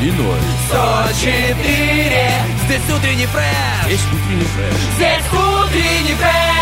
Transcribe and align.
И 0.00 0.12
ноль. 0.12 0.38
104 0.68 2.30
Здесь 2.66 2.96
утренний 2.96 3.26
фреш 3.26 3.90
Есть 3.90 4.04
утренний 4.12 4.44
фреш. 4.44 4.74
Здесь 4.96 5.24
утренний 5.32 6.14
фреш 6.14 6.57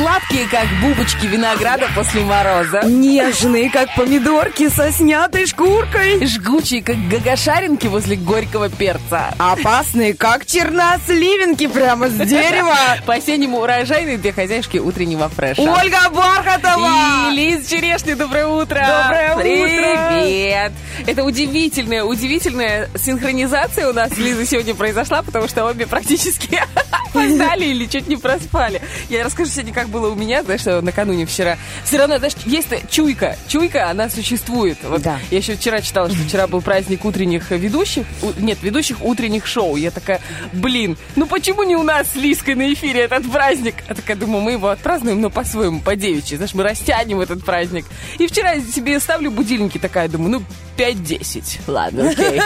Сладкие, 0.00 0.48
как 0.48 0.66
бубочки 0.80 1.26
винограда 1.26 1.86
после 1.94 2.22
мороза. 2.22 2.80
Нежные, 2.86 3.68
как 3.68 3.94
помидорки 3.94 4.70
со 4.70 4.90
снятой 4.92 5.46
шкуркой. 5.46 6.24
Жгучие, 6.24 6.82
как 6.82 6.96
гагашаринки 7.08 7.86
возле 7.86 8.16
горького 8.16 8.70
перца. 8.70 9.34
Опасные, 9.36 10.14
как 10.14 10.46
черносливинки 10.46 11.66
прямо 11.66 12.08
с 12.08 12.14
дерева. 12.14 12.74
По-осеннему 13.06 13.58
урожайные 13.60 14.16
две 14.16 14.32
хозяйки 14.32 14.78
утреннего 14.78 15.28
фреша. 15.28 15.60
Ольга 15.60 16.08
Бархатова! 16.08 17.30
И 17.30 17.34
Лиз 17.34 17.68
Черешня, 17.68 18.16
доброе 18.16 18.46
утро! 18.46 18.80
Доброе 18.80 19.34
утро! 19.34 19.42
Привет! 19.42 20.72
Это 21.06 21.24
удивительная, 21.24 22.04
удивительная 22.04 22.88
синхронизация 22.96 23.90
у 23.90 23.92
нас 23.92 24.10
с 24.12 24.16
Лизой 24.16 24.46
сегодня 24.46 24.74
произошла, 24.74 25.20
потому 25.22 25.46
что 25.46 25.66
обе 25.66 25.86
практически 25.86 26.58
опоздали 27.10 27.66
или 27.66 27.84
чуть 27.84 28.08
не 28.08 28.16
проспали. 28.16 28.80
Я 29.10 29.24
расскажу 29.24 29.50
сегодня, 29.50 29.74
как 29.74 29.89
было 29.90 30.10
у 30.10 30.14
меня, 30.14 30.42
знаешь, 30.42 30.60
что 30.62 30.80
накануне 30.80 31.26
вчера. 31.26 31.58
Все 31.84 31.98
равно, 31.98 32.18
знаешь, 32.18 32.34
есть 32.46 32.68
чуйка. 32.90 33.36
Чуйка, 33.48 33.90
она 33.90 34.08
существует. 34.08 34.78
Вот 34.82 35.02
Да. 35.02 35.18
Я 35.30 35.38
еще 35.38 35.56
вчера 35.56 35.80
читала, 35.82 36.08
что 36.08 36.18
вчера 36.22 36.46
был 36.46 36.62
праздник 36.62 37.04
утренних 37.04 37.50
ведущих. 37.50 38.06
У- 38.22 38.32
Нет, 38.40 38.58
ведущих 38.62 39.02
утренних 39.02 39.46
шоу. 39.46 39.76
Я 39.76 39.90
такая, 39.90 40.20
блин, 40.52 40.96
ну 41.16 41.26
почему 41.26 41.62
не 41.64 41.76
у 41.76 41.82
нас 41.82 42.12
с 42.12 42.14
Лиской 42.16 42.54
на 42.54 42.72
эфире 42.72 43.00
этот 43.02 43.30
праздник? 43.30 43.74
Я 43.88 43.94
такая 43.94 44.16
думаю, 44.16 44.42
мы 44.42 44.52
его 44.52 44.68
отпразднуем, 44.68 45.20
но 45.20 45.30
по-своему, 45.30 45.80
по 45.80 45.96
девичьи. 45.96 46.36
Знаешь, 46.36 46.54
мы 46.54 46.62
растянем 46.62 47.20
этот 47.20 47.44
праздник. 47.44 47.84
И 48.18 48.26
вчера 48.26 48.52
я 48.52 48.60
себе 48.62 48.98
ставлю 49.00 49.30
будильники, 49.30 49.78
такая, 49.78 50.08
думаю, 50.08 50.30
ну, 50.30 50.42
5.10. 50.76 51.60
Ладно, 51.66 52.08
окей. 52.10 52.40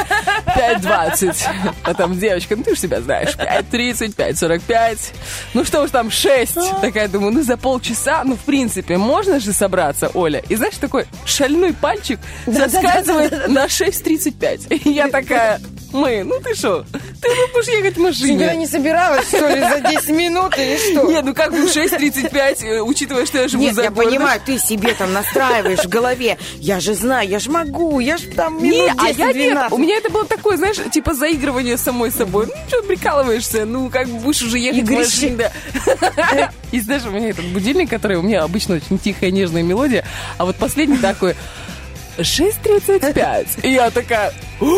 5.20. 0.47 1.37
А 1.83 1.95
там 1.95 2.19
девочка, 2.19 2.57
ну 2.57 2.63
ты 2.63 2.75
же 2.75 2.81
себя 2.81 3.01
знаешь. 3.01 3.31
5.30, 3.37 4.15
5.45. 4.17 4.99
Ну 5.55 5.65
что 5.65 5.83
уж 5.83 5.91
там, 5.91 6.11
6. 6.11 6.55
Такая, 6.81 7.09
думаю, 7.09 7.33
ну 7.35 7.43
за 7.43 7.57
полчаса, 7.57 8.23
ну 8.25 8.37
в 8.37 8.41
принципе, 8.41 8.97
можно 8.97 9.41
же 9.41 9.53
собраться, 9.53 10.09
Оля. 10.15 10.41
И 10.49 10.55
знаешь, 10.55 10.77
такой 10.77 11.07
шальной 11.27 11.73
пальчик 11.73 12.21
заскальзывает 12.47 13.49
на 13.49 13.67
6.35. 13.67 14.83
И 14.85 14.91
я 14.91 15.09
такая, 15.09 15.61
мы, 15.95 16.23
ну 16.25 16.41
ты 16.41 16.55
что? 16.55 16.85
Ты 16.93 17.29
ну, 17.29 17.53
будешь 17.53 17.69
ехать 17.69 17.97
в 17.97 18.01
машине. 18.01 18.57
не 18.57 18.67
собиралась, 18.67 19.29
что 19.29 19.49
ли, 19.49 19.61
за 19.61 19.81
10 19.81 20.09
минут 20.11 20.57
или 20.59 20.77
что? 20.77 21.11
Нет, 21.11 21.25
ну 21.25 21.35
как 21.35 21.53
бы 21.53 21.59
6.35, 21.59 22.65
э, 22.65 22.81
учитывая, 22.81 23.27
что 23.27 23.39
я 23.39 23.49
живу 23.49 23.63
Нет, 23.63 23.75
за 23.75 23.83
я 23.83 23.91
понимаю, 23.91 24.41
ты 24.45 24.59
себе 24.59 24.93
там 24.95 25.13
настраиваешь 25.13 25.85
в 25.85 25.89
голове. 25.89 26.37
Я 26.59 26.81
же 26.81 26.95
знаю, 26.95 27.29
я 27.29 27.39
же 27.39 27.51
могу, 27.51 28.01
я 28.01 28.17
же 28.17 28.29
там 28.29 28.63
минут 28.63 28.91
а 28.99 29.09
я 29.09 29.31
10-12. 29.31 29.35
нет. 29.35 29.73
У 29.73 29.79
меня 29.79 29.97
это 29.97 30.11
было 30.11 30.25
такое, 30.25 30.57
знаешь, 30.57 30.77
типа 30.93 31.15
заигрывание 31.15 31.77
самой 31.77 32.11
собой. 32.11 32.47
Ну, 32.47 32.55
что 32.69 32.83
прикалываешься? 32.83 33.65
Ну, 33.65 33.89
как 33.89 34.09
бы 34.09 34.19
будешь 34.19 34.43
уже 34.43 34.59
ехать 34.59 34.83
в 34.83 34.85
Игрище. 34.85 35.01
машине, 35.01 35.37
да. 35.37 36.53
И 36.73 36.81
знаешь, 36.81 37.03
меня 37.15 37.31
этот 37.31 37.45
будильник, 37.47 37.91
который 37.91 38.17
у 38.17 38.23
меня 38.23 38.43
обычно 38.43 38.77
очень 38.77 38.99
тихая, 38.99 39.31
нежная 39.31 39.63
мелодия, 39.63 40.05
а 40.39 40.45
вот 40.45 40.57
последний 40.57 40.99
такой 40.99 41.35
6.35. 42.19 43.61
И 43.63 43.73
я 43.73 43.91
такая, 43.91 44.33
«Ой, 44.61 44.71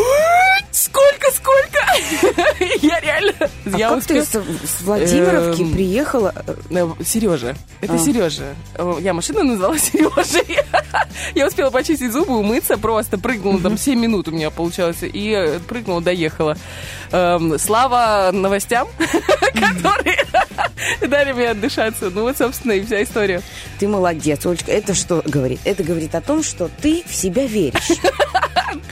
сколько, 0.71 1.31
сколько? 1.31 1.77
Я 2.81 2.99
реально... 2.99 3.33
А 3.39 3.77
я 3.77 3.89
как 3.89 4.03
ты 4.05 4.21
успела- 4.21 4.43
с, 4.65 4.81
Владимировки 4.81 5.61
Эм, 5.61 5.71
приехала? 5.73 6.33
Сережа. 7.05 7.55
Это 7.81 7.93
А. 7.93 7.97
Сережа. 7.99 8.55
Я 9.01 9.13
машину 9.13 9.43
назвала 9.43 9.77
Сережей. 9.79 10.57
Я 11.35 11.47
успела 11.47 11.69
почистить 11.69 12.11
зубы, 12.11 12.37
умыться, 12.39 12.77
просто 12.77 13.17
прыгнула, 13.19 13.59
там 13.59 13.77
7 13.77 13.99
минут 13.99 14.27
у 14.27 14.31
меня 14.31 14.49
получалось, 14.49 14.97
и 15.01 15.31
э, 15.31 15.59
прыгнула, 15.59 16.01
доехала. 16.01 16.57
Эм, 17.11 17.59
Слава 17.59 18.31
новостям, 18.33 18.87
которые 19.53 20.25
дали 21.07 21.31
мне 21.33 21.49
отдышаться. 21.49 22.09
Ну 22.09 22.23
вот, 22.23 22.37
собственно, 22.37 22.73
и 22.73 22.83
вся 22.85 23.03
история. 23.03 23.41
Ты 23.79 23.87
молодец, 23.87 24.45
Олечка. 24.45 24.71
Это 24.71 24.93
что 24.93 25.21
говорит? 25.25 25.59
Это 25.63 25.83
говорит 25.83 26.15
о 26.15 26.21
том, 26.21 26.43
что 26.43 26.69
ты 26.81 27.03
в 27.07 27.13
себя 27.13 27.45
веришь. 27.45 27.91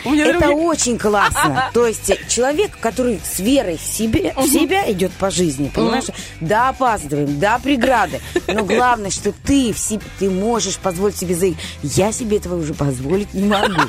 Это 0.05 0.39
другие- 0.39 0.55
очень 0.55 0.97
классно. 0.97 1.69
То 1.73 1.87
есть 1.87 2.11
человек, 2.27 2.77
который 2.79 3.19
с 3.23 3.39
верой 3.39 3.77
в, 3.77 3.81
себе, 3.85 4.33
в 4.35 4.47
себя 4.47 4.89
идет 4.91 5.11
по 5.13 5.31
жизни, 5.31 5.71
понимаешь? 5.73 6.05
Да, 6.39 6.69
опаздываем, 6.69 7.39
да, 7.39 7.59
преграды. 7.59 8.21
Но 8.47 8.63
главное, 8.63 9.09
что 9.09 9.31
ты 9.31 9.73
в 9.73 9.79
себе, 9.79 10.03
ты 10.19 10.29
можешь 10.29 10.77
позволить 10.77 11.17
себе 11.17 11.35
заиграть. 11.35 11.63
Я 11.81 12.11
себе 12.11 12.37
этого 12.37 12.55
уже 12.59 12.73
позволить 12.73 13.33
не 13.33 13.47
могу. 13.47 13.81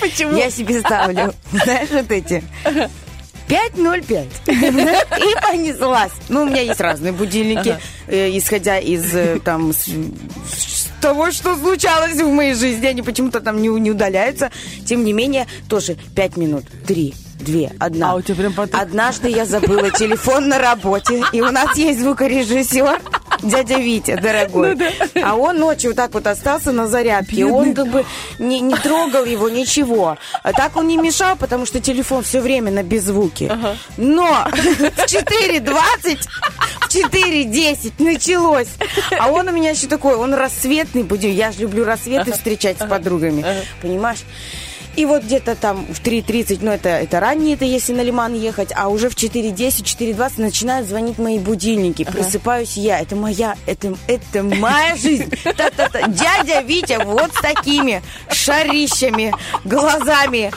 Почему? 0.00 0.36
Я 0.36 0.50
себе 0.50 0.80
ставлю, 0.80 1.32
знаешь, 1.52 1.90
вот 1.90 2.10
эти... 2.10 2.42
5.05. 3.52 4.26
И 4.48 5.34
понеслась. 5.42 6.12
Ну, 6.28 6.42
у 6.42 6.46
меня 6.46 6.62
есть 6.62 6.80
разные 6.80 7.12
будильники, 7.12 7.78
э, 8.06 8.36
исходя 8.36 8.78
из 8.78 9.14
э, 9.14 9.40
там 9.44 9.72
того, 11.02 11.30
что 11.32 11.56
случалось 11.56 12.14
в 12.14 12.28
моей 12.28 12.54
жизни. 12.54 12.86
Они 12.86 13.02
почему-то 13.02 13.40
там 13.40 13.60
не, 13.60 13.68
не 13.68 13.90
удаляются. 13.90 14.50
Тем 14.86 15.04
не 15.04 15.12
менее, 15.12 15.46
тоже 15.68 15.96
5 16.14 16.36
минут, 16.36 16.64
3, 16.86 17.14
2, 17.42 17.70
1. 17.78 18.04
А 18.04 18.14
у 18.14 18.22
тебя 18.22 18.34
прям 18.36 18.52
потом- 18.54 18.80
Однажды 18.80 19.28
я 19.28 19.44
забыла 19.44 19.90
телефон 19.90 20.48
на 20.48 20.58
работе, 20.58 21.22
и 21.32 21.40
у 21.40 21.50
нас 21.50 21.76
есть 21.76 22.00
звукорежиссер, 22.00 23.00
дядя 23.42 23.76
Витя, 23.78 24.16
дорогой. 24.16 24.78
А 25.22 25.34
он 25.36 25.58
ночью 25.58 25.90
вот 25.90 25.96
так 25.96 26.14
вот 26.14 26.26
остался 26.26 26.72
на 26.72 26.86
зарядке. 26.86 27.44
Он 27.46 27.74
как 27.74 27.88
бы 27.88 28.04
не, 28.38 28.60
не 28.60 28.74
трогал 28.76 29.24
его, 29.24 29.48
ничего. 29.48 30.16
А 30.42 30.52
так 30.52 30.76
он 30.76 30.86
не 30.86 30.96
мешал, 30.96 31.36
потому 31.36 31.66
что 31.66 31.80
телефон 31.80 32.22
все 32.22 32.40
время 32.40 32.70
на 32.70 32.82
беззвуке. 32.82 33.56
Но 33.96 34.46
в 34.52 34.56
4.20, 34.56 36.18
в 36.80 36.94
4.10 36.94 37.92
началось. 37.98 38.68
А 39.18 39.30
он 39.30 39.48
у 39.48 39.52
меня 39.52 39.70
еще 39.70 39.86
такой, 39.86 40.14
он 40.14 40.34
рассветный 40.34 41.02
будет. 41.02 41.32
Я 41.32 41.52
же 41.52 41.60
люблю 41.60 41.84
рассветы 41.84 42.32
встречать 42.32 42.78
с 42.78 42.86
подругами. 42.86 43.44
Понимаешь? 43.80 44.20
И 44.96 45.06
вот 45.06 45.22
где-то 45.22 45.56
там 45.56 45.86
в 45.86 46.02
3.30, 46.02 46.58
ну 46.60 46.70
это, 46.70 46.90
это 46.90 47.18
ранее, 47.18 47.54
это 47.54 47.64
если 47.64 47.92
на 47.92 48.02
Лиман 48.02 48.34
ехать, 48.34 48.72
а 48.74 48.88
уже 48.88 49.08
в 49.08 49.14
4.10, 49.14 49.54
4.20 49.54 50.32
начинают 50.36 50.88
звонить 50.88 51.18
мои 51.18 51.38
будильники. 51.38 52.04
Просыпаюсь 52.04 52.76
я. 52.76 53.00
Это 53.00 53.16
моя, 53.16 53.56
это, 53.66 53.94
это 54.06 54.42
моя 54.42 54.96
жизнь. 54.96 55.30
Та-та-та. 55.44 56.08
Дядя 56.08 56.60
Витя 56.60 56.98
вот 57.04 57.32
с 57.34 57.40
такими 57.40 58.02
шарищами, 58.30 59.34
глазами 59.64 60.52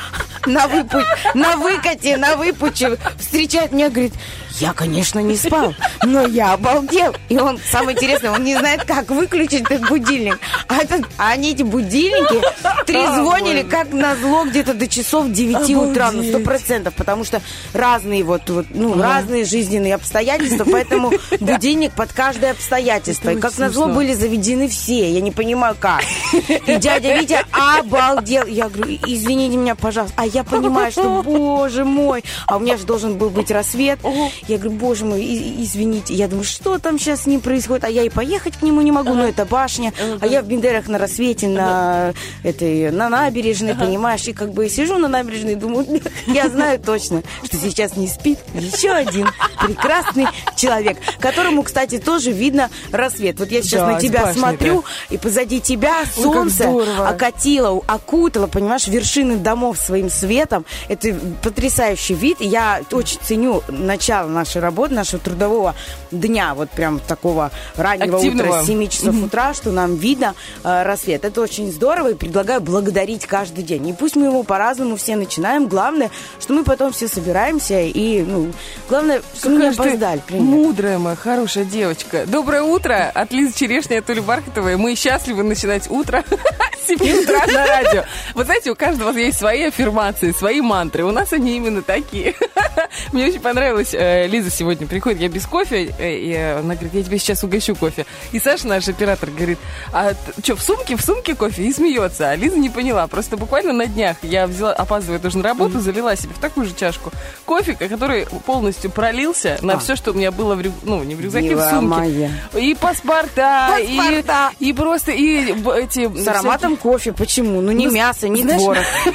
на, 0.45 0.67
выпу... 0.67 0.97
на 1.33 1.55
выкате, 1.57 2.17
на 2.17 2.35
выпуче 2.35 2.97
встречает 3.17 3.71
меня, 3.71 3.89
говорит, 3.89 4.13
я, 4.59 4.73
конечно, 4.73 5.19
не 5.19 5.35
спал, 5.35 5.73
но 6.03 6.25
я 6.25 6.53
обалдел. 6.53 7.13
И 7.29 7.37
он, 7.37 7.59
самое 7.71 7.95
интересное, 7.95 8.31
он 8.31 8.43
не 8.43 8.55
знает, 8.57 8.83
как 8.85 9.09
выключить 9.09 9.61
этот 9.69 9.87
будильник. 9.89 10.39
А, 10.67 10.77
этот- 10.77 11.05
а 11.17 11.29
они, 11.31 11.51
эти 11.51 11.63
будильники, 11.63 12.41
трезвонили, 12.85 13.63
как 13.63 13.91
назло, 13.93 14.45
где-то 14.45 14.73
до 14.73 14.87
часов 14.87 15.31
9 15.31 15.75
утра, 15.75 16.11
ну, 16.11 16.23
сто 16.23 16.39
процентов, 16.39 16.93
потому 16.95 17.23
что 17.23 17.41
разные 17.73 18.23
вот, 18.23 18.49
вот 18.49 18.65
ну, 18.69 19.01
разные 19.01 19.45
жизненные 19.45 19.95
обстоятельства, 19.95 20.65
поэтому 20.69 21.11
будильник 21.39 21.93
под 21.93 22.13
каждое 22.13 22.51
обстоятельство. 22.51 23.29
И 23.29 23.33
Это 23.33 23.41
как 23.41 23.51
очень 23.51 23.61
назло 23.61 23.87
были 23.95 24.13
заведены 24.13 24.67
все, 24.67 25.11
я 25.11 25.21
не 25.21 25.31
понимаю 25.31 25.75
как. 25.79 26.01
И 26.33 26.75
дядя 26.77 27.17
Витя 27.19 27.45
обалдел. 27.51 28.45
Я 28.45 28.69
говорю, 28.69 28.97
извините 29.05 29.57
меня, 29.57 29.75
пожалуйста. 29.75 30.15
А 30.17 30.25
я 30.25 30.43
понимаю, 30.43 30.91
что, 30.91 31.21
боже 31.23 31.85
мой, 31.85 32.23
а 32.47 32.57
у 32.57 32.59
меня 32.59 32.77
же 32.77 32.85
должен 32.85 33.17
был 33.17 33.29
быть 33.29 33.51
рассвет. 33.51 33.99
Я 34.47 34.57
говорю, 34.57 34.77
боже 34.77 35.05
мой, 35.05 35.21
извините. 35.63 36.13
Я 36.13 36.27
думаю, 36.27 36.43
что 36.43 36.77
там 36.77 36.99
сейчас 36.99 37.23
с 37.23 37.25
ним 37.25 37.41
происходит? 37.41 37.83
А 37.83 37.89
я 37.89 38.03
и 38.03 38.09
поехать 38.09 38.57
к 38.57 38.61
нему 38.61 38.81
не 38.81 38.91
могу, 38.91 39.13
но 39.13 39.27
это 39.27 39.45
башня. 39.45 39.93
А 40.21 40.27
я 40.27 40.41
в 40.41 40.47
Бендерах 40.47 40.87
на 40.87 40.97
рассвете, 40.97 41.47
на 41.47 42.13
этой, 42.43 42.91
на 42.91 43.09
набережной, 43.09 43.75
понимаешь? 43.75 44.27
И 44.27 44.33
как 44.33 44.53
бы 44.53 44.69
сижу 44.69 44.97
на 44.97 45.07
набережной 45.07 45.53
и 45.53 45.55
думаю, 45.55 45.85
я 46.27 46.49
знаю 46.49 46.79
точно, 46.79 47.23
что 47.43 47.57
сейчас 47.57 47.95
не 47.95 48.07
спит 48.07 48.39
еще 48.53 48.91
один 48.91 49.27
прекрасный 49.65 50.27
человек, 50.55 50.97
которому, 51.19 51.63
кстати, 51.63 51.97
тоже 51.97 52.31
видно 52.31 52.69
рассвет. 52.91 53.39
Вот 53.39 53.49
я 53.49 53.61
сейчас 53.61 53.81
Да, 53.81 53.87
на 53.87 53.99
тебя 53.99 54.33
смотрю, 54.33 54.83
и 55.09 55.17
позади 55.17 55.59
тебя 55.59 56.03
солнце 56.15 56.63
здорово. 56.63 57.09
окатило, 57.09 57.81
окутало, 57.87 58.47
понимаешь, 58.47 58.87
вершины 58.87 59.37
домов 59.37 59.77
своим 59.79 60.09
светом. 60.09 60.65
Это 60.87 61.15
потрясающий 61.41 62.13
вид. 62.13 62.37
Я 62.39 62.81
очень 62.91 63.19
ценю 63.21 63.63
начало 63.67 64.27
нашей 64.35 64.61
работы, 64.61 64.93
нашего 64.93 65.19
трудового 65.19 65.75
дня, 66.11 66.53
вот 66.53 66.69
прям 66.69 66.99
такого 66.99 67.51
раннего 67.75 68.17
Активного. 68.17 68.47
утра, 68.49 68.63
с 68.63 68.67
7 68.67 68.87
часов 68.87 69.15
утра, 69.23 69.53
что 69.53 69.71
нам 69.71 69.95
видно 69.95 70.35
э, 70.63 70.83
рассвет. 70.83 71.25
Это 71.25 71.41
очень 71.41 71.71
здорово, 71.71 72.11
и 72.11 72.13
предлагаю 72.13 72.61
благодарить 72.61 73.25
каждый 73.25 73.63
день. 73.63 73.89
И 73.89 73.93
пусть 73.93 74.15
мы 74.15 74.25
его 74.25 74.43
по-разному 74.43 74.95
все 74.97 75.15
начинаем. 75.15 75.67
Главное, 75.67 76.11
что 76.39 76.53
мы 76.53 76.63
потом 76.63 76.91
все 76.91 77.07
собираемся, 77.07 77.81
и, 77.81 78.21
ну, 78.21 78.51
главное, 78.89 79.21
что 79.35 79.49
мы 79.49 79.61
не 79.61 79.67
опоздали. 79.67 80.21
Привет. 80.25 80.43
Мудрая 80.43 80.99
моя, 80.99 81.15
хорошая 81.15 81.65
девочка. 81.65 82.25
Доброе 82.27 82.61
утро 82.63 83.11
от 83.13 83.31
Лизы 83.31 83.57
Черешни, 83.57 83.95
от 83.95 84.09
Оли 84.09 84.19
Бархатовой. 84.19 84.75
Мы 84.77 84.95
счастливы 84.95 85.43
начинать 85.43 85.89
утро 85.89 86.23
с 86.83 86.87
7 86.87 86.97
утра 87.23 87.45
на 87.47 87.65
радио. 87.65 88.03
Вы 88.33 88.43
знаете, 88.43 88.71
у 88.71 88.75
каждого 88.75 89.15
есть 89.17 89.39
свои 89.39 89.63
аффирмации, 89.63 90.31
свои 90.31 90.61
мантры. 90.61 91.05
У 91.05 91.11
нас 91.11 91.33
они 91.33 91.55
именно 91.55 91.81
такие. 91.81 92.35
Мне 93.11 93.27
очень 93.27 93.39
понравилось. 93.39 93.93
Э, 94.25 94.27
Лиза 94.27 94.49
сегодня 94.51 94.87
приходит, 94.87 95.19
я 95.21 95.29
без 95.29 95.45
кофе, 95.45 95.93
э, 95.97 96.15
и 96.17 96.33
она 96.35 96.73
говорит, 96.75 96.93
я 96.93 97.03
тебе 97.03 97.17
сейчас 97.19 97.43
угощу 97.43 97.75
кофе. 97.75 98.05
И 98.31 98.39
Саша, 98.39 98.67
наш 98.67 98.87
оператор, 98.87 99.29
говорит, 99.29 99.59
а 99.93 100.13
что, 100.43 100.55
в 100.55 100.61
сумке, 100.61 100.95
в 100.95 101.01
сумке 101.01 101.35
кофе? 101.35 101.63
И 101.63 101.73
смеется. 101.73 102.29
А 102.29 102.35
Лиза 102.35 102.57
не 102.57 102.69
поняла. 102.69 103.07
Просто 103.07 103.37
буквально 103.37 103.73
на 103.73 103.85
днях 103.87 104.17
я 104.21 104.47
взяла, 104.47 104.73
опаздывая 104.73 105.19
тоже 105.19 105.37
на 105.37 105.43
работу, 105.43 105.79
залила 105.79 106.15
себе 106.15 106.33
в 106.33 106.39
такую 106.39 106.65
же 106.67 106.73
чашку 106.75 107.11
кофе, 107.45 107.73
который 107.75 108.25
полностью 108.45 108.91
пролился 108.91 109.57
на 109.61 109.73
А. 109.73 109.79
все, 109.79 109.95
что 109.95 110.11
у 110.11 110.13
меня 110.13 110.31
было 110.31 110.55
в 110.55 110.61
рю- 110.61 110.71
ну, 110.83 111.03
не 111.03 111.15
в 111.15 111.21
рюкзаке, 111.21 111.49
Милая 111.49 111.67
в 111.67 111.71
сумке. 111.71 111.87
моя. 111.99 112.31
И 112.55 112.73
паспорта, 112.75 113.77
и- 113.79 113.97
Паспорта. 113.97 114.51
И, 114.59 114.73
просто, 114.73 115.11
и 115.11 115.53
эти... 115.77 116.09
С 116.17 116.27
ароматом 116.27 116.77
кофе. 116.77 117.13
Почему? 117.13 117.61
Ну, 117.61 117.71
не 117.71 117.87
Ну, 117.87 117.93
мясо, 117.93 118.27
не 118.27 118.41
знаешь- 118.41 118.61
творог. 118.61 118.83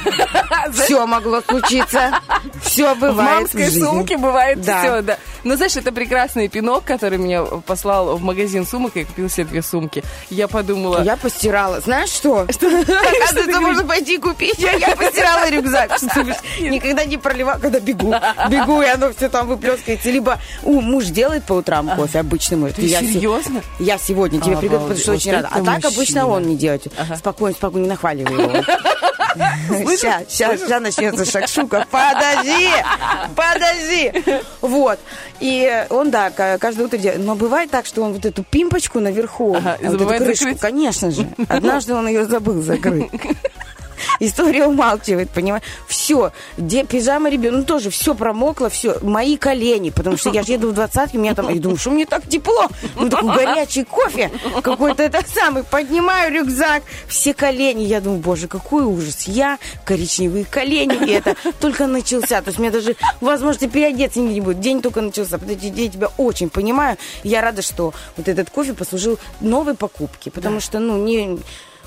всякие- 0.71 0.71
Все 0.85 1.05
могло 1.05 1.41
случиться. 1.41 2.11
Все 2.63 2.93
В 2.95 2.99
бывает. 2.99 3.39
мамской 3.41 3.65
жизни. 3.65 3.81
сумке 3.83 4.17
бывает 4.17 4.59
все, 4.61 5.00
да. 5.01 5.17
Но 5.43 5.55
знаешь, 5.55 5.75
это 5.75 5.91
прекрасный 5.91 6.47
пинок, 6.47 6.83
который 6.83 7.17
меня 7.17 7.43
послал 7.43 8.17
в 8.17 8.21
магазин 8.21 8.65
сумок, 8.65 8.93
я 8.95 9.05
купил 9.05 9.29
себе 9.29 9.45
две 9.45 9.61
сумки. 9.61 10.03
Я 10.29 10.47
подумала... 10.47 11.03
Я 11.03 11.17
постирала. 11.17 11.79
Знаешь 11.81 12.09
что? 12.09 12.47
Что 12.51 12.67
Оказывается, 12.67 13.61
можно 13.61 13.83
пойти 13.83 14.17
купить. 14.17 14.59
Я, 14.59 14.95
постирала 14.95 15.49
рюкзак. 15.49 16.01
Никогда 16.59 17.05
не 17.05 17.17
проливала, 17.17 17.59
когда 17.59 17.79
бегу. 17.79 18.13
Бегу, 18.49 18.81
и 18.81 18.85
оно 18.85 19.11
все 19.13 19.29
там 19.29 19.47
выплескивается. 19.47 20.09
Либо 20.09 20.39
у, 20.63 20.81
муж 20.81 21.05
делает 21.05 21.43
по 21.45 21.53
утрам 21.53 21.89
кофе, 21.95 22.19
обычный 22.19 22.57
мой. 22.57 22.71
Ты 22.71 22.87
серьезно? 22.87 23.61
Я 23.79 23.97
сегодня 23.97 24.41
тебе 24.41 24.57
приготовлю, 24.57 24.95
потому 24.95 24.99
что 24.99 25.11
очень 25.13 25.31
рада. 25.31 25.49
А 25.51 25.63
так 25.63 25.85
обычно 25.85 26.27
он 26.27 26.43
не 26.43 26.55
делает. 26.55 26.87
Спокойно, 27.17 27.55
спокойно, 27.55 27.83
не 27.83 27.89
нахваливай 27.89 28.33
его. 28.33 28.63
Сейчас, 29.35 30.23
сейчас, 30.29 30.59
сейчас 30.59 30.81
начнется 30.81 31.25
шакшука. 31.25 31.87
Подожди, 31.89 32.67
подожди. 33.35 34.41
Вот. 34.61 34.90
И 35.39 35.85
он, 35.89 36.11
да, 36.11 36.29
ка- 36.29 36.57
каждое 36.59 36.85
утро 36.85 36.97
делает. 36.97 37.23
Но 37.25 37.35
бывает 37.35 37.69
так, 37.71 37.85
что 37.85 38.01
он 38.03 38.13
вот 38.13 38.25
эту 38.25 38.43
пимпочку 38.43 38.99
наверху, 38.99 39.55
Ага, 39.55 39.71
а 39.73 39.77
вот 39.77 39.81
эту 39.83 39.91
забывает 39.99 40.23
крышку, 40.23 40.43
закрыть? 40.45 40.59
конечно 40.61 41.11
же. 41.11 41.27
Однажды 41.49 41.93
он 41.93 42.07
ее 42.07 42.25
забыл 42.25 42.61
закрыть. 42.61 43.09
История 44.19 44.65
умалчивает, 44.65 45.29
понимаешь? 45.29 45.63
Все, 45.87 46.31
где 46.57 46.83
пижама 46.83 47.29
ребенка, 47.29 47.57
ну 47.57 47.63
тоже 47.63 47.89
все 47.89 48.15
промокло, 48.15 48.69
все, 48.69 48.97
мои 49.01 49.37
колени, 49.37 49.89
потому 49.89 50.17
что 50.17 50.29
я 50.29 50.43
же 50.43 50.53
еду 50.53 50.69
в 50.69 50.73
двадцатке, 50.73 51.17
у 51.17 51.21
меня 51.21 51.35
там, 51.35 51.49
я 51.49 51.59
думаю, 51.59 51.77
что 51.77 51.91
мне 51.91 52.05
так 52.05 52.27
тепло, 52.27 52.67
ну 52.95 53.09
такой 53.09 53.35
горячий 53.35 53.83
кофе, 53.83 54.31
какой-то 54.61 55.03
это 55.03 55.23
самый, 55.27 55.63
поднимаю 55.63 56.33
рюкзак, 56.33 56.83
все 57.07 57.33
колени, 57.33 57.83
я 57.83 58.01
думаю, 58.01 58.21
боже, 58.21 58.47
какой 58.47 58.83
ужас, 58.83 59.27
я, 59.27 59.57
коричневые 59.85 60.45
колени, 60.45 61.07
и 61.07 61.11
это 61.11 61.35
только 61.59 61.87
начался, 61.87 62.41
то 62.41 62.49
есть 62.49 62.59
мне 62.59 62.71
даже 62.71 62.95
возможности 63.19 63.67
переодеться 63.67 64.19
не 64.19 64.41
будет, 64.41 64.59
день 64.59 64.81
только 64.81 65.01
начался, 65.01 65.39
я 65.47 65.89
тебя 65.89 66.09
очень 66.17 66.49
понимаю, 66.49 66.97
я 67.23 67.41
рада, 67.41 67.61
что 67.61 67.93
вот 68.17 68.27
этот 68.27 68.49
кофе 68.49 68.73
послужил 68.73 69.19
новой 69.39 69.75
покупке, 69.75 70.31
потому 70.31 70.59
что, 70.59 70.79
ну, 70.79 70.97
не... 70.97 71.39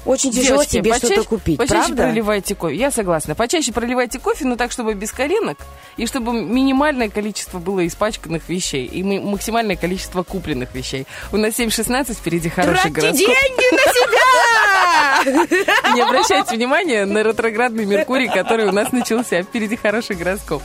Очень 0.04 0.32
тяжело 0.32 0.56
Девочки, 0.62 0.70
себе 0.72 0.90
почаще- 0.90 1.06
что-то 1.14 1.28
купить, 1.28 1.56
почаще 1.58 1.86
правда? 1.86 2.02
проливайте 2.04 2.54
кофе. 2.54 2.76
Я 2.76 2.90
согласна. 2.90 3.34
Почаще 3.34 3.72
проливайте 3.72 4.18
кофе, 4.18 4.44
но 4.44 4.56
так, 4.56 4.70
чтобы 4.70 4.92
без 4.94 5.10
коленок, 5.12 5.56
и 5.96 6.06
чтобы 6.06 6.32
минимальное 6.32 7.08
количество 7.08 7.58
было 7.58 7.86
испачканных 7.86 8.48
вещей, 8.48 8.84
и 8.84 9.02
максимальное 9.02 9.76
количество 9.76 10.22
купленных 10.22 10.74
вещей. 10.74 11.06
У 11.32 11.38
нас 11.38 11.54
7.16, 11.58 12.14
впереди 12.18 12.50
хороший 12.50 12.90
Тратьте 12.92 13.00
гороскоп. 13.00 13.26
деньги 13.26 13.74
на 13.74 13.82
себя! 13.92 15.64
Не 15.94 16.00
обращайте 16.02 16.54
внимания 16.56 17.04
на 17.06 17.22
ретроградный 17.22 17.86
Меркурий, 17.86 18.28
который 18.28 18.66
у 18.68 18.72
нас 18.72 18.92
начался. 18.92 19.42
Впереди 19.42 19.76
хороший 19.76 20.16
гороскоп. 20.16 20.62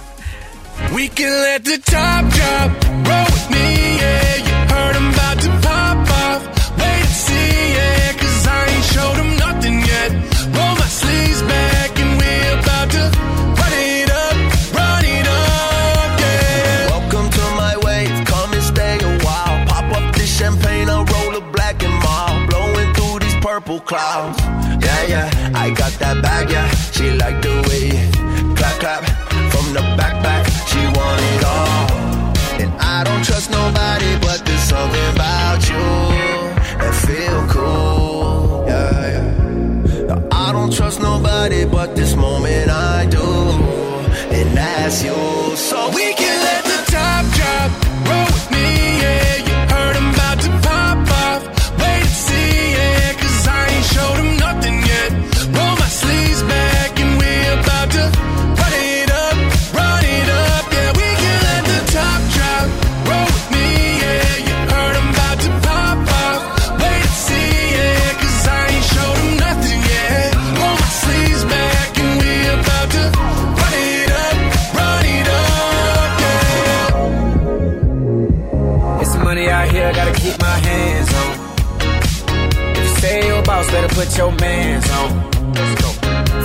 We 0.91 1.07
can 1.13 1.29
let 1.43 1.63
the 1.63 1.77
top 1.85 2.23
drop, 2.29 2.71
roll 3.05 3.25
with 3.25 3.49
me, 3.51 3.99
yeah. 3.99 4.37
You 4.47 4.55
heard 4.73 4.95
about 4.95 5.28
clouds. 23.89 24.39
Yeah, 24.85 25.03
yeah, 25.13 25.51
I 25.55 25.71
got 25.71 25.91
that 25.93 26.21
bag, 26.21 26.51
yeah. 26.51 26.69
She 26.95 27.09
like 27.23 27.41
the 27.41 27.55
way 27.67 27.89
clap, 28.55 28.75
clap. 28.81 29.03
From 29.51 29.65
the 29.73 29.81
back, 29.97 30.15
back, 30.21 30.45
she 30.69 30.81
want 30.97 31.21
it 31.33 31.43
all. 31.53 31.89
And 32.61 32.71
I 32.95 33.03
don't 33.03 33.23
trust 33.25 33.49
nobody, 33.49 34.11
but 34.25 34.45
there's 34.45 34.65
something 34.73 35.07
about 35.15 35.61
you 35.71 35.85
that 36.81 36.93
feel 37.05 37.39
cool. 37.55 38.65
Yeah, 38.67 39.13
yeah. 39.13 40.45
I 40.45 40.51
don't 40.51 40.71
trust 40.71 41.01
nobody, 41.01 41.65
but 41.65 41.95
this 41.95 42.15
moment 42.15 42.69
I 42.69 43.07
do. 43.07 43.25
And 44.37 44.55
that's 44.55 45.03
you. 45.03 45.48
Put 83.99 84.17
your 84.17 84.31
mans 84.31 84.89
on. 84.99 85.09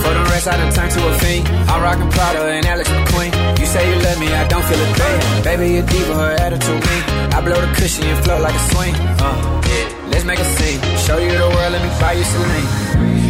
For 0.03 0.13
the 0.19 0.25
rest, 0.33 0.47
I 0.49 0.57
done 0.57 0.73
turned 0.73 0.91
to 0.97 1.01
a 1.09 1.13
fiend. 1.21 1.47
I'm 1.71 1.83
rockin' 1.83 2.11
Prada 2.11 2.43
and 2.57 2.67
Alex 2.67 2.89
McQueen. 2.91 3.33
You 3.61 3.67
say 3.67 3.83
you 3.91 3.97
love 4.03 4.19
me, 4.19 4.29
I 4.43 4.45
don't 4.49 4.65
feel 4.69 4.81
a 4.87 4.89
thing. 4.99 5.45
Baby, 5.45 5.67
you 5.75 5.83
diva, 5.83 6.15
her 6.15 6.35
attitude 6.45 6.83
mean. 6.89 7.03
I 7.37 7.41
blow 7.47 7.61
the 7.65 7.71
cushion 7.79 8.05
and 8.05 8.25
float 8.25 8.43
like 8.43 8.57
a 8.63 8.65
swing. 8.71 8.95
Uh, 9.27 9.63
yeah, 9.71 9.87
let's 10.11 10.25
make 10.25 10.41
a 10.41 10.49
scene. 10.57 10.81
Show 11.07 11.19
you 11.19 11.33
the 11.43 11.49
world, 11.55 11.73
let 11.75 11.83
me 11.87 11.91
buy 12.01 12.13
you 12.19 12.25
Celine. 12.33 12.71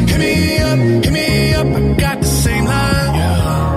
Hit 0.09 0.19
me 0.25 0.33
up, 0.69 0.79
hit 1.05 1.13
me 1.13 1.55
up, 1.55 1.67
I 1.67 1.81
got 2.05 2.21
the 2.21 2.27
same 2.27 2.65
line. 2.65 2.95
3 2.95 3.74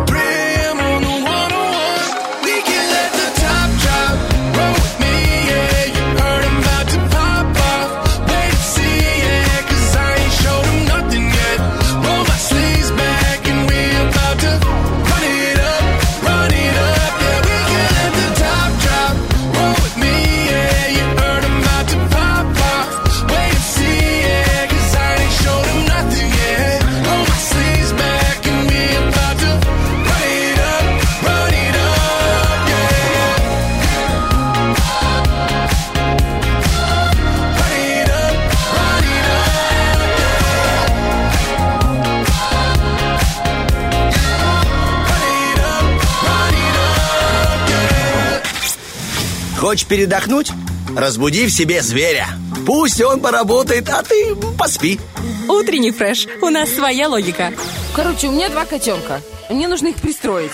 Хочешь 49.78 49.90
передохнуть? 49.90 50.52
Разбуди 50.96 51.46
в 51.46 51.52
себе 51.52 51.84
зверя. 51.84 52.26
Пусть 52.66 53.00
он 53.00 53.20
поработает, 53.20 53.88
а 53.90 54.02
ты 54.02 54.36
поспи. 54.58 55.00
Утренний 55.48 55.92
фреш. 55.92 56.26
У 56.42 56.50
нас 56.50 56.72
своя 56.72 57.08
логика. 57.08 57.54
Короче, 57.96 58.30
у 58.30 58.32
меня 58.32 58.50
два 58.50 58.66
котенка. 58.66 59.22
Мне 59.52 59.68
нужно 59.68 59.90
их 59.90 59.98
пристроить. 59.98 60.50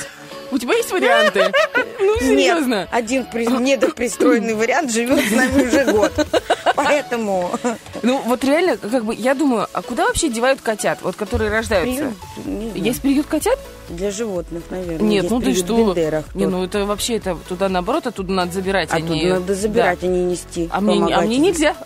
У 0.51 0.58
тебя 0.58 0.75
есть 0.75 0.92
варианты? 0.92 1.53
Ну, 2.00 2.20
серьезно. 2.20 2.82
Нет, 2.82 2.89
один 2.92 3.25
при... 3.25 3.46
недопристроенный 3.46 4.56
вариант 4.56 4.92
живет 4.92 5.25
с 5.25 5.32
нами 5.32 5.68
уже 5.68 5.86
год. 5.86 6.12
Поэтому... 6.75 7.58
Ну, 8.01 8.22
вот 8.25 8.44
реально, 8.44 8.75
как 8.75 9.06
бы, 9.06 9.15
я 9.15 9.34
думаю, 9.36 9.68
а 9.72 9.82
куда 9.82 10.06
вообще 10.06 10.27
девают 10.27 10.60
котят, 10.60 11.00
вот 11.01 11.15
которые 11.15 11.50
рождаются? 11.50 12.12
Приют? 12.44 12.75
Есть 12.75 13.01
приют 13.01 13.27
котят? 13.27 13.58
Для 13.94 14.12
животных, 14.12 14.64
наверное. 14.70 15.08
Нет, 15.08 15.30
ну 15.30 15.40
ты 15.40 15.54
что? 15.56 15.94
Не, 16.34 16.46
ну 16.48 16.64
это 16.64 16.86
вообще, 16.86 17.18
это 17.18 17.38
туда 17.48 17.70
наоборот, 17.70 18.08
оттуда 18.08 18.32
надо 18.34 18.52
забирать. 18.52 18.90
А 18.92 18.96
они- 18.96 19.22
тут 19.22 19.30
надо 19.30 19.56
забирать, 19.56 20.00
Да. 20.02 20.08
а 20.08 20.10
не 20.10 20.24
нести. 20.26 20.70
А 20.72 20.82
мне, 20.82 21.16
а 21.16 21.22
мне 21.22 21.38
нельзя. 21.38 21.76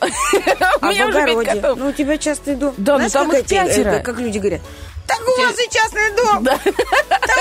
А 0.82 0.92
в 0.92 1.02
огороде? 1.02 1.62
Ну, 1.76 1.90
у 1.90 1.92
тебя 1.92 2.18
частный 2.18 2.56
дом. 2.56 2.74
Да, 2.78 2.98
ну 2.98 3.10
там 3.10 3.32
их 3.32 3.40
эти, 3.40 3.50
пятеро. 3.50 3.90
э, 3.90 4.04
Как 4.04 4.20
люди 4.20 4.38
говорят. 4.38 4.62
Так 5.06 5.20
у 5.22 5.42
вас 5.42 5.56
и 5.60 5.70
частный 5.70 6.16
дом. 6.16 6.44
Да 6.44 6.54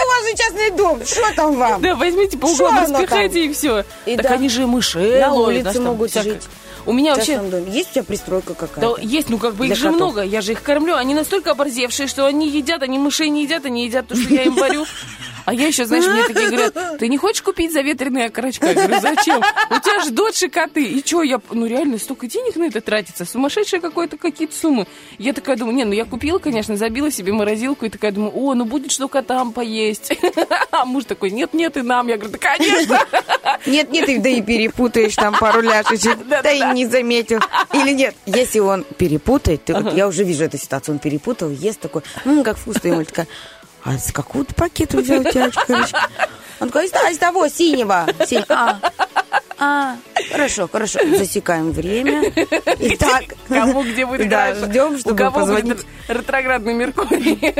у 0.02 0.06
вас 0.08 0.32
и 0.32 0.36
частный 0.36 0.70
дом. 0.76 1.04
Что 1.04 1.34
там 1.34 1.56
вам? 1.56 1.80
Да, 1.82 1.94
возьмите 1.94 2.38
по 2.38 2.46
углам, 2.46 2.78
распихайте 2.80 3.46
и 3.46 3.52
все. 3.52 3.84
И 4.04 4.16
так 4.16 4.26
да. 4.26 4.34
они 4.34 4.48
же 4.48 4.66
мышей 4.66 5.20
На 5.20 5.32
улице 5.32 5.80
могут 5.80 6.12
жить. 6.12 6.42
У 6.86 6.92
меня 6.92 7.14
В 7.14 7.16
вообще... 7.18 7.38
доме. 7.38 7.70
Есть 7.72 7.90
у 7.90 7.94
тебя 7.94 8.04
пристройка 8.04 8.50
Да, 8.50 8.66
какая-то? 8.66 9.00
есть, 9.02 9.28
ну 9.28 9.38
как 9.38 9.54
бы 9.54 9.66
их 9.66 9.76
же 9.76 9.84
котов. 9.86 9.96
много, 9.96 10.22
я 10.22 10.40
же 10.40 10.52
их 10.52 10.62
кормлю. 10.62 10.94
Они 10.94 11.14
настолько 11.14 11.50
оборзевшие, 11.50 12.06
что 12.06 12.26
они 12.26 12.48
едят, 12.48 12.82
они 12.82 12.98
мышей 12.98 13.28
не 13.28 13.42
едят, 13.44 13.64
они 13.66 13.84
едят 13.86 14.06
то, 14.08 14.16
что 14.16 14.32
я 14.32 14.44
им 14.44 14.54
варю. 14.54 14.86
А 15.46 15.54
я 15.54 15.68
еще, 15.68 15.86
знаешь, 15.86 16.04
мне 16.06 16.24
такие 16.24 16.48
говорят, 16.50 16.74
ты 16.98 17.08
не 17.08 17.16
хочешь 17.16 17.40
купить 17.40 17.72
заветренные 17.72 18.26
окорочка? 18.26 18.66
Я 18.66 18.74
говорю, 18.74 19.00
зачем? 19.00 19.38
У 19.70 19.78
тебя 19.78 20.00
же 20.04 20.10
дочь 20.10 20.42
и 20.42 20.48
коты. 20.48 20.84
И 20.84 21.06
что, 21.06 21.22
я, 21.22 21.40
ну 21.50 21.66
реально, 21.66 21.98
столько 21.98 22.26
денег 22.26 22.56
на 22.56 22.64
это 22.64 22.80
тратится, 22.80 23.24
сумасшедшие 23.24 23.80
какое-то 23.80 24.16
какие-то 24.18 24.54
суммы. 24.54 24.86
Я 25.18 25.32
такая 25.32 25.56
думаю, 25.56 25.76
не, 25.76 25.84
ну 25.84 25.92
я 25.92 26.04
купила, 26.04 26.38
конечно, 26.38 26.76
забила 26.76 27.10
себе 27.10 27.32
морозилку 27.32 27.86
и 27.86 27.88
такая 27.88 28.12
думаю, 28.12 28.32
о, 28.34 28.54
ну 28.54 28.64
будет 28.64 28.90
что 28.92 29.08
котам 29.08 29.52
поесть. 29.52 30.12
А 30.72 30.84
муж 30.84 31.04
такой, 31.04 31.30
нет-нет, 31.30 31.76
и 31.78 31.82
нам. 31.82 32.06
Я 32.08 32.16
говорю, 32.18 32.32
да 32.32 32.38
конечно. 32.38 33.00
Нет, 33.66 33.90
нет, 33.90 34.08
и- 34.10 34.18
да 34.18 34.28
и 34.28 34.42
перепутаешь 34.42 35.14
там 35.16 35.34
пару 35.38 35.62
ляшечек, 35.62 36.18
да 36.28 36.50
и 36.52 36.60
не 36.74 36.86
заметил. 36.86 37.40
Или 37.72 37.92
нет, 37.92 38.14
если 38.26 38.58
он 38.58 38.84
перепутает, 38.98 39.62
я 39.94 40.06
уже 40.08 40.24
вижу 40.24 40.44
эту 40.44 40.58
ситуацию, 40.58 40.94
он 40.96 40.98
перепутал, 40.98 41.50
ест 41.50 41.80
такой, 41.80 42.02
«М, 42.26 42.42
как 42.44 42.58
вкусно, 42.58 42.88
ему 42.88 43.04
такая, 43.04 43.26
а 43.86 43.98
с 43.98 44.12
какого 44.12 44.44
ты 44.44 44.54
пакета 44.54 44.98
взял 44.98 45.22
тяжечку? 45.24 45.72
Он 46.60 46.68
такой, 46.68 46.86
из, 46.86 46.92
из 47.12 47.18
того, 47.18 47.48
синего. 47.48 48.06
Синь- 48.26 48.44
А, 48.48 48.80
а, 49.58 49.96
хорошо, 50.32 50.68
хорошо, 50.70 50.98
засекаем 51.16 51.70
время. 51.72 52.32
Итак, 52.78 53.24
Кому 53.48 53.82
где 53.84 54.04
будет 54.06 54.28
да, 54.28 54.54
ждем, 54.54 54.94
У 54.94 54.98
чтобы 54.98 55.16
кого 55.16 55.40
позвонить. 55.40 55.76
будет 55.76 55.86
ретроградный 56.08 56.74
Меркурий 56.74 57.54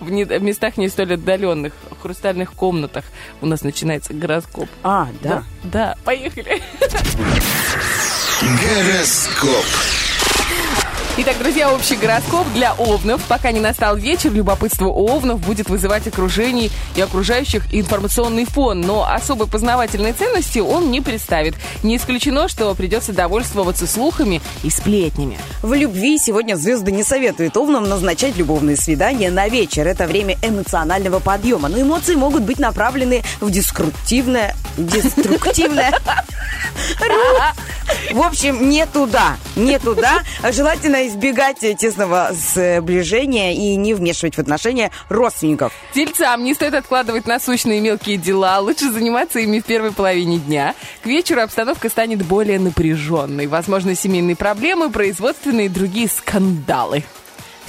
в 0.00 0.10
не- 0.10 0.24
в 0.24 0.42
местах 0.42 0.76
не 0.78 0.88
столь 0.88 1.14
отдаленных, 1.14 1.72
в 1.90 2.00
хрустальных 2.02 2.52
комнатах 2.54 3.04
у 3.40 3.46
нас 3.46 3.62
начинается 3.62 4.14
гороскоп. 4.14 4.68
А, 4.82 5.08
да. 5.22 5.44
Да, 5.62 5.96
поехали. 6.04 6.62
Гороскоп. 8.40 9.64
Итак, 11.14 11.36
друзья, 11.38 11.70
общий 11.70 11.96
гороскоп 11.96 12.46
для 12.54 12.72
овнов. 12.72 13.22
Пока 13.28 13.52
не 13.52 13.60
настал 13.60 13.96
вечер, 13.96 14.32
любопытство 14.32 14.86
овнов 14.86 15.40
будет 15.40 15.68
вызывать 15.68 16.06
окружений 16.06 16.70
и 16.96 17.02
окружающих 17.02 17.64
информационный 17.70 18.46
фон, 18.46 18.80
но 18.80 19.06
особой 19.06 19.46
познавательной 19.46 20.14
ценности 20.14 20.60
он 20.60 20.90
не 20.90 21.02
представит. 21.02 21.54
Не 21.82 21.98
исключено, 21.98 22.48
что 22.48 22.74
придется 22.74 23.12
довольствоваться 23.12 23.86
слухами 23.86 24.40
и 24.62 24.70
сплетнями. 24.70 25.38
В 25.60 25.74
любви 25.74 26.16
сегодня 26.16 26.54
звезды 26.54 26.92
не 26.92 27.02
советуют 27.02 27.58
овнам 27.58 27.86
назначать 27.86 28.38
любовные 28.38 28.78
свидания 28.78 29.30
на 29.30 29.48
вечер. 29.48 29.86
Это 29.86 30.06
время 30.06 30.38
эмоционального 30.40 31.18
подъема. 31.18 31.68
Но 31.68 31.78
эмоции 31.78 32.14
могут 32.14 32.44
быть 32.44 32.58
направлены 32.58 33.22
в 33.42 33.50
деструктивное... 33.50 34.56
Деструктивное... 34.78 35.92
В 38.12 38.20
общем, 38.20 38.68
не 38.68 38.86
туда. 38.86 39.36
Не 39.56 39.78
туда. 39.78 40.22
Желательно 40.50 41.01
избегать 41.06 41.60
тесного 41.60 42.30
сближения 42.32 43.54
и 43.54 43.76
не 43.76 43.94
вмешивать 43.94 44.36
в 44.36 44.38
отношения 44.38 44.90
родственников. 45.08 45.72
Тельцам 45.94 46.44
не 46.44 46.54
стоит 46.54 46.74
откладывать 46.74 47.26
насущные 47.26 47.80
мелкие 47.80 48.16
дела, 48.16 48.58
лучше 48.60 48.90
заниматься 48.90 49.38
ими 49.40 49.60
в 49.60 49.64
первой 49.64 49.92
половине 49.92 50.38
дня. 50.38 50.74
К 51.02 51.06
вечеру 51.06 51.40
обстановка 51.42 51.88
станет 51.88 52.24
более 52.24 52.58
напряженной. 52.58 53.46
Возможно, 53.46 53.94
семейные 53.94 54.36
проблемы, 54.36 54.90
производственные 54.90 55.66
и 55.66 55.68
другие 55.68 56.08
скандалы. 56.08 57.04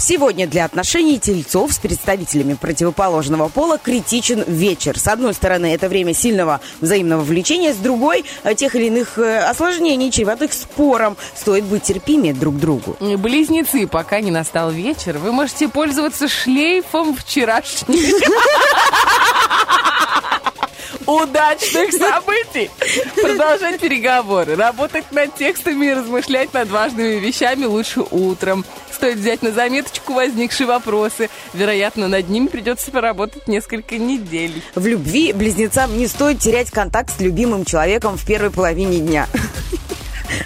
Сегодня 0.06 0.48
для 0.48 0.66
отношений 0.66 1.18
тельцов 1.18 1.72
с 1.72 1.78
представителями 1.78 2.56
противоположного 2.56 3.48
пола 3.48 3.78
критичен 3.78 4.44
вечер. 4.46 5.00
С 5.00 5.08
одной 5.08 5.34
стороны, 5.34 5.74
это 5.74 5.88
время 5.88 6.14
сильного 6.14 6.60
взаимного 6.82 7.22
влечения, 7.22 7.74
с 7.74 7.78
другой, 7.78 8.26
э, 8.44 8.54
тех 8.54 8.76
или 8.76 8.88
иных 8.88 9.18
э, 9.18 9.40
осложнений, 9.40 10.12
чреватых 10.12 10.52
спором. 10.52 11.16
Стоит 11.34 11.64
быть 11.64 11.84
терпимее 11.84 12.34
друг 12.34 12.56
к 12.56 12.60
другу. 12.60 12.98
Близнецы, 13.00 13.88
пока 13.88 14.20
не 14.20 14.30
настал 14.30 14.72
вечер, 14.72 15.20
вы 15.20 15.32
можете 15.32 15.70
пользоваться 15.70 16.28
шлейфом 16.28 17.16
вчерашних 17.16 17.88
удачных 21.06 21.92
событий. 21.94 22.70
Продолжать 23.22 23.80
переговоры, 23.80 24.56
работать 24.56 25.12
над 25.12 25.36
текстами 25.36 25.88
и 25.88 25.94
размышлять 25.94 26.54
над 26.54 26.70
важными 26.70 27.20
вещами 27.20 27.66
лучше 27.66 28.02
утром. 28.12 28.66
Стоит 28.92 29.18
взять 29.18 29.42
на 29.42 29.52
заметочку 29.52 30.14
возникшие 30.14 30.68
вопросы. 30.68 31.30
Вероятно, 31.54 32.08
над 32.08 32.30
ними 32.30 32.48
придется 32.48 32.92
поработать 32.92 33.48
несколько 33.48 33.98
недель. 33.98 34.62
В 34.76 34.86
любви 34.86 35.34
близнецам 35.34 35.98
не 35.98 36.08
стоит 36.08 36.40
терять 36.40 36.72
контакт 36.72 37.12
с 37.18 37.20
любимым 37.20 37.66
человеком 37.66 38.18
в 38.18 38.26
первой 38.26 38.52
половине 38.52 39.00
дня. 39.00 39.28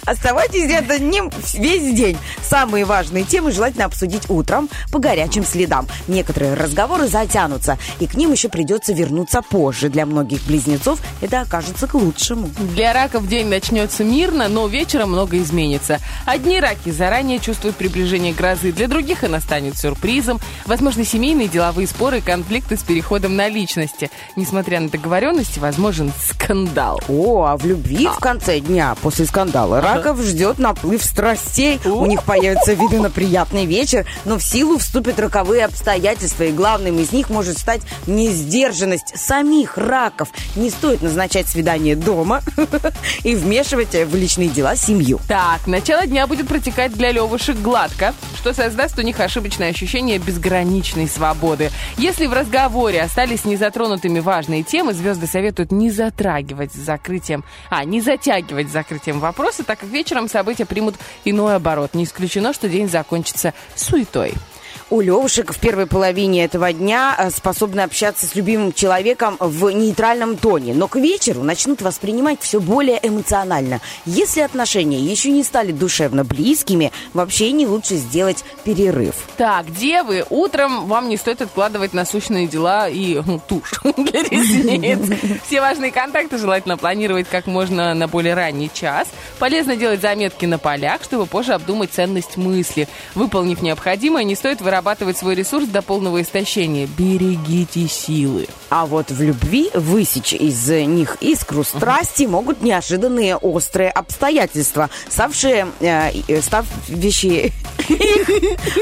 Оставайтесь 0.04 0.68
рядом 0.68 0.96
с 0.96 1.00
ним 1.00 1.30
весь 1.54 1.94
день. 1.94 2.16
Самые 2.42 2.84
важные 2.84 3.24
темы 3.24 3.52
желательно 3.52 3.84
обсудить 3.84 4.28
утром 4.28 4.68
по 4.90 4.98
горячим 4.98 5.44
следам. 5.44 5.86
Некоторые 6.08 6.54
разговоры 6.54 7.08
затянутся, 7.08 7.78
и 8.00 8.06
к 8.06 8.14
ним 8.14 8.32
еще 8.32 8.48
придется 8.48 8.92
вернуться 8.92 9.42
позже. 9.42 9.88
Для 9.88 10.06
многих 10.06 10.42
близнецов 10.44 11.00
это 11.20 11.42
окажется 11.42 11.86
к 11.86 11.94
лучшему. 11.94 12.50
Для 12.74 12.92
раков 12.92 13.26
день 13.28 13.46
начнется 13.46 14.04
мирно, 14.04 14.48
но 14.48 14.66
вечером 14.66 15.10
много 15.10 15.38
изменится. 15.38 15.98
Одни 16.26 16.60
раки 16.60 16.90
заранее 16.90 17.38
чувствуют 17.38 17.76
приближение 17.76 18.32
грозы, 18.32 18.72
для 18.72 18.88
других 18.88 19.24
она 19.24 19.40
станет 19.40 19.76
сюрпризом. 19.78 20.40
Возможно, 20.66 21.04
семейные 21.04 21.48
деловые 21.48 21.86
споры 21.86 22.18
и 22.18 22.22
конфликты 22.22 22.76
с 22.76 22.82
переходом 22.82 23.36
на 23.36 23.48
личности. 23.48 24.10
Несмотря 24.36 24.80
на 24.80 24.88
договоренности, 24.88 25.58
возможен 25.58 26.12
скандал. 26.18 27.00
О, 27.08 27.44
а 27.44 27.56
в 27.56 27.64
любви 27.66 28.06
в 28.06 28.18
конце 28.18 28.60
дня 28.60 28.96
после 29.02 29.26
скандала 29.26 29.67
раков 29.74 30.20
ждет 30.22 30.58
наплыв 30.58 31.02
страстей. 31.02 31.80
У 31.84 32.06
них 32.06 32.24
появятся 32.24 32.72
виды 32.72 32.98
на 33.00 33.10
приятный 33.10 33.66
вечер, 33.66 34.06
но 34.24 34.38
в 34.38 34.42
силу 34.42 34.78
вступят 34.78 35.18
роковые 35.18 35.64
обстоятельства, 35.64 36.44
и 36.44 36.52
главным 36.52 36.98
из 36.98 37.12
них 37.12 37.30
может 37.30 37.58
стать 37.58 37.80
несдержанность 38.06 39.16
самих 39.16 39.76
раков. 39.78 40.28
Не 40.56 40.70
стоит 40.70 41.02
назначать 41.02 41.48
свидание 41.48 41.96
дома 41.96 42.42
и 43.22 43.34
вмешивать 43.34 43.94
в 43.94 44.14
личные 44.14 44.48
дела 44.48 44.76
семью. 44.76 45.20
Так, 45.28 45.66
начало 45.66 46.06
дня 46.06 46.26
будет 46.26 46.48
протекать 46.48 46.92
для 46.92 47.12
левушек 47.12 47.56
гладко, 47.58 48.14
что 48.36 48.52
создаст 48.52 48.98
у 48.98 49.02
них 49.02 49.20
ошибочное 49.20 49.70
ощущение 49.70 50.18
безграничной 50.18 51.08
свободы. 51.08 51.70
Если 51.96 52.26
в 52.26 52.32
разговоре 52.32 53.02
остались 53.02 53.44
незатронутыми 53.44 54.20
важные 54.20 54.62
темы, 54.62 54.94
звезды 54.94 55.26
советуют 55.26 55.72
не 55.72 55.90
затрагивать 55.90 56.72
с 56.72 56.76
закрытием, 56.76 57.44
а 57.70 57.84
не 57.84 58.00
затягивать 58.00 58.68
с 58.68 58.72
закрытием 58.72 59.20
вопроса, 59.20 59.57
так 59.64 59.80
как 59.80 59.88
вечером 59.88 60.28
события 60.28 60.64
примут 60.64 60.96
иной 61.24 61.56
оборот. 61.56 61.94
Не 61.94 62.04
исключено, 62.04 62.52
что 62.52 62.68
день 62.68 62.88
закончится 62.88 63.54
суетой. 63.74 64.34
У 64.90 65.02
левушек 65.02 65.52
в 65.52 65.60
первой 65.60 65.86
половине 65.86 66.44
этого 66.44 66.72
дня 66.72 67.14
э, 67.18 67.28
способны 67.30 67.82
общаться 67.82 68.26
с 68.26 68.34
любимым 68.34 68.72
человеком 68.72 69.36
в 69.38 69.68
нейтральном 69.68 70.38
тоне, 70.38 70.72
но 70.72 70.88
к 70.88 70.96
вечеру 70.96 71.42
начнут 71.42 71.82
воспринимать 71.82 72.40
все 72.40 72.58
более 72.58 72.98
эмоционально. 73.02 73.82
Если 74.06 74.40
отношения 74.40 74.98
еще 74.98 75.30
не 75.30 75.44
стали 75.44 75.72
душевно 75.72 76.24
близкими, 76.24 76.90
в 77.12 77.20
общении 77.20 77.66
лучше 77.66 77.96
сделать 77.96 78.46
перерыв. 78.64 79.14
Так, 79.36 79.70
девы, 79.74 80.24
утром 80.30 80.86
вам 80.86 81.10
не 81.10 81.18
стоит 81.18 81.42
откладывать 81.42 81.92
насущные 81.92 82.46
дела 82.46 82.88
и 82.88 83.20
ну, 83.26 83.42
тушь 83.46 83.74
для 83.82 84.22
ресниц. 84.22 85.40
Все 85.46 85.60
важные 85.60 85.92
контакты 85.92 86.38
желательно 86.38 86.78
планировать 86.78 87.28
как 87.28 87.46
можно 87.46 87.92
на 87.92 88.08
более 88.08 88.32
ранний 88.32 88.70
час. 88.72 89.08
Полезно 89.38 89.76
делать 89.76 90.00
заметки 90.00 90.46
на 90.46 90.56
полях, 90.56 91.02
чтобы 91.02 91.26
позже 91.26 91.52
обдумать 91.52 91.92
ценность 91.92 92.38
мысли. 92.38 92.88
Выполнив 93.14 93.60
необходимое, 93.60 94.24
не 94.24 94.34
стоит 94.34 94.62
вырабатывать 94.62 94.77
вырабатывать 94.78 95.18
свой 95.18 95.34
ресурс 95.34 95.66
до 95.66 95.82
полного 95.82 96.22
истощения. 96.22 96.86
Берегите 96.96 97.88
силы. 97.88 98.46
А 98.70 98.86
вот 98.86 99.10
в 99.10 99.20
любви 99.20 99.70
высечь 99.74 100.32
из 100.32 100.68
них 100.68 101.16
искру 101.20 101.64
страсти 101.64 102.24
могут 102.24 102.62
неожиданные 102.62 103.36
острые 103.36 103.90
обстоятельства, 103.90 104.88
ставшие, 105.08 105.66
э, 105.80 106.12
э, 106.28 106.40
став 106.42 106.64
вещи 106.86 107.52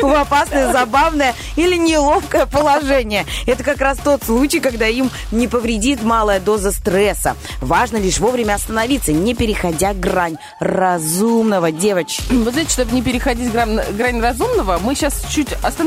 в 0.02 0.20
опасное, 0.20 0.70
забавное 0.70 1.34
или 1.56 1.76
неловкое 1.76 2.44
положение. 2.44 3.24
Это 3.46 3.64
как 3.64 3.78
раз 3.78 3.96
тот 3.98 4.22
случай, 4.22 4.60
когда 4.60 4.86
им 4.86 5.10
не 5.32 5.48
повредит 5.48 6.02
малая 6.02 6.40
доза 6.40 6.72
стресса. 6.72 7.36
Важно 7.62 7.96
лишь 7.96 8.18
вовремя 8.18 8.54
остановиться, 8.54 9.12
не 9.12 9.34
переходя 9.34 9.94
грань 9.94 10.36
разумного, 10.60 11.72
девочки. 11.72 12.22
Вы 12.34 12.50
знаете, 12.50 12.72
чтобы 12.72 12.92
не 12.92 13.00
переходить 13.00 13.50
грань, 13.50 13.80
грань 13.92 14.20
разумного, 14.20 14.78
мы 14.78 14.94
сейчас 14.94 15.24
чуть 15.30 15.52
остановимся. 15.62 15.85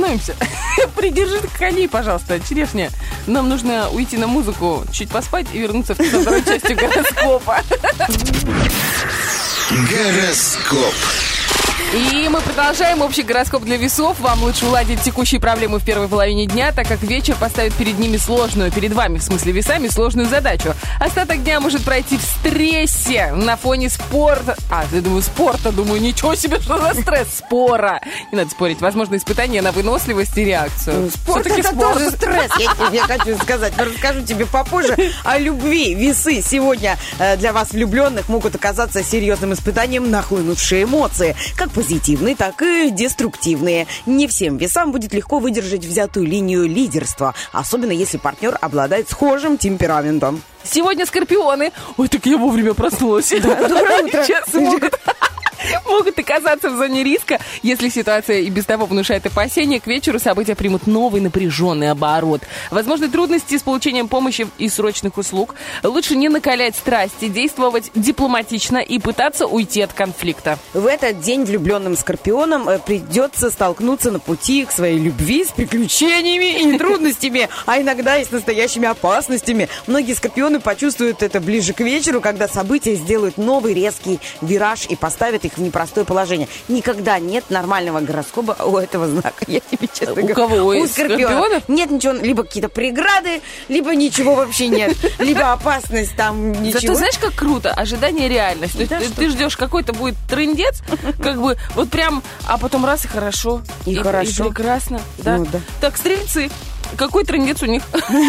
Придержи 0.96 1.40
коней, 1.58 1.88
пожалуйста, 1.88 2.40
черешня. 2.40 2.90
Нам 3.28 3.50
нужно 3.50 3.90
уйти 3.90 4.18
на 4.18 4.28
музыку, 4.28 4.84
чуть 4.92 5.10
поспать 5.10 5.48
и 5.54 5.60
вернуться 5.60 5.94
в 5.96 5.98
второй 5.98 6.44
части 6.44 6.74
гороскопа. 6.74 7.62
Гороскоп. 9.70 10.96
И 11.92 12.30
мы 12.30 12.40
продолжаем 12.42 13.02
общий 13.02 13.24
гороскоп 13.24 13.64
для 13.64 13.76
весов. 13.78 14.20
Вам 14.20 14.44
лучше 14.44 14.68
уладить 14.68 15.02
текущие 15.02 15.42
проблемы 15.42 15.80
в 15.80 15.84
первой 15.84 16.08
половине 16.08 16.46
дня, 16.46 16.72
так 16.72 16.88
как 16.88 17.02
вечер 17.02 17.36
поставит 17.40 17.74
перед 17.74 17.98
ними 17.98 18.18
сложную, 18.18 18.72
перед 18.72 18.94
вами, 18.94 19.18
в 19.18 19.24
смысле 19.24 19.54
весами, 19.54 19.88
сложную 19.88 20.30
задачу. 20.30 20.76
Остаток 21.00 21.44
дня 21.44 21.60
может 21.60 21.84
пройти 21.84 22.20
в 22.20 22.22
стрессе 22.22 23.32
на 23.34 23.58
фоне 23.58 23.90
спорта. 23.90 24.56
А, 24.70 24.86
я 24.92 25.02
думаю, 25.02 25.24
спорта, 25.24 25.72
думаю, 25.72 26.00
ничего 26.00 26.36
себе, 26.36 26.60
что 26.60 26.78
за 26.78 26.94
стресс, 27.02 27.28
спора. 27.40 28.00
Не 28.32 28.38
надо 28.38 28.52
спорить. 28.52 28.82
Возможно, 28.82 29.16
испытание 29.16 29.64
на 29.64 29.72
выносливость 29.72 30.38
и 30.38 30.46
реакцию. 30.46 31.10
Спорт 31.10 31.42
Всё-таки 31.48 31.62
это 31.62 31.74
спорт. 31.74 31.94
тоже 31.94 32.12
стресс, 32.12 32.52
я 32.60 32.72
тебе 32.88 33.00
хочу 33.00 33.36
сказать. 33.42 33.74
Но 33.76 33.86
расскажу 33.86 34.22
тебе 34.22 34.46
попозже 34.46 34.96
о 35.24 35.40
любви. 35.40 35.96
Весы 35.96 36.44
сегодня 36.44 37.00
э, 37.18 37.36
для 37.38 37.52
вас 37.52 37.72
влюбленных 37.72 38.30
могут 38.30 38.54
оказаться 38.54 39.04
серьезным 39.04 39.54
испытанием 39.54 40.12
нахлынувшие 40.12 40.84
эмоции. 40.84 41.36
Как 41.56 41.72
позитивные, 41.80 42.36
так 42.36 42.62
и 42.62 42.90
деструктивные. 42.90 43.88
Не 44.06 44.28
всем 44.28 44.58
весам 44.58 44.92
будет 44.92 45.14
легко 45.14 45.40
выдержать 45.40 45.86
взятую 45.86 46.26
линию 46.26 46.68
лидерства, 46.68 47.36
особенно 47.54 47.94
если 47.94 48.18
партнер 48.18 48.58
обладает 48.60 49.10
схожим 49.10 49.58
темпераментом. 49.58 50.42
Сегодня 50.62 51.06
скорпионы. 51.06 51.72
Ой, 51.96 52.10
так 52.10 52.26
я 52.26 52.38
вовремя 52.38 52.74
проснулась. 52.74 53.30
доброе 53.30 54.04
утро. 54.04 54.24
Сейчас 54.28 54.50
могут, 55.86 56.20
оказаться 56.20 56.70
в 56.70 56.78
зоне 56.78 57.04
риска. 57.04 57.40
Если 57.64 57.90
ситуация 57.90 58.40
и 58.40 58.50
без 58.50 58.66
того 58.66 58.86
внушает 58.86 59.26
опасения, 59.26 59.80
к 59.80 59.88
вечеру 59.88 60.20
события 60.20 60.56
примут 60.56 60.88
новый 60.88 61.22
напряженный 61.22 61.92
оборот. 61.92 62.42
Возможны 62.72 63.10
трудности 63.10 63.58
с 63.58 63.64
получением 63.64 64.08
помощи 64.08 64.48
и 64.58 64.70
срочных 64.70 65.18
услуг. 65.18 65.56
Лучше 65.84 66.16
не 66.16 66.30
накалять 66.30 66.76
страсти, 66.76 67.28
действовать 67.28 67.92
дипломатично 67.96 68.78
и 68.78 69.00
пытаться 69.00 69.48
уйти 69.48 69.82
от 69.82 69.94
конфликта. 69.94 70.60
В 70.74 70.86
этот 70.86 71.22
день 71.22 71.44
влюбленным 71.44 71.98
скорпионам 71.98 72.70
э, 72.70 72.80
придется 72.80 73.50
столкнуться 73.50 74.12
на 74.12 74.20
пути 74.20 74.66
к 74.66 74.72
своей 74.72 75.00
любви 75.00 75.44
с 75.44 75.52
приключениями 75.52 76.62
и 76.62 76.78
трудностями, 76.78 77.50
а 77.66 77.82
иногда 77.82 78.18
и 78.18 78.26
с 78.26 78.32
настоящими 78.32 78.88
опасностями. 78.88 79.70
Многие 79.88 80.14
скорпионы 80.14 80.60
почувствуют 80.60 81.24
это 81.24 81.40
ближе 81.40 81.74
к 81.74 81.80
вечеру, 81.80 82.22
когда 82.22 82.48
события 82.48 82.96
сделают 82.96 83.38
новый 83.38 83.74
резкий 83.74 84.20
вираж 84.42 84.86
и 84.88 84.96
поставят 84.96 85.46
их 85.46 85.49
в 85.58 85.62
непростое 85.62 86.06
положение. 86.06 86.48
Никогда 86.68 87.20
нет 87.20 87.50
нормального 87.50 88.00
гороскопа 88.00 88.58
у 88.64 88.78
этого 88.78 89.08
знака. 89.08 89.46
Я 89.48 89.60
тебе 89.60 89.88
честно 89.94 90.14
У 90.14 90.16
говорю. 90.16 90.36
кого? 90.36 90.56
У 90.56 90.74
Из 90.74 90.92
скорпионов? 90.92 91.68
Нет 91.68 91.92
ничего, 91.92 92.14
либо 92.14 92.44
какие-то 92.44 92.70
преграды, 92.70 93.42
либо 93.68 93.96
ничего 93.96 94.36
вообще 94.36 94.68
нет. 94.68 94.96
Либо 95.20 95.52
опасность 95.52 96.16
там 96.16 96.52
ничего. 96.52 96.80
Зато 96.80 96.96
знаешь, 96.96 97.18
как 97.18 97.34
круто? 97.36 97.72
Ожидание 97.72 98.28
реальность. 98.28 98.74
То 98.88 98.98
есть 98.98 99.16
ты, 99.16 99.30
ждешь 99.30 99.58
какой-то 99.58 99.94
будет 99.94 100.16
трындец, 100.30 100.82
как 101.22 101.42
бы 101.42 101.58
вот 101.76 101.90
прям, 101.90 102.24
а 102.48 102.58
потом 102.58 102.86
раз 102.86 103.06
и 103.06 103.08
хорошо. 103.08 103.62
И 103.86 103.96
хорошо. 103.96 104.46
И 104.46 104.50
прекрасно. 104.50 105.02
Да? 105.18 105.38
Ну 105.38 105.46
да. 105.52 105.60
Так, 105.82 105.98
стрельцы. 105.98 106.50
Какой 106.98 107.24
трындец 107.24 107.62
у 107.62 107.66
них? 107.66 107.84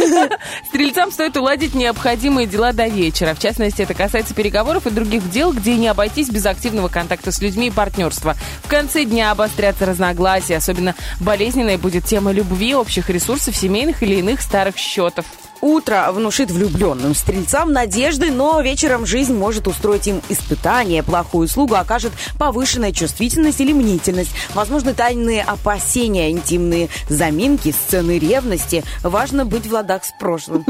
Стрельцам 0.68 1.10
стоит 1.10 1.36
уладить 1.36 1.74
необходимые 1.74 2.46
дела 2.46 2.72
до 2.72 2.86
вечера. 2.86 3.34
В 3.34 3.38
частности, 3.38 3.82
это 3.82 3.94
касается 3.94 4.34
переговоров 4.34 4.86
и 4.86 4.90
других 4.90 5.30
дел, 5.30 5.52
где 5.52 5.76
не 5.76 5.88
обойтись 5.88 6.30
без 6.30 6.46
активного 6.46 6.88
контакта 6.88 7.32
с 7.32 7.40
людьми 7.40 7.68
и 7.68 7.70
партнерства. 7.70 8.36
В 8.62 8.68
конце 8.68 9.04
дня 9.04 9.32
обострятся 9.32 9.86
разногласия. 9.86 10.56
Особенно 10.56 10.94
болезненной 11.20 11.76
будет 11.76 12.04
тема 12.04 12.32
любви, 12.32 12.74
общих 12.74 13.10
ресурсов, 13.10 13.56
семейных 13.56 14.02
или 14.02 14.16
иных 14.16 14.40
старых 14.40 14.76
счетов. 14.76 15.24
Утро 15.60 16.08
внушит 16.10 16.50
влюбленным 16.50 17.14
стрельцам 17.14 17.72
надежды, 17.72 18.30
но 18.30 18.60
вечером 18.62 19.04
жизнь 19.04 19.34
может 19.34 19.68
устроить 19.68 20.06
им 20.06 20.22
испытание. 20.30 21.02
Плохую 21.02 21.46
услугу 21.46 21.74
окажет 21.74 22.12
повышенная 22.38 22.92
чувствительность 22.92 23.60
или 23.60 23.72
мнительность. 23.72 24.30
Возможны 24.54 24.94
тайные 24.94 25.42
опасения, 25.42 26.30
интимные 26.30 26.88
заминки, 27.08 27.72
сцены 27.72 28.18
ревности. 28.18 28.84
Важно 29.02 29.44
быть 29.44 29.66
в 29.66 29.72
ладах 29.72 30.04
с 30.04 30.12
прошлым. 30.18 30.64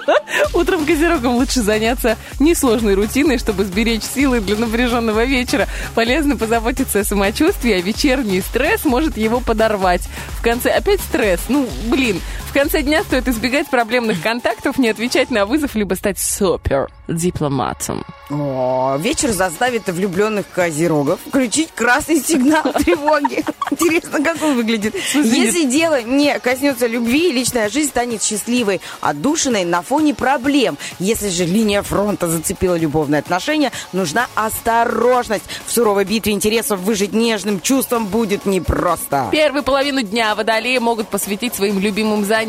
Утром 0.54 0.86
козерогам 0.86 1.36
лучше 1.36 1.60
заняться 1.60 2.16
несложной 2.38 2.94
рутиной, 2.94 3.38
чтобы 3.38 3.64
сберечь 3.64 4.04
силы 4.04 4.40
для 4.40 4.56
напряженного 4.56 5.24
вечера. 5.24 5.68
Полезно 5.94 6.36
позаботиться 6.36 7.00
о 7.00 7.04
самочувствии, 7.04 7.72
а 7.72 7.80
вечерний 7.80 8.40
стресс 8.40 8.84
может 8.84 9.18
его 9.18 9.40
подорвать. 9.40 10.02
В 10.38 10.42
конце 10.42 10.70
опять 10.70 11.00
стресс. 11.00 11.40
Ну, 11.48 11.68
блин, 11.88 12.20
в 12.50 12.52
конце 12.52 12.82
дня 12.82 13.04
стоит 13.04 13.28
избегать 13.28 13.70
проблемных 13.70 14.20
контактов, 14.20 14.76
не 14.76 14.88
отвечать 14.88 15.30
на 15.30 15.46
вызов, 15.46 15.76
либо 15.76 15.94
стать 15.94 16.18
супер 16.18 16.88
дипломатом. 17.06 18.04
О, 18.28 18.96
вечер 18.98 19.30
заставит 19.30 19.88
влюбленных 19.88 20.48
козерогов 20.50 21.20
включить 21.26 21.70
красный 21.74 22.20
сигнал 22.20 22.62
тревоги. 22.84 23.44
Интересно, 23.70 24.22
как 24.22 24.42
он 24.42 24.56
выглядит. 24.56 24.94
Если 25.14 25.64
дело 25.64 26.02
не 26.02 26.38
коснется 26.40 26.86
любви, 26.86 27.32
личная 27.32 27.68
жизнь 27.68 27.90
станет 27.90 28.22
счастливой, 28.22 28.80
отдушиной 29.00 29.64
на 29.64 29.82
фоне 29.82 30.14
проблем. 30.14 30.76
Если 30.98 31.28
же 31.28 31.44
линия 31.44 31.82
фронта 31.82 32.28
зацепила 32.28 32.76
любовные 32.76 33.20
отношения, 33.20 33.70
нужна 33.92 34.26
осторожность. 34.34 35.44
В 35.66 35.72
суровой 35.72 36.04
битве 36.04 36.32
интересов 36.32 36.80
выжить 36.80 37.12
нежным 37.12 37.60
чувством 37.60 38.06
будет 38.06 38.44
непросто. 38.46 39.28
Первую 39.30 39.62
половину 39.62 40.02
дня 40.02 40.34
водолеи 40.34 40.78
могут 40.78 41.08
посвятить 41.08 41.54
своим 41.54 41.78
любимым 41.78 42.24
занятиям, 42.24 42.39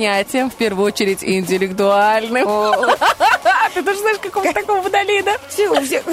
в 0.49 0.55
первую 0.55 0.85
очередь 0.87 1.23
интеллектуальным. 1.23 2.45
Ты 3.73 3.83
тоже 3.83 3.99
знаешь 3.99 4.19
какого 4.19 4.53
такого 4.53 4.81
водолея, 4.81 5.23
да? 5.23 5.37
Все, 5.49 5.69
у 5.69 5.81
всех. 5.81 6.03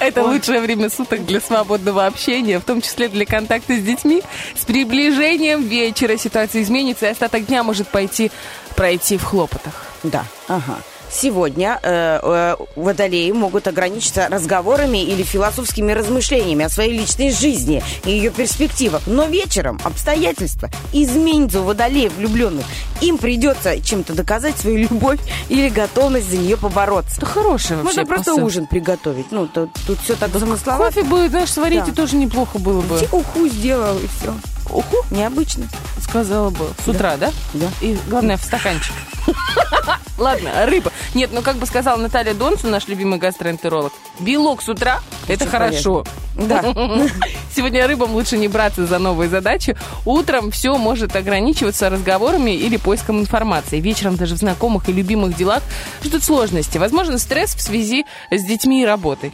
Это 0.00 0.22
лучшее 0.22 0.60
время 0.60 0.90
суток 0.90 1.24
для 1.26 1.40
свободного 1.40 2.06
общения, 2.06 2.58
в 2.58 2.64
том 2.64 2.80
числе 2.80 3.08
для 3.08 3.26
контакта 3.26 3.74
с 3.74 3.82
детьми. 3.82 4.22
С 4.54 4.64
приближением 4.64 5.62
вечера 5.62 6.16
ситуация 6.16 6.62
изменится, 6.62 7.06
и 7.06 7.10
остаток 7.10 7.46
дня 7.46 7.62
может 7.62 7.88
пойти 7.88 8.30
пройти 8.76 9.18
в 9.18 9.24
хлопотах. 9.24 9.74
Да, 10.02 10.24
ага. 10.46 10.78
Сегодня 11.10 11.78
э, 11.82 12.20
э, 12.22 12.56
водолеи 12.76 13.30
могут 13.32 13.66
ограничиться 13.66 14.28
разговорами 14.30 14.98
или 15.02 15.22
философскими 15.22 15.92
размышлениями 15.92 16.64
о 16.64 16.68
своей 16.68 16.98
личной 16.98 17.32
жизни 17.32 17.82
и 18.04 18.10
ее 18.10 18.30
перспективах. 18.30 19.02
Но 19.06 19.24
вечером 19.26 19.80
обстоятельства 19.84 20.70
изменятся 20.92 21.60
у 21.60 21.64
водолеев 21.64 22.14
влюбленных. 22.16 22.66
Им 23.00 23.18
придется 23.18 23.80
чем-то 23.80 24.12
доказать 24.14 24.56
свою 24.58 24.78
любовь 24.78 25.20
или 25.48 25.68
готовность 25.68 26.30
за 26.30 26.36
нее 26.36 26.56
побороться. 26.56 27.16
Это 27.16 27.26
хорошее 27.26 27.78
вообще 27.80 27.84
Можно 28.00 28.06
просто 28.06 28.32
посыл. 28.32 28.44
ужин 28.46 28.66
приготовить. 28.66 29.26
Ну, 29.30 29.46
тут, 29.46 29.70
тут 29.86 29.98
все 30.00 30.14
так 30.14 30.30
замысловато. 30.32 30.84
Кофе 30.94 31.02
бы, 31.04 31.28
знаешь, 31.28 31.50
сварить 31.52 31.84
Да. 31.84 31.90
и 31.90 31.94
тоже 31.94 32.16
неплохо 32.16 32.58
было 32.58 32.80
бы. 32.82 33.00
Уху 33.12 33.48
сделал 33.48 33.96
и 33.98 34.06
все. 34.06 34.34
Уху, 34.70 34.96
Необычно. 35.10 35.66
сказала 36.00 36.50
бы. 36.50 36.68
С 36.84 36.88
утра, 36.88 37.16
да? 37.16 37.32
Да. 37.54 37.68
И 37.80 37.96
главное, 38.08 38.36
в 38.36 38.42
стаканчик. 38.42 38.94
Ладно, 40.18 40.66
рыба. 40.66 40.92
Нет, 41.14 41.30
ну 41.32 41.42
как 41.42 41.56
бы 41.56 41.66
сказала 41.66 41.96
Наталья 41.96 42.34
Донцу, 42.34 42.66
наш 42.68 42.88
любимый 42.88 43.18
гастроэнтеролог, 43.18 43.92
белок 44.18 44.62
с 44.62 44.68
утра– 44.68 45.00
это 45.28 45.46
хорошо. 45.46 46.04
Да. 46.34 46.62
Сегодня 47.54 47.86
рыбам 47.86 48.12
лучше 48.12 48.36
не 48.36 48.48
браться 48.48 48.86
за 48.86 48.98
новые 48.98 49.28
задачи. 49.28 49.76
Утром 50.04 50.50
все 50.50 50.76
может 50.76 51.16
ограничиваться 51.16 51.90
разговорами 51.90 52.50
или 52.52 52.76
поиском 52.76 53.20
информации. 53.20 53.80
Вечером 53.80 54.16
даже 54.16 54.34
в 54.34 54.38
знакомых 54.38 54.88
и 54.88 54.92
любимых 54.92 55.36
делах 55.36 55.62
ждут 56.04 56.22
сложности. 56.22 56.78
Возможно, 56.78 57.18
стресс 57.18 57.54
в 57.54 57.60
связи 57.60 58.06
с 58.30 58.44
детьми 58.44 58.82
и 58.82 58.86
работой. 58.86 59.32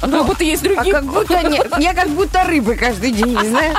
А 0.00 0.08
как 0.08 0.26
будто 0.26 0.44
есть 0.44 0.62
А 0.62 0.64
другие. 0.64 0.94
как 0.94 1.04
будто 1.04 1.42
нет. 1.42 1.72
Я 1.78 1.94
как 1.94 2.08
будто 2.10 2.44
рыбы 2.44 2.74
каждый 2.76 3.12
день, 3.12 3.38
не 3.38 3.48
знаю. 3.48 3.74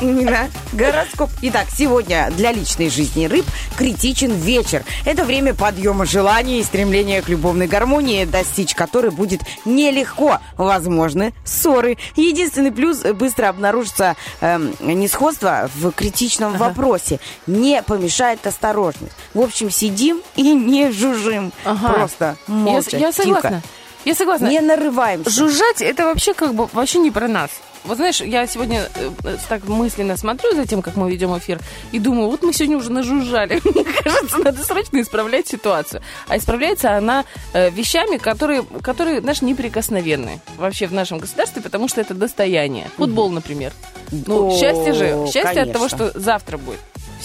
Да, 0.00 0.48
гороскоп. 0.72 1.30
Итак, 1.42 1.68
сегодня 1.76 2.28
для 2.36 2.50
личной 2.50 2.90
жизни 2.90 3.26
рыб 3.26 3.46
критичен 3.78 4.32
вечер. 4.32 4.82
Это 5.04 5.24
время 5.24 5.54
подъема 5.54 6.06
желаний 6.06 6.58
и 6.58 6.64
стремления 6.64 7.22
к 7.22 7.28
любовной 7.28 7.68
гармонии, 7.68 8.24
достичь 8.24 8.74
которой 8.74 9.12
будет 9.12 9.42
нелегко. 9.64 10.40
Возможны 10.56 11.32
ссоры. 11.44 11.98
Единственный 12.16 12.72
плюс– 12.72 12.98
быстро 13.14 13.48
обнаружится 13.48 14.16
эм, 14.40 14.74
несходство 14.80 15.70
в 15.76 15.92
критичном 15.92 16.56
вопросе. 16.56 17.20
Не 17.46 17.80
помешает 17.84 18.44
осторожность. 18.44 19.12
В 19.34 19.40
общем, 19.40 19.70
сидим 19.70 20.20
и 20.34 20.52
не 20.52 20.90
жужжим. 20.90 21.52
Ага. 21.64 21.92
Просто 21.92 22.36
Я, 22.48 22.54
молча, 22.54 22.96
я 22.96 23.12
согласна. 23.12 23.50
тихо. 23.50 23.62
Я 24.04 24.14
согласна. 24.14 24.48
Не 24.48 24.60
нарываемся. 24.60 25.30
Жужжать 25.30 25.80
это 25.80 26.04
вообще 26.04 26.34
как 26.34 26.54
бы 26.54 26.68
вообще 26.72 26.98
не 26.98 27.10
про 27.10 27.28
нас. 27.28 27.50
Вот 27.84 27.96
знаешь, 27.96 28.20
я 28.20 28.46
сегодня 28.46 28.88
э, 28.94 29.36
так 29.48 29.66
мысленно 29.66 30.16
смотрю 30.16 30.54
за 30.54 30.66
тем, 30.66 30.82
как 30.82 30.96
мы 30.96 31.10
ведем 31.10 31.36
эфир, 31.36 31.58
и 31.90 31.98
думаю, 31.98 32.28
вот 32.28 32.42
мы 32.42 32.52
сегодня 32.52 32.76
уже 32.76 32.92
нажужжали. 32.92 33.60
Мне 33.64 33.84
кажется, 33.84 34.38
надо 34.38 34.62
срочно 34.64 35.00
исправлять 35.00 35.48
ситуацию. 35.48 36.02
А 36.28 36.36
исправляется 36.36 36.96
она 36.96 37.24
э, 37.52 37.70
вещами, 37.70 38.18
которые, 38.18 38.62
которые, 38.82 39.20
знаешь, 39.20 39.42
неприкосновенные 39.42 40.40
вообще 40.56 40.86
в 40.86 40.92
нашем 40.92 41.18
государстве, 41.18 41.60
потому 41.62 41.88
что 41.88 42.00
это 42.00 42.14
достояние. 42.14 42.88
Футбол, 42.96 43.30
например. 43.30 43.72
Ну, 44.10 44.48
О, 44.48 44.58
счастье 44.58 44.92
же, 44.92 45.26
счастье 45.32 45.62
от 45.62 45.72
того, 45.72 45.88
что 45.88 46.12
завтра 46.14 46.58
будет. 46.58 46.78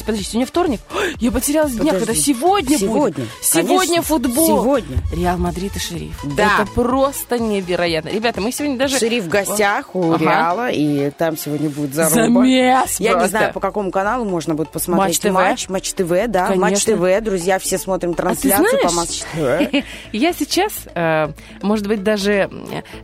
Подожди, 0.07 0.23
сегодня 0.23 0.45
вторник? 0.45 0.79
Я 1.19 1.31
потерялась 1.31 1.75
это 1.75 1.99
Подожди. 1.99 2.21
сегодня, 2.21 2.77
Сегодня, 2.77 3.25
будет. 3.25 3.29
Сегодня 3.41 3.77
конечно, 3.79 4.01
футбол. 4.03 4.47
сегодня. 4.47 4.97
Реал 5.13 5.37
Мадрид 5.37 5.75
и 5.75 5.79
Шериф. 5.79 6.19
Да. 6.23 6.59
Это 6.61 6.71
просто 6.71 7.39
невероятно. 7.39 8.07
Ребята, 8.07 8.39
мы 8.39 8.53
сегодня 8.53 8.77
даже... 8.77 8.99
Шериф 8.99 9.25
в 9.25 9.27
гостях 9.27 9.93
у 9.95 10.13
Ага. 10.13 10.23
Реала, 10.23 10.46
и 10.71 11.09
там 11.11 11.37
сегодня 11.37 11.69
будет 11.69 11.93
заруба. 11.93 12.41
Замес 12.41 12.99
Я 12.99 13.09
не 13.09 13.13
просто. 13.13 13.29
знаю, 13.29 13.53
по 13.53 13.59
какому 13.59 13.91
каналу 13.91 14.25
можно 14.25 14.55
будет 14.55 14.69
посмотреть 14.69 15.07
Матч 15.07 15.19
ТВ? 15.19 15.33
матч. 15.33 15.69
Матч 15.69 15.93
ТВ, 15.93 16.27
да. 16.27 16.49
Матч 16.55 16.85
Конечно. 16.85 16.93
А 16.93 17.19
ТВ, 17.19 17.25
друзья, 17.25 17.59
все 17.59 17.77
смотрим 17.77 18.13
трансляцию 18.13 18.67
знаешь? 18.69 18.83
по 18.83 18.91
Матч 18.91 19.23
ТВ. 19.71 19.85
Я 20.11 20.33
сейчас, 20.33 20.71
э, 20.93 21.29
может 21.61 21.87
быть, 21.87 22.03
даже 22.03 22.49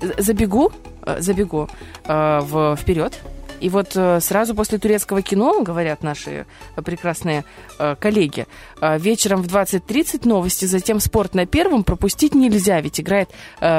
э, 0.02 0.22
забегу, 0.22 0.72
э, 1.06 1.18
забегу 1.20 1.70
вперед. 2.04 3.14
И 3.60 3.70
вот 3.70 3.92
сразу 3.94 4.56
после 4.56 4.78
турецкого 4.78 5.22
кино, 5.22 5.62
говорят 5.62 6.04
наши 6.04 6.46
прекрасные 6.84 7.46
коллеги, 8.00 8.46
вечером 8.82 9.42
в 9.42 9.48
20.30 9.48 10.28
новости, 10.28 10.66
затем 10.66 11.00
спорт 11.00 11.34
на 11.34 11.46
первом 11.46 11.86
пропустить 11.86 12.36
нельзя, 12.36 12.82
ведь 12.82 13.00
играет 13.00 13.30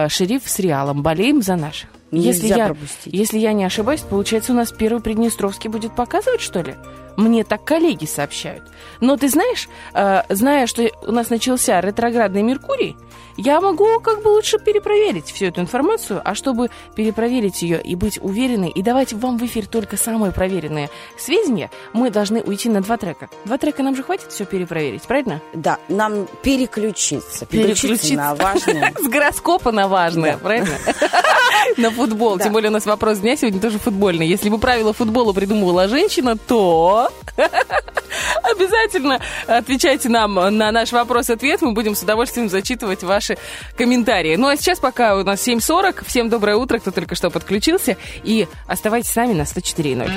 шериф 0.08 0.42
с 0.46 0.58
Реалом. 0.58 1.02
Болеем 1.02 1.42
за 1.42 1.56
наших. 1.56 1.90
Если 2.10 2.42
Нельзя 2.42 2.56
я, 2.56 2.66
пропустить. 2.66 3.12
если 3.12 3.38
я 3.38 3.52
не 3.52 3.64
ошибаюсь, 3.64 4.00
получается, 4.00 4.52
у 4.52 4.56
нас 4.56 4.72
первый 4.72 5.00
Приднестровский 5.00 5.70
будет 5.70 5.94
показывать, 5.94 6.40
что 6.40 6.60
ли? 6.60 6.74
Мне 7.16 7.44
так 7.44 7.64
коллеги 7.64 8.06
сообщают. 8.06 8.64
Но 9.00 9.16
ты 9.16 9.28
знаешь, 9.28 9.68
э, 9.94 10.22
зная, 10.28 10.66
что 10.66 10.90
у 11.06 11.12
нас 11.12 11.30
начался 11.30 11.80
ретроградный 11.80 12.42
Меркурий, 12.42 12.96
я 13.36 13.60
могу 13.60 14.00
как 14.00 14.22
бы 14.22 14.28
лучше 14.28 14.58
перепроверить 14.58 15.26
всю 15.30 15.46
эту 15.46 15.60
информацию, 15.60 16.20
а 16.24 16.34
чтобы 16.34 16.70
перепроверить 16.94 17.62
ее 17.62 17.80
и 17.80 17.94
быть 17.94 18.18
уверенной, 18.20 18.70
и 18.70 18.82
давать 18.82 19.12
вам 19.12 19.38
в 19.38 19.44
эфир 19.44 19.66
только 19.66 19.96
самые 19.96 20.32
проверенные 20.32 20.90
сведения, 21.18 21.70
мы 21.92 22.10
должны 22.10 22.42
уйти 22.42 22.68
на 22.68 22.80
два 22.80 22.96
трека. 22.96 23.28
Два 23.44 23.58
трека 23.58 23.82
нам 23.82 23.96
же 23.96 24.02
хватит 24.02 24.30
все 24.30 24.44
перепроверить, 24.44 25.02
правильно? 25.02 25.40
Да, 25.52 25.78
нам 25.88 26.28
переключиться. 26.42 27.46
Переключиться 27.46 28.14
на 28.14 28.34
важное. 28.34 28.92
С 28.98 29.08
гороскопа 29.08 29.72
на 29.72 29.88
важное, 29.88 30.36
правильно? 30.38 30.76
На 31.76 31.90
футбол. 31.90 32.36
Да. 32.36 32.44
Тем 32.44 32.52
более 32.52 32.70
у 32.70 32.72
нас 32.72 32.86
вопрос 32.86 33.18
дня 33.18 33.36
сегодня 33.36 33.60
тоже 33.60 33.78
футбольный. 33.78 34.26
Если 34.26 34.48
бы 34.48 34.58
правила 34.58 34.92
футбола 34.92 35.32
придумывала 35.32 35.88
женщина, 35.88 36.36
то 36.36 37.10
обязательно 38.42 39.20
отвечайте 39.46 40.08
нам 40.08 40.34
на 40.34 40.72
наш 40.72 40.92
вопрос-ответ. 40.92 41.62
Мы 41.62 41.72
будем 41.72 41.94
с 41.94 42.02
удовольствием 42.02 42.48
зачитывать 42.48 43.02
ваши 43.02 43.36
комментарии. 43.76 44.36
Ну 44.36 44.48
а 44.48 44.56
сейчас 44.56 44.78
пока 44.78 45.16
у 45.16 45.24
нас 45.24 45.46
7.40. 45.46 46.04
Всем 46.06 46.28
доброе 46.28 46.56
утро, 46.56 46.78
кто 46.78 46.90
только 46.90 47.14
что 47.14 47.30
подключился. 47.30 47.96
И 48.22 48.48
оставайтесь 48.66 49.10
с 49.10 49.16
нами 49.16 49.32
на 49.34 49.42
104.0. 49.42 50.10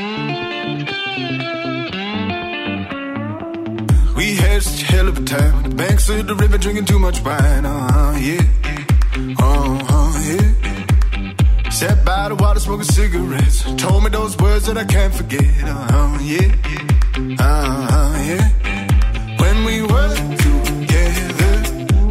We 4.17 4.33
had 4.35 4.63
such 4.63 4.81
a 4.81 4.85
hell 4.91 5.07
of 5.07 5.17
a 5.19 5.23
time. 5.23 5.61
The 5.69 5.75
banks 5.75 6.09
of 6.09 6.25
the 6.25 6.33
river 6.33 6.57
drinking 6.57 6.85
too 6.85 6.97
much 6.97 7.21
wine. 7.23 7.65
Uh-huh, 7.65 8.17
yeah. 8.17 8.41
Uh-huh, 9.37 10.19
yeah. 10.25 10.66
Sat 11.77 12.03
by 12.03 12.27
the 12.29 12.33
water 12.33 12.59
smoking 12.59 12.85
cigarettes. 12.85 13.61
Told 13.77 14.03
me 14.03 14.09
those 14.09 14.35
words 14.37 14.65
that 14.65 14.79
I 14.79 14.83
can't 14.83 15.13
forget. 15.13 15.45
Uh-huh, 15.63 16.17
yeah. 16.23 16.49
Uh-huh, 17.37 18.17
yeah. 18.29 19.37
When 19.37 19.63
we 19.63 19.83
were 19.83 20.15
together, 20.37 21.53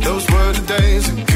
those 0.07 0.25
were 0.31 0.53
the 0.53 0.65
days 0.79 1.36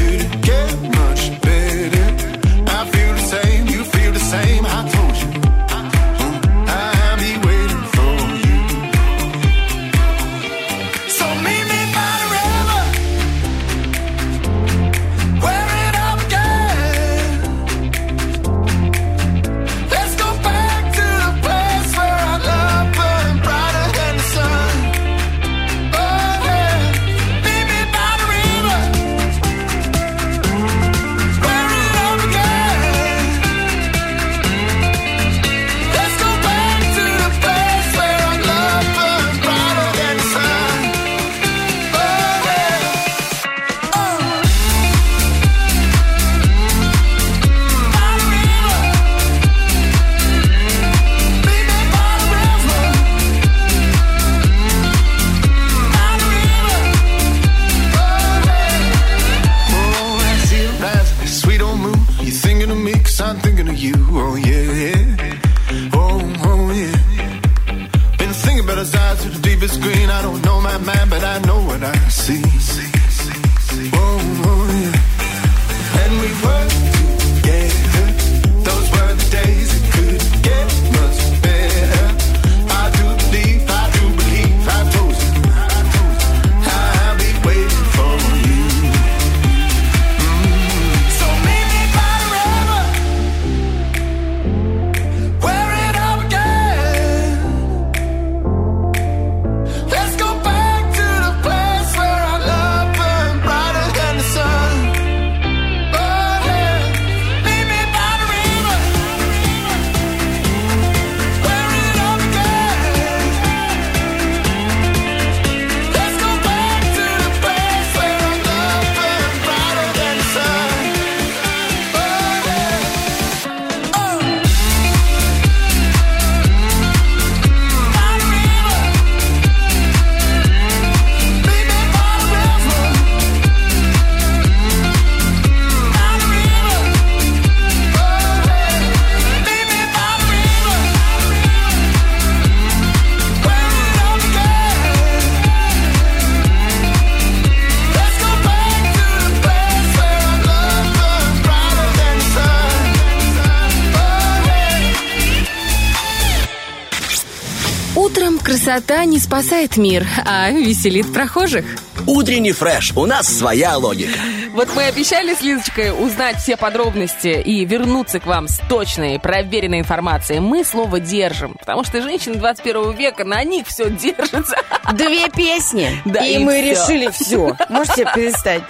спасает 159.31 159.77
мир, 159.77 160.05
а 160.25 160.51
веселит 160.51 161.13
прохожих. 161.13 161.63
Утренний 162.05 162.51
фреш. 162.51 162.91
У 162.97 163.05
нас 163.05 163.27
своя 163.29 163.77
логика. 163.77 164.19
Вот 164.51 164.67
мы 164.75 164.83
обещали 164.83 165.33
с 165.33 165.41
Лизочкой 165.41 165.91
узнать 165.97 166.35
все 166.39 166.57
подробности 166.57 167.41
и 167.41 167.63
вернуться 167.63 168.19
к 168.19 168.25
вам 168.25 168.49
с 168.49 168.59
точной, 168.67 169.19
проверенной 169.21 169.79
информацией. 169.79 170.41
Мы 170.41 170.65
слово 170.65 170.99
держим, 170.99 171.55
потому 171.57 171.85
что 171.85 172.01
женщины 172.01 172.35
21 172.35 172.91
века, 172.91 173.23
на 173.23 173.41
них 173.45 173.67
все 173.67 173.89
держится. 173.89 174.57
Две 174.91 175.29
песни, 175.29 176.01
Да, 176.03 176.25
и, 176.25 176.33
и 176.35 176.37
мы 176.39 176.59
всё. 176.59 176.71
решили 176.71 177.09
все. 177.09 177.55
Можете 177.69 178.05
представить? 178.13 178.63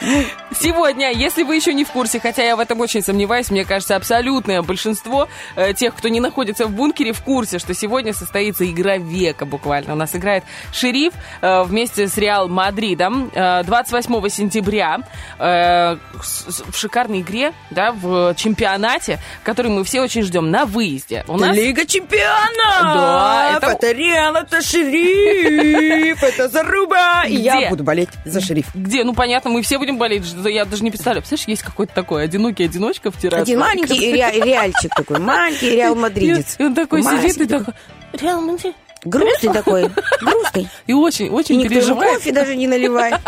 Сегодня, 0.53 1.11
если 1.11 1.43
вы 1.43 1.55
еще 1.55 1.73
не 1.73 1.85
в 1.85 1.91
курсе, 1.91 2.19
хотя 2.19 2.43
я 2.43 2.55
в 2.55 2.59
этом 2.59 2.79
очень 2.81 3.01
сомневаюсь, 3.01 3.49
мне 3.51 3.63
кажется, 3.63 3.95
абсолютное 3.95 4.61
большинство 4.61 5.29
э, 5.55 5.73
тех, 5.73 5.95
кто 5.95 6.09
не 6.09 6.19
находится 6.19 6.65
в 6.67 6.71
бункере, 6.71 7.13
в 7.13 7.21
курсе, 7.21 7.57
что 7.57 7.73
сегодня 7.73 8.13
состоится 8.13 8.69
игра 8.69 8.97
века 8.97 9.45
буквально. 9.45 9.93
У 9.93 9.95
нас 9.95 10.13
играет 10.15 10.43
«Шериф» 10.73 11.13
э, 11.41 11.63
вместе 11.63 12.07
с 12.07 12.17
«Реал 12.17 12.49
Мадридом» 12.49 13.31
э, 13.33 13.63
28 13.63 14.29
сентября 14.29 14.99
э, 15.39 15.95
в 16.13 16.75
шикарной 16.77 17.21
игре, 17.21 17.53
да, 17.69 17.91
в 17.93 18.35
чемпионате, 18.35 19.19
который 19.43 19.71
мы 19.71 19.83
все 19.85 20.01
очень 20.01 20.21
ждем 20.23 20.51
на 20.51 20.65
выезде. 20.65 21.23
У 21.27 21.37
нас 21.37 21.55
Лига 21.55 21.85
чемпионов! 21.85 22.81
Да, 22.81 23.53
это- 23.57 23.67
это 23.71 23.91
Реал, 23.93 24.35
это 24.35 24.61
шериф, 24.61 26.21
это 26.23 26.49
заруба. 26.49 27.23
И 27.25 27.35
я 27.35 27.69
буду 27.69 27.83
болеть 27.83 28.09
за 28.25 28.41
шериф. 28.41 28.67
где, 28.75 29.03
ну 29.05 29.13
понятно, 29.13 29.49
мы 29.49 29.61
все 29.61 29.77
будем 29.77 29.97
болеть, 29.97 30.25
я 30.49 30.65
даже 30.65 30.83
не 30.83 30.91
представляю. 30.91 31.21
Представляешь, 31.21 31.47
есть 31.47 31.63
какой-то 31.63 31.93
такой 31.93 32.23
одинокий 32.23 32.63
одиночка 32.65 33.11
в 33.11 33.17
террасе. 33.17 33.43
Один 33.43 33.59
маленький 33.59 34.11
ре- 34.13 34.31
реальчик 34.43 34.93
такой, 34.95 35.19
маленький 35.19 35.69
реал 35.71 35.95
мадридец. 35.95 36.55
И 36.59 36.63
он 36.63 36.75
такой 36.75 37.03
сидит 37.03 37.37
и 37.41 37.45
такой... 37.45 37.73
Реал 38.13 38.41
Мадрид. 38.41 38.75
Грустный 39.03 39.51
такой, 39.53 39.89
грустный. 40.21 40.67
И 40.85 40.93
очень, 40.93 41.25
И 41.27 41.29
очень 41.29 41.59
ему 41.61 41.69
переживает. 41.69 42.17
кофе 42.17 42.31
даже 42.31 42.55
не 42.55 42.67
наливает. 42.67 43.19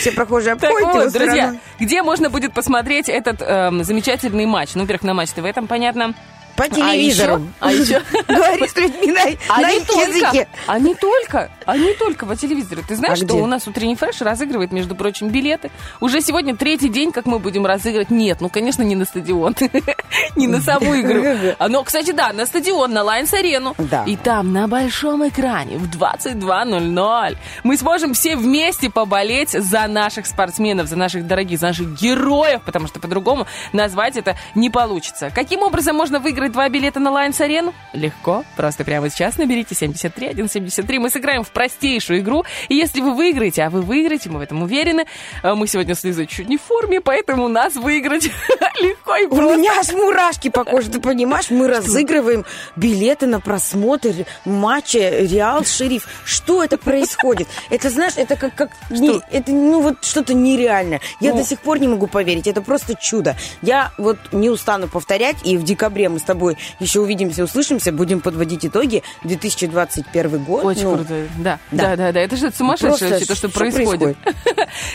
Все 0.00 0.12
прохожие 0.12 0.56
Так 0.56 0.70
обходят 0.70 0.92
вот, 0.92 1.00
его 1.04 1.10
друзья, 1.10 1.56
где 1.80 2.02
можно 2.02 2.28
будет 2.28 2.52
посмотреть 2.52 3.08
этот 3.08 3.40
эм, 3.40 3.82
замечательный 3.84 4.44
матч? 4.44 4.74
Ну, 4.74 4.82
во-первых, 4.82 5.04
на 5.04 5.14
Матч 5.14 5.30
ТВ, 5.30 5.44
там 5.54 5.68
понятно. 5.68 6.12
По 6.56 6.68
телевизору. 6.68 7.42
А 7.60 7.72
еще? 7.72 8.02
Говори 8.28 8.66
с 8.68 8.76
людьми 8.76 9.12
на 9.12 9.22
А 9.48 9.62
их 9.72 9.88
языке. 9.88 10.48
а 10.66 10.78
не 10.78 10.94
только, 10.94 11.50
а 11.64 11.76
не 11.76 11.92
только 11.94 12.26
по 12.26 12.36
телевизору. 12.36 12.82
Ты 12.86 12.96
знаешь, 12.96 13.20
А 13.22 13.24
что 13.26 13.36
у 13.36 13.46
нас 13.46 13.66
утренний 13.68 13.96
фреш 13.96 14.20
разыгрывает, 14.20 14.72
между 14.72 14.94
прочим, 14.94 15.28
билеты. 15.28 15.70
Уже 16.00 16.20
сегодня 16.20 16.56
третий 16.56 16.88
день, 16.88 17.12
как 17.12 17.26
мы 17.26 17.38
будем 17.38 17.66
разыгрывать. 17.66 18.10
Нет, 18.10 18.40
ну, 18.40 18.48
конечно, 18.48 18.82
не 18.82 18.94
на 18.96 19.04
стадион, 19.04 19.54
не 20.36 20.46
на 20.46 20.60
саму 20.60 20.98
игру. 21.00 21.22
А, 21.58 21.68
Но, 21.68 21.82
кстати, 21.84 22.12
да, 22.12 22.32
на 22.32 22.46
стадион, 22.46 22.92
на 22.92 23.02
Лайнс-арену. 23.02 23.74
Да. 23.78 24.04
И 24.04 24.16
там 24.16 24.52
на 24.52 24.68
большом 24.68 25.26
экране 25.28 25.76
в 25.78 25.88
22.00 25.90 27.36
мы 27.64 27.76
сможем 27.76 28.14
все 28.14 28.36
вместе 28.36 28.90
поболеть 28.90 29.50
за 29.50 29.86
наших 29.86 30.26
спортсменов, 30.26 30.86
за 30.88 30.96
наших 30.96 31.26
дорогих, 31.26 31.58
за 31.60 31.66
наших 31.68 31.94
героев, 32.00 32.62
потому 32.64 32.86
что 32.86 33.00
по-другому 33.00 33.46
назвать 33.72 34.16
это 34.16 34.36
не 34.54 34.70
получится. 34.70 35.30
Каким 35.34 35.62
образом 35.62 35.96
можно 35.96 36.18
выиграть 36.18 36.45
два 36.48 36.68
билета 36.68 37.00
на 37.00 37.10
Лайнс-арену? 37.10 37.74
Легко. 37.92 38.44
Просто 38.56 38.84
прямо 38.84 39.10
сейчас 39.10 39.36
наберите 39.38 39.74
73 39.74 40.32
173. 40.48 40.98
Мы 40.98 41.10
сыграем 41.10 41.42
в 41.44 41.50
простейшую 41.50 42.20
игру. 42.20 42.44
И 42.68 42.74
если 42.74 43.00
вы 43.00 43.14
выиграете, 43.14 43.62
а 43.62 43.70
вы 43.70 43.82
выиграете, 43.82 44.28
мы 44.30 44.38
в 44.38 44.42
этом 44.42 44.62
уверены, 44.62 45.06
э, 45.42 45.54
мы 45.54 45.66
сегодня 45.66 45.94
с 45.94 46.04
Лизой 46.04 46.26
чуть 46.26 46.48
не 46.48 46.56
в 46.58 46.62
форме, 46.62 47.00
поэтому 47.00 47.48
нас 47.48 47.74
выиграть 47.76 48.24
легко 48.80 49.16
и 49.16 49.24
У 49.26 49.28
просто. 49.36 49.56
меня 49.56 49.72
аж 49.78 49.92
мурашки 49.92 50.48
по 50.50 50.64
коже, 50.64 50.90
ты 50.90 51.00
понимаешь? 51.00 51.50
Мы 51.50 51.66
разыгрываем 51.68 52.44
билеты 52.76 53.26
на 53.26 53.40
просмотр 53.40 54.10
матча 54.44 54.98
Реал 54.98 55.64
Шериф. 55.64 56.06
Что 56.24 56.62
это 56.62 56.78
происходит? 56.78 57.48
Это, 57.70 57.90
знаешь, 57.90 58.14
это 58.16 58.36
как... 58.36 58.54
как 58.54 58.70
не- 58.90 59.20
это, 59.30 59.52
ну, 59.52 59.80
вот 59.80 60.04
что-то 60.04 60.34
нереальное. 60.34 61.00
Я 61.20 61.32
Ну. 61.32 61.38
до 61.38 61.44
сих 61.44 61.60
пор 61.60 61.78
не 61.80 61.88
могу 61.88 62.06
поверить. 62.06 62.46
Это 62.46 62.62
просто 62.62 62.94
чудо. 62.94 63.36
Я 63.62 63.92
вот 63.98 64.18
не 64.32 64.50
устану 64.50 64.88
повторять, 64.88 65.36
и 65.44 65.56
в 65.56 65.64
декабре 65.64 66.08
мы 66.08 66.18
с 66.18 66.22
тобой 66.22 66.35
еще 66.80 67.00
увидимся, 67.00 67.44
услышимся, 67.44 67.92
будем 67.92 68.20
подводить 68.20 68.64
итоги 68.66 69.02
2021 69.24 70.44
год. 70.44 70.64
Очень 70.64 70.84
Ну, 70.84 70.94
круто. 70.96 71.26
Да, 71.38 71.58
Да. 71.70 71.88
да, 71.88 71.96
да, 71.96 72.12
да. 72.12 72.20
Это 72.20 72.36
же 72.36 72.50
сумасшедшее 72.50 73.10
вообще, 73.10 73.26
то, 73.26 73.34
что, 73.34 73.48
что 73.48 73.58
происходит. 73.58 74.16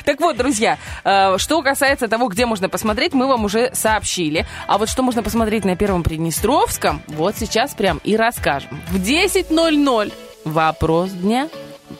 Так 0.06 0.20
вот, 0.20 0.38
друзья, 0.38 0.78
э, 1.04 1.38
что 1.38 1.62
касается 1.62 2.08
того, 2.08 2.28
где 2.28 2.46
можно 2.46 2.70
посмотреть, 2.70 3.14
мы 3.14 3.28
вам 3.28 3.46
уже 3.46 3.72
сообщили. 3.74 4.46
А 4.68 4.78
вот 4.78 4.90
что 4.90 5.02
можно 5.04 5.24
посмотреть 5.24 5.66
на 5.66 5.76
Первом 5.76 6.04
Приднестровском, 6.04 7.02
вот 7.08 7.36
сейчас 7.38 7.74
прям 7.74 8.00
и 8.04 8.16
расскажем. 8.16 8.80
В 8.92 8.98
10.00 9.02 10.12
вопрос 10.46 11.12
дня. 11.12 11.48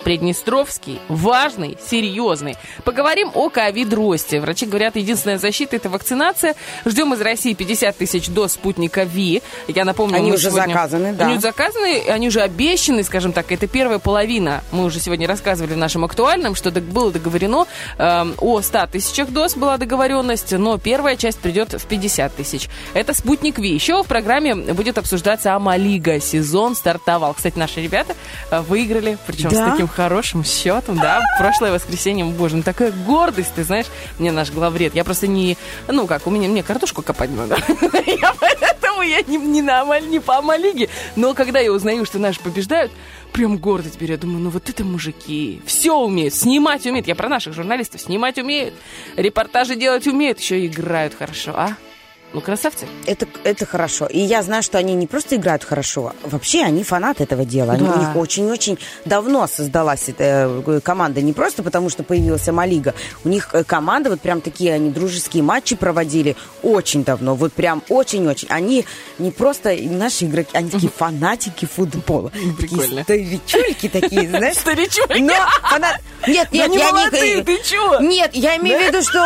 Приднестровский, 0.04 1.00
важный, 1.08 1.78
серьезный. 1.86 2.56
Поговорим 2.84 3.32
о 3.34 3.50
ковид-росте. 3.50 4.40
Врачи 4.40 4.66
говорят, 4.66 4.96
единственная 4.96 5.38
защита– 5.38 5.76
это 5.78 5.90
вакцинация. 5.90 6.56
Ждем 6.86 7.14
из 7.14 7.22
России 7.22 7.54
50 7.54 7.98
тысяч 7.98 8.28
доз 8.30 8.54
спутника 8.54 9.04
ВИ. 9.04 9.42
Я 9.68 9.86
напомню, 9.86 10.18
Они 10.18 10.32
уже 10.32 10.50
сегодня- 10.50 10.74
заказаны, 10.74 11.14
да. 11.14 11.26
Они 11.26 11.34
уже 11.34 11.42
заказаны, 11.42 12.02
они 12.10 12.28
уже 12.28 12.42
обещаны, 12.42 13.04
скажем 13.04 13.34
так, 13.34 13.52
это 13.52 13.68
первая 13.68 14.00
половина. 14.00 14.64
Мы 14.72 14.86
уже 14.86 15.00
сегодня 15.00 15.28
рассказывали 15.28 15.74
в 15.74 15.78
нашем 15.78 16.06
актуальном, 16.06 16.56
что 16.56 16.72
было 16.72 17.12
договорено 17.12 17.66
эм, 17.98 18.34
о 18.38 18.62
100 18.62 18.88
тысячах 18.88 19.30
доз 19.30 19.56
была 19.56 19.78
договоренность, 19.78 20.52
но 20.52 20.78
первая 20.78 21.16
часть 21.16 21.40
придет 21.40 21.74
в 21.74 21.86
50 21.86 22.36
тысяч. 22.36 22.70
Это 22.94 23.14
спутник 23.14 23.60
Ви. 23.60 23.74
Еще 23.74 24.04
в 24.04 24.08
программе 24.08 24.56
будет 24.56 24.98
обсуждаться 24.98 25.56
Амалига. 25.56 26.20
Сезон 26.20 26.76
стартовал. 26.76 27.34
Кстати, 27.34 27.58
наши 27.58 27.82
ребята 27.82 28.16
э, 28.50 28.62
выиграли, 28.62 29.18
причем 29.28 29.50
с 29.52 29.54
Да? 29.54 29.76
Таким 29.82 29.88
хорошим 29.88 30.44
счетом, 30.44 30.98
да, 31.00 31.22
прошлое 31.40 31.72
воскресенье. 31.72 32.26
Боже, 32.26 32.58
ну 32.58 32.64
такая 32.64 32.92
гордость, 32.92 33.54
ты 33.56 33.64
знаешь, 33.64 33.88
мне 34.20 34.32
наш 34.32 34.52
главред. 34.52 34.94
Я 34.94 35.04
просто 35.04 35.26
не, 35.26 35.58
ну 35.88 36.06
как, 36.06 36.28
у 36.28 36.30
меня, 36.30 36.48
мне 36.50 36.62
картошку 36.62 37.02
копать 37.02 37.32
надо. 37.32 37.56
Я 38.06 38.34
поэтому 38.40 39.02
я 39.02 39.22
не, 39.24 39.38
не 39.38 39.62
на 39.62 40.00
не 40.00 40.20
по 40.20 40.38
Амалиге. 40.38 40.90
Но 41.16 41.34
когда 41.34 41.60
я 41.60 41.72
узнаю, 41.72 42.06
что 42.06 42.20
наши 42.20 42.40
побеждают, 42.40 42.92
прям 43.34 43.58
гордость 43.58 44.00
берет. 44.00 44.20
Думаю, 44.20 44.44
ну 44.44 44.50
вот 44.52 44.70
это 44.70 44.84
мужики. 44.84 45.62
Все 45.66 45.96
умеют, 45.96 46.36
снимать 46.36 46.86
умеют. 46.86 47.08
Я 47.08 47.16
про 47.16 47.30
наших 47.30 47.54
журналистов. 47.54 48.02
Снимать 48.02 48.38
умеют, 48.38 48.76
репортажи 49.16 49.76
делать 49.76 50.06
умеют, 50.06 50.40
еще 50.40 50.64
играют 50.66 51.16
хорошо, 51.16 51.54
а? 51.56 51.76
Ну, 52.34 52.42
красавцы. 52.42 52.88
Это, 53.06 53.28
это 53.44 53.66
хорошо. 53.66 54.06
И 54.06 54.20
я 54.20 54.42
знаю, 54.42 54.64
что 54.64 54.78
они 54.78 54.94
не 54.94 55.06
просто 55.08 55.36
играют 55.36 55.64
хорошо, 55.64 56.14
вообще 56.24 56.64
они 56.64 56.84
фанаты 56.84 57.24
этого 57.24 57.44
дела. 57.44 57.74
Они, 57.74 57.86
Да. 57.86 57.94
у 57.94 58.00
них 58.00 58.16
очень-очень 58.16 58.80
давно 59.06 59.48
создалась 59.48 60.08
эта 60.08 60.82
команда. 60.84 61.22
Не 61.22 61.34
просто 61.34 61.62
потому, 61.62 61.90
что 61.90 62.04
появилась 62.04 62.48
Малига. 62.48 62.94
У 63.26 63.30
них 63.30 63.50
э, 63.54 63.64
команда, 63.64 64.10
вот 64.10 64.22
прям 64.22 64.42
такие, 64.42 64.74
они 64.74 64.90
дружеские 64.90 65.44
матчи 65.44 65.76
проводили 65.76 66.36
очень 66.64 67.04
давно. 67.04 67.36
Вот 67.36 67.54
прям 67.54 67.84
очень-очень. 67.90 68.48
Они 68.50 68.86
не 69.20 69.32
просто 69.32 69.76
наши 69.82 70.26
игроки, 70.26 70.52
они 70.54 70.70
такие 70.70 70.92
фанатики 70.98 71.66
футбола. 71.66 72.32
Прикольно. 72.58 73.04
Такие 73.04 73.40
старичульки 73.46 73.90
такие, 73.90 74.28
знаешь. 74.30 74.58
Но 75.20 75.34
фанат... 75.68 76.00
Нет, 76.28 76.52
нет, 76.52 76.70
не 76.70 76.78
я 76.78 76.92
молодые, 76.92 77.36
не... 77.38 77.44
ты 77.44 77.58
чё? 77.64 78.00
Нет, 78.00 78.32
я 78.34 78.58
имею 78.58 78.80
в 78.80 78.88
виду, 78.88 79.02
что... 79.02 79.26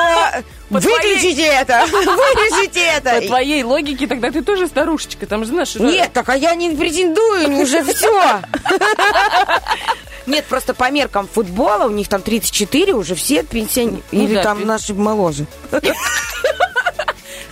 По 0.69 0.82
твоей- 0.82 0.97
Выключите 0.97 1.43
это! 1.43 1.86
Вырежите 1.91 2.82
это! 2.97 3.21
По 3.21 3.28
твоей 3.28 3.63
логике, 3.63 4.08
тогда 4.08 4.32
ты 4.32 4.41
тоже 4.41 4.67
старушечка. 4.67 5.28
Там 5.28 5.43
же, 5.45 5.51
знаешь... 5.51 5.75
Нет, 5.75 6.12
так 6.13 6.28
а 6.30 6.36
я 6.36 6.56
не 6.56 6.71
претендую, 6.75 7.62
уже 7.62 7.84
все. 7.84 8.41
Нет, 10.25 10.45
просто 10.45 10.73
по 10.73 10.89
меркам 10.89 11.28
футбола 11.28 11.86
у 11.86 11.91
них 11.91 12.08
там 12.08 12.21
34, 12.21 12.93
уже 12.95 13.13
все 13.13 13.43
пенсионеры. 13.43 14.01
Ну 14.12 14.23
Или 14.23 14.36
да, 14.36 14.43
там 14.43 14.65
наши 14.65 14.93
моложе. 14.93 15.45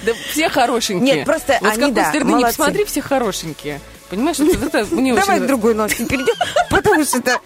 Да 0.06 0.12
все 0.32 0.49
хорошенькие. 0.49 1.15
Нет, 1.15 1.26
просто 1.26 1.58
вот 1.62 1.71
они, 1.78 1.91
да, 1.93 2.12
молодцы. 2.23 2.58
посмотри, 2.58 2.84
все 2.84 3.02
хорошенькие. 3.02 3.80
Понимаешь, 4.13 4.38
вот 4.38 4.73
это 4.73 4.86
мне 4.93 5.12
Давай 5.15 5.38
очень... 5.38 5.47
другой 5.47 5.73
новости 5.73 6.06
перейдем, 6.06 6.36
потому 6.69 7.04
что 7.04 7.17
это... 7.17 7.39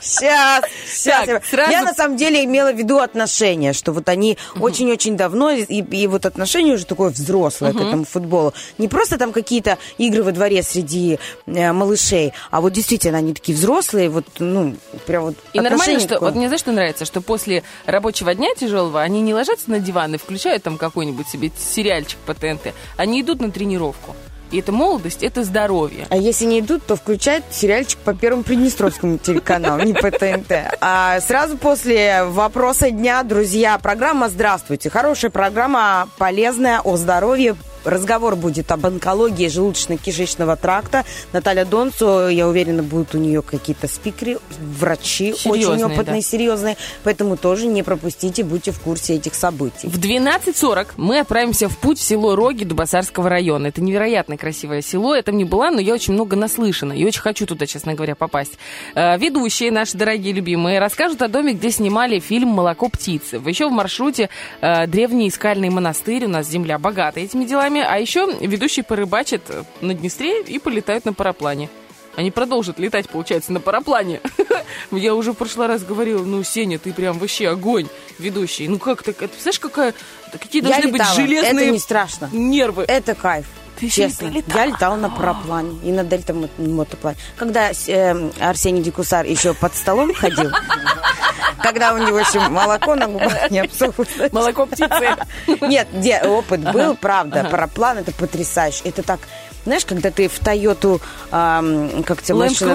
Сейчас, 0.00 0.64
сейчас. 0.86 1.26
Так, 1.26 1.44
сразу- 1.46 1.72
Я 1.72 1.82
на 1.82 1.94
самом 1.94 2.18
деле 2.18 2.44
имела 2.44 2.72
в 2.72 2.76
виду 2.76 2.98
отношения, 2.98 3.72
что 3.72 3.92
вот 3.92 4.08
они 4.10 4.36
очень-очень 4.60 5.16
давно, 5.16 5.50
и, 5.50 5.62
и 5.62 6.06
вот 6.06 6.26
отношение 6.26 6.74
уже 6.74 6.84
такое 6.84 7.08
взрослое 7.08 7.72
к 7.72 7.76
этому 7.76 8.04
футболу. 8.04 8.52
Не 8.76 8.86
просто 8.88 9.16
там 9.16 9.32
какие-то 9.32 9.78
игры 9.96 10.22
во 10.22 10.32
дворе 10.32 10.62
среди 10.62 11.18
э, 11.46 11.72
малышей, 11.72 12.34
а 12.50 12.60
вот 12.60 12.74
действительно 12.74 13.16
они 13.18 13.32
такие 13.32 13.56
взрослые, 13.56 14.10
вот, 14.10 14.26
ну, 14.38 14.76
прям 15.06 15.24
вот 15.24 15.36
И 15.54 15.60
нормально, 15.60 16.00
что... 16.00 16.08
такое. 16.10 16.28
Вот 16.28 16.36
мне 16.36 16.48
знаешь, 16.48 16.60
что 16.60 16.72
нравится? 16.72 17.06
Что 17.06 17.22
после 17.22 17.62
рабочего 17.86 18.34
дня 18.34 18.54
тяжелого 18.54 19.00
они 19.00 19.22
не 19.22 19.32
ложатся 19.32 19.70
на 19.70 19.80
диван 19.80 20.14
и 20.14 20.18
включают 20.18 20.62
там 20.62 20.76
какой-нибудь 20.76 21.28
себе 21.28 21.50
сериальчик 21.58 22.18
по 22.26 22.34
ТНТ. 22.34 22.74
Они 22.98 23.22
идут 23.22 23.40
на 23.40 23.50
тренировку. 23.50 24.14
И 24.50 24.58
это 24.58 24.72
молодость, 24.72 25.22
это 25.22 25.44
здоровье. 25.44 26.06
А 26.10 26.16
если 26.16 26.44
не 26.44 26.60
идут, 26.60 26.84
то 26.86 26.96
включают 26.96 27.44
сериальчик 27.50 27.98
по 28.00 28.14
Первому 28.14 28.42
Приднестровскому 28.42 29.18
телеканалу, 29.22 29.82
не 29.82 29.94
по 29.94 30.10
ТНТ. 30.10 30.52
А 30.80 31.20
сразу 31.20 31.56
после 31.56 32.24
вопроса 32.24 32.90
дня, 32.90 33.22
друзья, 33.22 33.78
программа 33.78 34.28
«Здравствуйте». 34.28 34.90
Хорошая 34.90 35.30
программа, 35.30 36.08
полезная, 36.18 36.80
о 36.80 36.96
здоровье, 36.96 37.56
разговор 37.88 38.36
будет 38.36 38.70
об 38.70 38.86
онкологии 38.86 39.48
желудочно-кишечного 39.48 40.56
тракта. 40.56 41.04
Наталья 41.32 41.64
Донцу, 41.64 42.28
я 42.28 42.48
уверена, 42.48 42.82
будут 42.82 43.14
у 43.14 43.18
нее 43.18 43.42
какие-то 43.42 43.88
спикеры, 43.88 44.38
врачи 44.60 45.34
Серьезные, 45.34 45.86
очень 45.86 45.94
опытные, 45.94 46.20
да. 46.20 46.26
серьезные. 46.26 46.76
Поэтому 47.04 47.36
тоже 47.36 47.66
не 47.66 47.82
пропустите, 47.82 48.44
будьте 48.44 48.72
в 48.72 48.80
курсе 48.80 49.14
этих 49.14 49.34
событий. 49.34 49.88
В 49.88 49.98
12.40 49.98 50.88
мы 50.96 51.20
отправимся 51.20 51.68
в 51.68 51.78
путь 51.78 51.98
в 51.98 52.02
село 52.02 52.36
Роги 52.36 52.64
Дубасарского 52.64 53.28
района. 53.28 53.68
Это 53.68 53.80
невероятно 53.82 54.36
красивое 54.36 54.82
село. 54.82 55.14
Я 55.14 55.22
там 55.22 55.36
не 55.36 55.44
была, 55.44 55.70
но 55.70 55.80
я 55.80 55.94
очень 55.94 56.14
много 56.14 56.36
наслышана. 56.36 56.92
И 56.92 57.04
очень 57.04 57.20
хочу 57.20 57.46
туда, 57.46 57.66
честно 57.66 57.94
говоря, 57.94 58.14
попасть. 58.14 58.58
Э, 58.94 59.18
Ведущие, 59.18 59.70
наши 59.70 59.96
дорогие 59.96 60.32
любимые, 60.32 60.78
расскажут 60.78 61.22
о 61.22 61.28
доме, 61.28 61.54
где 61.54 61.70
снимали 61.70 62.18
фильм 62.18 62.48
«Молоко 62.48 62.88
птицы». 62.88 63.40
Еще 63.46 63.68
в 63.68 63.72
маршруте 63.72 64.28
э, 64.60 64.86
древний 64.86 65.30
скальный 65.30 65.70
монастырь. 65.70 66.24
У 66.26 66.28
нас 66.28 66.48
земля 66.48 66.78
богата 66.78 67.20
этими 67.20 67.44
делами. 67.44 67.77
А 67.86 67.98
еще 67.98 68.36
ведущие 68.40 68.84
порыбачат 68.84 69.42
на 69.80 69.94
Днестре 69.94 70.42
и 70.42 70.58
полетают 70.58 71.04
на 71.04 71.12
параплане. 71.12 71.68
Они 72.16 72.32
продолжат 72.32 72.80
летать, 72.80 73.08
получается, 73.08 73.52
на 73.52 73.60
параплане. 73.60 74.20
Я 74.90 75.14
уже 75.14 75.32
в 75.32 75.36
прошлый 75.36 75.68
раз 75.68 75.84
говорила, 75.84 76.24
ну, 76.24 76.42
Сеня, 76.42 76.78
ты 76.78 76.92
прям 76.92 77.16
вообще 77.18 77.48
огонь 77.48 77.86
ведущий. 78.18 78.66
Ну 78.66 78.78
как 78.78 79.04
так? 79.04 79.22
Это, 79.22 79.40
знаешь, 79.40 79.60
какая, 79.60 79.94
какие 80.32 80.60
должны 80.62 80.88
быть 80.88 81.02
железные 81.14 81.78
нервы. 82.32 82.84
Это 82.88 83.14
кайф. 83.14 83.46
Ты 83.78 83.88
Честно, 83.88 84.32
я 84.54 84.66
летала 84.66 84.96
на 84.96 85.08
параплане 85.10 85.78
и 85.84 85.92
на 85.92 86.02
дельта 86.04 86.34
мо- 86.34 86.48
мотоплане. 86.58 87.16
Когда 87.36 87.70
э, 87.70 88.30
Арсений 88.40 88.82
Дикусар 88.82 89.24
еще 89.24 89.54
под 89.54 89.74
столом 89.74 90.12
ходил, 90.14 90.50
когда 91.62 91.94
у 91.94 91.98
него 91.98 92.18
еще 92.18 92.40
молоко 92.48 92.94
на 92.94 93.06
губах 93.06 93.50
не 93.50 93.60
обсохло. 93.60 94.04
Молоко 94.32 94.66
птицы. 94.66 95.16
Нет, 95.60 95.88
где 95.92 96.20
опыт 96.22 96.60
был, 96.72 96.96
правда. 96.96 97.44
Параплан 97.50 97.98
это 97.98 98.12
потрясающе. 98.12 98.80
Это 98.84 99.02
так, 99.02 99.20
знаешь, 99.64 99.84
когда 99.84 100.10
ты 100.10 100.28
в 100.28 100.38
Тойоту, 100.38 101.00
ам, 101.30 102.02
как 102.04 102.22
тебе 102.22 102.34
машина- 102.38 102.72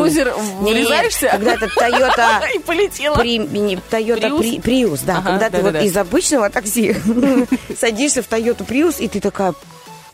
Не, 0.61 0.73
врезаешься? 0.73 1.27
Когда 1.31 1.53
это 1.53 1.67
Тойота 1.67 2.41
И 2.55 2.59
полетела. 2.59 3.15
при, 3.15 3.37
не, 3.39 3.75
Toyota 3.75 4.21
Prius? 4.29 4.37
При- 4.61 4.83
Prius, 4.83 4.99
да, 5.05 5.21
когда 5.21 5.49
ты 5.49 5.61
вот 5.61 5.75
из 5.75 5.95
обычного 5.97 6.49
такси 6.49 6.95
садишься 7.79 8.21
в 8.21 8.29
Toyota 8.29 8.65
Prius, 8.65 8.99
и 8.99 9.07
ты 9.07 9.19
такая 9.19 9.53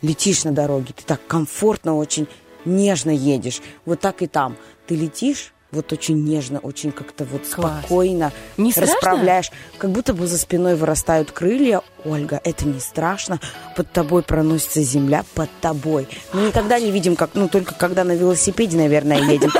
летишь 0.02 0.44
на 0.44 0.52
дороге, 0.52 0.92
ты 0.96 1.02
так 1.04 1.20
комфортно, 1.26 1.96
очень 1.96 2.26
нежно 2.64 3.10
едешь. 3.10 3.60
Вот 3.84 4.00
так 4.00 4.22
и 4.22 4.26
там. 4.26 4.56
Ты 4.86 4.96
летишь, 4.96 5.52
вот 5.72 5.92
очень 5.92 6.24
нежно, 6.24 6.58
очень 6.58 6.90
как-то 6.90 7.24
вот 7.24 7.42
Класс. 7.46 7.78
спокойно 7.80 8.32
Не 8.56 8.72
страшно? 8.72 8.94
расправляешь. 8.94 9.52
Как 9.78 9.90
будто 9.90 10.12
бы 10.14 10.26
за 10.26 10.36
спиной 10.36 10.74
вырастают 10.74 11.30
крылья. 11.30 11.80
Ольга, 12.04 12.40
это 12.42 12.66
не 12.66 12.80
страшно. 12.80 13.38
Под 13.76 13.92
тобой 13.92 14.22
проносится 14.22 14.82
земля, 14.82 15.24
под 15.34 15.48
тобой. 15.60 16.08
Мы 16.32 16.48
никогда 16.48 16.80
не 16.80 16.90
видим, 16.90 17.14
как, 17.14 17.30
ну, 17.34 17.48
только 17.48 17.74
когда 17.74 18.02
на 18.04 18.12
велосипеде, 18.12 18.76
наверное, 18.76 19.20
едем. 19.20 19.50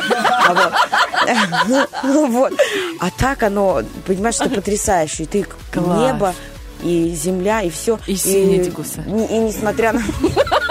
А 0.47 0.55
вот. 0.55 2.53
А 3.01 3.11
так 3.17 3.43
оно, 3.43 3.83
понимаешь, 4.07 4.37
это 4.41 4.51
потрясающе. 4.57 5.23
И 5.23 5.27
ты 5.27 5.47
небо, 5.75 6.35
и 6.83 7.15
земля, 7.15 7.63
и 7.63 7.71
все. 7.71 7.99
И 8.07 8.17
синяя 8.17 8.65
дикуса. 8.65 9.03
И, 9.07 9.11
и 9.11 9.39
несмотря 9.39 9.93
на... 9.93 10.03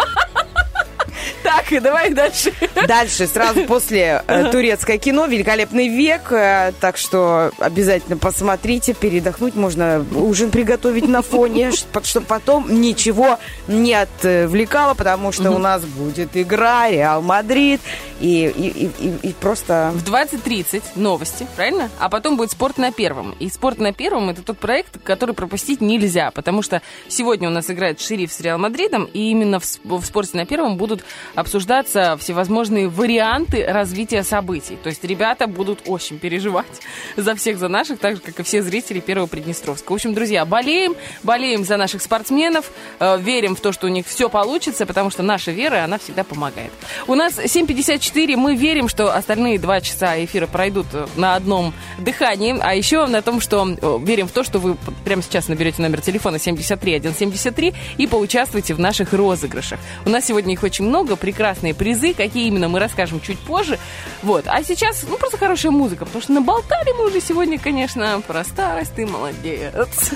Так, 1.50 1.72
и 1.72 1.80
давай 1.80 2.12
дальше. 2.14 2.54
Дальше, 2.88 3.26
сразу 3.26 3.64
после 3.66 4.24
э, 4.28 4.52
турецкое 4.52 5.00
кино 5.00 5.26
«Великолепный 5.26 5.88
век». 5.88 6.32
э, 6.32 6.74
так 6.80 6.96
что 6.96 7.52
обязательно 7.58 8.18
посмотрите, 8.18 8.94
передохнуть. 8.94 9.56
Можно 9.56 10.06
ужин 10.14 10.52
приготовить 10.52 11.08
на 11.08 11.24
фоне, 11.24 11.72
чтобы 12.04 12.28
потом 12.28 12.82
ничего 12.82 13.40
не 13.68 13.96
отвлекало, 13.96 14.94
потому 14.94 15.32
что 15.32 15.50
у 15.50 15.58
нас 15.58 15.84
будет 15.84 16.38
игра 16.38 16.88
«Реал 16.92 17.24
Мадрид». 17.24 17.82
И, 18.20 18.46
и, 18.46 18.92
и- 19.08 19.30
и- 19.30 19.34
просто... 19.34 19.92
В 19.96 20.04
20.30 20.04 20.84
новости, 20.96 21.48
правильно? 21.56 21.90
А 22.00 22.10
потом 22.10 22.36
будет 22.38 22.52
«Спорт 22.52 22.78
на 22.78 22.92
первом». 22.92 23.32
И 23.40 23.50
«Спорт 23.50 23.80
на 23.80 23.94
первом»— 23.94 24.30
это 24.32 24.44
тот 24.44 24.60
проект, 24.60 25.02
который 25.04 25.34
пропустить 25.34 25.80
нельзя, 25.82 26.30
потому 26.32 26.62
что 26.62 26.82
сегодня 27.08 27.48
у 27.48 27.52
нас 27.52 27.72
играет 27.72 28.02
«Шериф» 28.02 28.34
с 28.34 28.42
«Реал 28.42 28.60
Мадридом», 28.60 29.06
и 29.06 29.32
именно 29.32 29.60
в, 29.62 29.64
в 29.86 30.06
«Спорте 30.06 30.36
на 30.36 30.46
первом» 30.46 30.76
будут 30.78 31.06
обсуждаться 31.40 32.18
всевозможные 32.20 32.88
варианты 32.88 33.66
развития 33.66 34.24
событий. 34.24 34.78
То 34.82 34.90
есть 34.90 35.04
ребята 35.04 35.48
будут 35.48 35.82
очень 35.86 36.20
переживать 36.20 36.66
за 37.16 37.36
всех, 37.36 37.58
за 37.58 37.68
наших, 37.68 38.00
так 38.00 38.16
же, 38.16 38.22
как 38.22 38.40
и 38.40 38.44
все 38.44 38.62
зрители 38.62 39.00
Первого 39.00 39.28
Приднестровского. 39.28 39.92
В 39.92 39.96
общем, 39.96 40.14
друзья, 40.14 40.46
болеем, 40.46 40.96
болеем 41.24 41.64
за 41.64 41.78
наших 41.78 42.02
спортсменов, 42.02 42.72
э, 43.00 43.18
верим 43.20 43.56
в 43.56 43.62
то, 43.62 43.72
что 43.72 43.88
у 43.88 43.90
них 43.90 44.06
все 44.08 44.30
получится, 44.30 44.86
потому 44.86 45.10
что 45.10 45.24
наша 45.24 45.52
вера, 45.52 45.84
она 45.84 45.98
всегда 45.98 46.24
помогает. 46.24 46.72
У 47.08 47.16
нас 47.16 47.38
7.54, 47.40 48.36
мы 48.36 48.56
верим, 48.56 48.88
что 48.88 49.16
остальные 49.16 49.60
два 49.60 49.82
часа 49.82 50.24
эфира 50.24 50.48
пройдут 50.48 50.88
на 51.16 51.36
одном 51.36 51.74
дыхании, 51.98 52.58
а 52.60 52.76
еще 52.76 53.06
на 53.06 53.22
том, 53.22 53.42
что 53.42 53.68
э, 53.70 54.00
верим 54.04 54.28
в 54.28 54.32
то, 54.32 54.44
что 54.44 54.60
вы 54.60 54.76
прямо 55.06 55.22
сейчас 55.22 55.48
наберете 55.48 55.82
номер 55.82 56.02
телефона 56.02 56.40
73173 56.40 57.74
и 57.98 58.08
поучаствуйте 58.08 58.74
в 58.74 58.80
наших 58.80 59.14
розыгрышах. 59.14 59.80
У 60.06 60.10
нас 60.10 60.26
сегодня 60.26 60.54
их 60.54 60.64
очень 60.64 60.86
много, 60.86 61.16
прекрасные 61.30 61.76
призы, 61.76 62.16
какие 62.16 62.48
именно 62.48 62.70
мы 62.70 62.80
расскажем 62.80 63.22
чуть 63.22 63.38
позже. 63.38 63.78
Вот. 64.24 64.46
А 64.48 64.64
сейчас, 64.64 65.04
ну, 65.08 65.16
просто 65.16 65.38
хорошая 65.38 65.72
музыка, 65.72 66.06
потому 66.06 66.24
что 66.24 66.34
наболтали 66.34 66.92
мы 66.98 67.06
уже 67.06 67.22
сегодня, 67.22 67.60
конечно, 67.60 68.20
про 68.26 68.44
старость, 68.44 68.96
ты 68.96 69.06
молодец. 69.06 70.12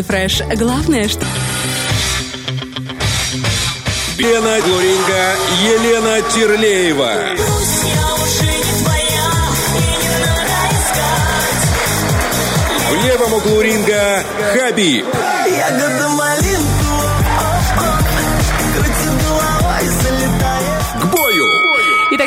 Утренний 0.00 0.28
фреш. 0.28 0.42
Главное, 0.56 1.08
что... 1.08 1.26
Лена 4.18 4.60
Глуринга, 4.60 5.34
Елена 5.62 6.22
Терлеева. 6.34 7.12
В 12.90 13.04
левом 13.04 13.32
углу 13.34 13.60
ринга 13.60 14.24
Хабиб. 14.54 15.06
К 15.06 16.39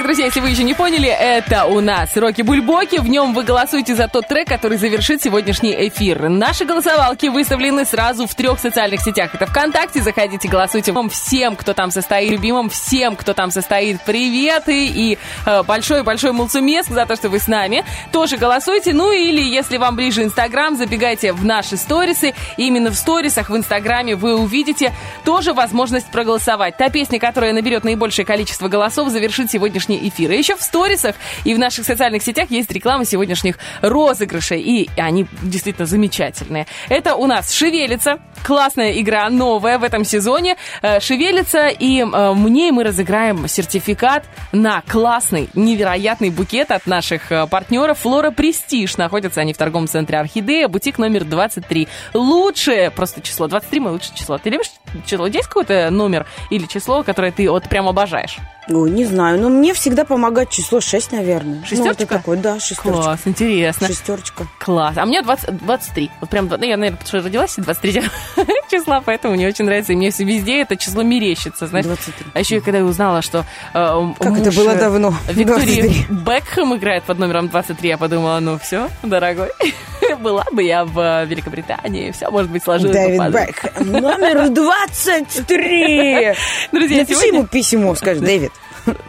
Итак, 0.03 0.09
друзья, 0.09 0.25
если 0.25 0.41
вы 0.41 0.49
еще 0.49 0.63
не 0.65 0.73
поняли, 0.73 1.07
это 1.07 1.63
у 1.63 1.79
нас 1.79 2.17
Рокки 2.17 2.41
Бульбоки. 2.41 2.97
В 2.97 3.07
нем 3.07 3.33
вы 3.33 3.45
голосуете 3.45 3.95
за 3.95 4.09
тот 4.09 4.27
трек, 4.27 4.49
который 4.49 4.77
завершит 4.77 5.21
сегодняшний 5.21 5.87
эфир. 5.87 6.27
Наши 6.27 6.65
голосовалки 6.65 7.27
выставлены 7.27 7.85
сразу 7.85 8.27
в 8.27 8.35
трех 8.35 8.59
социальных 8.59 8.99
сетях. 8.99 9.33
Это 9.33 9.45
ВКонтакте, 9.45 10.01
заходите, 10.01 10.49
голосуйте. 10.49 10.91
Вам 10.91 11.09
всем, 11.09 11.55
кто 11.55 11.73
там 11.73 11.89
состоит, 11.89 12.29
любимым 12.29 12.69
всем, 12.69 13.15
кто 13.15 13.33
там 13.33 13.49
состоит, 13.49 14.01
приветы 14.01 14.87
и 14.87 15.13
э, 15.13 15.17
большой-большой 15.65 16.31
мулцумеск 16.31 16.89
за 16.89 17.05
то, 17.05 17.15
что 17.15 17.29
вы 17.29 17.39
с 17.39 17.47
нами. 17.47 17.83
Тоже 18.11 18.37
голосуйте. 18.37 18.93
Ну 18.93 19.11
или, 19.11 19.41
если 19.41 19.77
вам 19.77 19.95
ближе 19.95 20.23
Инстаграм, 20.23 20.75
забегайте 20.75 21.33
в 21.33 21.45
наши 21.45 21.77
сторисы. 21.77 22.33
Именно 22.57 22.91
в 22.91 22.95
сторисах 22.95 23.49
в 23.49 23.57
Инстаграме 23.57 24.15
вы 24.15 24.35
увидите 24.35 24.93
тоже 25.25 25.53
возможность 25.53 26.11
проголосовать. 26.11 26.77
Та 26.77 26.89
песня, 26.89 27.19
которая 27.19 27.53
наберет 27.53 27.83
наибольшее 27.83 28.25
количество 28.25 28.67
голосов, 28.67 29.09
завершит 29.09 29.51
сегодняшний 29.51 30.07
эфир. 30.07 30.31
И 30.31 30.37
еще 30.37 30.55
в 30.55 30.61
сторисах 30.61 31.15
и 31.43 31.53
в 31.53 31.59
наших 31.59 31.85
социальных 31.85 32.23
сетях 32.23 32.51
есть 32.51 32.71
реклама 32.71 33.05
сегодняшних 33.05 33.57
розыгрышей. 33.81 34.61
И 34.61 34.89
они 34.97 35.25
действительно 35.41 35.85
замечательные. 35.85 36.67
Это 36.89 37.15
у 37.15 37.27
нас 37.27 37.51
«Шевелится». 37.51 38.19
Классная 38.43 38.99
игра, 38.99 39.29
новая 39.29 39.79
в 39.79 39.83
этом 39.83 40.03
сезоне. 40.03 40.57
Э, 40.81 40.99
«Шевелится». 40.99 41.67
И 41.67 42.01
э, 42.01 42.33
мне 42.33 42.71
мы 42.71 42.83
разыграем 42.83 43.47
сертификат 43.47 44.25
на 44.51 44.81
классный, 44.81 45.32
невероятный 45.53 46.29
букет 46.29 46.71
от 46.71 46.85
наших 46.87 47.31
э, 47.31 47.47
партнеров 47.47 47.99
«Флора 47.99 48.31
Престиж». 48.31 48.97
Находятся 48.97 49.41
они 49.41 49.53
в 49.53 49.57
торговом 49.57 49.87
центре 49.87 50.19
«Орхидея», 50.19 50.67
бутик 50.67 50.97
номер 50.97 51.23
23. 51.25 51.87
Лучшее 52.13 52.91
просто 52.91 53.21
число. 53.21 53.47
23 53.47 53.79
мое 53.79 53.93
лучшее 53.93 54.15
число. 54.15 54.37
Ты 54.37 54.49
любишь 54.49 54.71
число? 55.05 55.27
Есть 55.27 55.47
какой-то 55.47 55.89
номер 55.89 56.25
или 56.49 56.65
число, 56.65 57.03
которое 57.03 57.31
ты 57.31 57.49
вот 57.49 57.67
прям 57.69 57.87
обожаешь? 57.87 58.37
Ой, 58.69 58.89
не 58.91 59.03
знаю, 59.05 59.39
но 59.41 59.49
мне 59.49 59.73
всегда 59.73 60.05
помогает 60.05 60.49
число 60.49 60.79
6, 60.79 61.11
наверное. 61.11 61.59
Ну, 61.59 61.65
Шестерочка? 61.65 62.03
это 62.03 62.17
такое, 62.17 62.37
да, 62.37 62.59
шестерочка. 62.59 63.03
Класс, 63.03 63.19
интересно. 63.25 63.87
Шестерочка. 63.87 64.47
Класс. 64.59 64.97
А 64.97 65.05
мне 65.05 65.21
20, 65.21 65.57
23. 65.65 66.11
Вот 66.21 66.29
прям, 66.29 66.47
ну, 66.47 66.55
я, 66.63 66.77
наверное, 66.77 66.91
потому 66.91 67.07
что 67.07 67.17
родилась 67.27 67.55
23 67.57 68.03
числа, 68.71 69.01
поэтому 69.05 69.33
мне 69.35 69.47
очень 69.47 69.65
нравится. 69.65 69.91
И 69.91 69.95
мне 69.97 70.11
все 70.11 70.23
везде 70.23 70.61
это 70.61 70.77
число 70.77 71.03
мерещится, 71.03 71.67
знаешь. 71.67 71.85
23. 71.85 72.27
А 72.33 72.39
еще, 72.39 72.61
когда 72.61 72.77
я 72.79 72.85
узнала, 72.85 73.21
что 73.21 73.39
э, 73.73 74.13
Как 74.19 74.37
это 74.37 74.51
было 74.53 74.71
э, 74.71 74.79
давно. 74.79 75.13
Виктории 75.29 76.05
23. 76.09 76.15
Бекхэм 76.25 76.75
играет 76.77 77.03
под 77.03 77.19
номером 77.19 77.49
23. 77.49 77.89
Я 77.89 77.97
подумала, 77.97 78.39
ну 78.39 78.57
все, 78.59 78.89
дорогой, 79.03 79.49
была 80.19 80.45
бы 80.51 80.63
я 80.63 80.85
в 80.85 80.97
э, 80.99 81.25
Великобритании, 81.25 82.11
все, 82.11 82.29
может 82.31 82.49
быть, 82.49 82.63
сложилось 82.63 82.95
Дэвид. 82.95 83.21
Бекхэм, 83.33 83.91
номер 83.91 84.49
23. 84.49 86.33
Друзья, 86.71 86.97
Напиши 86.99 87.19
сегодня- 87.19 87.27
ему 87.39 87.47
письмо, 87.47 87.95
скажи, 87.95 88.21
Дэвид. 88.21 88.51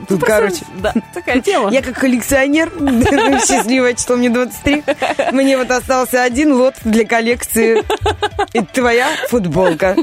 Тут, 0.09 0.23
короче, 0.25 0.65
Да, 0.79 0.93
такая 1.13 1.41
тема. 1.43 1.71
я 1.71 1.83
как 1.83 1.99
коллекционер, 1.99 2.71
счастливое 3.47 3.95
число 3.95 4.17
мне 4.17 4.31
23, 4.31 4.83
мне 5.33 5.57
вот 5.57 5.71
остался 5.71 6.23
один 6.23 6.53
лот 6.53 6.75
для 6.85 7.05
коллекции. 7.05 7.83
И 8.53 8.61
твоя 8.61 9.09
футболка. 9.29 9.97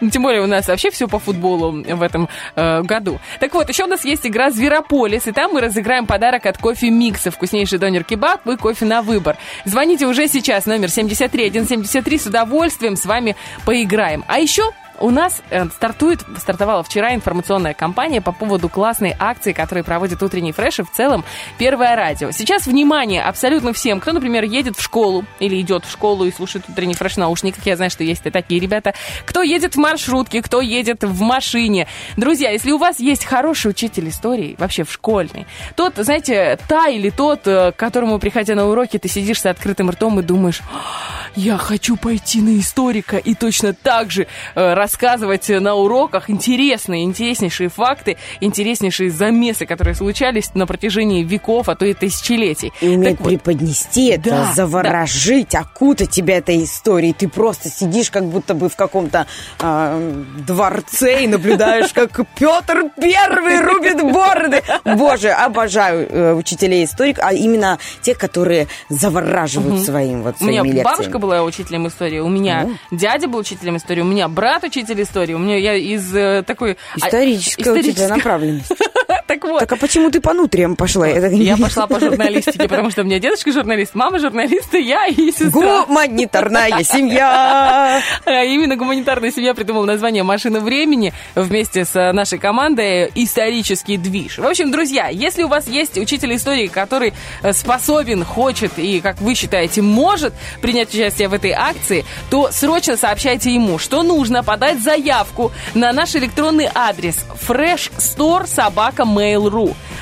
Ну, 0.00 0.10
Тем 0.10 0.22
более 0.22 0.42
у 0.42 0.46
нас 0.46 0.68
вообще 0.68 0.90
все 0.90 1.08
по 1.08 1.18
футболу 1.18 1.82
в 1.82 2.02
этом 2.02 2.28
э, 2.54 2.82
году. 2.82 3.18
Так 3.40 3.54
вот, 3.54 3.68
еще 3.68 3.84
у 3.84 3.88
нас 3.88 4.04
есть 4.04 4.26
игра 4.26 4.50
«Зверополис», 4.50 5.26
и 5.26 5.32
там 5.32 5.52
мы 5.52 5.60
разыграем 5.60 6.06
подарок 6.06 6.46
от 6.46 6.58
кофе 6.58 6.90
Микса. 6.90 7.30
Вкуснейший 7.30 7.78
донер-кебаб 7.78 8.46
и 8.48 8.56
кофе 8.56 8.84
на 8.84 9.02
выбор. 9.02 9.36
Звоните 9.64 10.06
уже 10.06 10.28
сейчас, 10.28 10.66
номер 10.66 10.90
73173, 10.90 12.18
с 12.18 12.26
удовольствием 12.26 12.96
с 12.96 13.04
вами 13.04 13.36
поиграем. 13.64 14.24
А 14.28 14.38
еще 14.38 14.70
у 15.02 15.10
нас 15.10 15.42
э, 15.50 15.66
стартует, 15.66 16.20
стартовала 16.38 16.82
вчера 16.82 17.14
информационная 17.14 17.74
кампания 17.74 18.20
по 18.20 18.32
поводу 18.32 18.68
классной 18.68 19.14
акции, 19.18 19.52
которую 19.52 19.84
проводит 19.84 20.22
утренний 20.22 20.52
фреш 20.52 20.78
и 20.78 20.82
в 20.82 20.90
целом 20.92 21.24
Первое 21.58 21.96
радио. 21.96 22.30
Сейчас 22.30 22.66
внимание 22.66 23.22
абсолютно 23.22 23.72
всем, 23.72 24.00
кто, 24.00 24.12
например, 24.12 24.44
едет 24.44 24.76
в 24.76 24.82
школу 24.82 25.24
или 25.40 25.60
идет 25.60 25.84
в 25.84 25.90
школу 25.90 26.24
и 26.24 26.32
слушает 26.32 26.64
утренний 26.68 26.94
фреш 26.94 27.14
в 27.14 27.18
наушниках. 27.18 27.66
Я 27.66 27.76
знаю, 27.76 27.90
что 27.90 28.04
есть 28.04 28.22
такие 28.22 28.60
ребята. 28.60 28.94
Кто 29.26 29.42
едет 29.42 29.74
в 29.74 29.78
маршрутке, 29.78 30.40
кто 30.40 30.60
едет 30.60 31.02
в 31.02 31.20
машине. 31.20 31.86
Друзья, 32.16 32.50
если 32.50 32.70
у 32.70 32.78
вас 32.78 33.00
есть 33.00 33.24
хороший 33.24 33.70
учитель 33.72 34.08
истории, 34.08 34.54
вообще 34.58 34.84
в 34.84 34.92
школьный, 34.92 35.46
тот, 35.74 35.94
знаете, 35.96 36.58
та 36.68 36.88
или 36.88 37.10
тот, 37.10 37.46
э, 37.46 37.72
к 37.72 37.76
которому, 37.76 38.18
приходя 38.18 38.54
на 38.54 38.66
уроки, 38.68 38.98
ты 38.98 39.08
сидишь 39.08 39.40
с 39.40 39.46
открытым 39.46 39.90
ртом 39.90 40.20
и 40.20 40.22
думаешь, 40.22 40.60
«А, 40.72 41.28
я 41.34 41.56
хочу 41.58 41.96
пойти 41.96 42.40
на 42.40 42.58
историка 42.58 43.16
и 43.16 43.34
точно 43.34 43.72
так 43.72 44.10
же 44.10 44.26
э, 44.54 44.74
рассказывать 44.92 45.48
на 45.48 45.74
уроках 45.74 46.28
интересные, 46.28 47.04
интереснейшие 47.04 47.68
факты, 47.70 48.16
интереснейшие 48.40 49.10
замесы, 49.10 49.64
которые 49.64 49.94
случались 49.94 50.54
на 50.54 50.66
протяжении 50.66 51.24
веков, 51.24 51.68
а 51.68 51.74
то 51.76 51.84
и 51.86 51.94
тысячелетий. 51.94 52.72
И 52.80 52.88
умеет 52.88 53.16
Так 53.16 53.20
вот, 53.20 53.28
преподнести 53.28 54.08
это, 54.10 54.30
Да, 54.30 54.52
заворожить, 54.54 55.54
окутать 55.54 56.10
тебя 56.10 56.38
этой 56.38 56.62
историей. 56.64 57.14
Ты 57.14 57.28
просто 57.28 57.70
сидишь 57.70 58.10
как 58.10 58.26
будто 58.26 58.54
бы 58.54 58.68
в 58.68 58.76
каком-то 58.76 59.26
а, 59.60 59.98
дворце 60.46 61.24
и 61.24 61.26
наблюдаешь, 61.26 61.92
как 61.92 62.10
Петр 62.38 62.90
Первый 63.00 63.60
рубит 63.60 63.96
бороды. 64.02 64.62
Боже, 64.84 65.30
обожаю 65.30 66.06
э, 66.08 66.34
учителей 66.34 66.84
историк, 66.84 67.18
а 67.20 67.32
именно 67.32 67.78
тех, 68.02 68.18
которые 68.18 68.68
завораживают 68.90 69.84
своим 69.84 70.22
вот 70.22 70.36
У 70.40 70.44
меня 70.44 70.60
своими 70.60 70.82
бабушка 70.82 71.02
лекциями. 71.04 71.22
была 71.22 71.42
учителем 71.42 71.88
истории, 71.88 72.18
у 72.18 72.28
меня 72.28 72.64
Ну. 72.90 72.96
дядя 72.96 73.28
был 73.28 73.38
учителем 73.38 73.76
истории, 73.78 74.02
у 74.02 74.04
меня 74.04 74.28
брат 74.28 74.64
учитель 74.64 74.81
истории, 74.90 75.34
у 75.34 75.38
меня 75.38 75.56
я 75.56 75.74
из 75.74 76.14
э, 76.14 76.42
такой... 76.46 76.76
а, 76.94 77.06
Историческая 77.06 77.72
у 77.72 77.82
тебя 77.82 78.08
направленность. 78.08 78.72
Так 79.32 79.44
вот, 79.44 79.60
Так 79.60 79.72
а 79.72 79.76
почему 79.76 80.10
ты 80.10 80.20
по 80.20 80.34
нутриям 80.34 80.76
пошла? 80.76 81.08
Не 81.10 81.44
я 81.44 81.56
пошла 81.56 81.86
по 81.86 81.98
журналистике, 81.98 82.68
потому 82.68 82.90
что 82.90 83.00
у 83.00 83.04
меня 83.04 83.18
дедушка 83.18 83.50
журналист, 83.50 83.94
мама 83.94 84.18
журналист, 84.18 84.74
и 84.74 84.82
я 84.82 85.06
и 85.06 85.32
сестра. 85.32 85.86
Гуманитарная 85.86 86.82
семья. 86.84 88.02
А 88.26 88.44
Именно 88.44 88.76
гуманитарная 88.76 89.30
семья 89.32 89.54
придумала 89.54 89.86
название 89.86 90.22
«Машина 90.22 90.60
времени» 90.60 91.14
вместе 91.34 91.86
с 91.86 92.12
нашей 92.12 92.38
командой 92.38 93.10
«Исторический 93.14 93.96
движ». 93.96 94.36
В 94.36 94.44
общем, 94.44 94.70
друзья, 94.70 95.08
если 95.08 95.44
у 95.44 95.48
вас 95.48 95.66
есть 95.66 95.96
учитель 95.96 96.36
истории, 96.36 96.66
который 96.66 97.14
способен, 97.52 98.26
хочет 98.26 98.78
и, 98.78 99.00
как 99.00 99.18
вы 99.22 99.34
считаете, 99.34 99.80
может 99.80 100.34
принять 100.60 100.92
участие 100.92 101.28
в 101.28 101.34
этой 101.34 101.52
акции, 101.52 102.04
то 102.28 102.50
срочно 102.52 102.98
сообщайте 102.98 103.54
ему, 103.54 103.78
что 103.78 104.02
нужно 104.02 104.42
подать 104.42 104.82
заявку 104.82 105.52
на 105.72 105.90
наш 105.94 106.14
электронный 106.16 106.68
адрес 106.74 107.16
freshstore.sobaka.mail.ru. 107.48 109.21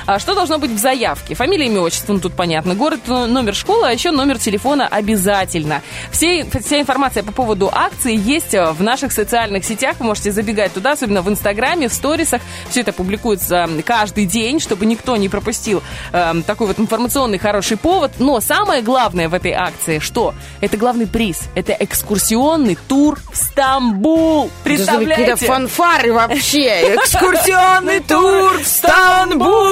что 0.19 0.35
должно 0.35 0.57
быть 0.57 0.71
в 0.71 0.77
заявке? 0.77 1.35
Фамилия, 1.35 1.67
имя, 1.67 1.81
отчество, 1.81 2.13
ну 2.13 2.19
тут 2.19 2.33
понятно. 2.33 2.75
Город, 2.75 3.01
но- 3.07 3.27
номер 3.27 3.55
школы, 3.55 3.87
а 3.87 3.91
еще 3.91 4.11
номер 4.11 4.39
телефона 4.39 4.87
обязательно. 4.87 5.81
Все, 6.11 6.45
вся 6.63 6.79
информация 6.79 7.23
по 7.23 7.31
поводу 7.31 7.69
акции 7.73 8.15
есть 8.15 8.53
э, 8.53 8.71
в 8.71 8.81
наших 8.83 9.11
социальных 9.11 9.65
сетях. 9.65 9.97
Вы 9.99 10.05
можете 10.07 10.31
забегать 10.31 10.73
туда, 10.73 10.91
особенно 10.93 11.21
в 11.21 11.29
Инстаграме, 11.29 11.87
в 11.87 11.93
сторисах. 11.93 12.41
Все 12.69 12.81
это 12.81 12.93
публикуется 12.93 13.69
каждый 13.85 14.25
день, 14.25 14.59
чтобы 14.59 14.85
никто 14.85 15.15
не 15.15 15.29
пропустил 15.29 15.83
э, 16.11 16.33
такой 16.45 16.67
вот 16.67 16.79
информационный 16.79 17.37
хороший 17.37 17.77
повод. 17.77 18.13
Но 18.19 18.39
самое 18.39 18.81
главное 18.81 19.29
в 19.29 19.33
этой 19.33 19.51
акции, 19.51 19.99
что? 19.99 20.33
Это 20.61 20.77
главный 20.77 21.07
приз. 21.07 21.41
Это 21.55 21.75
экскурсионный 21.79 22.77
тур 22.87 23.19
в 23.31 23.37
Стамбул. 23.37 24.49
Представляете? 24.63 25.35
фанфары 25.45 26.13
вообще. 26.13 26.95
Экскурсионный 26.95 27.99
тур 27.99 28.57
в 28.59 28.67
Стамбул. 28.67 29.70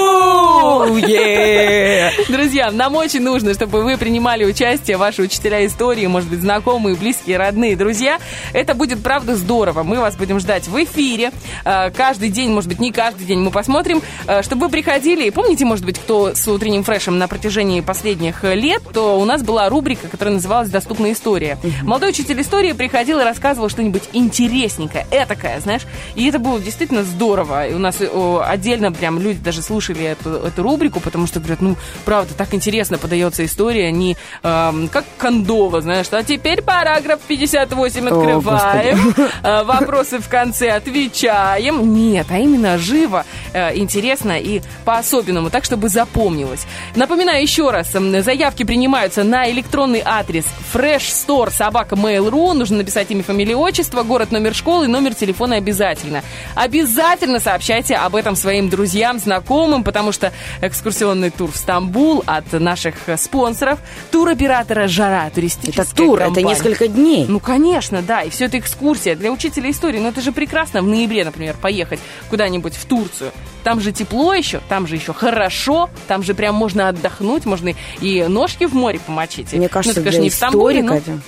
Е. 0.98 1.99
Друзья, 2.28 2.70
нам 2.72 2.96
очень 2.96 3.22
нужно, 3.22 3.54
чтобы 3.54 3.82
вы 3.84 3.98
принимали 3.98 4.44
участие, 4.44 4.98
ваши 4.98 5.22
учителя 5.22 5.66
истории, 5.66 6.06
может 6.06 6.30
быть, 6.30 6.42
знакомые, 6.42 6.96
близкие, 6.96 7.38
родные, 7.38 7.76
друзья. 7.76 8.20
Это 8.54 8.74
будет, 8.74 9.02
правда, 9.02 9.36
здорово. 9.36 9.84
Мы 9.84 10.00
вас 10.00 10.16
будем 10.18 10.40
ждать 10.40 10.68
в 10.68 10.84
эфире. 10.84 11.32
Э, 11.64 11.90
Каждый 11.92 12.30
день, 12.30 12.52
может 12.52 12.70
быть, 12.70 12.80
не 12.80 12.92
каждый 12.92 13.26
день 13.26 13.40
мы 13.40 13.52
посмотрим, 13.52 14.02
э, 14.28 14.44
чтобы 14.44 14.66
вы 14.66 14.72
приходили. 14.72 15.28
И 15.28 15.32
помните, 15.32 15.66
может 15.66 15.86
быть, 15.86 15.98
кто 15.98 16.36
с 16.36 16.48
утренним 16.48 16.84
фрешем 16.84 17.18
на 17.18 17.28
протяжении 17.28 17.82
последних 17.82 18.44
э, 18.44 18.56
лет, 18.56 18.84
то 18.94 19.20
у 19.20 19.26
нас 19.26 19.42
была 19.42 19.70
рубрика, 19.70 20.08
которая 20.08 20.36
называлась 20.36 20.70
«Доступная 20.70 21.14
история». 21.14 21.58
Молодой 21.84 22.10
учитель 22.10 22.42
истории 22.42 22.74
приходил 22.74 23.20
и 23.20 23.24
рассказывал 23.24 23.70
что-нибудь 23.70 24.04
интересненькое, 24.14 25.08
этакое, 25.12 25.60
знаешь. 25.62 25.84
И 26.16 26.28
это 26.28 26.40
было 26.40 26.60
действительно 26.60 27.04
здорово. 27.04 27.68
И 27.68 27.74
у 27.74 27.80
нас 27.80 27.98
отдельно 28.46 28.92
прям 28.92 29.20
люди 29.20 29.40
даже 29.40 29.62
слушали 29.62 30.04
эту, 30.04 30.32
эту 30.32 30.64
рубрику, 30.64 31.00
потому 31.00 31.26
что 31.26 31.40
говорят, 31.40 31.62
ну, 31.62 31.76
правда, 32.10 32.34
так 32.34 32.56
интересно 32.56 32.98
подается 32.98 33.46
история, 33.46 33.92
не 33.92 34.18
эм, 34.42 34.88
как 34.88 35.06
Кондова, 35.20 35.80
знаешь, 35.82 36.08
а 36.10 36.24
теперь 36.24 36.64
параграф 36.64 37.20
58 37.20 38.08
открываем, 38.08 39.14
э, 39.44 39.64
вопросы 39.64 40.18
в 40.18 40.28
конце 40.28 40.72
отвечаем. 40.72 41.94
Нет, 41.94 42.26
а 42.32 42.40
именно 42.40 42.80
живо, 42.80 43.26
э, 43.54 43.78
интересно 43.78 44.40
и 44.40 44.64
по-особенному, 44.86 45.52
так, 45.52 45.66
чтобы 45.66 45.88
запомнилось. 45.88 46.66
Напоминаю 46.96 47.44
еще 47.44 47.70
раз, 47.70 47.92
заявки 47.92 48.64
принимаются 48.64 49.24
на 49.24 49.48
электронный 49.52 50.02
адрес 50.04 50.46
freshstore 50.74 51.52
собака 51.52 51.94
mail.ru. 51.94 52.54
Нужно 52.54 52.78
написать 52.78 53.12
имя, 53.12 53.22
фамилия, 53.22 53.56
отчество, 53.56 54.02
город, 54.02 54.32
номер 54.32 54.56
школы 54.56 54.88
номер 54.88 55.14
телефона 55.14 55.58
обязательно. 55.58 56.24
Обязательно 56.56 57.40
сообщайте 57.40 57.94
об 57.94 58.16
этом 58.16 58.36
своим 58.36 58.68
друзьям, 58.68 59.20
знакомым, 59.20 59.84
потому 59.84 60.12
что 60.12 60.34
экскурсионный 60.64 61.30
тур 61.30 61.52
в 61.52 61.56
Стамбул 61.56 61.99
от 62.26 62.52
наших 62.54 62.96
э, 63.08 63.18
спонсоров, 63.18 63.80
туроператора 64.12 64.88
«Жара» 64.88 65.30
туристическая 65.34 65.86
Это 65.86 65.96
тур, 65.96 66.18
это 66.20 66.26
компания. 66.26 66.48
несколько 66.48 66.88
дней. 66.88 67.26
Ну, 67.28 67.40
конечно, 67.40 68.02
да. 68.02 68.22
И 68.22 68.30
все 68.30 68.46
это 68.46 68.58
экскурсия 68.60 69.16
для 69.16 69.32
учителя 69.32 69.70
истории. 69.70 70.00
Но 70.00 70.10
это 70.10 70.22
же 70.22 70.32
прекрасно 70.32 70.82
в 70.82 70.88
ноябре, 70.88 71.24
например, 71.26 71.56
поехать 71.62 72.00
куда-нибудь 72.30 72.76
в 72.76 72.86
Турцию. 72.86 73.32
Там 73.64 73.82
же 73.82 73.92
тепло 73.92 74.34
еще, 74.34 74.62
там 74.70 74.88
же 74.88 74.96
еще 74.96 75.14
хорошо, 75.14 75.90
там 76.08 76.24
же 76.24 76.34
прям 76.34 76.56
можно 76.56 76.90
отдохнуть, 76.90 77.46
можно 77.46 77.74
и 78.02 78.24
ножки 78.28 78.66
в 78.66 78.74
море 78.74 79.00
помочить. 79.06 79.52
Мне 79.54 79.68
кажется, 79.70 80.00
ну, 80.00 80.02
это, 80.02 80.12
конечно, 80.12 80.20
для 80.20 80.24
не 80.24 80.30
в 80.30 80.34
Стамбуле, 80.34 80.84
но... 80.84 80.96
это- 80.96 81.20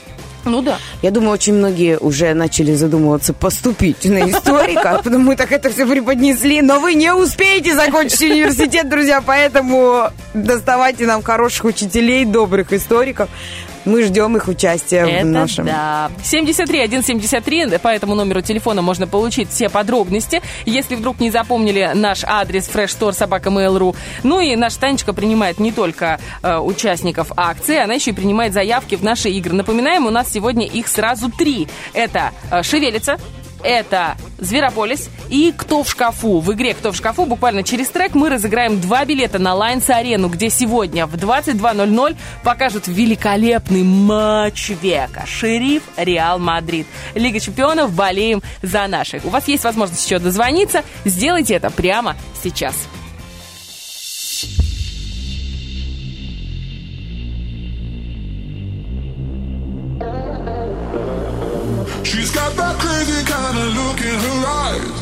Ну 0.46 0.62
да. 0.62 0.78
Я 1.02 1.12
думаю, 1.12 1.32
очень 1.32 1.54
многие 1.54 1.98
уже 1.98 2.34
начали 2.34 2.74
задумываться 2.74 3.34
поступить 3.34 4.06
на 4.06 4.30
историка, 4.30 5.02
потому 5.04 5.24
мы 5.24 5.36
так 5.36 5.52
это 5.52 5.70
все 5.70 5.86
преподнесли, 5.86 6.62
но 6.62 6.80
вы 6.80 6.96
не 6.96 7.14
успеете 7.14 7.76
закончить 7.76 8.22
университет, 8.22 8.90
друзья, 8.90 9.22
поэтому 9.26 10.10
доставайте 10.34 11.06
нам 11.06 11.22
хороших 11.22 11.66
учителей, 11.66 12.26
добрых 12.26 12.74
историков. 12.74 13.30
Мы 13.86 14.04
ждем 14.04 14.38
их 14.38 14.48
участия 14.48 15.06
в 15.06 15.10
Это 15.10 15.26
нашем... 15.26 15.66
да. 15.66 16.12
73 16.24 16.88
173, 16.88 17.78
по 17.80 17.88
этому 17.88 18.16
номеру 18.16 18.42
телефона 18.42 18.82
можно 18.82 19.08
получить 19.08 19.50
все 19.50 19.70
подробности. 19.70 20.42
Если 20.66 20.96
вдруг 20.96 21.20
не 21.20 21.32
запомнили 21.32 21.92
наш 21.94 22.24
адрес 22.24 22.70
freshstore 22.70 23.14
собака 23.14 23.50
mail.ru. 23.50 23.96
Ну 24.24 24.40
и 24.40 24.56
наша 24.56 24.80
Танечка 24.80 25.14
принимает 25.14 25.60
не 25.60 25.72
только 25.72 26.20
э, 26.44 26.58
участников 26.58 27.32
акции, 27.36 27.78
она 27.78 27.94
еще 27.94 28.12
и 28.12 28.14
принимает 28.14 28.54
заявки 28.54 28.96
в 28.96 29.04
наши 29.04 29.30
игры. 29.30 29.54
Напоминаем, 29.54 30.06
у 30.06 30.10
нас 30.10 30.32
сегодня 30.32 30.66
их 30.66 30.88
сразу 30.88 31.30
три. 31.32 31.68
Это 31.94 32.32
э, 32.52 32.64
«Шевелится», 32.64 33.18
это 33.64 34.18
Зверополис 34.38 35.10
и 35.30 35.54
Кто 35.56 35.84
в 35.84 35.90
шкафу. 35.90 36.40
В 36.40 36.52
игре 36.54 36.74
Кто 36.74 36.92
в 36.92 36.96
шкафу 36.96 37.26
буквально 37.26 37.64
через 37.64 37.90
трек 37.90 38.16
мы 38.16 38.30
разыграем 38.30 38.80
два 38.80 39.06
билета 39.06 39.40
на 39.40 39.54
Лайнс 39.54 39.90
Арену, 39.90 40.30
где 40.30 40.50
сегодня 40.50 41.08
в 41.08 41.16
22.00 41.16 42.18
покажут 42.44 42.88
великолепный 42.88 43.84
матч 43.84 44.70
века. 44.70 45.26
Шериф 45.26 45.84
Реал 45.98 46.40
Мадрид. 46.40 46.88
Лига 47.16 47.40
чемпионов 47.40 47.94
болеем 47.94 48.42
за 48.62 48.88
наших. 48.88 49.26
У 49.26 49.30
вас 49.30 49.48
есть 49.48 49.64
возможность 49.64 50.06
еще 50.06 50.20
дозвониться. 50.20 50.84
Сделайте 51.06 51.56
это 51.56 51.70
прямо 51.70 52.16
сейчас. 52.44 52.76
That 63.24 63.30
kind 63.30 63.58
of 63.58 63.74
look 63.76 64.00
in 64.02 64.18
her 64.20 64.40
eyes. 64.48 64.98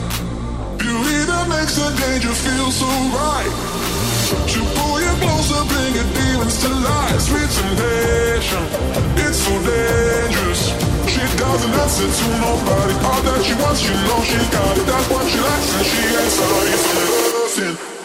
That 1.30 1.48
makes 1.48 1.76
the 1.76 1.88
danger 1.94 2.34
feel 2.34 2.72
so 2.72 2.88
right. 3.14 3.54
Pull 4.76 5.02
you 5.02 5.14
closer, 5.22 5.62
bring 5.68 5.94
your 5.96 6.10
demons 6.14 6.58
to. 6.64 6.70
Sweet 7.20 7.50
temptation, 7.50 8.64
it's 9.20 9.38
so 9.38 9.54
dangerous. 9.64 10.62
She 11.08 11.22
doesn't 11.38 11.74
answer 11.74 12.08
to 12.08 12.26
nobody. 12.40 12.94
All 13.06 13.22
that 13.22 13.44
she 13.44 13.54
wants, 13.56 13.82
she 13.82 13.94
knows 13.94 14.26
she 14.26 14.40
got 14.52 14.78
it. 14.78 14.86
That's 14.86 15.10
what 15.10 15.28
she 15.28 15.40
likes, 15.40 15.76
and 15.76 15.86
she 15.86 16.02
ain't 16.18 16.32
sorry 16.32 16.72
for 16.72 17.68
nothing. 17.68 17.99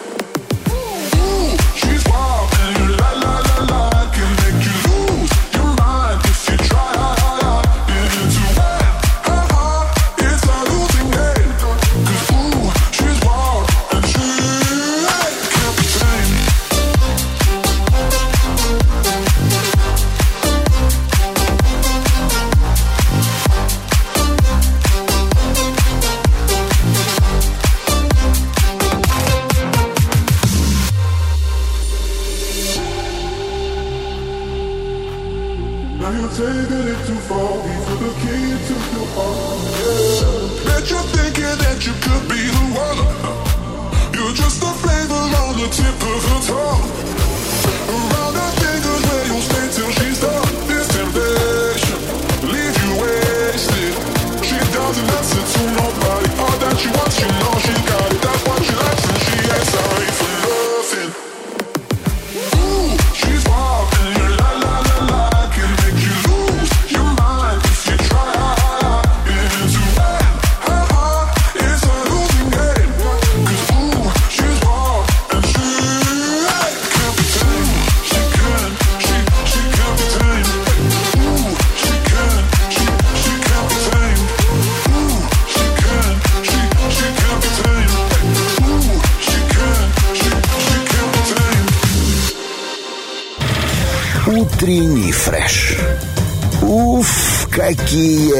Какие! 97.69 98.35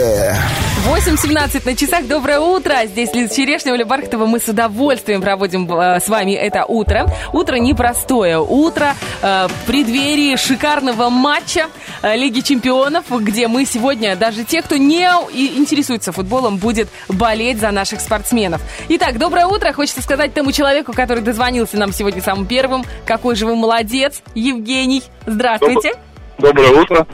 8.17 0.85 1.63
на 1.65 1.75
часах. 1.75 2.07
Доброе 2.07 2.41
утро. 2.41 2.75
Здесь 2.85 3.15
Лиза 3.15 3.35
Черешня, 3.35 3.73
Оля 3.73 3.87
Бархатова. 3.87 4.27
Мы 4.27 4.39
с 4.39 4.49
удовольствием 4.49 5.23
проводим 5.23 5.71
э, 5.73 6.01
с 6.01 6.09
вами 6.09 6.33
это 6.33 6.67
утро. 6.67 7.07
Утро 7.33 7.57
непростое. 7.57 8.39
Утро 8.39 8.95
э, 9.23 9.49
в 9.49 9.67
преддверии 9.67 10.37
шикарного 10.37 11.09
матча 11.09 11.69
э, 12.03 12.17
Лиги 12.17 12.41
Чемпионов, 12.41 13.05
где 13.09 13.49
мы 13.49 13.65
сегодня, 13.65 14.15
даже 14.15 14.45
те, 14.45 14.61
кто 14.61 14.77
не 14.77 15.05
интересуется 15.57 16.13
футболом, 16.13 16.59
будет 16.59 16.89
болеть 17.09 17.61
за 17.61 17.71
наших 17.71 18.01
спортсменов. 18.01 18.61
Итак, 18.91 19.19
доброе 19.19 19.47
утро. 19.47 19.73
Хочется 19.73 20.03
сказать 20.03 20.35
тому 20.35 20.53
человеку, 20.53 20.93
который 20.93 21.23
дозвонился 21.23 21.79
нам 21.79 21.95
сегодня 21.95 22.21
самым 22.21 22.45
первым. 22.45 22.85
Какой 23.07 23.37
же 23.37 23.47
вы 23.47 23.57
молодец, 23.57 24.21
Евгений. 24.35 25.03
Здравствуйте. 25.27 25.93
Доброе 25.95 26.14
утро. 26.39 27.07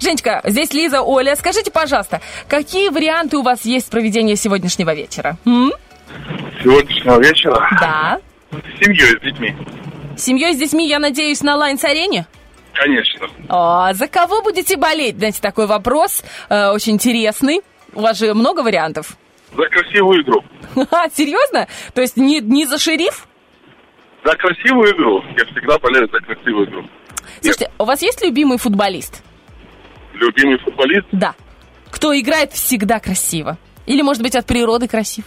Женечка, 0.00 0.40
здесь 0.44 0.72
Лиза, 0.72 1.02
Оля. 1.02 1.36
Скажите, 1.36 1.70
пожалуйста, 1.70 2.20
какие 2.48 2.88
варианты 2.88 3.36
у 3.36 3.42
вас 3.42 3.64
есть 3.64 3.90
проведения 3.90 4.36
сегодняшнего 4.36 4.94
вечера? 4.94 5.36
М? 5.44 5.72
Сегодняшнего 6.62 7.18
вечера 7.20 7.68
Да. 7.80 8.18
с 8.50 8.84
семьей, 8.84 9.18
с 9.18 9.20
детьми. 9.22 9.56
С 10.16 10.22
семьей, 10.24 10.54
с 10.54 10.58
детьми, 10.58 10.86
я 10.88 10.98
надеюсь, 10.98 11.42
на 11.42 11.56
Лайнс-арене? 11.56 12.26
Конечно. 12.74 13.26
А, 13.48 13.92
за 13.94 14.06
кого 14.06 14.42
будете 14.42 14.76
болеть? 14.76 15.16
Знаете, 15.18 15.40
такой 15.40 15.66
вопрос 15.66 16.22
э, 16.48 16.68
очень 16.70 16.94
интересный. 16.94 17.60
У 17.92 18.00
вас 18.00 18.18
же 18.18 18.32
много 18.34 18.60
вариантов. 18.60 19.16
За 19.56 19.64
красивую 19.66 20.22
игру. 20.22 20.44
Ха, 20.90 21.08
Серьезно? 21.14 21.66
То 21.94 22.00
есть 22.00 22.16
не, 22.16 22.40
не 22.40 22.66
за 22.66 22.78
шериф? 22.78 23.26
За 24.24 24.34
красивую 24.36 24.94
игру. 24.94 25.24
Я 25.36 25.44
всегда 25.46 25.78
болею 25.78 26.08
за 26.12 26.20
красивую 26.20 26.66
игру. 26.68 26.84
Слушайте, 27.40 27.70
у 27.78 27.84
вас 27.84 28.02
есть 28.02 28.22
любимый 28.22 28.58
футболист? 28.58 29.22
Любимый 30.14 30.58
футболист? 30.58 31.06
Да. 31.12 31.34
Кто 31.90 32.18
играет 32.18 32.52
всегда 32.52 33.00
красиво? 33.00 33.58
Или, 33.86 34.02
может 34.02 34.22
быть, 34.22 34.36
от 34.36 34.46
природы 34.46 34.88
красив? 34.88 35.24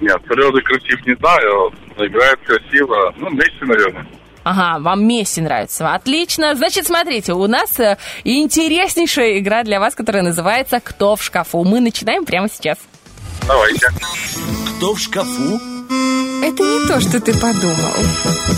Нет, 0.00 0.22
природы 0.24 0.60
красив 0.62 1.06
не 1.06 1.14
знаю, 1.16 1.72
но 1.96 2.06
играет 2.06 2.38
красиво. 2.44 3.14
Ну, 3.16 3.30
Месси, 3.30 3.62
наверное. 3.62 4.06
Ага, 4.44 4.78
вам 4.80 5.04
Месси 5.06 5.40
нравится. 5.40 5.92
Отлично. 5.92 6.54
Значит, 6.54 6.86
смотрите, 6.86 7.32
у 7.32 7.46
нас 7.48 7.80
э, 7.80 7.98
интереснейшая 8.22 9.38
игра 9.38 9.64
для 9.64 9.80
вас, 9.80 9.94
которая 9.94 10.22
называется 10.22 10.80
«Кто 10.80 11.16
в 11.16 11.22
шкафу?». 11.22 11.64
Мы 11.64 11.80
начинаем 11.80 12.24
прямо 12.24 12.48
сейчас. 12.48 12.78
Давайте. 13.48 13.88
Кто 14.76 14.94
в 14.94 15.00
шкафу? 15.00 15.60
Это 16.48 16.62
не 16.62 16.86
то, 16.86 17.00
что 17.00 17.20
ты 17.20 17.32
подумал. 17.34 17.92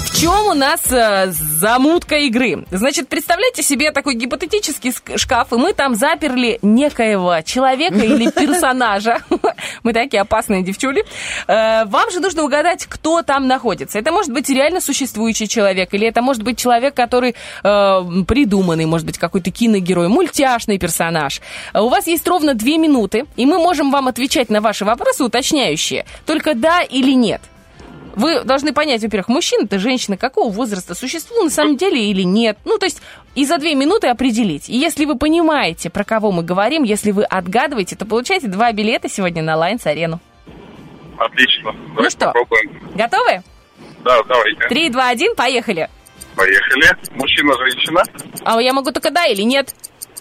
В 0.05 0.21
чем 0.21 0.47
у 0.49 0.53
нас 0.55 0.81
э, 0.93 1.29
замутка 1.31 2.17
игры? 2.17 2.67
Значит, 2.71 3.09
представляете 3.09 3.63
себе 3.63 3.93
такой 3.93 4.15
гипотетический 4.15 4.91
ск- 4.91 5.17
шкаф, 5.17 5.53
и 5.53 5.57
мы 5.57 5.73
там 5.73 5.95
заперли 5.95 6.59
некоего 6.61 7.41
человека 7.43 7.97
или 7.97 8.31
персонажа. 8.35 9.21
Мы 9.85 9.93
такие 9.95 10.21
опасные 10.21 10.63
девчули. 10.63 11.05
Э, 11.47 11.85
Вам 11.87 12.11
же 12.11 12.21
нужно 12.21 12.43
угадать, 12.43 12.85
кто 12.87 13.23
там 13.23 13.47
находится. 13.47 13.99
Это 13.99 14.13
может 14.13 14.33
быть 14.33 14.51
реально 14.51 14.81
существующий 14.83 15.49
человек, 15.49 15.95
или 15.95 16.07
это 16.07 16.21
может 16.21 16.43
быть 16.43 16.59
человек, 16.59 16.95
который 16.95 17.35
э, 17.63 18.03
придуманный, 18.27 18.85
может 18.85 19.07
быть, 19.07 19.17
какой-то 19.19 19.51
киногерой, 19.51 20.09
мультяшный 20.09 20.79
персонаж. 20.79 21.41
Э, 21.73 21.81
У 21.81 21.89
вас 21.89 22.07
есть 22.07 22.27
ровно 22.29 22.53
две 22.55 22.77
минуты, 22.77 23.25
и 23.37 23.47
мы 23.47 23.59
можем 23.59 23.91
вам 23.91 24.09
отвечать 24.09 24.51
на 24.51 24.61
ваши 24.61 24.85
вопросы 24.85 25.25
уточняющие, 25.25 26.05
только 26.27 26.55
да 26.55 26.83
или 26.83 27.13
нет. 27.13 27.41
Вы 28.19 28.43
должны 28.43 28.73
понять, 28.73 29.01
во-первых, 29.03 29.29
мужчина 29.29 29.65
это 29.65 29.79
женщина 29.79 30.17
какого 30.17 30.51
возраста 30.51 30.97
существует 30.97 31.45
на 31.45 31.51
самом 31.51 31.77
деле 31.77 32.11
или 32.11 32.23
нет. 32.23 32.59
Ну, 32.65 32.77
то 32.77 32.85
есть 32.85 33.01
и 33.37 33.47
за 33.47 33.59
две 33.59 33.77
минуты 33.77 34.09
определить. 34.09 34.69
И 34.69 34.77
если 34.77 35.05
вы 35.05 35.17
понимаете, 35.17 35.89
про 35.89 36.03
кого 36.03 36.33
мы 36.33 36.43
говорим, 36.43 36.83
если 36.83 37.13
вы 37.13 37.23
отгадываете, 37.23 37.95
то 37.95 38.05
получаете 38.07 38.49
два 38.49 38.73
билета 38.73 39.09
сегодня 39.09 39.45
на 39.45 39.57
Лайнс 39.57 39.87
Арену. 39.87 40.19
Отлично. 41.17 41.73
Давайте 41.95 42.03
Ну 42.03 42.11
что? 42.11 42.27
попробуем. 42.27 42.91
Готовы? 42.97 43.43
Да, 44.05 44.21
давайте. 44.25 44.69
Три, 44.69 44.91
два, 44.91 45.11
один, 45.11 45.37
поехали. 45.37 45.89
Поехали. 46.35 46.89
Мужчина, 47.13 47.55
женщина. 47.59 48.03
А 48.45 48.61
я 48.61 48.73
могу 48.73 48.91
только 48.91 49.13
да 49.13 49.27
или 49.27 49.43
нет? 49.43 49.73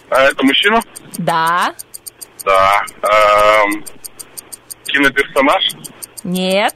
А 0.08 0.22
это 0.22 0.44
мужчина? 0.44 0.80
Да, 1.18 1.74
Да. 2.44 2.80
Эм, 3.02 3.84
киноперсонаж? 4.84 5.64
нет. 6.22 6.74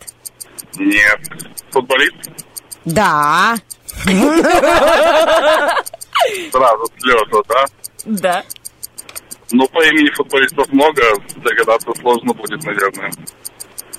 Нет. 0.77 1.21
Футболист? 1.71 2.17
Да. 2.85 3.57
Сразу 6.51 6.87
слезы, 6.99 7.43
да? 7.49 7.65
Да. 8.05 8.45
Ну, 9.53 9.69
по 9.69 9.85
имени 9.85 10.11
футболистов 10.15 10.69
много, 10.73 11.03
догадаться 11.37 11.93
сложно 12.01 12.33
будет, 12.33 12.63
наверное. 12.65 13.13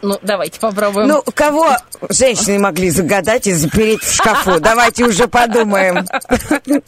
Ну, 0.02 0.20
давайте 0.22 0.60
попробуем. 0.60 1.08
Ну, 1.08 1.24
кого 1.34 1.78
женщины 2.10 2.60
могли 2.60 2.90
загадать 2.90 3.48
и 3.48 3.54
запереть 3.54 4.02
в 4.02 4.14
шкафу? 4.14 4.60
Давайте 4.60 5.06
уже 5.06 5.28
подумаем. 5.30 6.06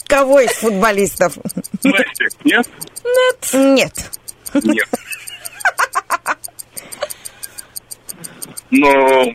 Кого 0.07 0.41
из 0.41 0.51
футболистов? 0.51 1.37
Месси? 1.83 2.27
Нет? 2.43 2.67
нет. 3.53 3.53
Нет. 3.53 4.11
Нет. 4.63 4.89
Ну, 8.71 9.33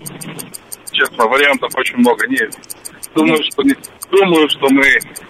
честно, 1.00 1.26
вариантов 1.26 1.72
очень 1.76 1.96
много 1.96 2.26
нет. 2.28 2.54
Думаю, 3.14 3.42
что 3.50 3.62
не... 3.62 3.74
Думаю, 4.10 4.48
что 4.50 4.68
мы 4.70 4.86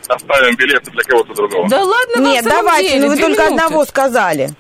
оставим 0.09 0.57
билеты 0.57 0.91
для 0.91 1.03
кого-то 1.05 1.35
другого. 1.35 1.68
Да 1.68 1.85
ладно, 1.85 2.29
Нет, 2.29 2.45
давайте, 2.45 2.93
деле, 2.95 3.01
ну 3.03 3.09
вы 3.09 3.16
только 3.16 3.43
минуты. 3.43 3.64
одного 3.64 3.85
сказали. 3.85 4.51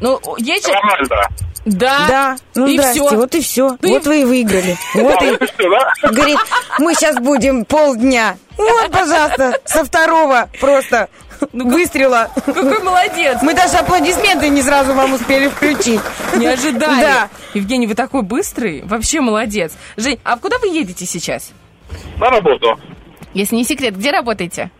Ну, 0.00 0.20
есть 0.38 0.66
же... 0.66 0.72
Рональдо. 0.72 1.28
Да. 1.64 2.06
Да, 2.08 2.36
ну 2.56 2.66
и 2.66 2.76
здрасте, 2.76 3.00
все. 3.00 3.16
вот 3.16 3.34
и 3.36 3.40
все. 3.40 3.76
Ты- 3.80 3.88
Вот 3.88 4.04
вы 4.06 4.22
и 4.22 4.24
выиграли. 4.24 4.76
Вот 4.94 5.22
и 5.22 5.38
да? 5.58 6.10
говорит, 6.10 6.38
мы 6.80 6.94
сейчас 6.94 7.16
будем 7.16 7.64
полдня. 7.64 8.36
Вот, 8.56 8.90
пожалуйста, 8.90 9.60
со 9.64 9.84
второго 9.84 10.50
просто 10.60 11.08
выстрела. 11.52 12.30
Какой 12.46 12.82
молодец. 12.82 13.38
Мы 13.42 13.54
даже 13.54 13.76
аплодисменты 13.78 14.48
не 14.48 14.62
сразу 14.62 14.94
вам 14.94 15.14
успели 15.14 15.48
включить. 15.48 16.00
Не 16.36 16.46
ожидали. 16.46 17.00
Да. 17.02 17.28
Евгений, 17.54 17.86
вы 17.86 17.94
такой 17.94 18.22
быстрый. 18.22 18.82
Вообще 18.84 19.20
молодец. 19.20 19.76
Жень, 19.96 20.18
а 20.24 20.36
куда 20.38 20.58
вы 20.58 20.68
едете 20.68 21.06
сейчас? 21.06 21.52
На 22.18 22.30
работу. 22.30 22.78
Если 23.34 23.56
не 23.56 23.64
секрет, 23.64 23.96
где 23.96 24.10
работаете? 24.10 24.70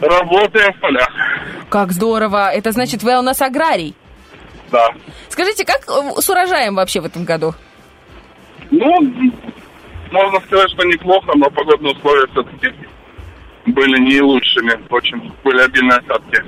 Работаем 0.00 0.72
в 0.72 0.80
полях. 0.80 1.08
Как 1.70 1.92
здорово. 1.92 2.50
Это 2.50 2.72
значит, 2.72 3.02
вы 3.02 3.18
у 3.18 3.22
нас 3.22 3.40
аграрий. 3.42 3.94
Да. 4.70 4.88
Скажите, 5.28 5.64
как 5.64 5.82
э, 5.88 6.20
с 6.20 6.28
урожаем 6.28 6.74
вообще 6.74 7.00
в 7.00 7.06
этом 7.06 7.24
году? 7.24 7.54
Ну, 8.70 9.00
можно 10.12 10.40
сказать, 10.46 10.70
что 10.70 10.84
неплохо, 10.86 11.32
но 11.36 11.50
погодные 11.50 11.94
условия 11.94 12.26
все-таки 12.32 12.68
были 13.72 13.98
не 14.00 14.20
лучшими. 14.20 14.78
Очень 14.90 15.32
были 15.44 15.60
обильные 15.62 15.98
осадки. 15.98 16.42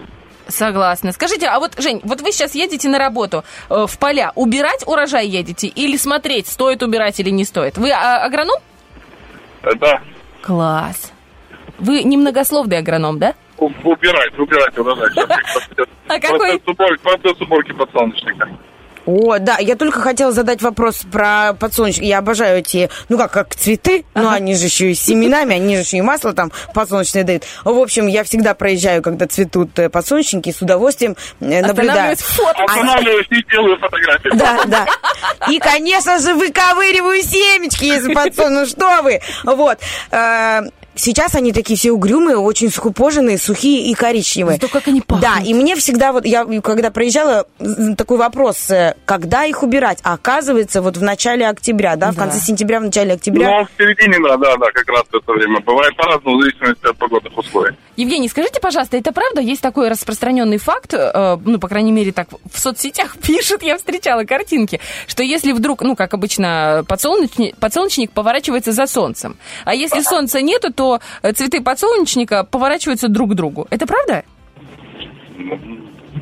Согласна. 0.48 1.12
Скажите, 1.12 1.46
а 1.46 1.60
вот, 1.60 1.80
Жень, 1.80 2.00
вот 2.02 2.20
вы 2.22 2.32
сейчас 2.32 2.54
едете 2.56 2.88
на 2.88 2.98
работу 2.98 3.44
э, 3.68 3.86
в 3.86 3.98
поля. 3.98 4.32
Убирать 4.34 4.82
урожай 4.86 5.26
едете 5.28 5.68
или 5.68 5.96
смотреть, 5.96 6.48
стоит 6.48 6.82
убирать 6.82 7.20
или 7.20 7.30
не 7.30 7.44
стоит? 7.44 7.78
Вы 7.78 7.92
а, 7.92 8.24
агроном? 8.24 8.56
Э, 9.62 9.74
Да. 9.76 10.00
Класс. 10.42 11.12
Вы 11.78 12.02
немногословный 12.02 12.78
агроном, 12.78 13.18
да? 13.18 13.34
У- 13.58 13.66
Убирать, 13.84 14.36
убирать 14.38 14.76
урожай. 14.78 15.08
Сейчас 15.14 15.86
А 16.08 16.18
какой- 16.18 16.38
процесс 16.38 16.62
уборки, 16.66 17.02
процесс 17.02 17.40
уборки 17.40 17.72
подсолнечника. 17.72 18.48
О, 19.06 19.38
да, 19.38 19.58
я 19.58 19.76
только 19.76 20.00
хотела 20.00 20.32
задать 20.32 20.62
вопрос 20.62 21.02
про 21.10 21.54
подсолнечник. 21.54 22.04
Я 22.04 22.18
обожаю 22.18 22.58
эти, 22.58 22.90
ну 23.08 23.18
как, 23.18 23.32
как 23.32 23.54
цветы, 23.54 24.04
но 24.14 24.30
они 24.30 24.54
же 24.54 24.66
еще 24.66 24.90
и 24.90 24.94
с 24.94 25.02
семенами, 25.02 25.56
они 25.56 25.76
же 25.76 25.82
еще 25.82 25.96
и 25.98 26.02
масло 26.02 26.32
там 26.32 26.52
подсолнечное 26.74 27.24
дают. 27.24 27.44
В 27.64 27.78
общем, 27.78 28.06
я 28.06 28.24
всегда 28.24 28.54
проезжаю, 28.54 29.02
когда 29.02 29.26
цветут 29.26 29.78
э, 29.78 29.88
подсолнечники, 29.88 30.52
с 30.52 30.60
удовольствием 30.62 31.16
э, 31.40 31.62
наблюдаю. 31.62 32.16
Фото. 32.16 32.64
Останавливаюсь 32.64 33.26
и 33.30 33.42
делаю 33.50 33.78
фотографии. 33.78 34.30
Да, 34.34 34.64
да. 34.66 34.86
И, 35.48 35.58
конечно 35.58 36.18
же, 36.18 36.34
выковыриваю 36.34 37.22
семечки 37.22 37.84
из 37.84 38.02
подсолнечника. 38.14 38.50
Ну 38.50 38.66
что 38.66 39.02
вы? 39.02 39.20
Вот. 39.44 39.78
Сейчас 41.00 41.34
они 41.34 41.54
такие 41.54 41.78
все 41.78 41.92
угрюмые, 41.92 42.36
очень 42.36 42.70
скупоженные, 42.70 43.38
сухие 43.38 43.90
и 43.90 43.94
коричневые. 43.94 44.58
Зато 44.60 44.68
как 44.70 44.86
они 44.86 45.00
пахнут. 45.00 45.22
Да, 45.22 45.42
и 45.42 45.54
мне 45.54 45.74
всегда 45.76 46.12
вот, 46.12 46.26
я 46.26 46.44
когда 46.60 46.90
проезжала, 46.90 47.46
такой 47.96 48.18
вопрос, 48.18 48.70
э, 48.70 48.94
когда 49.06 49.44
их 49.46 49.62
убирать? 49.62 50.00
А 50.02 50.12
оказывается, 50.12 50.82
вот 50.82 50.98
в 50.98 51.02
начале 51.02 51.48
октября, 51.48 51.96
да, 51.96 52.12
в 52.12 52.16
Да. 52.16 52.24
конце 52.24 52.38
сентября, 52.40 52.80
в 52.80 52.84
начале 52.84 53.14
октября. 53.14 53.60
Ну, 53.60 53.64
в 53.64 53.68
середине, 53.78 54.18
да, 54.22 54.36
да, 54.36 54.56
да, 54.58 54.66
как 54.74 54.86
раз 54.88 55.04
в 55.10 55.14
это 55.16 55.32
время. 55.32 55.60
Бывает 55.60 55.96
по-разному, 55.96 56.36
в 56.36 56.42
зависимости 56.42 56.86
от 56.86 56.96
погодных 56.98 57.38
условий. 57.38 57.72
Евгений, 57.96 58.28
скажите, 58.28 58.60
пожалуйста, 58.60 58.96
это 58.96 59.12
правда? 59.12 59.40
Есть 59.40 59.62
такой 59.62 59.88
распространенный 59.88 60.58
факт, 60.58 60.92
э, 60.92 61.36
ну, 61.44 61.58
по 61.58 61.68
крайней 61.68 61.92
мере, 61.92 62.12
так 62.12 62.28
в 62.52 62.58
соцсетях 62.58 63.16
пишут, 63.26 63.62
я 63.62 63.78
встречала 63.78 64.24
картинки, 64.24 64.80
что 65.06 65.22
если 65.22 65.52
вдруг, 65.52 65.80
ну, 65.82 65.96
как 65.96 66.12
обычно, 66.12 66.84
подсолнечник, 66.86 67.56
подсолнечник 67.56 68.10
поворачивается 68.10 68.72
за 68.72 68.86
солнцем, 68.86 69.36
а 69.64 69.74
если 69.74 70.00
солнца 70.02 70.40
нету, 70.42 70.72
то 70.72 70.89
э, 71.22 71.32
цветы 71.32 71.60
подсолнечника 71.62 72.44
поворачиваются 72.44 73.08
друг 73.08 73.30
к 73.30 73.34
другу. 73.34 73.66
Это 73.70 73.86
правда? 73.86 74.24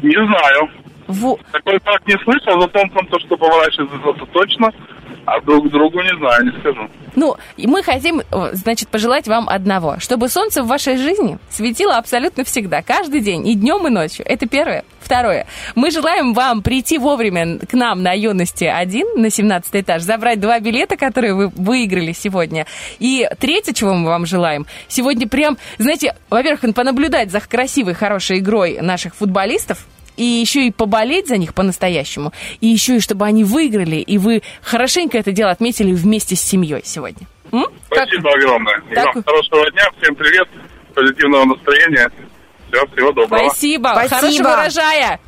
Не 0.03 0.27
знаю. 0.27 0.71
Во- 1.07 1.39
Такой 1.53 1.79
факт 1.81 2.07
не 2.07 2.17
слышал, 2.25 2.61
за 2.61 2.69
солнцем 2.69 3.07
то, 3.07 3.19
что 3.21 3.37
поворачивается, 3.37 3.97
это 4.11 4.27
точно, 4.27 4.71
а 5.29 5.41
друг 5.43 5.71
другу 5.71 6.01
не 6.01 6.17
знаю, 6.19 6.45
не 6.47 6.61
скажу. 6.61 6.89
Ну, 7.15 7.37
мы 7.59 7.83
хотим, 7.83 8.21
э, 8.21 8.51
значит, 8.53 8.89
пожелать 8.89 9.29
вам 9.29 9.49
одного, 9.49 9.99
чтобы 9.99 10.29
солнце 10.29 10.63
в 10.63 10.69
вашей 10.69 10.97
жизни 10.97 11.39
светило 11.51 11.97
абсолютно 11.97 12.45
всегда, 12.45 12.83
каждый 12.83 13.21
день, 13.21 13.47
и 13.47 13.55
днем, 13.55 13.87
и 13.87 13.91
ночью. 13.91 14.25
Это 14.27 14.47
первое. 14.47 14.85
Второе. 15.01 15.47
Мы 15.75 15.91
желаем 15.91 16.35
вам 16.35 16.63
прийти 16.63 16.99
вовремя 16.99 17.59
к 17.59 17.73
нам 17.73 18.03
на 18.03 18.13
юности 18.13 18.65
1, 18.65 19.21
на 19.21 19.31
17 19.31 19.77
этаж, 19.77 20.03
забрать 20.03 20.41
два 20.41 20.61
билета, 20.61 20.97
которые 20.97 21.35
вы 21.35 21.49
выиграли 21.49 22.13
сегодня. 22.13 22.67
И 22.99 23.29
третье, 23.39 23.73
чего 23.73 23.95
мы 23.95 24.09
вам 24.09 24.27
желаем, 24.27 24.67
сегодня 24.89 25.29
прям, 25.29 25.57
знаете, 25.79 26.15
во-первых, 26.31 26.75
понаблюдать 26.75 27.31
за 27.31 27.41
красивой, 27.41 27.95
хорошей 27.95 28.39
игрой 28.39 28.79
наших 28.81 29.15
футболистов, 29.15 29.87
и 30.19 30.25
еще 30.25 30.67
и 30.67 30.71
поболеть 30.73 31.29
за 31.29 31.37
них 31.39 31.55
по-настоящему, 31.55 32.33
и 32.61 32.67
еще 32.67 32.97
и 32.97 33.01
чтобы 33.01 33.25
они 33.25 33.45
выиграли, 33.45 33.97
и 33.97 34.19
вы 34.19 34.43
хорошенько 34.63 35.17
это 35.17 35.33
дело 35.33 35.51
отметили 35.51 35.93
вместе 35.93 36.35
с 36.37 36.41
семьей 36.41 36.83
сегодня. 36.85 37.27
М? 37.53 37.65
Как? 37.89 38.09
Спасибо 38.09 38.31
огромное. 38.33 38.83
И 38.91 38.95
Так- 38.95 39.15
вам 39.15 39.25
хорошего 39.25 39.71
дня, 39.71 39.85
всем 40.03 40.15
привет, 40.17 40.49
позитивного 40.95 41.45
настроения. 41.45 42.11
Все, 42.71 42.87
всего 42.89 43.13
доброго. 43.13 43.49
Спасибо. 43.49 43.93
Спасибо. 43.95 44.17
Хорошего 44.21 44.49
урожая. 44.49 45.21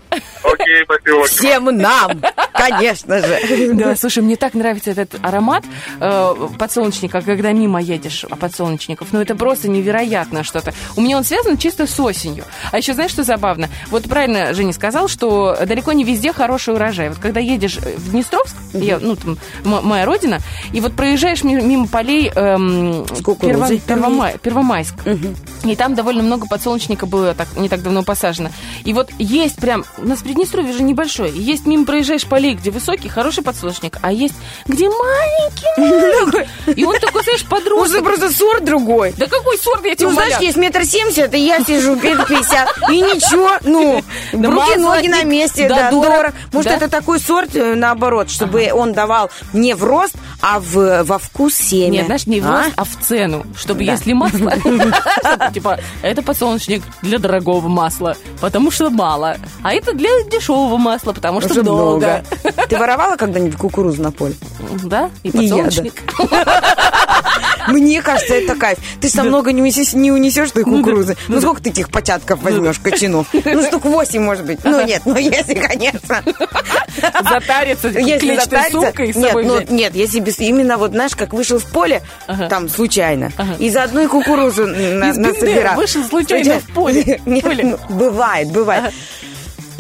Окей, 0.43 0.85
спасибо. 0.85 1.25
Всем 1.27 1.65
нам, 1.77 2.23
конечно 2.53 3.21
же. 3.21 3.75
Да, 3.75 3.97
слушай, 3.97 4.23
мне 4.23 4.37
так 4.37 4.55
нравится 4.55 4.91
этот 4.91 5.15
аромат 5.23 5.65
э, 6.01 6.35
подсолнечника, 6.59 7.21
когда 7.23 7.53
мимо 7.53 7.81
едешь 7.81 8.25
а 8.29 8.37
подсолнечников. 8.37 9.09
Ну, 9.13 9.21
это 9.21 9.35
просто 9.35 9.69
невероятно 9.69 10.45
что-то. 10.45 10.73
У 10.97 11.01
меня 11.01 11.17
он 11.17 11.25
связан 11.25 11.57
чисто 11.57 11.87
с 11.87 11.99
осенью. 12.01 12.45
А 12.73 12.79
еще 12.79 12.95
знаешь, 12.95 13.11
что 13.11 13.23
забавно? 13.23 13.69
Вот 13.91 14.09
правильно 14.09 14.53
Женя 14.55 14.73
сказал, 14.73 15.09
что 15.09 15.57
далеко 15.67 15.93
не 15.93 16.05
везде 16.05 16.33
хороший 16.33 16.75
урожай. 16.75 17.09
Вот 17.09 17.19
когда 17.19 17.41
едешь 17.41 17.77
в 17.77 18.11
Днестровск, 18.11 18.57
я, 18.73 18.99
ну, 18.99 19.17
там, 19.17 19.39
моя 19.65 20.05
родина, 20.07 20.39
и 20.73 20.81
вот 20.81 20.95
проезжаешь 20.95 21.43
ми- 21.45 21.61
мимо 21.63 21.87
полей 21.89 22.29
эм, 22.35 23.05
Перво- 23.49 23.67
Первомай- 23.87 24.39
Первомайск, 24.39 24.95
и 25.65 25.77
там 25.77 25.95
довольно 25.95 26.23
много 26.23 26.47
подсолнечника 26.49 27.07
было 27.07 27.35
так, 27.35 27.49
не 27.57 27.69
так 27.69 27.83
давно 27.83 28.03
посажено. 28.03 28.51
И 28.85 28.93
вот 28.93 29.11
есть 29.19 29.57
прям, 29.57 29.85
у 30.03 30.07
нас 30.07 30.21
Приднестровье 30.21 30.73
же 30.73 30.83
небольшое, 30.83 31.33
есть 31.35 31.67
мимо 31.67 31.85
проезжаешь 31.85 32.25
полей, 32.27 32.55
где 32.55 32.71
высокий, 32.71 33.09
хороший 33.09 33.43
подсолнечник, 33.43 33.99
а 34.03 34.13
есть, 34.13 34.35
где 34.67 34.89
маленький, 34.89 36.51
и 36.81 36.85
он 36.85 36.99
такой, 36.99 37.23
знаешь, 37.25 37.45
подросток. 37.45 38.05
просто 38.05 38.31
сорт 38.33 38.65
другой. 38.65 39.15
Да 39.17 39.27
какой 39.27 39.59
сорт, 39.59 39.85
я 39.85 39.95
тебе 39.95 40.09
Ну, 40.09 40.15
знаешь, 40.15 40.39
есть 40.41 40.57
метр 40.57 40.85
семьдесят, 40.85 41.35
и 41.35 41.39
я 41.39 41.61
сижу 41.65 41.97
метр 41.97 42.27
пятьдесят. 42.27 42.69
И 42.91 43.01
ничего, 43.01 43.51
ну, 43.63 44.03
руки, 44.33 44.79
ноги 44.79 45.09
на 45.09 45.25
месте, 45.25 45.69
да. 45.69 45.91
Может, 46.53 46.73
это 46.73 46.89
такой 46.89 47.19
сорт, 47.19 47.55
э, 47.55 47.75
наоборот, 47.75 48.31
чтобы 48.31 48.71
он 48.73 48.93
давал 48.93 49.31
не 49.53 49.75
в 49.75 49.85
рост, 49.85 50.15
а 50.43 50.59
в, 50.61 51.03
во 51.05 51.19
вкус 51.19 51.55
семя. 51.55 51.91
Нет, 51.99 52.07
знаешь, 52.07 52.27
не 52.27 52.41
в 52.41 52.47
А? 52.49 52.65
рост, 52.65 52.73
а 52.77 52.85
в 52.85 52.97
цену. 53.01 53.45
Чтобы 53.57 53.85
Да. 53.85 53.93
если 53.93 54.13
масло, 54.13 54.53
типа, 55.55 55.79
это 56.03 56.23
подсолнечник 56.23 56.83
для 57.03 57.19
дорогого 57.19 57.69
масла, 57.69 58.17
потому 58.41 58.71
что 58.71 58.91
мало. 58.91 59.37
А 59.63 59.73
это 59.73 59.93
для 59.93 60.09
дешевого 60.31 60.77
масла, 60.77 61.13
потому 61.13 61.41
что 61.41 61.63
много. 61.63 62.25
Ты 62.69 62.79
воровала 62.79 63.17
когда-нибудь 63.17 63.59
кукурузу 63.59 64.03
на 64.03 64.13
поле? 64.13 64.35
Да, 64.85 65.11
и 65.23 65.31
подсолнечник. 65.31 66.03
Мне 67.69 68.03
кажется, 68.03 68.35
это 68.35 68.55
кайф. 68.55 68.79
Ты 69.01 69.09
ж 69.09 69.15
много 69.23 69.53
не 69.53 69.63
унесешь, 69.63 69.93
не 69.93 70.11
унесешь 70.13 70.51
той 70.51 70.65
кукурузы. 70.65 71.17
Ну, 71.29 71.41
сколько 71.41 71.63
ты 71.63 71.71
этих 71.71 71.91
початков 71.91 72.43
возьмешь, 72.43 72.79
кочанов? 72.79 73.27
Ну, 73.33 73.63
штук 73.65 73.85
8, 73.85 74.21
может 74.23 74.45
быть. 74.45 74.59
Ну, 74.65 74.85
нет, 74.85 75.03
ну, 75.05 75.17
если, 75.17 75.55
конечно. 75.55 76.23
Затариться 77.23 77.89
Если 77.89 78.37
затариться- 78.37 78.71
сумкой 78.71 79.13
с 79.13 79.17
нет, 79.17 79.27
собой 79.29 79.45
ну, 79.45 79.61
нет, 79.69 79.95
если 79.95 80.21
без, 80.21 80.39
именно 80.39 80.77
вот, 80.77 80.91
знаешь, 80.93 81.15
как 81.17 81.33
вышел 81.33 81.59
в 81.59 81.65
поле, 81.67 82.03
там, 82.49 82.69
случайно, 82.69 83.33
и 83.59 83.71
за 83.71 83.83
одной 83.85 84.09
кукурузу 84.09 84.67
на, 84.67 85.11
Из 85.11 85.17
на 85.17 85.27
Бендеры 85.33 85.53
собирал. 85.55 85.77
вышел 85.77 86.05
случайно 86.05 86.61
в 86.61 86.73
поле. 86.73 87.21
Нет, 87.27 87.45
ну, 87.63 87.79
бывает, 87.91 88.51
бывает. 88.51 88.93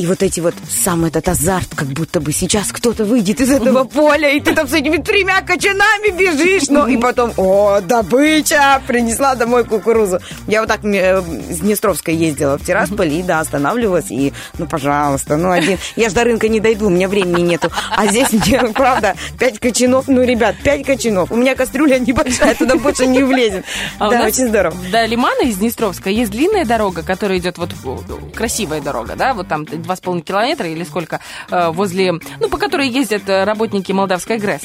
И 0.00 0.06
вот 0.06 0.22
эти 0.22 0.40
вот, 0.40 0.54
сам 0.66 1.04
этот 1.04 1.28
азарт, 1.28 1.74
как 1.76 1.88
будто 1.88 2.22
бы 2.22 2.32
сейчас 2.32 2.72
кто-то 2.72 3.04
выйдет 3.04 3.38
из 3.42 3.50
этого 3.50 3.84
поля, 3.84 4.30
и 4.30 4.40
ты 4.40 4.54
там 4.54 4.66
с 4.66 4.72
этими 4.72 4.96
тремя 4.96 5.42
кочанами 5.42 6.16
бежишь, 6.16 6.70
ну, 6.70 6.86
и 6.86 6.96
потом, 6.96 7.34
о, 7.36 7.82
добыча, 7.82 8.80
принесла 8.86 9.34
домой 9.34 9.64
кукурузу. 9.64 10.18
Я 10.46 10.60
вот 10.60 10.68
так 10.68 10.82
э, 10.86 11.20
с 11.20 11.58
Днестровской 11.58 12.14
ездила 12.14 12.56
в 12.56 12.64
Тирасполь, 12.64 13.12
и, 13.12 13.22
да, 13.22 13.40
останавливалась, 13.40 14.10
и, 14.10 14.32
ну, 14.56 14.66
пожалуйста, 14.66 15.36
ну, 15.36 15.50
один. 15.50 15.76
Я 15.96 16.08
ж 16.08 16.14
до 16.14 16.24
рынка 16.24 16.48
не 16.48 16.60
дойду, 16.60 16.86
у 16.86 16.90
меня 16.90 17.06
времени 17.06 17.42
нету. 17.42 17.70
А 17.94 18.06
здесь 18.06 18.32
мне, 18.32 18.58
правда, 18.74 19.16
пять 19.38 19.58
кочанов, 19.58 20.08
ну, 20.08 20.22
ребят, 20.22 20.56
пять 20.64 20.86
кочанов. 20.86 21.30
У 21.30 21.36
меня 21.36 21.54
кастрюля 21.54 21.98
небольшая, 21.98 22.54
туда 22.54 22.76
больше 22.76 23.04
не 23.04 23.22
влезет. 23.22 23.66
А 23.98 24.08
да, 24.08 24.24
очень 24.24 24.48
здорово. 24.48 24.74
До 24.90 25.04
Лимана 25.04 25.42
из 25.42 25.58
Днестровска 25.58 26.08
есть 26.08 26.30
длинная 26.30 26.64
дорога, 26.64 27.02
которая 27.02 27.36
идет 27.36 27.58
вот 27.58 27.74
о, 27.84 28.00
красивая 28.34 28.80
дорога, 28.80 29.14
да, 29.14 29.34
вот 29.34 29.46
там 29.46 29.66
два 29.90 29.96
с 29.96 30.00
половиной 30.00 30.24
километра 30.24 30.68
или 30.68 30.84
сколько 30.84 31.20
э, 31.50 31.70
возле, 31.70 32.12
ну 32.12 32.48
по 32.48 32.58
которой 32.58 32.88
ездят 32.88 33.28
э, 33.28 33.44
работники 33.44 33.90
Молдавской 33.92 34.38
ГРЭС, 34.38 34.62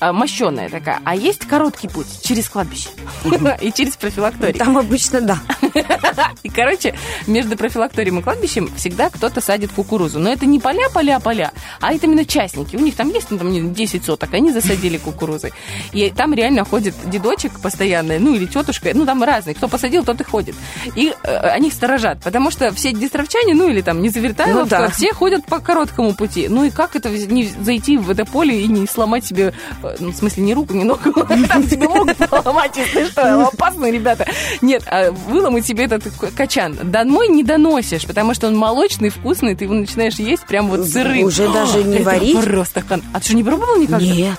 Э, 0.00 0.12
мощеная 0.12 0.68
такая. 0.68 1.00
А 1.04 1.14
есть 1.14 1.46
короткий 1.46 1.88
путь 1.88 2.06
через 2.22 2.48
кладбище 2.48 2.88
и 3.60 3.72
через 3.72 3.96
профилакторий. 3.96 4.58
Там 4.58 4.76
обычно, 4.76 5.20
да. 5.20 5.38
И, 6.42 6.48
короче, 6.48 6.94
между 7.26 7.56
профилакторием 7.56 8.18
и 8.18 8.22
кладбищем 8.22 8.68
всегда 8.76 9.10
кто-то 9.10 9.40
садит 9.40 9.72
кукурузу. 9.72 10.18
Но 10.18 10.30
это 10.30 10.46
не 10.46 10.58
поля, 10.58 10.88
поля, 10.92 11.20
поля, 11.20 11.52
а 11.80 11.92
это 11.92 12.06
именно 12.06 12.24
частники. 12.24 12.76
У 12.76 12.80
них 12.80 12.96
там 12.96 13.08
есть 13.10 13.30
ну, 13.30 13.38
там, 13.38 13.50
не 13.50 13.60
знаю, 13.60 13.74
10 13.74 14.04
соток, 14.04 14.32
они 14.34 14.52
засадили 14.52 14.98
кукурузой. 14.98 15.52
И 15.92 16.10
там 16.10 16.34
реально 16.34 16.64
ходит 16.64 16.94
дедочек 17.06 17.60
постоянно, 17.60 18.18
ну 18.18 18.34
или 18.34 18.46
тетушка, 18.46 18.90
ну 18.94 19.06
там 19.06 19.22
разные. 19.22 19.54
Кто 19.54 19.68
посадил, 19.68 20.04
тот 20.04 20.20
и 20.20 20.24
ходит. 20.24 20.54
И 20.94 21.14
э, 21.22 21.36
они 21.36 21.70
сторожат, 21.70 22.22
потому 22.22 22.50
что 22.50 22.72
все 22.72 22.92
днестровчане, 22.92 23.54
ну 23.54 23.68
или 23.68 23.80
там 23.80 24.02
не 24.02 24.08
Ну 24.54 24.66
да. 24.66 24.90
все 24.90 25.12
ходят 25.12 25.44
по 25.46 25.60
короткому 25.60 26.14
пути. 26.14 26.48
Ну 26.48 26.64
и 26.64 26.70
как 26.70 26.96
это 26.96 27.10
не 27.10 27.46
зайти 27.46 27.96
в 27.96 28.10
это 28.10 28.24
поле 28.24 28.62
и 28.62 28.66
не 28.66 28.86
сломать 28.86 29.24
себе, 29.24 29.54
э, 29.82 29.96
ну, 29.98 30.10
в 30.10 30.16
смысле, 30.16 30.42
не 30.42 30.54
руку, 30.54 30.74
не 30.74 30.84
ногу, 30.84 31.12
там 31.48 31.66
тебе 31.66 31.88
могут 31.88 32.16
поломать, 32.16 32.76
если 32.76 33.06
что, 33.06 33.48
опасно, 33.48 33.90
ребята. 33.90 34.26
Нет, 34.62 34.84
а 34.86 35.10
выломать 35.10 35.66
себе 35.66 35.84
этот 35.84 36.04
качан 36.36 36.76
домой 36.82 37.28
не 37.28 37.42
доносишь, 37.42 38.06
потому 38.06 38.34
что 38.34 38.48
он 38.48 38.56
молочный, 38.56 39.10
вкусный, 39.10 39.54
ты 39.54 39.64
его 39.64 39.74
начинаешь 39.74 40.14
есть 40.14 40.46
прям 40.46 40.68
вот 40.68 40.86
сырым. 40.86 41.24
Уже 41.24 41.48
даже 41.52 41.82
не 41.84 41.98
варить? 41.98 42.44
просто. 42.44 42.84
А 43.12 43.20
ты 43.20 43.26
что, 43.26 43.36
не 43.36 43.42
пробовал 43.42 43.76
никогда? 43.76 44.04
Нет. 44.04 44.38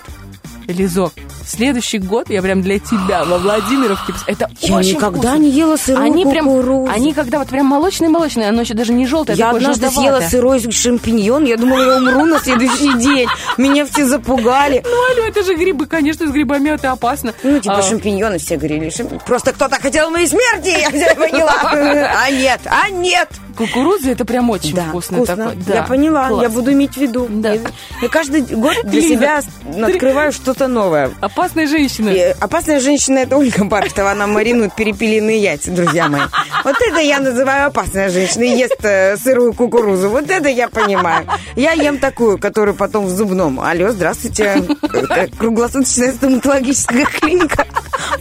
Лизок, 0.68 1.14
следующий 1.46 2.00
год 2.00 2.30
я 2.30 2.42
прям 2.42 2.62
для 2.62 2.80
тебя 2.80 3.24
во 3.24 3.38
Владимировке. 3.38 4.14
Это 4.28 4.50
Я 4.62 4.76
очень 4.78 4.96
никогда 4.96 5.30
вкусно. 5.30 5.36
не 5.38 5.50
ела 5.52 5.78
сырую 5.78 6.04
они 6.06 6.26
прям, 6.26 6.46
кукурузу. 6.46 6.92
они 6.92 7.14
когда 7.14 7.40
вот 7.40 7.48
прям 7.50 7.66
молочные-молочные, 7.68 8.50
оно 8.50 8.62
еще 8.62 8.74
даже 8.74 8.92
не 8.94 9.06
желтое, 9.06 9.38
Я 9.38 9.52
однажды 9.52 9.90
съела 9.90 10.20
желтоватое. 10.20 10.30
сырой 10.30 10.72
шампиньон, 10.72 11.46
я 11.46 11.58
думала, 11.58 11.82
я 11.84 11.98
умру 11.98 12.26
на 12.26 12.40
следующий 12.40 12.94
день. 12.98 13.28
Меня 13.58 13.86
все 13.86 14.06
запугали. 14.06 14.82
Ну, 14.84 15.12
алло, 15.14 15.28
это 15.28 15.44
же 15.44 15.56
грибы, 15.56 15.86
конечно, 15.86 16.28
с 16.28 16.32
грибами 16.32 16.70
это 16.70 16.92
опасно. 16.92 17.34
Ну, 17.44 17.60
типа 17.60 17.78
А, 17.78 17.82
шампиньоны 17.82 18.38
все 18.40 18.58
говорили. 18.58 18.90
«Шампинь- 18.90 19.22
Просто 19.26 19.54
кто-то 19.54 19.76
хотел 19.80 20.10
моей 20.10 20.28
смерти, 20.28 20.70
я 20.80 21.16
поняла. 21.16 21.54
А 21.72 22.30
нет, 22.32 22.62
а 22.66 22.90
нет. 22.90 23.30
Кукуруза 23.56 24.12
это 24.12 24.26
прям 24.26 24.50
очень 24.50 24.76
Да, 24.76 24.84
вкусный 24.90 25.18
вкусно. 25.20 25.36
такой. 25.36 25.56
Да, 25.66 25.74
Я 25.76 25.84
поняла, 25.84 26.28
класс. 26.28 26.44
я 26.44 26.50
буду 26.50 26.72
иметь 26.74 26.94
в 26.94 26.98
виду. 26.98 27.28
Да. 27.30 27.54
Я, 27.54 27.62
я 28.02 28.10
каждый 28.10 28.42
год 28.42 28.76
для 28.84 29.02
Лиза, 29.02 29.08
себя 29.14 29.42
открываю 29.88 30.32
что-то 30.32 30.68
новое. 30.68 31.12
Опасная 31.22 31.68
женщина. 31.68 32.10
И 32.10 32.20
опасная 32.40 32.80
женщина 32.80 33.20
это 33.20 33.38
Ольга 33.38 33.64
Бархтова, 33.64 34.12
она 34.12 34.28
маринует 34.28 34.76
перепелиные 34.76 35.40
яйца, 35.42 35.72
друзья 35.72 36.08
мои. 36.10 36.22
Вот 36.64 36.76
это 36.82 37.00
я 37.00 37.20
называю 37.20 37.68
опасная 37.68 38.10
женщина 38.10 38.44
и 38.44 38.58
ест 38.58 38.84
э, 38.84 39.16
сырую 39.18 39.54
кукурузу. 39.54 40.10
Вот 40.10 40.30
это 40.30 40.50
я 40.50 40.68
понимаю. 40.68 41.26
Я 41.56 41.72
ем 41.74 41.98
такую, 42.00 42.38
которую 42.38 42.76
потом 42.76 43.06
в 43.06 43.10
зубном. 43.10 43.60
Алло, 43.60 43.90
здравствуйте. 43.92 44.64
Это 44.82 45.30
Круглосуточная 45.38 46.12
стоматологическая 46.14 47.06
клиника. 47.06 47.66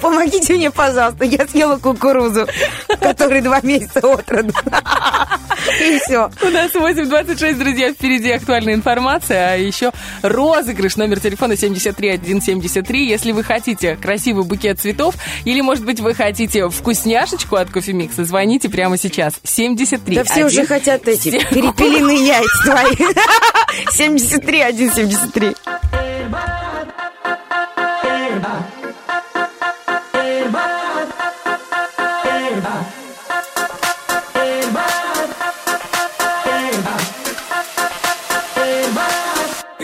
Помогите 0.01 0.55
мне, 0.55 0.71
пожалуйста. 0.71 1.25
Я 1.25 1.47
съела 1.47 1.77
кукурузу, 1.79 2.47
которой 3.01 3.41
два 3.41 3.61
месяца 3.63 4.01
от 4.01 4.31
роду. 4.31 4.53
И 5.81 5.99
все. 5.99 6.31
У 6.43 6.51
нас 6.51 6.73
8.26, 6.73 7.59
друзья, 7.59 7.93
впереди 7.93 8.31
актуальная 8.31 8.75
информация, 8.75 9.53
а 9.53 9.57
еще 9.57 9.93
розыгрыш, 10.23 10.97
номер 10.97 11.21
телефона 11.21 11.57
73173. 11.57 13.09
Если 13.09 13.33
вы 13.33 13.43
хотите 13.43 13.97
красивый 13.97 14.45
букет 14.45 14.81
цветов, 14.81 15.15
или, 15.45 15.61
может 15.61 15.85
быть, 15.85 16.01
вы 16.01 16.15
хотите 16.15 16.69
вкусняшечку 16.69 17.57
от 17.57 17.71
кофемикса, 17.71 18.25
звоните 18.25 18.69
прямо 18.69 18.99
сейчас. 18.99 19.35
73 19.43 20.17
Да 20.17 20.25
все 20.25 20.45
уже 20.45 20.67
хотят 20.67 21.07
эти 21.09 21.31
перепелиные 21.31 22.27
яйца 22.27 22.65
твои. 22.65 23.15
73, 23.91 24.89
173. 24.89 25.55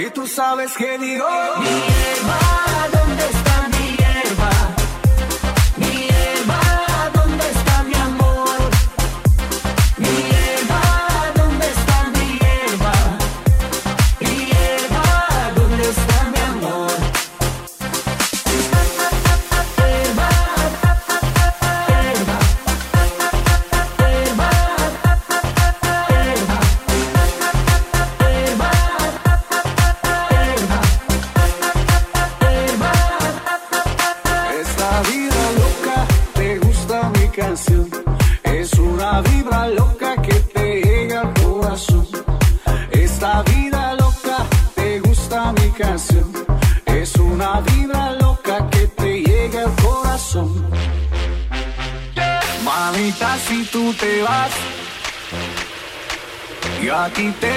Y 0.01 0.09
tú 0.13 0.27
sabes 0.27 0.73
que 0.79 0.97
digo 0.97 1.27
¿Dónde 2.91 3.25
está 3.25 3.40
deep 57.21 57.50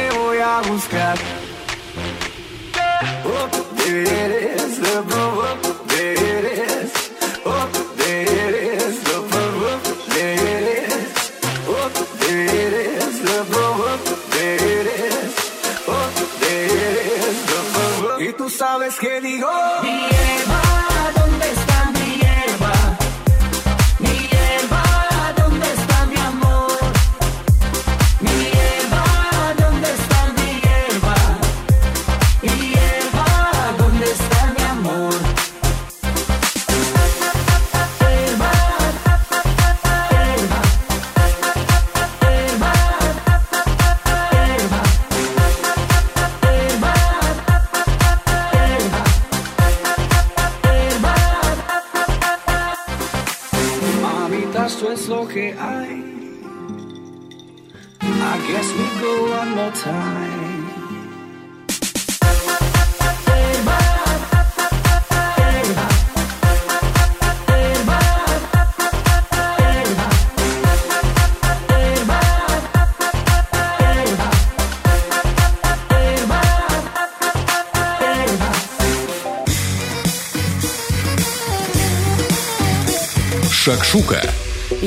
Шакшука. 83.93 84.42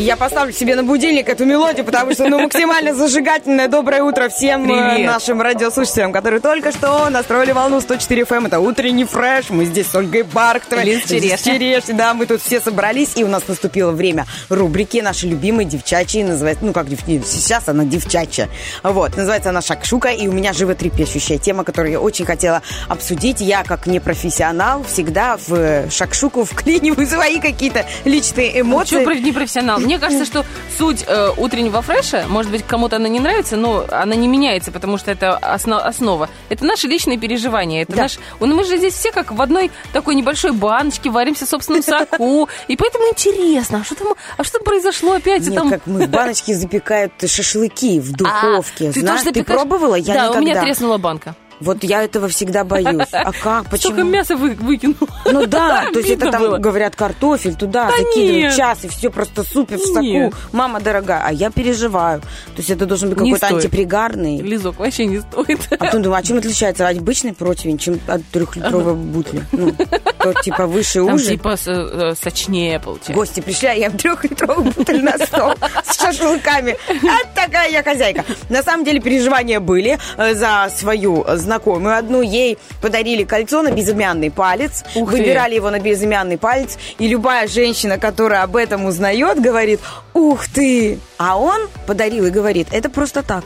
Я 0.06 0.16
поставлю 0.16 0.52
себе 0.52 0.76
на 0.76 0.84
будильник 0.84 1.28
эту 1.28 1.44
мелодию, 1.44 1.84
потому 1.84 2.12
что 2.12 2.28
ну, 2.28 2.38
максимально 2.38 2.94
зажигательное 2.94 3.66
доброе 3.66 4.04
утро 4.04 4.28
всем 4.28 4.62
э, 4.70 4.94
Привет. 4.94 5.10
нашим 5.10 5.42
радиослушателям, 5.42 6.12
которые 6.12 6.38
только 6.38 6.70
что 6.70 7.10
настроили 7.10 7.50
волну 7.50 7.80
104 7.80 8.22
FM. 8.22 8.46
Это 8.46 8.60
утренний 8.60 9.04
фреш. 9.04 9.50
Мы 9.50 9.64
здесь 9.64 9.88
с 9.88 9.96
Ольгой 9.96 10.22
Барктовой. 10.22 10.84
Лиз 10.84 11.06
Черешня. 11.06 11.82
Да, 11.96 12.14
мы 12.14 12.26
тут 12.26 12.40
все 12.40 12.60
собрались, 12.60 13.16
и 13.16 13.24
у 13.24 13.26
нас 13.26 13.48
наступило 13.48 13.90
время 13.90 14.26
рубрики 14.48 14.98
наши 14.98 15.26
любимые 15.26 15.66
девчачьи. 15.66 16.22
Называется, 16.22 16.64
ну 16.64 16.72
как 16.72 16.88
дев- 16.88 17.00
сейчас 17.26 17.68
она 17.68 17.84
девчачья. 17.84 18.48
Вот, 18.84 19.16
называется 19.16 19.48
она 19.48 19.60
Шакшука, 19.60 20.10
и 20.10 20.28
у 20.28 20.32
меня 20.32 20.52
животрепещущая 20.52 21.38
тема, 21.38 21.64
которую 21.64 21.90
я 21.90 22.00
очень 22.00 22.26
хотела 22.26 22.62
обсудить. 22.88 23.40
Я, 23.40 23.64
как 23.64 23.88
непрофессионал, 23.88 24.84
всегда 24.84 25.36
в 25.48 25.90
Шакшуку 25.90 26.44
вклиниваю 26.44 27.08
свои 27.08 27.40
какие-то 27.40 27.84
личные 28.04 28.60
эмоции. 28.60 29.00
Чего 29.00 29.10
не 29.10 29.32
профессионал? 29.32 29.80
Мне 29.80 29.95
кажется, 29.98 30.24
что 30.24 30.44
суть 30.78 31.04
э, 31.06 31.30
утреннего 31.36 31.82
фреша, 31.82 32.24
может 32.28 32.50
быть, 32.50 32.64
кому-то 32.66 32.96
она 32.96 33.08
не 33.08 33.20
нравится, 33.20 33.56
но 33.56 33.84
она 33.90 34.14
не 34.14 34.28
меняется, 34.28 34.70
потому 34.72 34.98
что 34.98 35.10
это 35.10 35.38
осно- 35.40 35.80
основа. 35.80 36.28
Это 36.48 36.64
наши 36.64 36.86
личные 36.86 37.18
переживания. 37.18 37.82
Это 37.82 37.92
Да. 37.96 38.02
наш... 38.02 38.18
ну, 38.40 38.46
Мы 38.54 38.64
же 38.64 38.76
здесь 38.78 38.94
все 38.94 39.12
как 39.12 39.32
в 39.32 39.40
одной 39.42 39.70
такой 39.92 40.14
небольшой 40.14 40.52
баночке 40.52 41.10
варимся 41.10 41.46
в 41.46 41.48
собственном 41.48 41.82
соку. 41.82 42.48
И 42.68 42.76
поэтому 42.76 43.04
интересно, 43.08 43.78
а 43.80 43.84
что 43.84 43.94
там, 43.94 44.08
а 44.36 44.44
что 44.44 44.58
там 44.58 44.64
произошло 44.64 45.12
опять? 45.12 45.42
Нет, 45.46 45.54
там... 45.54 45.70
как 45.70 45.86
мы 45.86 46.06
в 46.06 46.08
баночке 46.08 46.54
запекают 46.54 47.12
шашлыки 47.26 48.00
в 48.00 48.12
духовке. 48.12 48.88
А, 48.88 48.92
ты 48.92 49.00
Знаешь, 49.00 49.20
тоже 49.22 49.32
ты 49.32 49.44
пробовала? 49.44 49.94
Я 49.94 50.14
да, 50.14 50.20
никогда. 50.28 50.38
у 50.38 50.42
меня 50.42 50.60
треснула 50.62 50.98
банка. 50.98 51.34
Вот 51.60 51.82
я 51.84 52.02
этого 52.02 52.28
всегда 52.28 52.64
боюсь. 52.64 53.08
А 53.12 53.32
как? 53.42 53.70
Почему? 53.70 53.94
Столько 53.94 54.02
мяса 54.04 54.36
вы, 54.36 54.54
выкинул. 54.54 55.08
Ну 55.24 55.46
да, 55.46 55.86
то 55.92 55.98
есть 55.98 56.10
это 56.10 56.30
там, 56.30 56.42
было. 56.42 56.58
говорят, 56.58 56.96
картофель 56.96 57.54
туда 57.54 57.90
Да 57.90 57.96
закидывают 57.96 58.56
час, 58.56 58.84
и 58.84 58.88
все 58.88 59.10
просто 59.10 59.42
супер 59.42 59.78
в 59.78 59.86
соку. 59.86 60.00
Нет. 60.02 60.34
Мама 60.52 60.80
дорогая, 60.80 61.22
а 61.24 61.32
я 61.32 61.50
переживаю. 61.50 62.20
То 62.20 62.58
есть 62.58 62.70
это 62.70 62.86
должен 62.86 63.10
быть 63.10 63.18
какой-то 63.18 63.46
антипригарный. 63.48 64.40
Лизок 64.40 64.78
вообще 64.78 65.06
не 65.06 65.20
стоит. 65.20 65.60
А 65.70 65.76
потом 65.76 66.02
думаю, 66.02 66.18
а 66.18 66.22
чем 66.22 66.38
отличается 66.38 66.88
обычный 66.88 67.32
противень, 67.32 67.78
чем 67.78 68.00
от 68.06 68.24
трехлитровой 68.26 68.94
бутли? 68.94 69.42
Ну, 69.52 69.74
тот 70.18 70.40
типа 70.42 70.66
выше 70.66 71.04
Там 71.04 71.14
уже. 71.14 71.28
типа 71.30 71.56
э, 71.66 72.14
сочнее 72.20 72.80
получается. 72.80 73.12
Гости 73.12 73.40
пришли, 73.40 73.68
а 73.68 73.72
я 73.72 73.90
трехлитровую 73.90 74.72
бутыль 74.72 75.02
на 75.02 75.16
стол 75.18 75.54
с 75.88 76.00
шашлыками. 76.00 76.76
А 76.88 77.24
такая 77.34 77.70
я 77.70 77.82
хозяйка. 77.82 78.24
На 78.48 78.62
самом 78.62 78.84
деле 78.84 79.00
переживания 79.00 79.60
были 79.60 79.98
э, 80.16 80.34
за 80.34 80.70
свою 80.76 81.24
знакомую 81.36 81.96
одну. 81.96 82.22
Ей 82.22 82.58
подарили 82.82 83.24
кольцо 83.24 83.62
на 83.62 83.70
безымянный 83.70 84.30
палец. 84.30 84.82
Ух 84.94 85.10
ты. 85.10 85.16
Выбирали 85.18 85.54
его 85.54 85.70
на 85.70 85.78
безымянный 85.80 86.38
палец. 86.38 86.76
И 86.98 87.08
любая 87.08 87.46
женщина, 87.48 87.98
которая 87.98 88.42
об 88.42 88.56
этом 88.56 88.84
узнает, 88.86 89.40
говорит, 89.40 89.80
ух 90.14 90.46
ты. 90.48 90.98
А 91.18 91.38
он 91.38 91.68
подарил 91.86 92.26
и 92.26 92.30
говорит, 92.30 92.68
это 92.72 92.88
просто 92.90 93.22
так. 93.22 93.44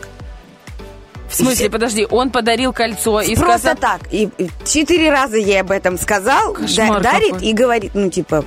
В 1.28 1.34
смысле, 1.34 1.70
подожди, 1.70 2.07
он 2.11 2.30
подарил 2.30 2.72
кольцо 2.72 3.20
и 3.20 3.36
просто 3.36 3.59
сказал... 3.59 3.76
так. 3.76 4.01
И 4.12 4.28
и 4.36 4.51
четыре 4.66 5.11
раза 5.12 5.36
ей 5.36 5.61
об 5.61 5.70
этом 5.70 5.97
сказал, 5.97 6.55
Кошмар 6.55 7.01
да- 7.01 7.12
дарит 7.12 7.34
какой. 7.34 7.47
и 7.49 7.53
говорит, 7.53 7.93
ну 7.95 8.11
типа, 8.11 8.45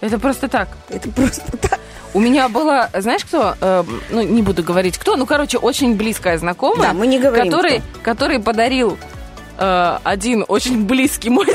Это 0.00 0.20
просто 0.20 0.46
так. 0.46 0.68
это 0.90 1.08
просто 1.10 1.42
так. 1.56 1.80
У 2.14 2.20
меня 2.20 2.48
была, 2.48 2.90
знаешь 2.94 3.24
кто, 3.24 3.56
Э, 3.60 3.84
ну 4.10 4.22
не 4.22 4.42
буду 4.42 4.62
говорить 4.62 4.98
кто, 4.98 5.16
ну 5.16 5.26
короче, 5.26 5.58
очень 5.58 5.96
близкая 5.96 6.38
знакомая, 6.38 6.88
Да, 6.88 6.94
мы 6.94 7.06
не 7.06 7.18
говорим, 7.18 7.50
который, 7.50 7.82
который 8.02 8.38
подарил 8.38 8.96
э, 9.58 9.98
один 10.04 10.44
очень 10.46 10.84
близкий 10.84 11.30
мой 11.30 11.46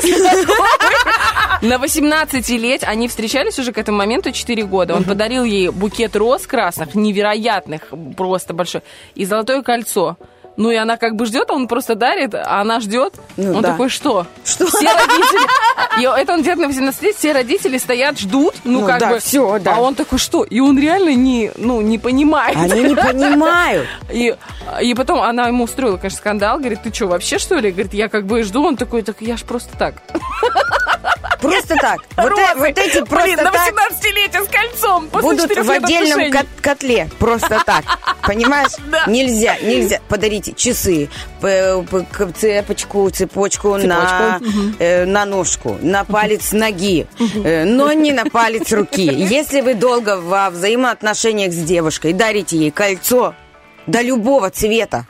на 1.62 1.78
18 1.78 2.50
лет, 2.50 2.84
они 2.86 3.08
встречались 3.08 3.60
уже 3.60 3.72
к 3.72 3.78
этому 3.78 3.98
моменту 3.98 4.32
4 4.32 4.64
года. 4.66 4.96
Он 4.96 5.04
подарил 5.04 5.44
ей 5.44 5.70
букет 5.70 6.16
роз 6.16 6.46
красных, 6.46 6.96
невероятных, 6.96 7.94
просто 8.16 8.54
большой, 8.54 8.82
и 9.16 9.26
золотое 9.26 9.62
кольцо. 9.62 10.18
Ну 10.60 10.72
и 10.72 10.76
она 10.76 10.98
как 10.98 11.16
бы 11.16 11.26
ждет, 11.26 11.50
он 11.52 11.70
просто 11.70 11.96
дарит, 11.96 12.36
а 12.36 12.60
она 12.60 12.82
ждет. 12.82 13.14
Ну 13.38 13.56
он 13.56 13.62
да. 13.62 13.72
такой, 13.72 13.88
что? 13.88 14.28
Что? 14.44 14.68
Все 14.68 14.92
родители... 14.92 16.20
Это 16.22 16.34
он 16.34 16.44
делает 16.44 16.60
на 16.60 16.68
18 16.68 17.02
лет, 17.02 17.16
все 17.16 17.32
родители 17.32 17.78
стоят, 17.78 18.20
ждут, 18.20 18.56
ну, 18.66 18.82
Ну 18.82 18.88
как 18.88 19.00
да, 19.00 19.10
бы... 19.12 19.20
всё, 19.20 19.58
да. 19.60 19.76
А 19.76 19.80
он 19.80 19.96
такой, 19.96 20.20
что? 20.20 20.44
И 20.44 20.60
он 20.60 20.78
реально 20.78 21.16
не, 21.16 21.52
ну, 21.56 21.80
не 21.80 21.98
понимает. 21.98 22.58
Они 22.58 22.84
не 22.84 22.96
понимают. 22.96 23.88
И, 24.12 24.36
и 24.82 24.94
потом 24.96 25.22
она 25.22 25.48
ему 25.48 25.64
устроила, 25.64 25.96
конечно, 25.96 26.18
скандал. 26.18 26.60
Говорит, 26.60 26.84
ты 26.84 26.94
что, 26.94 27.08
вообще, 27.08 27.38
что 27.38 27.56
ли? 27.56 27.72
Говорит, 27.72 27.94
я 27.94 28.10
как 28.10 28.26
бы 28.26 28.44
жду. 28.44 28.62
Он 28.66 28.76
такой, 28.76 29.02
так 29.02 29.22
я 29.22 29.38
ж 29.38 29.44
просто 29.44 29.78
так. 29.78 29.96
Просто 31.42 31.76
так. 31.76 32.00
Вот, 32.18 32.32
э- 32.38 32.56
вот 32.56 32.78
эти 32.78 33.04
просто 33.04 33.24
Блин, 33.24 33.38
на 33.38 33.52
так 33.52 33.74
18-летие 33.74 34.44
с 34.44 34.48
кольцом. 34.50 35.08
После 35.08 35.30
будут 35.30 35.66
в 35.66 35.70
отдельном 35.72 36.32
кот- 36.32 36.48
котле. 36.62 37.10
Просто 37.20 37.62
так. 37.66 37.84
Понимаешь? 38.24 38.72
Да. 38.92 39.06
Нельзя, 39.08 39.56
нельзя. 39.62 40.00
Подарите 40.10 40.54
часы, 40.54 41.10
цепочку, 42.36 43.10
цепочку, 43.10 43.78
на, 43.78 44.40
э, 44.80 45.06
на 45.06 45.26
ножку, 45.26 45.78
на 45.82 46.04
палец 46.04 46.52
ноги, 46.52 47.08
э, 47.44 47.66
но 47.66 47.92
не 47.94 48.12
на 48.12 48.26
палец 48.26 48.72
руки. 48.72 49.04
Если 49.04 49.62
вы 49.62 49.74
долго 49.74 50.18
во 50.18 50.50
взаимоотношениях 50.50 51.52
с 51.54 51.58
девушкой 51.58 52.14
дарите 52.14 52.58
ей 52.58 52.72
кольцо, 52.72 53.36
до 53.90 54.02
любого 54.02 54.50
цвета, 54.50 55.06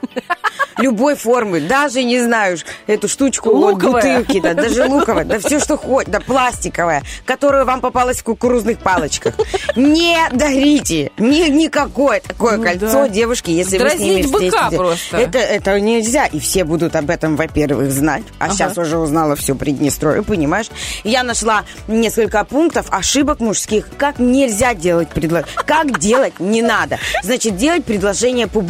любой 0.77 1.15
формы, 1.15 1.59
даже, 1.59 2.03
не 2.03 2.19
знаю, 2.21 2.57
эту 2.87 3.07
штучку 3.07 3.49
вот 3.53 3.73
Луковая. 3.73 4.19
бутылки, 4.19 4.39
да, 4.39 4.53
даже 4.53 4.85
луковая, 4.85 5.25
да 5.25 5.39
все, 5.39 5.59
что 5.59 5.77
хочет, 5.77 6.09
да 6.09 6.19
пластиковая, 6.19 7.03
которая 7.25 7.65
вам 7.65 7.81
попалась 7.81 8.19
в 8.19 8.23
кукурузных 8.23 8.79
палочках. 8.79 9.35
Не 9.75 10.17
дарите 10.31 11.11
ни, 11.17 11.49
никакое 11.49 12.21
такое 12.21 12.57
Ну 12.57 12.63
кольцо 12.63 12.87
да. 12.93 13.09
девушке, 13.09 13.53
если 13.53 13.77
вы 13.77 13.89
с 13.89 13.99
ними 13.99 14.21
Дразнить 14.21 14.25
встретитесь. 14.25 14.77
просто. 14.77 15.17
Это, 15.17 15.37
это 15.39 15.79
нельзя, 15.79 16.25
и 16.27 16.39
все 16.39 16.63
будут 16.63 16.95
об 16.95 17.09
этом, 17.09 17.35
во-первых, 17.35 17.91
знать. 17.91 18.23
А 18.39 18.49
сейчас 18.49 18.77
уже 18.77 18.97
узнала 18.97 19.35
все 19.35 19.55
Приднестровье, 19.55 20.23
понимаешь? 20.23 20.67
Я 21.03 21.23
нашла 21.23 21.65
несколько 21.87 22.43
пунктов 22.45 22.85
ошибок 22.89 23.41
мужских, 23.41 23.87
как 23.97 24.19
нельзя 24.19 24.73
делать 24.73 25.09
предложение, 25.09 25.53
как 25.65 25.99
делать 25.99 26.39
не 26.39 26.61
надо. 26.61 26.97
Значит, 27.23 27.57
делать 27.57 27.83
предложение 27.83 28.47
публично. 28.47 28.68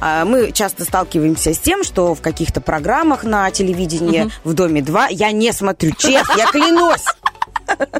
А, 0.00 0.24
Мы 0.24 0.52
часто 0.52 0.84
сталкиваемся 0.84 1.54
с 1.54 1.58
тем, 1.58 1.84
что 1.84 2.14
в 2.14 2.20
каких-то 2.20 2.60
программах 2.60 3.24
на 3.24 3.50
телевидении 3.50 4.30
в 4.44 4.54
Доме 4.54 4.82
2 4.82 5.08
я 5.08 5.32
не 5.32 5.52
смотрю, 5.52 5.92
честно, 5.96 6.34
я 6.36 6.46
клянусь. 6.46 7.04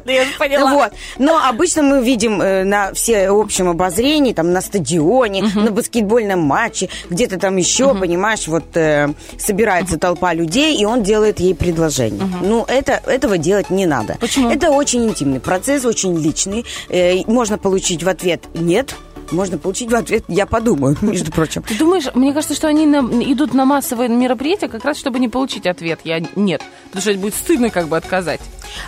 Я 0.05 0.25
же 0.25 0.31
поняла. 0.37 0.71
Вот. 0.71 0.93
Но 1.17 1.37
обычно 1.43 1.83
мы 1.83 2.03
видим 2.03 2.41
э, 2.41 2.63
на 2.63 2.93
всеобщем 2.93 3.69
обозрении, 3.69 4.33
там, 4.33 4.51
на 4.51 4.61
стадионе, 4.61 5.43
на 5.55 5.71
баскетбольном 5.71 6.39
матче, 6.39 6.89
где-то 7.09 7.39
там 7.39 7.57
еще, 7.57 7.95
понимаешь, 7.95 8.47
вот 8.47 8.75
э, 8.75 9.09
собирается 9.37 9.97
толпа 9.97 10.33
людей, 10.33 10.77
и 10.77 10.85
он 10.85 11.03
делает 11.03 11.39
ей 11.39 11.55
предложение. 11.55 12.23
Ну, 12.41 12.65
это, 12.67 13.01
этого 13.05 13.37
делать 13.37 13.69
не 13.69 13.85
надо. 13.85 14.17
Почему? 14.19 14.49
Это 14.49 14.71
очень 14.71 15.05
интимный 15.05 15.39
процесс, 15.39 15.85
очень 15.85 16.17
личный. 16.17 16.65
Э, 16.89 17.21
можно 17.25 17.57
получить 17.57 18.03
в 18.03 18.09
ответ 18.09 18.43
«нет», 18.53 18.95
можно 19.33 19.57
получить 19.57 19.91
в 19.91 19.95
ответ 19.95 20.23
«я 20.27 20.45
подумаю», 20.45 20.97
между 21.01 21.31
прочим. 21.31 21.63
Ты 21.63 21.75
думаешь, 21.75 22.05
мне 22.13 22.33
кажется, 22.33 22.55
что 22.55 22.67
они 22.67 22.85
на- 22.85 22.99
идут 23.23 23.53
на 23.53 23.65
массовые 23.65 24.09
мероприятия 24.09 24.67
как 24.67 24.85
раз, 24.85 24.97
чтобы 24.97 25.19
не 25.19 25.27
получить 25.29 25.65
ответ 25.67 25.99
«я 26.03 26.19
нет». 26.35 26.61
Потому 26.85 27.01
что 27.01 27.11
это 27.11 27.19
будет 27.19 27.35
стыдно 27.35 27.69
как 27.69 27.87
бы 27.87 27.97
отказать. 27.97 28.39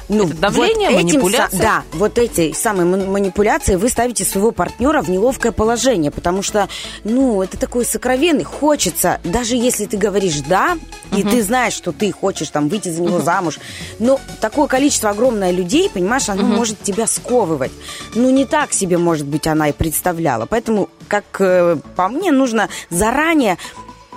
Ну, 0.10 0.26
Это 0.26 0.36
давление, 0.38 0.90
вот 0.92 0.98
этим 1.00 1.06
манипуляция? 1.20 1.62
да, 1.62 1.84
вот 1.94 2.18
эти 2.18 2.54
самые 2.54 2.86
ман- 2.86 3.12
манипуляции 3.12 3.76
вы 3.76 3.90
ставите 3.90 4.26
своего 4.26 4.52
партнера 4.52 5.02
в 5.02 5.10
неловкое 5.10 5.52
положение, 5.52 6.10
потому 6.12 6.42
что, 6.42 6.68
ну, 7.04 7.42
это 7.42 7.58
такой 7.58 7.86
сокровенный, 7.86 8.44
хочется, 8.44 9.20
даже 9.24 9.56
если 9.56 9.86
ты 9.86 9.98
говоришь 9.98 10.40
«да», 10.48 10.78
и 11.16 11.24
ты 11.24 11.42
знаешь, 11.44 11.74
что 11.74 11.92
ты 11.92 12.12
хочешь 12.12 12.50
там 12.50 12.68
выйти 12.68 12.90
за 12.90 13.02
него 13.02 13.20
замуж, 13.22 13.60
но 14.00 14.20
такое 14.42 14.68
количество 14.68 15.12
огромное 15.12 15.52
людей, 15.52 15.90
понимаешь, 15.90 16.28
оно 16.30 16.44
может 16.44 16.82
тебя 16.82 17.08
сковывать. 17.08 17.72
Ну, 18.16 18.30
не 18.32 18.46
так 18.46 18.74
себе, 18.74 18.98
может 18.98 19.26
быть, 19.26 19.48
она 19.48 19.70
и 19.70 19.72
представляла. 19.72 20.35
Поэтому, 20.46 20.90
как 21.08 21.24
э, 21.40 21.78
по 21.96 22.08
мне, 22.10 22.32
нужно 22.32 22.70
заранее 22.90 23.58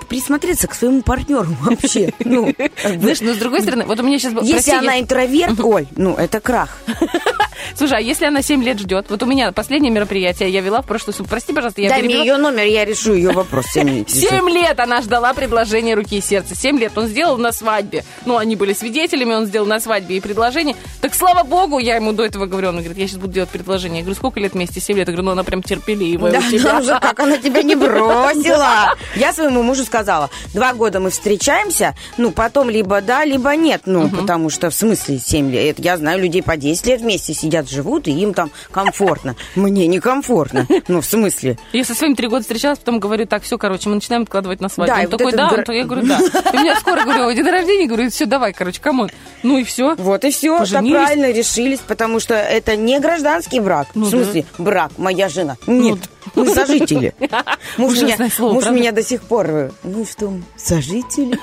присмотреться 0.09 0.67
к 0.67 0.73
своему 0.73 1.01
партнеру 1.01 1.47
вообще. 1.61 2.11
Ну. 2.25 2.53
Знаешь, 2.83 3.21
но 3.21 3.33
с 3.33 3.37
другой 3.37 3.61
стороны, 3.61 3.85
вот 3.85 3.99
у 3.99 4.03
меня 4.03 4.19
сейчас... 4.19 4.33
Если 4.43 4.71
она 4.71 4.99
интроверт, 4.99 5.59
ой, 5.59 5.87
ну 5.95 6.15
это 6.15 6.39
крах. 6.41 6.79
Слушай, 7.75 7.97
а 7.97 8.01
если 8.01 8.25
она 8.25 8.41
7 8.41 8.63
лет 8.63 8.79
ждет? 8.79 9.07
Вот 9.09 9.21
у 9.21 9.25
меня 9.25 9.51
последнее 9.51 9.91
мероприятие 9.91 10.49
я 10.49 10.61
вела 10.61 10.81
в 10.81 10.85
прошлую 10.85 11.13
субботу. 11.13 11.29
Прости, 11.31 11.53
пожалуйста, 11.53 11.81
я 11.81 11.89
Дай 11.89 11.99
мне 11.99 12.07
перебила. 12.09 12.23
ее 12.23 12.37
номер, 12.37 12.63
я 12.63 12.85
решу 12.85 13.13
ее 13.13 13.31
вопрос. 13.31 13.65
Семь 13.71 13.89
минут. 13.89 14.09
Семь 14.09 14.49
лет 14.49 14.79
она 14.79 15.01
ждала 15.01 15.33
предложения 15.33 15.93
руки 15.93 16.17
и 16.17 16.21
сердца. 16.21 16.55
Семь 16.55 16.79
лет 16.79 16.97
он 16.97 17.07
сделал 17.07 17.37
на 17.37 17.51
свадьбе. 17.51 18.03
Ну, 18.25 18.37
они 18.37 18.55
были 18.55 18.73
свидетелями, 18.73 19.33
он 19.33 19.45
сделал 19.45 19.67
на 19.67 19.79
свадьбе 19.79 20.17
и 20.17 20.19
предложение. 20.21 20.75
Так 21.01 21.13
слава 21.13 21.43
богу, 21.43 21.79
я 21.79 21.95
ему 21.97 22.11
до 22.13 22.25
этого 22.25 22.45
говорю. 22.47 22.69
Он 22.69 22.77
говорит, 22.77 22.97
я 22.97 23.07
сейчас 23.07 23.19
буду 23.19 23.33
делать 23.33 23.49
предложение. 23.49 23.99
Я 23.99 24.03
говорю, 24.03 24.15
сколько 24.15 24.39
лет 24.39 24.53
вместе? 24.53 24.79
Семь 24.79 24.97
лет. 24.97 25.07
Я 25.07 25.13
говорю, 25.13 25.25
ну 25.25 25.31
она 25.31 25.43
прям 25.43 25.61
терпеливая 25.61 26.31
Да, 26.31 26.39
у 26.39 26.41
тебя. 26.49 26.73
ну 26.73 26.79
уже 26.79 26.99
как 26.99 27.19
она 27.19 27.37
тебя 27.37 27.61
не 27.61 27.75
бросила. 27.75 28.95
Я 29.15 29.33
своему 29.33 29.63
мужу 29.63 29.83
сказала, 29.83 29.98
два 30.03 30.73
года 30.73 30.99
мы 30.99 31.09
встречаемся, 31.09 31.95
ну, 32.17 32.31
потом 32.31 32.69
либо 32.69 33.01
да, 33.01 33.25
либо 33.25 33.55
нет. 33.55 33.81
Ну, 33.85 34.09
потому 34.09 34.49
что 34.49 34.69
в 34.69 34.73
смысле 34.73 35.19
семь 35.19 35.51
лет? 35.51 35.79
Я 35.79 35.97
знаю, 35.97 36.19
людей 36.19 36.41
по 36.43 36.57
10 36.57 36.85
лет 36.87 37.01
вместе 37.01 37.33
сидят, 37.33 37.69
живут, 37.69 38.07
и 38.07 38.11
им 38.11 38.33
там 38.33 38.51
комфортно. 38.71 39.35
Мне 39.55 39.87
некомфортно. 39.87 40.67
Ну, 40.87 41.01
в 41.01 41.05
смысле? 41.05 41.57
Я 41.73 41.83
со 41.83 41.93
своим 41.95 42.15
три 42.15 42.27
года 42.27 42.41
встречалась, 42.41 42.79
потом 42.79 42.99
говорю, 42.99 43.25
так, 43.25 43.43
все, 43.43 43.57
короче, 43.57 43.89
мы 43.89 43.95
начинаем 43.95 44.23
откладывать 44.23 44.61
на 44.61 44.69
свадьбу. 44.69 44.95
Да, 44.95 45.01
он 45.01 45.07
вот 45.09 45.17
такой, 45.17 45.33
да, 45.33 45.49
гр- 45.49 45.65
Он 45.67 45.75
я 45.75 45.85
говорю, 45.85 46.07
да. 46.07 46.19
И 46.53 46.57
у 46.57 46.59
меня 46.61 46.75
скоро, 46.79 47.03
говорю, 47.03 47.31
день 47.33 47.49
рождения, 47.49 47.87
говорю, 47.87 48.09
все, 48.09 48.25
давай, 48.25 48.53
короче, 48.53 48.81
come 48.81 48.97
on. 48.97 49.09
Ну 49.43 49.57
и 49.57 49.63
все. 49.63 49.95
Вот 49.95 50.23
и 50.25 50.31
все, 50.31 50.65
так 50.65 50.85
правильно 50.87 51.31
решились, 51.31 51.79
потому 51.79 52.19
что 52.19 52.33
это 52.33 52.75
не 52.75 52.99
гражданский 52.99 53.59
брак. 53.59 53.87
Ну 53.95 54.05
в 54.05 54.09
смысле, 54.09 54.45
брак, 54.57 54.91
моя 54.97 55.29
жена. 55.29 55.57
Нет, 55.67 55.99
мы 56.35 56.47
сожители. 56.47 57.13
Муж, 57.77 58.01
меня, 58.01 58.17
муж 58.39 58.65
меня 58.69 58.91
до 58.91 59.03
сих 59.03 59.21
пор... 59.21 59.71
Ну 59.91 60.05
что, 60.05 60.31
сожители? 60.55 61.39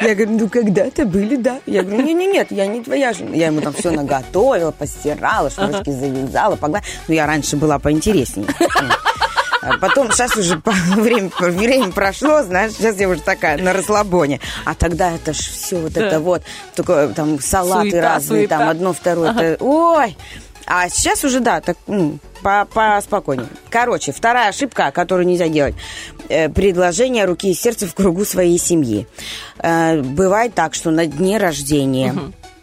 Я 0.00 0.14
говорю, 0.14 0.38
ну 0.38 0.48
когда-то 0.48 1.04
были, 1.04 1.36
да. 1.36 1.60
Я 1.66 1.82
говорю, 1.82 2.02
нет, 2.04 2.16
нет, 2.16 2.32
нет, 2.32 2.46
я 2.52 2.66
не 2.66 2.82
твоя 2.82 3.12
жена. 3.12 3.34
Я 3.34 3.46
ему 3.46 3.60
там 3.60 3.72
все 3.72 3.90
наготовила, 3.90 4.70
постирала, 4.70 5.50
шнурочки 5.50 5.90
завязала, 5.90 6.56
погладила. 6.56 6.90
Ну, 7.08 7.14
я 7.14 7.26
раньше 7.26 7.56
была 7.56 7.78
поинтереснее. 7.78 8.46
А 9.62 9.78
Потом, 9.78 10.12
сейчас 10.12 10.36
уже 10.36 10.60
время, 10.96 11.30
время 11.38 11.90
прошло, 11.90 12.42
знаешь, 12.42 12.72
сейчас 12.72 12.96
я 12.98 13.08
уже 13.08 13.20
такая 13.22 13.56
на 13.56 13.72
расслабоне. 13.72 14.40
А 14.66 14.74
тогда 14.74 15.12
это 15.12 15.32
ж 15.32 15.38
все 15.38 15.76
вот 15.78 15.92
Да. 15.94 16.04
это 16.06 16.20
вот, 16.20 16.42
только 16.76 17.08
там 17.16 17.40
салаты 17.40 17.90
Суета, 17.90 18.02
разные, 18.02 18.40
суета. 18.42 18.58
там 18.58 18.68
одно, 18.68 18.92
второе. 18.92 19.30
это- 19.32 19.64
ой! 19.64 20.16
А 20.66 20.88
сейчас 20.88 21.24
уже, 21.24 21.40
да, 21.40 21.60
так, 21.60 21.76
ну, 21.86 22.18
по- 22.42 22.66
поспокойнее. 22.72 23.46
Короче, 23.70 24.12
вторая 24.12 24.48
ошибка, 24.48 24.90
которую 24.92 25.26
нельзя 25.26 25.48
делать. 25.48 25.74
Э, 26.28 26.48
предложение 26.48 27.24
руки 27.24 27.50
и 27.50 27.54
сердца 27.54 27.86
в 27.86 27.94
кругу 27.94 28.24
своей 28.24 28.58
семьи. 28.58 29.06
Э, 29.58 30.00
бывает 30.00 30.54
так, 30.54 30.74
что 30.74 30.90
на 30.90 31.06
дне 31.06 31.38
рождения... 31.38 32.14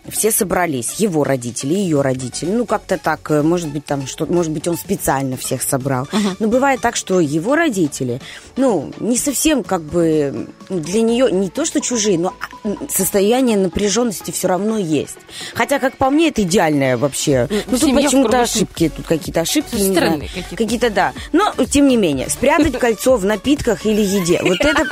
Все 0.09 0.31
собрались, 0.31 0.93
его 0.93 1.23
родители, 1.23 1.73
ее 1.73 2.01
родители. 2.01 2.49
Ну, 2.49 2.65
как-то 2.65 2.97
так, 2.97 3.29
э, 3.31 3.41
может 3.41 3.69
быть, 3.69 3.85
там 3.85 4.07
что 4.07 4.25
может 4.25 4.51
быть, 4.51 4.67
он 4.67 4.77
специально 4.77 5.37
всех 5.37 5.61
собрал. 5.61 6.07
Но 6.39 6.47
бывает 6.47 6.81
так, 6.81 6.95
что 6.95 7.19
его 7.19 7.55
родители, 7.55 8.19
ну, 8.57 8.91
не 8.99 9.17
совсем 9.17 9.63
как 9.63 9.81
бы 9.83 10.47
ну, 10.69 10.79
для 10.79 11.01
нее 11.01 11.31
не 11.31 11.49
то, 11.49 11.65
что 11.65 11.81
чужие, 11.81 12.17
но 12.17 12.33
а, 12.63 12.75
состояние 12.89 13.57
напряженности 13.57 14.31
все 14.31 14.47
равно 14.47 14.77
есть. 14.77 15.17
Хотя, 15.53 15.79
как 15.79 15.97
по 15.97 16.09
мне, 16.09 16.29
это 16.29 16.41
идеальное 16.43 16.97
вообще. 16.97 17.47
Ну, 17.49 17.57
Ну, 17.67 17.77
тут 17.77 17.93
почему-то 17.95 18.41
ошибки, 18.41 18.91
тут 18.95 19.05
какие-то 19.05 19.41
ошибки. 19.41 19.75
Странные 19.75 20.29
какие-то. 20.29 20.55
Какие-то, 20.55 20.89
да. 20.89 21.13
Но, 21.31 21.53
тем 21.69 21.87
не 21.87 21.97
менее, 21.97 22.29
спрятать 22.29 22.77
кольцо 22.79 23.17
в 23.17 23.25
напитках 23.25 23.85
или 23.85 24.01
еде. 24.01 24.41
Вот 24.43 24.59
это, 24.61 24.85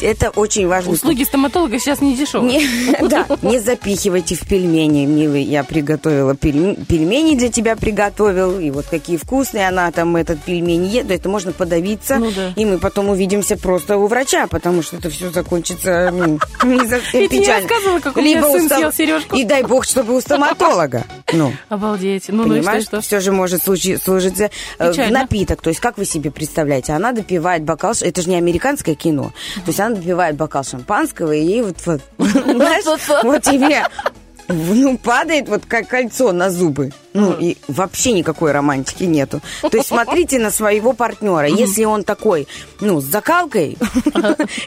это 0.00 0.30
очень 0.30 0.66
важно. 0.66 0.92
Услуги 0.92 1.24
стоматолога 1.24 1.78
сейчас 1.78 2.00
не 2.00 2.16
дешевые. 2.16 2.62
Да, 3.02 3.26
не 3.42 3.58
запихивайте 3.58 4.36
в 4.36 4.40
пельмени. 4.52 5.06
Милый, 5.06 5.42
я 5.44 5.64
приготовила 5.64 6.34
пель- 6.34 6.84
пельмени 6.84 7.36
для 7.36 7.48
тебя 7.48 7.74
приготовил. 7.74 8.60
И 8.60 8.70
вот 8.70 8.84
какие 8.84 9.16
вкусные 9.16 9.66
она 9.66 9.90
там 9.92 10.14
этот 10.14 10.42
пельмень 10.42 10.84
ест. 10.84 11.10
Это 11.10 11.30
можно 11.30 11.52
подавиться. 11.52 12.18
Ну 12.18 12.30
да. 12.30 12.52
И 12.54 12.66
мы 12.66 12.76
потом 12.76 13.08
увидимся 13.08 13.56
просто 13.56 13.96
у 13.96 14.06
врача, 14.08 14.46
потому 14.48 14.82
что 14.82 14.96
это 14.98 15.08
все 15.08 15.30
закончится 15.30 16.10
ну, 16.12 16.38
не 16.64 16.86
совсем 16.86 17.30
печально. 17.30 17.66
рассказывала, 17.66 18.00
как 18.00 18.14
у 18.14 18.20
меня 18.20 18.42
сын 18.42 18.68
съел 18.68 18.92
сережку? 18.92 19.36
И 19.36 19.44
дай 19.44 19.62
бог, 19.62 19.86
чтобы 19.86 20.14
у 20.14 20.20
стоматолога. 20.20 21.04
Ну. 21.32 21.54
Обалдеть. 21.70 22.26
Ну, 22.28 22.42
ну 22.42 22.50
Понимаешь, 22.50 22.82
и 22.82 22.86
что? 22.86 23.00
все 23.00 23.20
же 23.20 23.32
может 23.32 23.62
служиться 23.62 24.50
э, 24.78 25.08
напиток. 25.08 25.62
То 25.62 25.70
есть, 25.70 25.80
как 25.80 25.96
вы 25.96 26.04
себе 26.04 26.30
представляете, 26.30 26.92
она 26.92 27.12
допивает 27.12 27.62
бокал, 27.62 27.94
это 27.98 28.20
же 28.20 28.28
не 28.28 28.36
американское 28.36 28.96
кино. 28.96 29.32
То 29.54 29.68
есть, 29.68 29.80
она 29.80 29.96
допивает 29.96 30.36
бокал 30.36 30.62
шампанского, 30.62 31.32
и 31.32 31.42
ей 31.42 31.62
вот, 31.62 31.76
вот 31.86 32.02
знаешь, 32.18 32.84
вот 33.22 33.42
тебе 33.42 33.86
ну, 34.48 34.98
падает 34.98 35.48
вот 35.48 35.64
как 35.66 35.88
кольцо 35.88 36.32
на 36.32 36.50
зубы. 36.50 36.90
Ну, 37.14 37.36
и 37.38 37.56
вообще 37.68 38.12
никакой 38.12 38.52
романтики 38.52 39.04
нету. 39.04 39.40
То 39.60 39.76
есть 39.76 39.88
смотрите 39.88 40.38
на 40.38 40.50
своего 40.50 40.92
партнера. 40.92 41.46
Если 41.46 41.84
он 41.84 42.04
такой, 42.04 42.48
ну, 42.80 43.00
с 43.00 43.04
закалкой, 43.04 43.76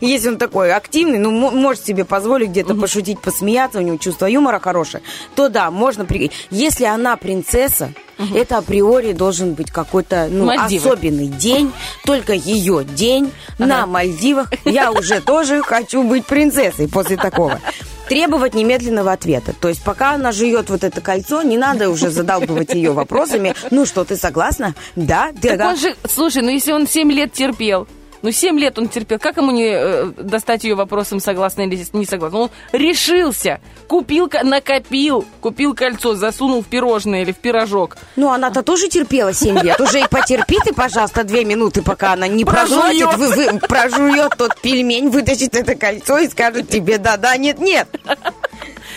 если 0.02 0.30
он 0.30 0.38
такой 0.38 0.72
активный, 0.74 1.18
ну, 1.18 1.32
мо- 1.32 1.52
может 1.52 1.86
себе 1.86 2.06
позволить 2.06 2.50
где-то 2.50 2.76
пошутить, 2.76 3.20
посмеяться, 3.20 3.80
у 3.80 3.82
него 3.82 3.98
чувство 3.98 4.28
юмора 4.28 4.60
хорошее, 4.60 5.04
то 5.36 5.50
да, 5.50 5.72
можно... 5.72 6.06
Если 6.52 6.86
она 6.86 7.18
принцесса, 7.18 7.93
это 8.34 8.58
априори 8.58 9.14
должен 9.14 9.54
быть 9.54 9.72
какой-то 9.72 10.28
ну, 10.30 10.46
Мальдивы. 10.46 10.89
особенный 10.89 11.28
день, 11.28 11.72
только 12.06 12.34
ее 12.34 12.84
день 12.86 13.32
на 13.58 13.86
Мальдивах. 13.86 14.52
Я 14.66 14.91
уже 14.91 15.20
тоже 15.22 15.62
хочу 15.64 16.04
быть 16.04 16.26
принцессой 16.26 16.88
после 16.88 17.18
такого. 17.18 17.60
Требовать 18.08 18.54
немедленного 18.54 19.12
ответа. 19.12 19.54
То 19.60 19.68
есть 19.68 19.84
пока 19.84 20.12
она 20.12 20.32
жует 20.32 20.70
вот 20.70 20.84
это 20.84 21.02
кольцо, 21.02 21.41
не 21.41 21.58
надо 21.58 21.89
уже 21.89 22.12
задалбывать 22.40 22.74
ее 22.74 22.92
вопросами. 22.92 23.54
Ну 23.72 23.86
что, 23.86 24.04
ты 24.04 24.16
согласна? 24.16 24.74
Да, 24.96 25.32
ты 25.42 25.50
Так 25.50 25.58
да. 25.58 25.70
он 25.70 25.78
же, 25.78 25.96
слушай, 26.10 26.42
ну 26.42 26.50
если 26.50 26.72
он 26.72 26.88
7 26.88 27.12
лет 27.12 27.34
терпел, 27.34 27.88
ну 28.22 28.32
7 28.32 28.58
лет 28.60 28.80
он 28.80 28.88
терпел, 28.90 29.20
как 29.20 29.38
ему 29.38 29.52
не 29.52 29.68
э, 29.72 30.06
достать 30.18 30.64
ее 30.64 30.74
вопросом, 30.76 31.20
согласна 31.20 31.62
или 31.62 31.80
не 31.94 32.06
согласна? 32.06 32.40
Он 32.40 32.50
решился, 32.72 33.60
купил, 33.88 34.28
ко- 34.30 34.44
накопил, 34.44 35.26
купил 35.42 35.76
кольцо, 35.76 36.16
засунул 36.16 36.64
в 36.64 36.66
пирожное 36.66 37.22
или 37.22 37.32
в 37.32 37.38
пирожок. 37.38 37.98
Ну, 38.16 38.32
она-то 38.32 38.64
тоже 38.64 38.88
терпела 38.88 39.32
7 39.34 39.60
лет. 39.60 39.80
Уже 39.80 40.00
и 40.02 40.08
потерпи 40.10 40.58
ты, 40.64 40.74
пожалуйста, 40.74 41.24
две 41.24 41.46
минуты, 41.46 41.84
пока 41.84 42.14
она 42.14 42.28
не 42.28 42.44
Прожует. 42.46 43.00
проглотит, 43.10 43.18
вы- 43.38 43.52
вы- 43.54 43.60
прожует 43.60 44.32
тот 44.38 44.60
пельмень, 44.60 45.10
вытащит 45.10 45.56
это 45.56 45.76
кольцо 45.76 46.18
и 46.18 46.28
скажет 46.28 46.68
тебе 46.70 46.98
да-да, 46.98 47.38
нет-нет. 47.38 47.88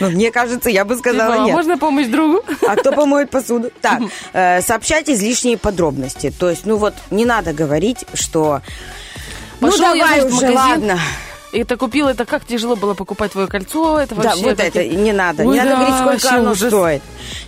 Ну, 0.01 0.11
мне 0.11 0.30
кажется, 0.30 0.70
я 0.70 0.84
бы 0.84 0.96
сказала 0.96 1.32
Типа, 1.32 1.42
а 1.42 1.46
нет. 1.46 1.55
можно 1.55 1.78
помощь 1.78 2.07
другу? 2.07 2.42
А 2.66 2.76
кто 2.76 2.92
помоет 2.92 3.30
посуду? 3.30 3.70
Так, 3.80 4.03
э, 4.32 4.61
сообщать 4.62 5.09
излишние 5.09 5.57
подробности. 5.57 6.32
То 6.36 6.51
есть, 6.51 6.66
ну 6.66 6.76
вот, 6.76 6.94
не 7.11 7.24
надо 7.24 7.53
говорить, 7.53 8.05
что... 8.14 8.61
Пошел 9.61 9.78
ну, 9.78 9.94
я, 9.94 10.03
давай 10.03 10.20
значит, 10.20 10.36
уже, 10.36 10.46
магазин. 10.49 10.57
ладно. 10.57 11.01
Это 11.53 11.76
купил, 11.76 12.09
это 12.09 12.24
как 12.26 12.44
тяжело 12.44 12.76
было 12.76 12.94
покупать 12.94 13.32
твое 13.32 13.49
кольцо, 13.49 13.99
это 13.99 14.14
Да, 14.14 14.22
вообще... 14.30 14.42
вот 14.42 14.57
такие- 14.59 14.86
это 14.88 14.96
не 14.96 15.12
надо. 15.12 15.44
Ой, 15.44 15.55
не 15.55 15.59
надо 15.64 15.70
да, 15.70 15.76
говорить, 15.76 16.20
сколько 16.22 16.36
оно 16.36 16.51
ужас. 16.53 16.68
стоит. 16.68 17.03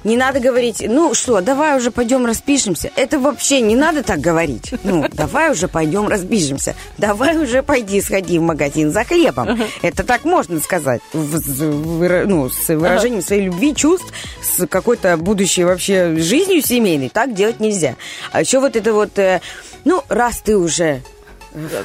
Не 0.04 0.16
надо 0.16 0.40
говорить, 0.40 0.82
ну 0.88 1.12
что, 1.14 1.40
давай 1.40 1.76
уже 1.76 1.90
пойдем 1.90 2.24
распишемся. 2.24 2.90
Это 2.96 3.18
вообще 3.18 3.60
не 3.60 3.76
надо 3.76 4.02
так 4.02 4.20
говорить. 4.20 4.72
Ну, 4.84 5.06
давай 5.12 5.50
уже 5.50 5.68
пойдем 5.68 6.08
распишемся. 6.08 6.74
Давай 6.98 7.36
уже 7.36 7.62
пойди 7.62 8.00
сходи 8.00 8.38
в 8.38 8.42
магазин 8.42 8.90
за 8.90 9.04
хлебом. 9.04 9.60
Это 9.82 10.02
так 10.04 10.24
можно 10.24 10.60
сказать. 10.60 11.00
Ну, 11.12 12.48
с 12.48 12.68
выражением 12.68 13.22
своей 13.22 13.42
любви, 13.46 13.74
чувств, 13.74 14.12
с 14.42 14.66
какой-то 14.66 15.16
будущей 15.16 15.64
вообще 15.64 16.16
жизнью 16.16 16.62
семейной. 16.62 17.10
Так 17.10 17.34
делать 17.34 17.60
нельзя. 17.60 17.96
А 18.32 18.40
еще 18.40 18.60
вот 18.60 18.76
это 18.76 18.92
вот, 18.94 19.18
э, 19.18 19.40
ну, 19.84 20.02
раз 20.08 20.40
ты 20.40 20.56
уже 20.56 21.02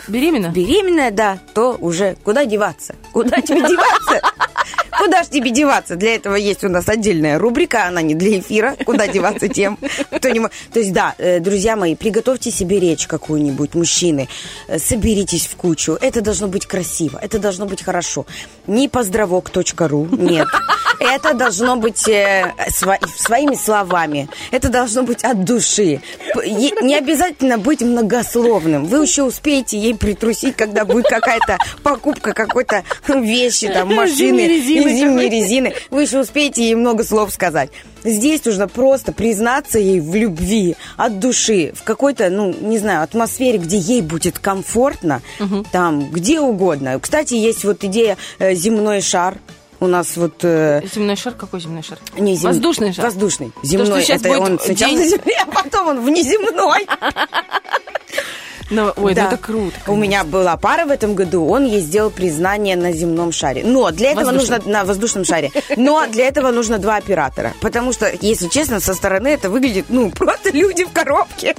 Беременна? 0.08 0.48
беременная, 0.50 1.12
да, 1.12 1.40
то 1.54 1.78
уже 1.80 2.16
куда 2.24 2.46
деваться? 2.46 2.96
Куда 3.12 3.42
тебе 3.42 3.62
деваться? 3.62 4.22
Куда 5.00 5.24
ж 5.24 5.28
тебе 5.28 5.52
деваться? 5.52 5.96
Для 5.96 6.16
этого 6.16 6.36
есть 6.36 6.64
у 6.64 6.70
нас 6.70 6.88
отдельная 6.88 7.38
рубрика, 7.38 7.86
она 7.88 8.02
не 8.02 8.16
для 8.16 8.40
эфира. 8.40 8.76
Куда 8.86 9.08
деваться 9.08 9.48
тем, 9.48 9.78
кто 10.12 10.30
не 10.30 10.40
может. 10.40 10.54
То 10.74 10.80
есть, 10.80 10.94
да, 10.94 11.16
э, 11.18 11.40
друзья 11.40 11.76
мои, 11.76 11.96
приготовьте 11.96 12.52
себе 12.52 12.80
речь 12.80 13.08
какую-нибудь, 13.08 13.76
мужчины. 13.76 14.28
Э, 14.68 14.80
Соберитесь 14.80 15.48
в 15.48 15.56
кучу. 15.56 15.98
Это 16.00 16.22
должно 16.22 16.48
быть 16.48 16.66
красиво, 16.66 17.20
это 17.22 17.40
должно 17.40 17.66
быть 17.66 17.84
хорошо. 17.84 18.26
Не 18.68 18.88
поздравок.ру, 18.88 20.08
нет. 20.12 20.48
Это 21.00 21.34
должно 21.34 21.76
быть 21.76 22.08
э, 22.08 22.54
сво- 22.70 23.00
своими 23.18 23.56
словами. 23.56 24.30
Это 24.52 24.70
должно 24.70 25.04
быть 25.04 25.24
от 25.24 25.44
души. 25.44 26.02
Е- 26.44 26.72
Не 26.82 26.96
обязательно 26.98 27.58
быть 27.58 27.82
многословным. 27.82 28.86
Вы 28.86 29.04
еще 29.04 29.24
успеете 29.24 29.78
ей 29.78 29.96
притрусить, 29.96 30.56
когда 30.56 30.86
будет 30.86 31.06
какая-то 31.08 31.58
покупка 31.84 32.34
какой-то 32.34 32.84
вещи, 33.08 33.68
там, 33.68 33.94
машины, 33.94 34.16
Зимней 34.16 34.48
резины 34.48 34.85
или 34.88 34.98
зимней 34.98 35.30
резины. 35.30 35.74
Вы 35.92 36.04
еще 36.04 36.20
успеете 36.20 36.64
ей 36.64 36.76
много 36.76 37.04
слов 37.04 37.32
сказать. 37.34 37.70
Здесь 38.04 38.44
нужно 38.46 38.68
просто 38.68 39.12
признаться 39.12 39.80
ей 39.80 40.00
в 40.00 40.14
любви 40.16 40.76
от 40.98 41.20
души, 41.20 41.74
в 41.76 41.84
какой-то, 41.84 42.30
ну, 42.30 42.54
не 42.54 42.78
знаю, 42.78 43.02
атмосфере, 43.04 43.58
где 43.58 43.78
ей 43.78 44.02
будет 44.02 44.40
комфортно, 44.40 45.22
там, 45.72 46.10
где 46.12 46.40
угодно. 46.40 47.00
Кстати, 47.00 47.34
есть 47.34 47.64
вот 47.64 47.84
идея 47.84 48.18
э, 48.40 48.54
земной 48.56 49.02
шар. 49.02 49.38
У 49.82 49.88
нас 49.88 50.16
вот... 50.16 50.36
э, 50.44 50.82
Земной 50.94 51.16
шар? 51.18 51.34
Какой 51.34 51.60
земной 51.60 51.84
шар? 51.84 52.00
не 52.18 52.36
зем- 52.36 52.52
Воздушный 52.52 52.94
шар? 52.94 53.06
Воздушный. 53.06 53.52
Земной. 53.62 54.04
щас 54.06 54.22
это 54.22 54.30
будет 54.30 54.40
он 54.42 54.60
сначала 54.60 54.90
день- 54.92 55.00
на 55.00 55.06
земле, 55.08 55.36
а 55.42 55.52
потом 55.52 55.88
он 55.90 56.06
внеземной. 56.06 56.88
Ну, 58.70 58.92
ой, 58.96 59.14
Да. 59.14 59.24
ну 59.24 59.28
это 59.30 59.38
круто. 59.38 59.76
У 59.88 59.96
меня 59.96 60.24
была 60.24 60.58
пара 60.58 60.86
в 60.86 60.92
этом 60.92 61.16
году, 61.16 61.46
он 61.48 61.66
ей 61.66 61.80
сделал 61.82 62.10
признание 62.10 62.76
на 62.76 62.92
земном 62.92 63.32
шаре. 63.32 63.64
Но 63.64 63.92
для 63.92 64.12
этого 64.12 64.26
Воздушном. 64.32 64.58
нужно 64.60 64.72
на 64.72 64.84
воздушном 64.86 65.24
шаре. 65.26 65.52
Но 65.78 66.06
для 66.08 66.28
этого 66.28 66.52
нужно 66.52 66.78
два 66.80 66.96
оператора. 66.96 67.54
Потому 67.62 67.94
что, 67.94 68.12
если 68.22 68.48
честно, 68.48 68.80
со 68.80 68.94
стороны 68.94 69.28
это 69.28 69.50
выглядит, 69.50 69.86
ну, 69.90 70.10
просто 70.12 70.50
люди 70.52 70.84
в 70.86 70.92
коробке. 70.92 71.56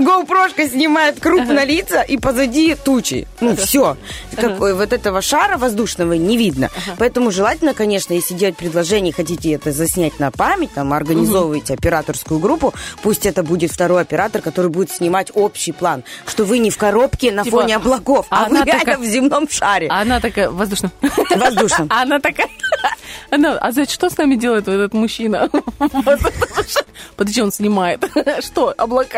GoPro 0.00 0.50
снимает 0.68 1.20
крупно 1.20 1.64
лица 1.64 2.02
и 2.02 2.16
позади 2.16 2.74
тучи. 2.74 3.26
Ну, 3.40 3.56
все. 3.56 3.96
Какой, 4.36 4.74
вот 4.74 4.92
этого 4.92 5.20
шара 5.20 5.58
воздушного 5.58 6.14
не 6.14 6.36
видно. 6.36 6.70
Поэтому 6.98 7.30
желательно, 7.30 7.74
конечно, 7.74 8.14
если 8.14 8.34
делать 8.34 8.56
предложение, 8.56 9.12
хотите 9.12 9.52
это 9.52 9.72
заснять 9.72 10.18
на 10.18 10.30
память, 10.30 10.72
там, 10.72 10.92
организовываете 10.92 11.74
операторскую 11.74 12.40
группу, 12.40 12.72
пусть 13.02 13.26
это 13.26 13.42
будет 13.42 13.72
второй 13.72 14.02
оператор, 14.02 14.40
который 14.40 14.70
будет 14.70 14.90
снимать 14.90 15.30
общий 15.34 15.72
план, 15.72 16.04
что 16.26 16.44
вы 16.44 16.58
не 16.58 16.70
в 16.70 16.78
коробке 16.78 17.32
на 17.32 17.44
Типа, 17.44 17.58
фоне 17.58 17.76
облаков, 17.76 18.26
а 18.30 18.44
а, 18.44 18.48
вы 18.48 18.56
она 18.56 18.64
реально 18.64 18.84
такая- 18.84 18.98
в 18.98 19.04
земном 19.04 19.48
шаре. 19.48 19.88
А 19.90 20.00
она 20.00 20.20
такая 20.20 20.50
воздушная. 20.50 20.92
Воздушном. 21.36 21.88
А 21.90 22.02
она 22.02 22.20
такая... 22.20 22.48
Она, 23.30 23.58
а 23.58 23.70
за 23.70 23.84
что 23.88 24.10
с 24.10 24.16
нами 24.18 24.34
делает 24.34 24.66
этот 24.66 24.92
мужчина? 24.92 25.48
Подожди, 27.16 27.42
он 27.42 27.52
снимает. 27.52 28.04
Что? 28.40 28.74
Облака. 28.76 29.09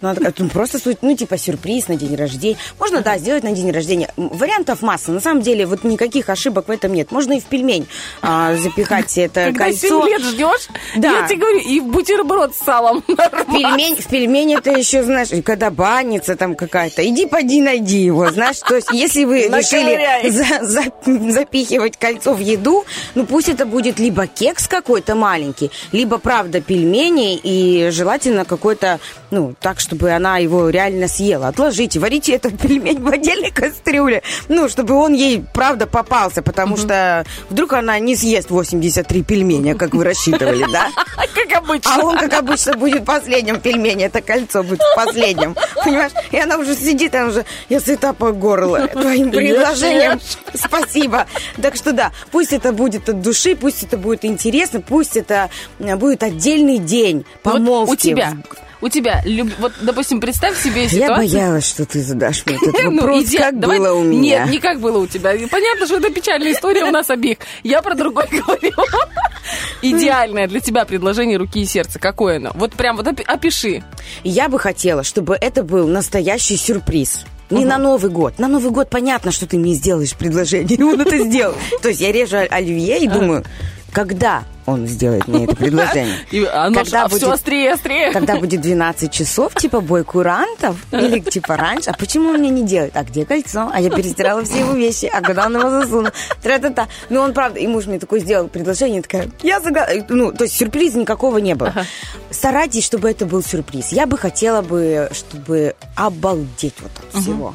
Ну, 0.00 0.08
она 0.08 0.14
такая, 0.14 0.34
ну, 0.38 0.48
просто 0.48 0.78
ну, 1.02 1.16
типа 1.16 1.38
сюрприз 1.38 1.88
на 1.88 1.96
день 1.96 2.14
рождения. 2.16 2.56
Можно, 2.78 3.00
да, 3.00 3.18
сделать 3.18 3.42
на 3.44 3.52
день 3.52 3.70
рождения. 3.70 4.10
Вариантов 4.16 4.82
масса. 4.82 5.10
На 5.12 5.20
самом 5.20 5.42
деле, 5.42 5.66
вот 5.66 5.84
никаких 5.84 6.28
ошибок 6.28 6.68
в 6.68 6.70
этом 6.70 6.92
нет. 6.92 7.10
Можно 7.12 7.34
и 7.34 7.40
в 7.40 7.44
пельмень 7.44 7.86
а, 8.22 8.54
запихать 8.56 9.16
это 9.18 9.46
Когда 9.46 9.64
кольцо. 9.66 9.88
7 10.02 10.08
лет 10.08 10.20
ждешь, 10.22 10.68
Да. 10.96 11.20
я 11.20 11.26
тебе 11.28 11.40
говорю, 11.40 11.58
и 11.60 11.80
в 11.80 11.86
бутерброд 11.86 12.54
с 12.54 12.58
салом. 12.64 13.02
Пельмень, 13.06 13.96
в 13.96 14.06
пельмень 14.08 14.54
это 14.54 14.70
еще, 14.70 15.02
знаешь, 15.02 15.28
когда 15.44 15.70
банница 15.70 16.36
там 16.36 16.54
какая-то. 16.54 17.06
Иди, 17.06 17.26
поди, 17.26 17.60
найди 17.60 17.98
его, 17.98 18.30
знаешь. 18.30 18.58
То 18.60 18.76
есть, 18.76 18.90
если 18.92 19.24
вы 19.24 19.42
решили 19.48 20.28
за- 20.30 20.64
за- 20.64 21.30
запихивать 21.32 21.96
кольцо 21.96 22.34
в 22.34 22.40
еду, 22.40 22.84
ну, 23.14 23.26
пусть 23.26 23.48
это 23.48 23.66
будет 23.66 23.98
либо 23.98 24.26
кекс 24.26 24.68
какой-то 24.68 25.14
маленький, 25.14 25.70
либо, 25.92 26.18
правда, 26.18 26.60
пельмени, 26.60 27.36
и 27.42 27.90
желательно 27.90 28.44
какой-то, 28.66 28.98
ну, 29.30 29.54
так, 29.60 29.78
чтобы 29.78 30.10
она 30.10 30.38
его 30.38 30.70
реально 30.70 31.06
съела. 31.06 31.48
Отложите, 31.48 32.00
варите 32.00 32.32
этот 32.32 32.58
пельмень 32.60 33.00
в 33.00 33.06
отдельной 33.08 33.52
кастрюле, 33.52 34.22
ну, 34.48 34.68
чтобы 34.68 34.94
он 34.94 35.12
ей, 35.14 35.44
правда, 35.54 35.86
попался, 35.86 36.42
потому 36.42 36.76
что 36.76 37.24
вдруг 37.48 37.74
она 37.74 37.98
не 38.00 38.16
съест 38.16 38.50
83 38.50 39.22
пельменя, 39.22 39.76
как 39.76 39.94
вы 39.94 40.02
рассчитывали, 40.02 40.66
да? 40.72 40.88
Как 41.34 41.52
обычно. 41.58 41.94
А 41.94 42.04
он, 42.04 42.16
как 42.16 42.32
обычно, 42.32 42.74
будет 42.74 43.04
последним 43.04 43.60
пельмень. 43.60 44.02
Это 44.02 44.20
кольцо 44.22 44.62
будет 44.62 44.80
последним. 44.94 45.54
Понимаешь? 45.84 46.12
И 46.30 46.38
она 46.38 46.56
уже 46.56 46.74
сидит, 46.74 47.14
она 47.14 47.26
уже, 47.26 47.44
я 47.68 47.80
сыта 47.80 48.12
по 48.12 48.32
горло 48.32 48.86
твоим 48.88 49.30
предложением. 49.30 50.20
Спасибо. 50.54 51.26
Так 51.60 51.76
что 51.76 51.92
да, 51.92 52.12
пусть 52.30 52.52
это 52.52 52.72
будет 52.72 53.08
от 53.08 53.20
души, 53.20 53.54
пусть 53.54 53.82
это 53.82 53.98
будет 53.98 54.24
интересно, 54.24 54.80
пусть 54.80 55.16
это 55.16 55.50
будет 55.78 56.22
отдельный 56.22 56.78
день 56.78 57.24
Вот 57.44 57.54
помолвки. 57.54 57.92
у 57.92 57.96
тебя, 57.96 58.36
у 58.80 58.88
тебя, 58.88 59.22
люб- 59.24 59.52
вот, 59.58 59.72
допустим, 59.80 60.20
представь 60.20 60.60
себе 60.62 60.82
Я 60.84 60.88
ситуацию. 60.88 61.16
боялась, 61.16 61.68
что 61.68 61.84
ты 61.86 62.02
задашь 62.02 62.44
мне 62.46 62.56
этот 62.56 62.74
Ну, 62.84 62.96
вопрос, 62.96 63.24
иди- 63.24 63.38
как 63.38 63.58
давай- 63.58 63.78
было 63.78 63.92
у 63.94 64.04
меня. 64.04 64.44
Нет, 64.44 64.50
не 64.50 64.58
как 64.58 64.80
было 64.80 64.98
у 64.98 65.06
тебя. 65.06 65.32
Понятно, 65.50 65.86
что 65.86 65.96
это 65.96 66.10
печальная 66.12 66.52
история 66.52 66.84
у 66.84 66.90
нас 66.90 67.08
обеих. 67.10 67.38
Я 67.62 67.82
про 67.82 67.94
другое 67.94 68.26
говорю. 68.30 68.72
Идеальное 69.82 70.46
для 70.48 70.60
тебя 70.60 70.84
предложение 70.84 71.38
руки 71.38 71.60
и 71.60 71.66
сердца. 71.66 71.98
Какое 71.98 72.36
оно? 72.36 72.52
Вот 72.54 72.72
прям 72.74 72.96
вот 72.96 73.06
опи- 73.06 73.24
опиши. 73.26 73.82
Я 74.24 74.48
бы 74.48 74.58
хотела, 74.58 75.02
чтобы 75.04 75.36
это 75.40 75.62
был 75.62 75.86
настоящий 75.86 76.56
сюрприз. 76.56 77.24
Не 77.48 77.64
на 77.64 77.78
Новый 77.78 78.10
год. 78.10 78.38
На 78.40 78.48
Новый 78.48 78.72
год 78.72 78.90
понятно, 78.90 79.30
что 79.30 79.46
ты 79.46 79.56
мне 79.56 79.74
сделаешь 79.74 80.14
предложение. 80.14 80.76
И 80.76 80.82
он 80.82 81.00
это 81.00 81.16
сделал. 81.18 81.54
То 81.80 81.88
есть 81.90 82.00
я 82.00 82.10
режу 82.10 82.38
оливье 82.50 82.98
и 82.98 83.06
думаю, 83.06 83.44
когда 83.96 84.44
он 84.66 84.86
сделает 84.86 85.26
мне 85.26 85.44
это 85.44 85.56
предложение? 85.56 86.16
И 86.30 86.44
оно 86.44 86.84
ж- 86.84 86.92
а 86.92 87.08
будет- 87.08 87.16
все 87.22 87.30
острее 87.32 87.72
острее. 87.72 88.12
Когда 88.12 88.36
будет 88.36 88.60
12 88.60 89.10
часов, 89.10 89.54
типа 89.54 89.80
бой 89.80 90.04
курантов, 90.04 90.76
или 90.92 91.20
типа 91.20 91.56
раньше. 91.56 91.88
А 91.90 91.94
почему 91.94 92.28
он 92.30 92.40
мне 92.40 92.50
не 92.50 92.62
делает? 92.64 92.94
А 92.94 93.04
где 93.04 93.24
кольцо? 93.24 93.70
А 93.72 93.80
я 93.80 93.88
перестирала 93.88 94.44
все 94.44 94.58
его 94.58 94.72
вещи. 94.72 95.06
А 95.10 95.22
куда 95.22 95.46
он 95.46 95.56
его 95.56 95.70
засунул? 95.70 96.10
Тра-та-та. 96.42 96.88
Ну, 97.08 97.20
он, 97.20 97.32
правда, 97.32 97.58
и 97.58 97.66
муж 97.66 97.86
мне 97.86 97.98
такое 97.98 98.20
сделал 98.20 98.48
предложение, 98.48 99.00
такая, 99.00 99.30
я 99.42 99.60
согласна. 99.62 100.04
Ну, 100.10 100.30
то 100.32 100.44
есть 100.44 100.56
сюрприза 100.58 100.98
никакого 100.98 101.38
не 101.38 101.54
было. 101.54 101.72
Старайтесь, 102.30 102.84
чтобы 102.84 103.08
это 103.10 103.24
был 103.24 103.42
сюрприз. 103.42 103.92
Я 103.92 104.06
бы 104.06 104.18
хотела 104.18 104.60
бы, 104.60 105.08
чтобы 105.14 105.74
обалдеть 105.94 106.74
вот 106.80 106.90
от 106.98 107.22
всего. 107.22 107.54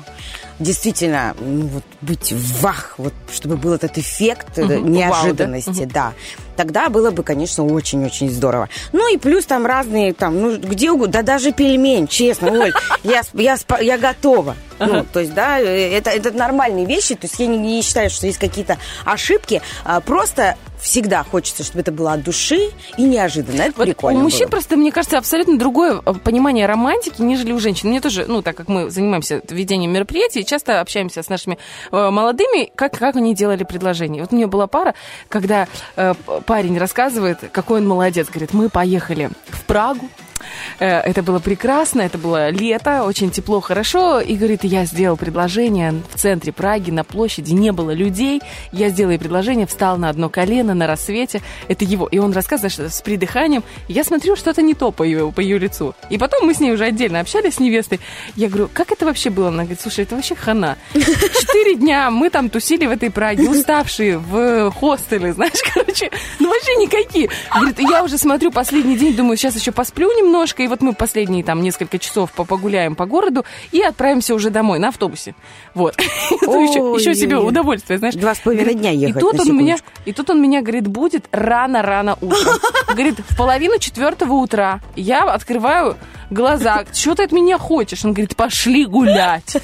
Действительно, 0.60 1.36
ну, 1.40 1.68
вот 1.68 1.84
быть 2.02 2.32
вах, 2.62 2.96
вот, 2.98 3.14
чтобы 3.32 3.58
был 3.58 3.74
этот 3.74 3.98
эффект 3.98 4.58
э, 4.58 4.64
Мгм. 4.64 4.70
Вау, 4.70 4.84
да? 4.84 4.90
неожиданности, 4.90 5.86
да. 5.86 6.14
Тогда 6.62 6.90
было 6.90 7.10
бы, 7.10 7.24
конечно, 7.24 7.66
очень-очень 7.66 8.30
здорово. 8.30 8.70
Ну 8.92 9.12
и 9.12 9.18
плюс 9.18 9.46
там 9.48 9.66
разные, 9.66 10.14
там, 10.14 10.40
ну, 10.40 10.58
где 10.60 10.92
угодно, 10.92 11.14
да 11.14 11.22
даже 11.24 11.54
пельмень, 11.54 12.06
честно, 12.06 12.52
Оль, 12.52 12.72
я, 13.04 13.24
я, 13.34 13.58
я 13.80 13.98
готова. 13.98 14.56
Ну, 14.78 15.06
то 15.12 15.20
есть, 15.20 15.34
да, 15.34 15.60
э, 15.60 15.98
это, 15.98 16.12
это 16.12 16.32
нормальные 16.32 16.86
вещи, 16.86 17.16
то 17.16 17.26
есть 17.26 17.40
я 17.40 17.48
не, 17.48 17.58
не 17.58 17.82
считаю, 17.82 18.12
что 18.12 18.28
есть 18.28 18.38
какие-то 18.38 18.78
ошибки, 19.06 19.62
а 19.84 20.02
просто 20.02 20.56
всегда 20.82 21.24
хочется, 21.24 21.64
чтобы 21.64 21.82
это 21.82 21.92
было 21.92 22.14
от 22.14 22.24
души 22.24 22.72
и 22.98 23.04
неожиданно. 23.04 23.62
Это 23.62 23.74
Вот 23.78 23.86
прикольно 23.86 24.20
у 24.20 24.24
мужчин 24.24 24.48
было. 24.48 24.52
просто, 24.52 24.76
мне 24.76 24.92
кажется, 24.92 25.18
абсолютно 25.18 25.58
другое 25.58 26.02
э, 26.04 26.14
понимание 26.24 26.66
романтики, 26.66 27.22
нежели 27.22 27.52
у 27.52 27.60
женщин. 27.60 27.90
Мне 27.90 28.02
тоже, 28.02 28.26
ну, 28.28 28.42
так 28.42 28.58
как 28.58 28.68
мы 28.68 28.90
занимаемся 28.90 29.42
ведением 29.50 29.92
мероприятий, 29.92 30.44
часто 30.44 30.82
общаемся 30.82 31.22
с 31.22 31.30
нашими 31.30 31.58
э, 31.92 32.10
молодыми, 32.10 32.72
как, 32.76 32.98
как 32.98 33.16
они 33.16 33.36
делали 33.36 33.64
предложение. 33.64 34.24
Вот 34.24 34.34
у 34.34 34.36
меня 34.36 34.48
была 34.48 34.68
пара, 34.68 34.96
когда 35.30 35.68
э, 35.96 36.14
парень 36.52 36.78
рассказывает, 36.78 37.50
какой 37.54 37.80
он 37.80 37.88
молодец. 37.88 38.28
Говорит, 38.28 38.54
мы 38.54 38.68
поехали 38.68 39.30
в 39.48 39.64
Прагу, 39.64 40.10
Это 40.80 41.24
было 41.24 41.40
прекрасно, 41.40 42.02
это 42.02 42.18
было 42.18 42.50
лето, 42.50 43.04
очень 43.04 43.32
тепло, 43.32 43.62
хорошо. 43.62 44.20
И 44.20 44.36
говорит, 44.36 44.64
я 44.64 44.86
сделал 44.86 45.18
предложение 45.18 46.02
в 46.14 46.20
центре 46.20 46.52
Праги, 46.52 46.92
на 46.92 47.04
площади, 47.04 47.54
не 47.54 47.72
было 47.72 47.92
людей. 47.92 48.42
Я 48.72 48.90
сделал 48.90 49.12
ей 49.12 49.20
предложение, 49.20 49.68
встал 49.68 49.98
на 49.98 50.10
одно 50.10 50.30
колено 50.30 50.74
на 50.74 50.88
рассвете. 50.88 51.42
Это 51.68 51.86
его. 51.86 52.08
И 52.08 52.18
он 52.18 52.34
рассказывает 52.34 52.74
что 52.74 52.90
с 52.90 53.02
придыханием. 53.02 53.64
Я 53.88 54.04
смотрю, 54.04 54.36
что-то 54.36 54.62
не 54.62 54.74
то 54.74 54.92
по 54.92 55.04
ее, 55.04 55.32
по 55.32 55.40
ее 55.40 55.58
лицу. 55.58 55.96
И 56.10 56.18
потом 56.18 56.46
мы 56.46 56.54
с 56.54 56.60
ней 56.60 56.72
уже 56.72 56.86
отдельно 56.86 57.20
общались 57.20 57.56
с 57.56 57.60
невестой. 57.60 58.00
Я 58.36 58.48
говорю, 58.48 58.70
как 58.74 58.92
это 58.92 59.06
вообще 59.06 59.30
было? 59.30 59.50
Она 59.50 59.64
говорит, 59.64 59.82
слушай, 59.82 60.04
это 60.04 60.16
вообще 60.16 60.36
хана. 60.36 60.78
Четыре 60.94 61.76
дня 61.76 62.10
мы 62.12 62.30
там 62.30 62.50
тусили 62.50 62.86
в 62.86 62.92
этой 62.92 63.12
Праге, 63.12 63.50
уставшие, 63.50 64.18
в 64.18 64.72
хостеле, 64.72 65.34
знаешь, 65.34 65.62
короче, 65.74 66.10
ну 66.40 66.50
вообще 66.50 66.76
никакие. 66.76 67.30
Говорит, 67.54 67.80
я 67.80 68.04
уже 68.04 68.18
смотрю 68.18 68.52
последний 68.52 68.98
день, 68.98 69.16
думаю, 69.16 69.38
сейчас 69.38 69.56
еще 69.56 69.72
посплю 69.72 70.10
немножко, 70.32 70.64
и 70.64 70.68
вот 70.68 70.82
мы 70.82 70.94
последние 70.94 71.44
там 71.44 71.62
несколько 71.62 72.00
часов 72.00 72.32
по- 72.32 72.46
погуляем 72.46 72.96
по 72.96 73.06
городу 73.06 73.46
и 73.72 73.82
отправимся 73.82 74.34
уже 74.34 74.50
домой 74.50 74.80
на 74.80 74.88
автобусе. 74.88 75.36
Вот. 75.74 76.00
Еще, 76.00 77.16
себе 77.16 77.38
удовольствие, 77.38 78.00
знаешь. 78.00 78.16
Два 78.16 78.34
с 78.34 78.40
половиной 78.40 78.76
дня 78.76 78.92
ехать, 78.92 79.18
И 79.18 79.20
тут 79.20 79.40
он 79.40 79.58
меня, 79.58 79.78
и 80.06 80.14
тут 80.14 80.30
он 80.30 80.42
меня, 80.42 80.62
говорит, 80.62 80.88
будет 80.88 81.26
рано-рано 81.32 82.18
утром. 82.22 82.56
Говорит, 82.88 83.20
в 83.30 83.38
половину 83.38 83.78
четвертого 83.78 84.34
утра 84.34 84.80
я 84.96 85.24
открываю 85.24 85.98
глаза. 86.30 86.86
Что 86.94 87.16
ты 87.16 87.24
от 87.24 87.32
меня 87.32 87.58
хочешь? 87.58 88.04
Он 88.06 88.14
говорит, 88.14 88.36
пошли 88.36 88.86
гулять. 88.86 89.58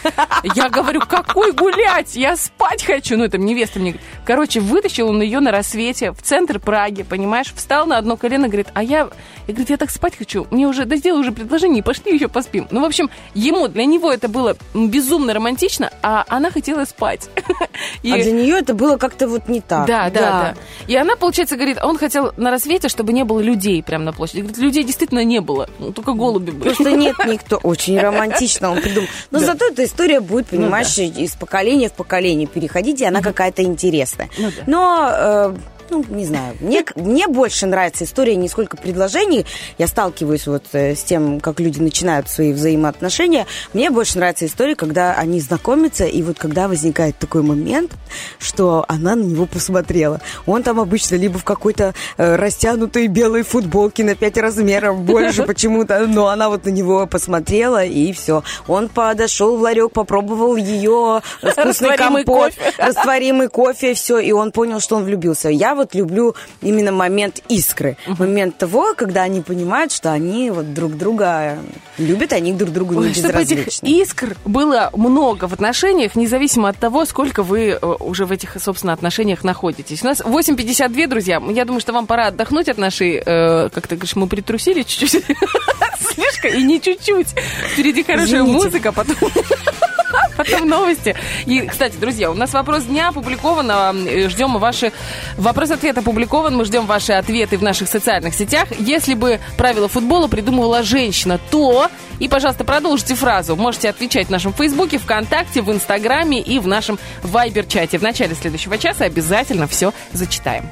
Я 0.55 0.69
говорю, 0.69 1.01
какой 1.01 1.53
гулять? 1.53 2.15
Я 2.15 2.35
спать 2.35 2.83
хочу. 2.85 3.17
Ну, 3.17 3.23
это 3.23 3.37
невеста 3.37 3.79
мне 3.79 3.91
говорит. 3.91 4.07
Короче, 4.25 4.59
вытащил 4.59 5.09
он 5.09 5.21
ее 5.21 5.39
на 5.39 5.51
рассвете 5.51 6.11
в 6.11 6.21
центр 6.21 6.59
Праги, 6.59 7.03
понимаешь? 7.03 7.53
Встал 7.55 7.85
на 7.85 7.97
одно 7.97 8.17
колено, 8.17 8.47
говорит, 8.47 8.67
а 8.73 8.83
я... 8.83 9.07
Я 9.47 9.53
говорит, 9.53 9.69
я 9.69 9.77
так 9.77 9.89
спать 9.89 10.17
хочу. 10.17 10.45
Мне 10.51 10.67
уже, 10.67 10.85
да 10.85 10.95
сделай 10.95 11.19
уже 11.19 11.31
предложение, 11.31 11.83
пошли 11.83 12.13
еще 12.13 12.27
поспим. 12.27 12.67
Ну, 12.71 12.81
в 12.81 12.85
общем, 12.85 13.09
ему, 13.33 13.67
для 13.67 13.85
него 13.85 14.11
это 14.11 14.27
было 14.29 14.55
безумно 14.73 15.33
романтично, 15.33 15.91
а 16.01 16.23
она 16.27 16.51
хотела 16.51 16.85
спать. 16.85 17.29
И- 18.03 18.11
А 18.11 18.15
для 18.17 18.31
нее 18.31 18.57
это 18.59 18.73
было 18.73 18.97
как-то 18.97 19.27
вот 19.27 19.47
не 19.49 19.61
так. 19.61 19.85
да, 19.87 20.09
да, 20.09 20.19
да, 20.19 20.55
И 20.87 20.95
она, 20.95 21.15
получается, 21.15 21.55
говорит, 21.55 21.77
он 21.83 21.97
хотел 21.97 22.31
на 22.37 22.49
рассвете, 22.51 22.87
чтобы 22.89 23.13
не 23.13 23.23
было 23.23 23.39
людей 23.39 23.83
прямо 23.83 24.05
на 24.05 24.13
площади. 24.13 24.39
Говорит, 24.41 24.57
людей 24.57 24.83
действительно 24.83 25.23
не 25.23 25.41
было, 25.41 25.69
ну, 25.79 25.91
только 25.91 26.13
голуби 26.13 26.51
были. 26.51 26.69
Просто 26.73 26.91
нет 26.91 27.15
никто. 27.27 27.57
Очень 27.57 27.99
романтично 27.99 28.71
он 28.71 28.81
придумал. 28.81 29.09
Но 29.31 29.39
зато 29.39 29.65
эта 29.65 29.83
история 29.83 30.19
будет, 30.19 30.47
Ну 30.51 30.57
понимаешь, 30.59 30.97
из 30.97 31.35
поколения 31.35 31.89
в 31.89 31.93
поколение 31.93 32.47
переходить, 32.47 33.01
и 33.01 33.05
она 33.05 33.21
какая-то 33.21 33.63
интересная. 33.63 34.29
Ну 34.37 34.49
да. 34.55 34.63
Но... 34.65 35.09
э, 35.11 35.55
ну, 35.89 36.03
не 36.09 36.25
знаю. 36.25 36.55
Мне, 36.59 36.83
мне 36.95 37.27
больше 37.27 37.65
нравится 37.65 38.03
история 38.03 38.35
не 38.35 38.49
сколько 38.49 38.77
предложений. 38.77 39.45
Я 39.77 39.87
сталкиваюсь 39.87 40.47
вот 40.47 40.63
э, 40.73 40.95
с 40.95 41.03
тем, 41.03 41.39
как 41.39 41.59
люди 41.59 41.79
начинают 41.79 42.29
свои 42.29 42.53
взаимоотношения. 42.53 43.45
Мне 43.73 43.89
больше 43.89 44.17
нравится 44.17 44.45
история, 44.45 44.75
когда 44.75 45.13
они 45.13 45.39
знакомятся, 45.39 46.05
и 46.05 46.21
вот 46.23 46.37
когда 46.37 46.67
возникает 46.67 47.17
такой 47.17 47.41
момент, 47.41 47.91
что 48.39 48.85
она 48.87 49.15
на 49.15 49.23
него 49.23 49.45
посмотрела. 49.45 50.21
Он 50.45 50.63
там 50.63 50.79
обычно 50.79 51.15
либо 51.15 51.37
в 51.39 51.43
какой-то 51.43 51.93
э, 52.17 52.35
растянутой 52.35 53.07
белой 53.07 53.43
футболке 53.43 54.03
на 54.03 54.15
5 54.15 54.37
размеров 54.37 55.01
больше 55.01 55.43
почему-то, 55.47 56.05
но 56.07 56.27
она 56.27 56.49
вот 56.49 56.65
на 56.65 56.69
него 56.69 57.05
посмотрела, 57.07 57.83
и 57.83 58.11
все. 58.11 58.43
Он 58.67 58.89
подошел 58.89 59.57
в 59.57 59.61
ларек, 59.61 59.91
попробовал 59.91 60.55
ее 60.55 61.21
вкусный 61.41 61.63
Растворимый 61.63 62.23
компот, 62.25 62.55
кофе. 62.55 62.73
растворимый 62.77 63.47
кофе, 63.49 63.93
все, 63.93 64.19
и 64.19 64.31
он 64.31 64.51
понял, 64.51 64.79
что 64.79 64.97
он 64.97 65.03
влюбился. 65.03 65.49
Я 65.49 65.75
вот 65.77 65.95
люблю 65.95 66.35
именно 66.61 66.91
момент 66.91 67.41
искры, 67.49 67.97
момент 68.19 68.57
того, 68.57 68.93
когда 68.95 69.23
они 69.23 69.41
понимают, 69.41 69.91
что 69.91 70.11
они 70.11 70.51
вот 70.51 70.73
друг 70.73 70.97
друга 70.97 71.57
любят, 71.97 72.33
они 72.33 72.53
друг 72.53 72.71
другу 72.71 72.95
не 72.95 72.99
Ой, 72.99 73.13
чтобы 73.13 73.41
этих 73.41 73.83
искр 73.83 74.35
было 74.45 74.89
много 74.93 75.47
в 75.47 75.53
отношениях, 75.53 76.15
независимо 76.15 76.69
от 76.69 76.77
того, 76.77 77.05
сколько 77.05 77.43
вы 77.43 77.69
э, 77.69 77.85
уже 77.99 78.25
в 78.25 78.31
этих, 78.31 78.57
собственно, 78.61 78.93
отношениях 78.93 79.43
находитесь. 79.43 80.03
У 80.03 80.07
нас 80.07 80.21
8.52, 80.21 81.07
друзья. 81.07 81.41
Я 81.49 81.65
думаю, 81.65 81.81
что 81.81 81.93
вам 81.93 82.07
пора 82.07 82.27
отдохнуть 82.27 82.69
от 82.69 82.77
нашей, 82.77 83.21
э, 83.25 83.69
как 83.69 83.87
ты 83.87 83.95
говоришь, 83.95 84.15
мы 84.15 84.27
притрусили 84.27 84.83
чуть-чуть. 84.83 85.23
Слишком, 85.99 86.51
и 86.51 86.63
не 86.63 86.81
чуть-чуть. 86.81 87.27
Впереди 87.73 88.03
хорошая 88.03 88.41
Извините. 88.41 88.53
музыка, 88.53 88.91
потом... 88.91 89.15
Потом 90.37 90.67
новости. 90.67 91.15
И, 91.45 91.61
кстати, 91.61 91.95
друзья, 91.97 92.31
у 92.31 92.33
нас 92.33 92.53
вопрос 92.53 92.83
дня 92.83 93.09
опубликован. 93.09 93.69
а, 93.71 93.93
э, 93.93 94.29
Ждем 94.29 94.57
ваши... 94.57 94.91
Вопрос-ответ 95.37 95.97
опубликован. 95.97 96.55
Мы 96.55 96.65
ждем 96.65 96.85
ваши 96.85 97.13
ответы 97.13 97.57
в 97.57 97.63
наших 97.63 97.87
социальных 97.87 98.33
сетях. 98.33 98.67
Если 98.79 99.13
бы 99.13 99.39
правила 99.57 99.87
футбола 99.87 100.27
придумывала 100.27 100.83
женщина, 100.83 101.39
то... 101.49 101.89
И, 102.19 102.27
пожалуйста, 102.27 102.63
продолжите 102.63 103.15
фразу. 103.15 103.55
Можете 103.55 103.89
отвечать 103.89 104.27
в 104.27 104.29
нашем 104.31 104.53
Фейсбуке, 104.53 104.97
ВКонтакте, 104.97 105.61
в 105.61 105.71
Инстаграме 105.71 106.41
и 106.41 106.59
в 106.59 106.67
нашем 106.67 106.97
Вайбер-чате. 107.23 107.99
В 107.99 108.01
начале 108.01 108.33
следующего 108.35 108.77
часа 108.77 109.05
обязательно 109.05 109.67
все 109.67 109.93
зачитаем. 110.13 110.65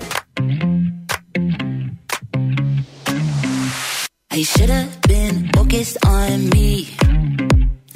I 4.32 4.44
should 4.44 4.70
have 4.70 5.02
been 5.08 5.50
focused 5.54 5.98
on 6.04 6.50
me. 6.50 6.90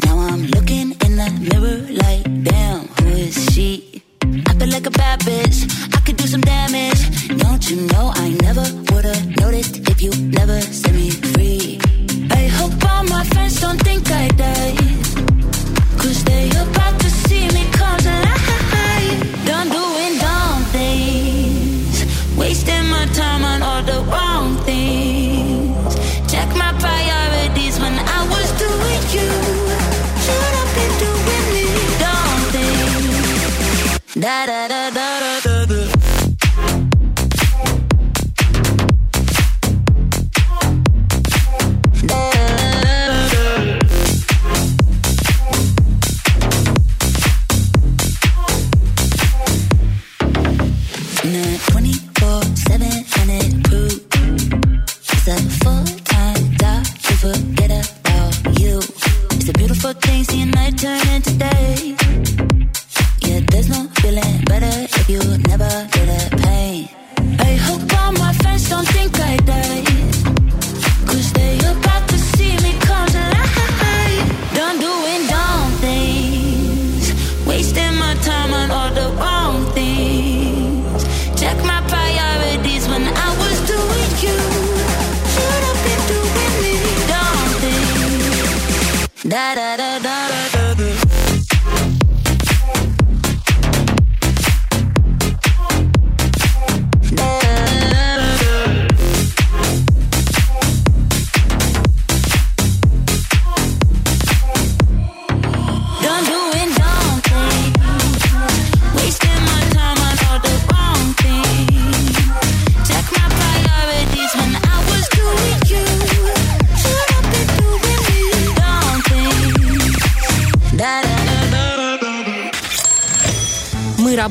Now 0.06 0.20
I'm 0.20 0.48
looking 0.48 0.99
in 1.20 1.50
mirror 1.50 1.78
like, 2.04 2.24
damn, 2.44 2.88
who 2.88 3.08
is 3.10 3.36
she? 3.54 4.04
Feel 4.70 4.70
like 4.70 4.86
a 4.86 4.91
bad 4.91 5.20
bitch. 5.22 5.60
I 5.96 6.00
could 6.02 6.18
do 6.18 6.28
some 6.28 6.41
damage. 6.41 7.02
Don't 7.38 7.70
you 7.70 7.78
know 7.88 8.12
I 8.16 8.30
never 8.41 8.66
would've 8.91 9.26
noticed 9.41 9.90
if 9.90 10.02
you 10.02 10.12
never 10.38 10.60
set 10.62 10.94
me 10.94 11.10
free? 11.10 11.80
I 12.32 12.48
hope 12.58 12.74
all 12.91 13.04
my 13.06 13.24
friends 13.32 13.60
don't 13.62 13.82
think 13.82 14.10
I 14.12 14.28
died. 14.30 14.78
Cause 15.98 16.24
they 16.26 16.50
about 16.50 17.00
to 17.00 17.10
see 17.10 17.48
me 17.56 17.64
come 17.72 18.00
to 18.08 18.16
life. 18.30 19.46
Done 19.46 19.70
doing 19.70 20.18
dumb 20.20 20.64
things. 20.76 22.06
Wasting 22.38 22.86
my 22.90 23.06
time 23.14 23.44
on 23.44 23.62
all 23.64 23.82
the 23.84 24.00
wrong 24.12 24.29
da 34.20 34.46
da 34.46 34.59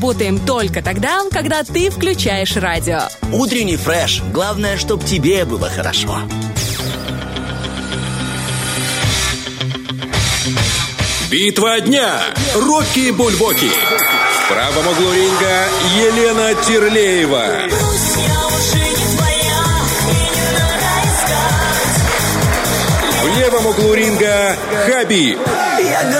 работаем 0.09 0.39
только 0.39 0.80
тогда, 0.80 1.20
когда 1.30 1.62
ты 1.64 1.90
включаешь 1.90 2.56
радио. 2.56 3.01
Утренний 3.30 3.76
фреш. 3.76 4.22
Главное, 4.32 4.78
чтобы 4.78 5.05
тебе 5.05 5.44
было 5.44 5.68
хорошо. 5.68 6.22
Битва 11.30 11.80
дня. 11.80 12.22
Рокки 12.55 13.10
Бульбоки. 13.10 13.68
В 13.68 14.48
правом 14.48 14.89
углу 14.89 15.12
ринга 15.12 15.68
Елена 15.98 16.55
Терлеева. 16.62 17.47
В 23.24 23.39
левом 23.39 23.66
углу 23.66 23.93
ринга 23.93 24.56
Хаби. 24.86 25.36
Я 25.80 26.10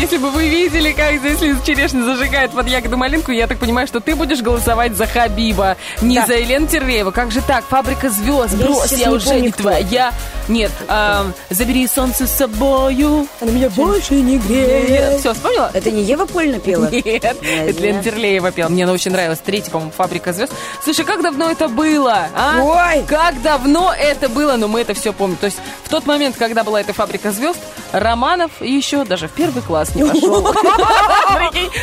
если 0.00 0.16
бы 0.16 0.30
вы 0.30 0.48
видели, 0.48 0.92
как 0.92 1.18
здесь 1.18 1.40
Лиза 1.40 1.64
Черешня 1.64 2.02
зажигает 2.04 2.52
под 2.52 2.66
ягоду 2.68 2.96
малинку, 2.96 3.32
я 3.32 3.46
так 3.46 3.58
понимаю, 3.58 3.86
что 3.86 4.00
ты 4.00 4.14
будешь 4.16 4.40
голосовать 4.40 4.96
за 4.96 5.06
Хабиба, 5.06 5.76
не 6.00 6.16
Да. 6.16 6.26
за 6.26 6.34
Елену 6.34 6.66
Терлеева. 6.66 7.10
Как 7.10 7.30
же 7.30 7.42
так? 7.42 7.64
Фабрика 7.66 8.08
звезд, 8.10 8.54
Я 8.58 8.66
брось, 8.66 8.92
я 8.92 9.08
не 9.08 9.14
уже 9.14 9.26
помню, 9.26 9.40
не 9.42 9.50
кто. 9.50 9.62
твоя. 9.62 10.12
Нет, 10.48 10.72
ам, 10.88 11.34
забери 11.50 11.86
солнце 11.86 12.26
с 12.26 12.30
собою. 12.30 13.26
Она 13.40 13.50
меня 13.52 13.68
больше 13.70 14.14
не 14.14 14.38
греет. 14.38 15.20
Все, 15.20 15.34
вспомнила? 15.34 15.70
Это 15.74 15.90
не 15.90 16.02
Ева 16.02 16.24
Польна 16.26 16.58
пела? 16.58 16.88
Нет, 16.90 17.04
это 17.24 17.82
Лена 17.82 18.02
Терлеева 18.02 18.50
пела. 18.50 18.68
Мне 18.68 18.84
она 18.84 18.92
очень 18.92 19.12
нравилась. 19.12 19.38
Третья, 19.38 19.70
по-моему, 19.70 19.92
«Фабрика 19.96 20.32
звезд». 20.32 20.52
Слушай, 20.82 21.04
как 21.04 21.22
давно 21.22 21.50
это 21.50 21.68
было, 21.68 22.26
а? 22.34 22.60
Ой! 22.62 23.04
Как 23.06 23.40
давно 23.42 23.92
это 23.96 24.28
было, 24.28 24.56
но 24.56 24.66
мы 24.66 24.80
это 24.80 24.94
все 24.94 25.12
помним. 25.12 25.36
То 25.36 25.46
есть 25.46 25.58
в 25.84 25.88
тот 25.88 26.06
момент, 26.06 26.36
когда 26.36 26.64
была 26.64 26.80
эта 26.80 26.92
«Фабрика 26.92 27.30
звезд», 27.32 27.58
Романов 27.92 28.60
еще 28.60 29.04
даже 29.04 29.28
в 29.28 29.32
первый 29.32 29.62
класс 29.62 29.94
не 29.94 30.04
пошел. 30.04 30.42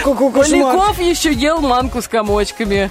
Поляков 0.04 1.00
еще 1.00 1.32
ел 1.32 1.60
манку 1.60 2.02
с 2.02 2.08
комочками. 2.08 2.90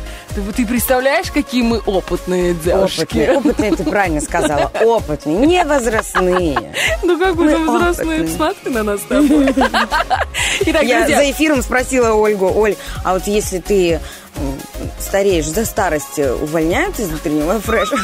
Ты, 0.55 0.67
представляешь, 0.67 1.31
какие 1.31 1.63
мы 1.63 1.79
опытные 1.79 2.55
девушки? 2.55 3.03
Опытные, 3.03 3.33
опытные, 3.33 3.77
ты 3.77 3.85
правильно 3.85 4.21
сказала. 4.21 4.71
Опытные, 4.81 5.37
не 5.37 5.65
возрастные. 5.65 6.75
Ну 7.03 7.19
как 7.19 7.35
взрослые, 7.37 8.23
опытные. 8.23 8.25
посмотри 8.25 8.71
на 8.73 8.83
нас 8.83 9.01
с 9.01 9.05
тобой. 9.05 9.47
Итак, 10.61 10.83
Я 10.85 10.99
друзья, 11.01 11.17
за 11.17 11.31
эфиром 11.31 11.63
спросила 11.63 12.13
Ольгу, 12.13 12.51
Оль, 12.55 12.77
а 13.05 13.15
вот 13.15 13.27
если 13.27 13.59
ты 13.59 14.01
стареешь 15.01 15.47
за 15.47 15.65
старость, 15.65 16.19
увольняют 16.19 16.99
из 16.99 17.13
утреннего 17.13 17.59
фреша? 17.61 17.97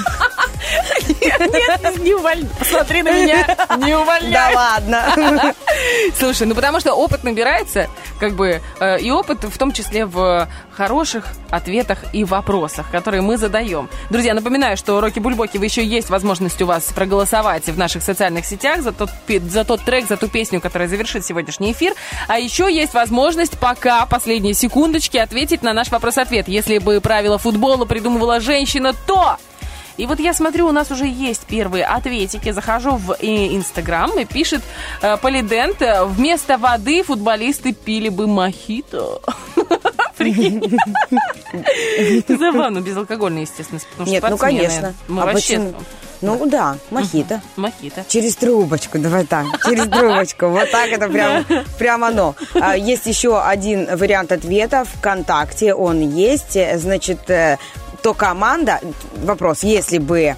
Нет, 1.21 1.99
не 2.01 2.15
увольняй. 2.15 2.49
Посмотри 2.59 3.03
на 3.03 3.13
меня, 3.13 3.57
не 3.79 3.95
увольняй. 3.95 4.33
Да 4.33 4.51
ладно. 4.55 5.55
Слушай, 6.19 6.47
ну 6.47 6.55
потому 6.55 6.81
что 6.81 6.95
опыт 6.95 7.25
набирается, 7.25 7.89
как 8.19 8.35
бы, 8.35 8.61
э, 8.81 9.01
и 9.01 9.11
опыт 9.11 9.45
в 9.45 9.59
том 9.59 9.73
числе 9.73 10.07
в 10.07 10.49
хороших 10.73 11.27
ответах 11.51 11.99
и 12.13 12.25
вопросах, 12.25 12.91
которые 12.91 13.21
мы 13.21 13.37
задаем. 13.37 13.89
Друзья, 14.11 14.35
напоминаю, 14.35 14.77
что 14.77 15.01
Роки 15.01 15.19
Бульбоки 15.19 15.59
вы 15.59 15.67
еще 15.67 15.85
есть 15.85 16.11
возможность 16.11 16.61
у 16.63 16.67
вас 16.67 16.85
проголосовать 16.85 17.67
в 17.67 17.79
наших 17.79 18.03
социальных 18.03 18.47
сетях 18.47 18.83
за 18.83 18.93
тот, 18.93 19.11
за 19.29 19.65
тот 19.65 19.83
трек, 19.83 20.09
за 20.09 20.17
ту 20.17 20.29
песню, 20.29 20.61
которая 20.61 20.89
завершит 20.89 21.25
сегодняшний 21.25 21.73
эфир. 21.73 21.95
А 22.29 22.39
еще 22.39 22.73
есть 22.73 22.95
возможность 22.95 23.59
пока 23.59 24.07
последние 24.07 24.55
секундочки 24.55 25.19
ответить 25.19 25.63
на 25.63 25.73
наш 25.73 25.91
вопрос-ответ. 25.91 26.49
Если 26.49 26.79
бы 26.79 27.01
правила 27.01 27.39
футбола 27.39 27.85
придумывала 27.85 28.41
женщина, 28.41 28.95
то... 29.07 29.37
И 29.97 30.07
вот 30.07 30.21
я 30.21 30.33
смотрю, 30.33 30.69
у 30.69 30.73
нас 30.73 30.91
уже 30.91 31.07
есть 31.07 31.43
первые 31.47 31.85
ответики. 31.85 32.51
Захожу 32.53 32.97
в 32.97 33.17
э, 33.21 33.57
Инстаграм 33.57 34.19
и 34.19 34.25
пишет 34.25 34.63
э, 35.03 35.17
Полидент, 35.17 35.83
э, 35.83 36.05
вместо 36.05 36.59
воды 36.59 37.03
футболисты 37.03 37.73
пили 37.73 38.09
бы 38.09 38.27
мохито. 38.27 39.21
Прикинь. 40.17 40.79
Забавно, 42.29 42.81
безалкогольный, 42.81 43.43
естественно, 43.43 43.81
потому 43.91 44.07
что 44.07 44.13
Нет, 44.13 44.25
ну 44.29 44.37
конечно. 44.37 44.95
Мы 45.09 45.23
А 45.23 45.27
вообще 45.27 45.59
почему? 45.59 45.75
Ну 46.23 46.47
да, 46.47 46.77
мохито. 46.91 47.41
мохито. 47.57 48.05
Через 48.07 48.37
трубочку, 48.37 48.99
давай 49.01 49.27
так, 49.27 49.45
через 49.65 49.89
трубочку. 49.89 50.47
Вот 50.47 50.71
так 50.71 50.91
это 50.91 51.09
прям, 51.09 51.45
прям 51.79 52.05
оно. 52.05 52.37
А, 52.55 52.77
Есть 52.77 53.07
еще 53.07 53.43
один 53.43 53.97
вариант 53.97 54.31
ответа 54.31 54.85
ВКонтакте, 54.85 55.75
он 55.75 56.01
есть. 56.01 56.57
Значит, 56.79 57.29
то 58.03 58.15
команда, 58.15 58.81
вопрос, 59.25 59.63
если 59.63 59.99
бы 59.99 60.37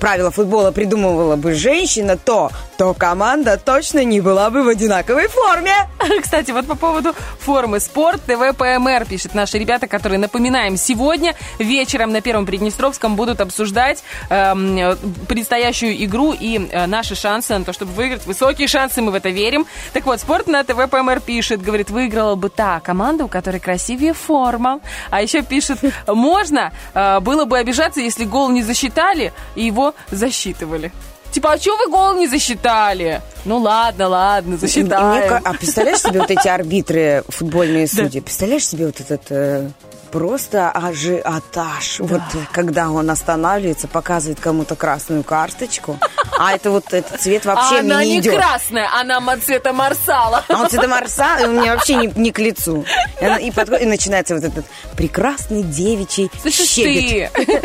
правила 0.00 0.30
футбола 0.30 0.72
придумывала 0.72 1.36
бы 1.36 1.54
женщина, 1.54 2.16
то, 2.16 2.50
то 2.76 2.94
команда 2.94 3.56
точно 3.56 4.04
не 4.04 4.20
была 4.20 4.50
бы 4.50 4.62
в 4.62 4.68
одинаковой 4.68 5.28
форме. 5.28 5.74
Кстати, 6.22 6.50
вот 6.50 6.66
по 6.66 6.74
поводу 6.74 7.14
формы 7.38 7.80
спорт 7.80 8.22
ТВ 8.26 8.56
ПМР 8.56 9.06
пишет 9.06 9.34
наши 9.34 9.58
ребята, 9.58 9.86
которые, 9.86 10.18
напоминаем, 10.18 10.76
сегодня 10.76 11.34
вечером 11.58 12.12
на 12.12 12.20
Первом 12.20 12.46
Приднестровском 12.46 13.16
будут 13.16 13.40
обсуждать 13.40 14.02
э, 14.30 14.96
предстоящую 15.28 16.04
игру 16.04 16.32
и 16.32 16.68
э, 16.70 16.86
наши 16.86 17.14
шансы 17.14 17.56
на 17.56 17.64
то, 17.64 17.72
чтобы 17.72 17.92
выиграть. 17.92 18.26
Высокие 18.26 18.68
шансы, 18.68 19.02
мы 19.02 19.12
в 19.12 19.14
это 19.14 19.28
верим. 19.28 19.66
Так 19.92 20.06
вот, 20.06 20.20
спорт 20.20 20.46
на 20.46 20.64
ТВ 20.64 20.88
ПМР 20.90 21.20
пишет, 21.20 21.62
говорит, 21.62 21.90
выиграла 21.90 22.34
бы 22.34 22.48
та 22.50 22.80
команда, 22.80 23.24
у 23.24 23.28
которой 23.28 23.60
красивее 23.60 24.14
форма. 24.14 24.80
А 25.10 25.22
еще 25.22 25.42
пишет, 25.42 25.78
можно 26.06 26.72
э, 26.94 27.20
было 27.20 27.44
бы 27.44 27.58
обижаться, 27.58 28.00
если 28.00 28.24
гол 28.24 28.50
не 28.50 28.62
засчитали 28.62 29.32
и 29.54 29.64
его 29.64 29.94
засчитывали. 30.10 30.92
Типа, 31.34 31.52
а 31.54 31.58
что 31.58 31.76
вы 31.76 31.90
гол 31.90 32.14
не 32.14 32.28
засчитали? 32.28 33.20
Ну 33.44 33.58
ладно, 33.58 34.06
ладно, 34.08 34.50
мне 34.50 34.56
засчитаем. 34.58 35.28
ка- 35.28 35.40
а 35.44 35.52
представляешь 35.54 35.98
себе 36.00 36.20
вот 36.20 36.30
эти 36.30 36.46
арбитры, 36.46 37.24
футбольные 37.28 37.88
судьи? 37.88 38.20
Представляешь 38.20 38.64
себе 38.66 38.86
вот 38.86 39.00
этот 39.00 39.22
э, 39.30 39.68
просто 40.14 40.70
ажиотаж. 40.70 41.98
Вот 41.98 42.20
э, 42.34 42.38
когда 42.52 42.90
он 42.90 43.10
останавливается, 43.10 43.88
показывает 43.88 44.38
кому-то 44.38 44.76
красную 44.76 45.24
карточку, 45.24 45.98
а 46.38 46.54
это 46.54 46.70
вот 46.70 46.92
этот 46.92 47.20
цвет 47.20 47.44
вообще 47.44 47.78
А 47.78 47.80
она 47.80 47.96
мне 47.98 48.06
не 48.06 48.12
не 48.14 48.20
идет. 48.20 48.36
красная, 48.36 48.88
она 49.00 49.20
цвета 49.38 49.72
марсала. 49.72 50.44
А 50.48 50.60
он 50.62 50.68
цвета 50.70 50.86
марса, 50.86 51.26
и 51.40 51.44
он 51.46 51.56
мне 51.56 51.74
вообще 51.74 51.96
не, 51.96 52.12
не 52.14 52.30
к 52.30 52.38
лицу. 52.38 52.84
И, 53.20 53.24
она- 53.24 53.38
и 53.38 53.50
подходит- 53.50 53.82
и 53.82 53.86
начинается 53.86 54.34
вот 54.36 54.44
этот 54.44 54.64
прекрасный 54.96 55.64
девичий 55.64 56.30
Слышишь 56.40 56.68
щебет. 56.68 57.32
ты? 57.32 57.60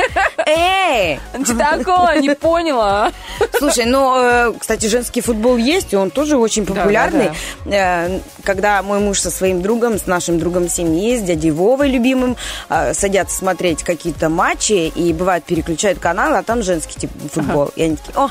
Эй! 0.47 1.19
Такое? 1.57 2.19
Не 2.19 2.33
поняла. 2.35 3.11
Слушай, 3.59 3.85
ну, 3.85 4.15
э, 4.17 4.53
кстати, 4.59 4.87
женский 4.87 5.21
футбол 5.21 5.57
есть, 5.57 5.93
и 5.93 5.95
он 5.95 6.09
тоже 6.09 6.35
очень 6.37 6.65
Да, 6.65 6.73
популярный. 6.73 7.29
Э, 7.65 8.19
Когда 8.43 8.81
мой 8.81 8.99
муж 8.99 9.19
со 9.19 9.29
своим 9.29 9.61
другом, 9.61 9.99
с 9.99 10.07
нашим 10.07 10.39
другом 10.39 10.69
семьи, 10.69 11.17
с 11.17 11.21
дядей 11.21 11.51
Вовой 11.51 11.89
любимым, 11.89 12.35
э, 12.69 12.93
садятся 12.93 13.37
смотреть 13.37 13.83
какие-то 13.83 14.29
матчи, 14.29 14.87
и 14.87 15.13
бывает 15.13 15.43
переключают 15.43 15.99
каналы, 15.99 16.37
а 16.37 16.43
там 16.43 16.63
женский 16.63 16.99
типа 16.99 17.13
футбол. 17.31 17.71
И 17.75 17.83
они 17.83 17.95
такие, 17.95 18.17
о, 18.17 18.29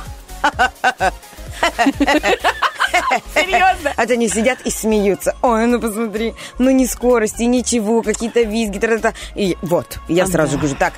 Серьезно? 3.35 3.93
А 3.97 4.07
то 4.07 4.13
они 4.13 4.29
сидят 4.29 4.61
и 4.65 4.71
смеются. 4.71 5.37
Ой, 5.43 5.67
ну 5.67 5.81
посмотри, 5.81 6.35
ну 6.59 6.71
ни 6.71 6.85
скорости, 6.87 7.43
ничего, 7.43 8.03
какие-то 8.03 8.43
визги. 8.43 8.81
И 9.35 9.57
вот, 9.63 9.99
я 10.09 10.27
сразу 10.27 10.59
говорю, 10.59 10.77
так. 10.77 10.95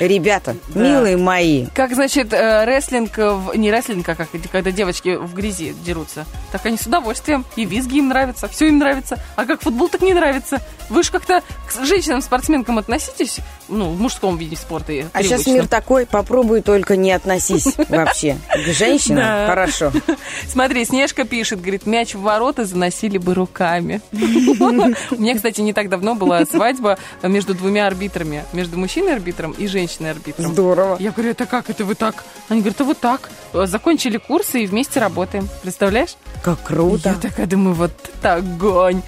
Ребята, 0.00 0.56
милые 0.74 1.16
мои, 1.16 1.66
Как, 1.74 1.94
значит, 1.94 2.32
э, 2.32 2.64
рестлинг, 2.64 3.16
в- 3.16 3.54
не 3.56 3.70
рестлинг, 3.70 4.08
а 4.08 4.14
как 4.14 4.28
когда 4.52 4.70
девочки 4.70 5.16
в 5.16 5.34
грязи 5.34 5.74
дерутся. 5.84 6.24
Так 6.52 6.66
они 6.66 6.76
с 6.76 6.86
удовольствием. 6.86 7.44
И 7.56 7.64
визги 7.64 7.98
им 7.98 8.08
нравятся, 8.08 8.48
все 8.48 8.68
им 8.68 8.78
нравится. 8.78 9.18
А 9.36 9.44
как 9.44 9.62
футбол 9.62 9.88
так 9.88 10.02
не 10.02 10.14
нравится. 10.14 10.60
Вы 10.88 11.02
же 11.02 11.10
как-то 11.10 11.42
к 11.68 11.84
женщинам-спортсменкам 11.84 12.78
относитесь, 12.78 13.38
ну, 13.68 13.90
в 13.90 14.00
мужском 14.00 14.36
виде 14.36 14.56
спорта. 14.56 14.92
а 15.12 15.22
сейчас 15.22 15.42
привычном. 15.42 15.54
мир 15.54 15.68
такой, 15.68 16.06
попробуй 16.06 16.62
только 16.62 16.96
не 16.96 17.12
относись 17.12 17.74
вообще 17.88 18.38
к 18.52 18.72
женщинам. 18.72 19.46
Хорошо. 19.46 19.92
Смотри, 20.48 20.84
Снежка 20.84 21.24
пишет, 21.24 21.60
говорит, 21.60 21.86
мяч 21.86 22.14
в 22.14 22.20
ворота 22.20 22.64
заносили 22.64 23.18
бы 23.18 23.34
руками. 23.34 24.00
У 24.12 25.20
меня, 25.20 25.34
кстати, 25.34 25.60
не 25.60 25.72
так 25.72 25.88
давно 25.88 26.14
была 26.14 26.44
свадьба 26.46 26.98
между 27.22 27.54
двумя 27.54 27.86
арбитрами. 27.86 28.44
Между 28.52 28.78
мужчиной-арбитром 28.78 29.52
и 29.52 29.66
женщиной-арбитром. 29.66 30.52
Здорово. 30.52 30.96
Я 31.00 31.10
говорю, 31.10 31.30
это 31.30 31.46
как, 31.46 31.70
это 31.70 31.84
вы 31.84 31.94
так? 31.94 32.24
Они 32.48 32.60
говорят, 32.60 32.80
а 32.80 32.84
вот 32.84 32.98
так. 32.98 33.30
Закончили 33.52 34.18
курсы 34.18 34.64
и 34.64 34.66
вместе 34.66 35.00
работаем. 35.00 35.48
Представляешь? 35.62 36.16
Как 36.42 36.62
круто. 36.62 37.10
Я 37.10 37.14
такая 37.14 37.46
думаю, 37.46 37.74
вот 37.74 37.92
это 38.18 38.34
огонь. 38.34 39.02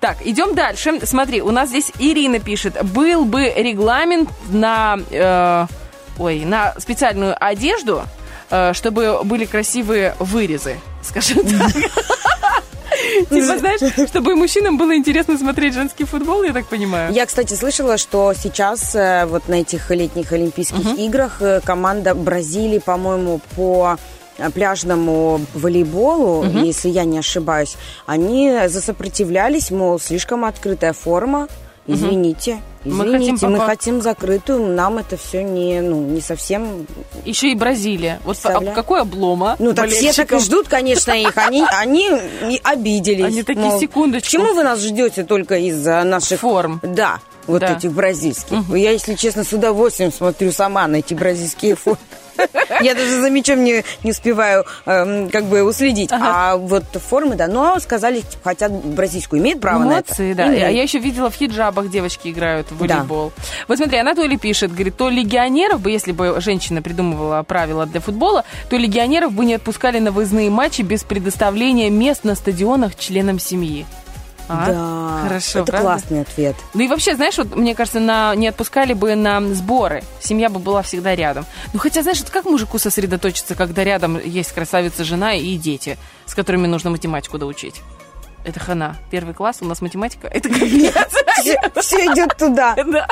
Так, 0.00 0.18
идем 0.24 0.54
дальше. 0.54 1.00
Смотри, 1.04 1.42
у 1.42 1.50
нас 1.50 1.68
здесь 1.68 1.92
Ирина 1.98 2.40
пишет, 2.40 2.82
был 2.84 3.24
бы 3.24 3.52
регламент 3.56 3.99
на, 4.48 4.98
э, 5.10 5.66
ой, 6.18 6.44
на 6.44 6.74
специальную 6.78 7.36
одежду, 7.38 8.04
э, 8.50 8.72
чтобы 8.74 9.20
были 9.24 9.44
красивые 9.44 10.14
вырезы, 10.18 10.78
скажем 11.02 11.38
так. 11.44 11.72
Типа, 13.30 13.58
знаешь, 13.58 14.08
чтобы 14.08 14.36
мужчинам 14.36 14.76
было 14.76 14.96
интересно 14.96 15.38
смотреть 15.38 15.74
женский 15.74 16.04
футбол, 16.04 16.42
я 16.42 16.52
так 16.52 16.66
понимаю. 16.66 17.12
Я, 17.12 17.26
кстати, 17.26 17.54
слышала, 17.54 17.96
что 17.96 18.32
сейчас 18.34 18.94
э, 18.94 19.26
вот 19.26 19.48
на 19.48 19.54
этих 19.54 19.90
летних 19.90 20.32
Олимпийских 20.32 20.98
играх 20.98 21.40
э, 21.40 21.60
команда 21.64 22.14
Бразилии, 22.14 22.78
по-моему, 22.78 23.40
по 23.56 23.96
э, 24.38 24.50
пляжному 24.50 25.40
волейболу, 25.54 26.44
если 26.44 26.88
я 26.88 27.04
не 27.04 27.18
ошибаюсь, 27.18 27.76
они 28.06 28.68
засопротивлялись, 28.68 29.70
мол, 29.70 29.98
слишком 29.98 30.44
открытая 30.44 30.92
форма, 30.92 31.48
извините, 31.86 32.60
Мы 32.84 33.06
извините, 33.06 33.32
хотим 33.32 33.50
мы 33.52 33.58
попа- 33.58 33.66
хотим 33.66 34.00
закрытую, 34.02 34.66
нам 34.74 34.98
это 34.98 35.16
все 35.16 35.42
не, 35.42 35.80
ну, 35.80 36.00
не 36.02 36.20
совсем... 36.20 36.86
Еще 37.24 37.52
и 37.52 37.54
Бразилия. 37.54 38.20
Вот 38.24 38.36
Представляю. 38.36 38.74
какой 38.74 39.00
облома 39.02 39.56
Ну, 39.58 39.74
так 39.74 39.90
все 39.90 40.12
так 40.12 40.32
и 40.32 40.38
ждут, 40.38 40.68
конечно, 40.68 41.12
их. 41.12 41.36
Они, 41.36 41.64
они 41.78 42.08
обиделись. 42.62 43.24
Они 43.26 43.42
такие, 43.42 43.66
Мол, 43.66 43.80
секундочку. 43.80 44.26
Почему 44.38 44.54
вы 44.54 44.62
нас 44.62 44.80
ждете 44.80 45.24
только 45.24 45.56
из-за 45.56 46.02
наших... 46.04 46.40
Форм. 46.40 46.80
Да, 46.82 47.18
вот 47.46 47.60
Да. 47.60 47.76
этих 47.76 47.92
бразильских. 47.92 48.58
Я, 48.70 48.92
если 48.92 49.14
честно, 49.14 49.44
с 49.44 49.52
удовольствием 49.52 50.12
смотрю 50.12 50.52
сама 50.52 50.86
на 50.86 50.96
эти 50.96 51.14
бразильские 51.14 51.74
формы. 51.74 51.98
Я 52.80 52.94
даже 52.94 53.20
за 53.20 53.30
мячом 53.30 53.62
не, 53.64 53.84
не 54.04 54.10
успеваю 54.10 54.64
эм, 54.86 55.28
как 55.30 55.44
бы 55.44 55.62
уследить. 55.62 56.10
А 56.12 56.56
вот 56.56 56.84
формы, 56.94 57.34
да, 57.36 57.46
но 57.46 57.78
сказали, 57.80 58.22
хотят 58.42 58.72
бразильскую, 58.72 59.40
имеют 59.40 59.60
право 59.60 59.80
Молодцы, 59.84 60.22
на 60.22 60.26
это. 60.32 60.36
да. 60.36 60.46
Имеют. 60.48 60.64
А 60.64 60.70
я 60.70 60.82
еще 60.82 60.98
видела 60.98 61.30
в 61.30 61.34
хиджабах 61.34 61.90
девочки 61.90 62.28
играют 62.28 62.70
в 62.70 62.86
Да. 62.86 62.96
волейбол. 62.96 63.32
Вот 63.68 63.78
смотри, 63.78 63.98
Анатолий 63.98 64.36
пишет, 64.38 64.72
говорит, 64.72 64.96
то 64.96 65.08
легионеров 65.08 65.80
бы, 65.80 65.90
если 65.90 66.12
бы 66.12 66.40
женщина 66.40 66.82
придумывала 66.82 67.42
правила 67.42 67.86
для 67.86 68.00
футбола, 68.00 68.44
то 68.68 68.76
легионеров 68.76 69.32
бы 69.32 69.44
не 69.44 69.54
отпускали 69.54 69.98
на 69.98 70.12
выездные 70.12 70.50
матчи 70.50 70.82
без 70.82 71.04
предоставления 71.04 71.90
мест 71.90 72.24
на 72.24 72.34
стадионах 72.34 72.96
членам 72.96 73.38
семьи. 73.38 73.86
А? 74.52 74.66
Да, 74.66 75.28
Хорошо, 75.28 75.60
это 75.60 75.70
правда? 75.72 75.86
классный 75.86 76.20
ответ. 76.22 76.56
Ну 76.74 76.80
и 76.80 76.88
вообще, 76.88 77.14
знаешь, 77.14 77.38
вот 77.38 77.54
мне 77.54 77.76
кажется, 77.76 78.00
на, 78.00 78.34
не 78.34 78.48
отпускали 78.48 78.94
бы 78.94 79.14
на 79.14 79.40
сборы. 79.54 80.02
Семья 80.20 80.48
бы 80.48 80.58
была 80.58 80.82
всегда 80.82 81.14
рядом. 81.14 81.46
Ну 81.72 81.78
хотя, 81.78 82.02
знаешь, 82.02 82.18
вот 82.18 82.30
как 82.30 82.46
мужику 82.46 82.78
сосредоточиться, 82.80 83.54
когда 83.54 83.84
рядом 83.84 84.18
есть 84.18 84.50
красавица 84.50 85.04
жена 85.04 85.34
и 85.34 85.56
дети, 85.56 85.98
с 86.26 86.34
которыми 86.34 86.66
нужно 86.66 86.90
математику 86.90 87.38
доучить? 87.38 87.80
Это 88.42 88.58
хана. 88.58 88.96
Первый 89.10 89.34
класс, 89.34 89.58
у 89.60 89.66
нас 89.66 89.80
математика. 89.82 90.26
Это 90.26 90.48
капец. 90.48 90.94
Все, 91.76 92.06
идет 92.06 92.36
туда. 92.36 92.74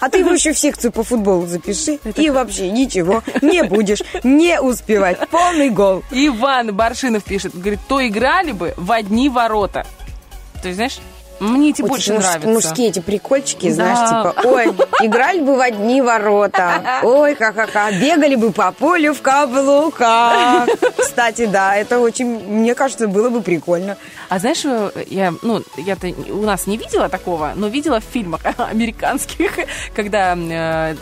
А 0.00 0.08
ты 0.08 0.18
его 0.18 0.30
еще 0.30 0.52
в 0.52 0.58
секцию 0.58 0.92
по 0.92 1.02
футболу 1.02 1.46
запиши. 1.46 1.98
И 2.16 2.30
вообще 2.30 2.70
ничего 2.70 3.22
не 3.42 3.62
будешь 3.62 4.02
не 4.22 4.58
успевать. 4.60 5.28
Полный 5.28 5.68
гол. 5.68 6.02
Иван 6.10 6.74
Баршинов 6.74 7.24
пишет, 7.24 7.54
говорит, 7.58 7.80
то 7.88 8.06
играли 8.06 8.52
бы 8.52 8.72
в 8.76 8.90
одни 8.92 9.28
ворота. 9.28 9.84
То 10.62 10.68
есть, 10.68 10.76
знаешь, 10.76 10.98
мне 11.40 11.70
эти 11.70 11.82
Вот 11.82 11.90
больше 11.90 12.12
муж- 12.14 12.24
нравятся. 12.24 12.48
Мужские 12.48 12.88
эти 12.88 13.00
прикольчики, 13.00 13.68
Да. 13.68 13.74
знаешь, 13.74 14.08
типа, 14.08 14.48
ой, 14.48 14.66
играли 15.02 15.40
бы 15.40 15.56
в 15.56 15.60
одни 15.60 16.02
ворота. 16.02 17.00
Ой, 17.02 17.34
ха-ха-ха. 17.34 17.92
Бегали 17.92 18.34
бы 18.36 18.52
по 18.52 18.72
полю 18.72 19.14
в 19.14 19.20
каблуках. 19.22 20.68
Кстати, 20.96 21.46
да, 21.46 21.76
это 21.76 21.98
очень, 22.00 22.26
мне 22.26 22.74
кажется, 22.74 23.08
было 23.08 23.30
бы 23.30 23.40
прикольно. 23.42 23.96
А 24.28 24.38
знаешь, 24.38 24.64
э, 24.64 24.90
я, 25.08 25.32
ну, 25.42 25.62
я-то 25.76 26.08
у 26.30 26.42
нас 26.42 26.66
не 26.66 26.76
видела 26.76 27.08
такого, 27.08 27.52
но 27.56 27.68
видела 27.68 28.00
в 28.00 28.04
фильмах 28.04 28.40
американских, 28.58 29.52
когда 29.94 30.36
э, 30.36 30.94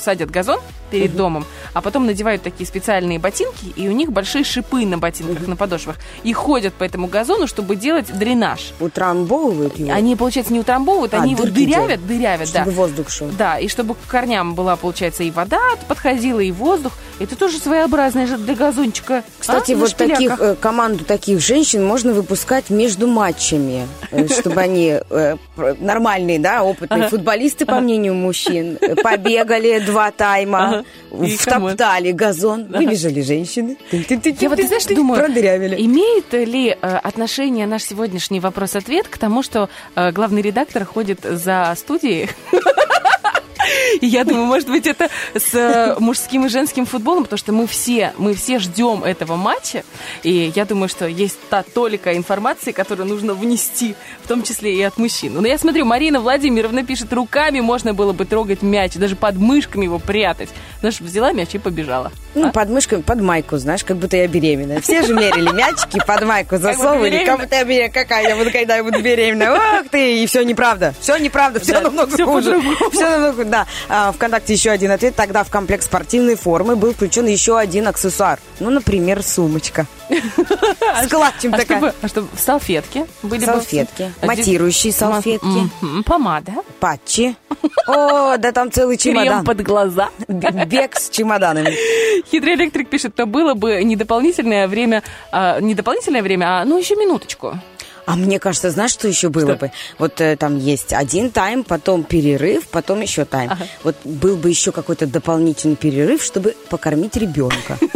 садят 0.00 0.30
газон 0.30 0.60
перед 0.90 1.16
домом, 1.16 1.46
а 1.72 1.80
потом 1.80 2.04
надевают 2.06 2.42
такие 2.42 2.66
специальные 2.66 3.18
ботинки, 3.18 3.66
и 3.76 3.88
у 3.88 3.92
них 3.92 4.12
большие 4.12 4.44
шипы 4.44 4.84
на 4.84 4.98
ботинках, 4.98 5.46
на 5.46 5.56
подошвах, 5.56 5.96
и 6.22 6.32
ходят 6.34 6.74
по 6.74 6.84
этому 6.84 7.06
газону, 7.06 7.46
чтобы 7.46 7.76
делать 7.76 8.06
дренаж. 8.12 8.72
Утрамбовывают 8.78 9.78
его. 9.86 9.96
Они, 9.96 10.16
получается, 10.16 10.52
не 10.52 10.60
утрамбовывают, 10.60 11.14
А, 11.14 11.22
они 11.22 11.32
его 11.32 11.44
дырявят, 11.44 12.06
дырявят, 12.06 12.50
да. 12.52 12.62
Чтобы 12.62 12.70
воздух 12.72 13.10
шел. 13.10 13.28
Да, 13.36 13.58
и 13.58 13.68
чтобы 13.68 13.94
к 13.94 13.98
корням 14.08 14.54
была, 14.54 14.76
получается, 14.76 15.22
и 15.22 15.30
вода 15.30 15.60
подходила, 15.88 16.40
и 16.40 16.50
воздух. 16.50 16.92
Это 17.18 17.36
тоже 17.36 17.58
своеобразное 17.58 18.26
же 18.26 18.36
для 18.36 18.54
газончика. 18.54 19.22
Кстати, 19.38 19.72
А, 19.72 19.76
вот 19.76 19.90
шпиляках. 19.90 20.18
таких, 20.18 20.40
э, 20.40 20.56
команду 20.56 21.04
таких 21.04 21.40
женщин 21.40 21.84
можно 21.84 22.12
выпускать 22.12 22.70
между 22.70 23.06
матчами, 23.06 23.86
э, 24.10 24.26
чтобы 24.40 24.60
они 24.60 24.98
э, 25.08 25.36
нормальные, 25.78 26.38
да, 26.38 26.64
опытные 26.64 27.08
футболисты, 27.08 27.66
по 27.66 27.80
мнению 27.80 28.14
мужчин, 28.14 28.78
побегали 29.02 29.78
два 29.80 30.10
тайма, 30.10 30.84
втоптали 31.10 32.12
газон, 32.12 32.66
выбежали 32.66 33.20
женщины. 33.22 33.76
Я 33.92 34.48
вот, 34.48 34.60
знаешь, 34.60 34.84
думаю, 34.86 35.26
имеет 35.26 36.32
ли 36.32 36.70
отношение 36.70 37.66
наш 37.66 37.84
сегодняшний 37.84 38.40
вопрос-ответ 38.40 39.08
к 39.08 39.18
тому, 39.18 39.42
что 39.42 39.68
главный 39.94 40.42
редактор 40.42 40.84
ходит 40.84 41.20
за 41.22 41.72
студией? 41.76 42.30
И 44.00 44.06
я 44.06 44.24
думаю, 44.24 44.46
может 44.46 44.68
быть, 44.68 44.86
это 44.86 45.08
с 45.34 45.54
э, 45.54 45.96
мужским 45.98 46.46
и 46.46 46.48
женским 46.48 46.86
футболом, 46.86 47.24
потому 47.24 47.38
что 47.38 47.52
мы 47.52 47.66
все, 47.66 48.12
мы 48.18 48.34
все 48.34 48.58
ждем 48.58 49.04
этого 49.04 49.36
матча. 49.36 49.84
И 50.22 50.52
я 50.54 50.64
думаю, 50.64 50.88
что 50.88 51.06
есть 51.06 51.38
та 51.50 51.62
толика 51.62 52.16
информации, 52.16 52.72
которую 52.72 53.08
нужно 53.08 53.34
внести, 53.34 53.94
в 54.24 54.28
том 54.28 54.42
числе 54.42 54.74
и 54.74 54.82
от 54.82 54.98
мужчин. 54.98 55.34
Но 55.34 55.46
я 55.46 55.58
смотрю, 55.58 55.84
Марина 55.84 56.20
Владимировна 56.20 56.84
пишет, 56.84 57.12
руками 57.12 57.60
можно 57.60 57.94
было 57.94 58.12
бы 58.12 58.24
трогать 58.24 58.62
мяч, 58.62 58.94
даже 58.94 59.16
под 59.16 59.36
мышками 59.36 59.84
его 59.84 59.98
прятать. 59.98 60.48
Знаешь, 60.80 61.00
взяла 61.00 61.32
мяч 61.32 61.54
и 61.54 61.58
побежала. 61.58 62.10
Ну, 62.34 62.50
под 62.50 62.70
мышкой, 62.70 63.02
под 63.02 63.20
майку, 63.20 63.58
знаешь, 63.58 63.84
как 63.84 63.98
будто 63.98 64.16
я 64.16 64.26
беременная. 64.26 64.80
Все 64.80 65.02
же 65.02 65.14
мерили 65.14 65.52
мячики 65.52 66.00
под 66.04 66.22
майку, 66.24 66.56
засовывали, 66.56 67.10
беременна. 67.10 67.26
как 67.26 67.40
будто 67.40 67.56
я 67.56 67.64
беременная. 67.64 67.92
Какая 67.92 68.28
я 68.28 68.36
буду, 68.36 68.50
когда 68.50 68.76
я 68.76 68.84
буду 68.84 69.02
беременная? 69.02 69.52
Ох 69.52 69.88
ты! 69.90 70.22
И 70.22 70.26
все 70.26 70.42
неправда. 70.42 70.94
Все 71.00 71.16
неправда, 71.18 71.60
все 71.60 71.80
намного 71.80 72.10
хуже. 72.24 72.60
Все 72.90 73.10
намного 73.10 73.32
хуже, 73.32 73.44
да. 73.44 73.61
А, 73.88 74.12
ВКонтакте 74.12 74.52
еще 74.52 74.70
один 74.70 74.90
ответ. 74.90 75.14
Тогда 75.14 75.44
в 75.44 75.50
комплект 75.50 75.84
спортивной 75.84 76.36
формы 76.36 76.76
был 76.76 76.92
включен 76.94 77.26
еще 77.26 77.58
один 77.58 77.88
аксессуар. 77.88 78.38
Ну, 78.60 78.70
например, 78.70 79.22
сумочка. 79.22 79.86
С 80.08 81.08
клатчем 81.08 81.54
а 81.54 81.58
такая. 81.58 81.94
А 82.02 82.08
чтобы 82.08 82.28
в 82.34 82.40
салфетке 82.40 83.06
были 83.22 83.40
бы- 83.40 83.46
Салфетки, 83.46 84.12
матирующие 84.22 84.92
салфетки, 84.92 85.70
Помада. 86.04 86.52
патчи. 86.80 87.36
О, 87.86 88.36
да 88.36 88.52
там 88.52 88.70
целый 88.70 88.96
Крем 88.96 89.14
чемодан. 89.16 89.44
под 89.44 89.62
глаза. 89.62 90.10
Бег 90.28 90.96
с 90.96 91.10
чемоданами. 91.10 91.74
Хитрый 92.30 92.54
электрик 92.54 92.88
пишет, 92.88 93.14
то 93.14 93.26
было 93.26 93.54
бы 93.54 93.82
не 93.84 93.96
дополнительное 93.96 94.68
время, 94.68 95.02
а, 95.30 95.60
не 95.60 95.74
дополнительное 95.74 96.22
время, 96.22 96.60
а 96.60 96.64
ну 96.64 96.78
еще 96.78 96.96
минуточку. 96.96 97.58
А 98.06 98.16
мне 98.16 98.38
кажется, 98.38 98.70
знаешь, 98.70 98.90
что 98.92 99.06
еще 99.08 99.28
было 99.28 99.54
бы? 99.54 99.70
Вот 99.98 100.20
э, 100.20 100.36
там 100.36 100.58
есть 100.58 100.92
один 100.92 101.30
тайм, 101.30 101.62
потом 101.64 102.02
перерыв, 102.02 102.66
потом 102.68 103.00
еще 103.00 103.24
тайм. 103.24 103.50
Вот 103.84 103.96
был 104.04 104.36
бы 104.36 104.48
еще 104.50 104.72
какой-то 104.72 105.06
дополнительный 105.06 105.76
перерыв, 105.76 106.22
чтобы 106.22 106.56
покормить 106.68 107.16
ребенка. 107.16 107.78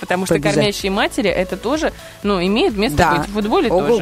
Потому 0.00 0.26
что 0.26 0.34
Побежать. 0.34 0.56
кормящие 0.56 0.90
матери 0.92 1.30
это 1.30 1.56
тоже, 1.56 1.90
ну, 2.22 2.38
имеет 2.44 2.76
место 2.76 2.98
Да. 2.98 3.14
быть 3.16 3.28
в 3.28 3.32
футболе 3.32 3.70
Ого-го. 3.70 3.96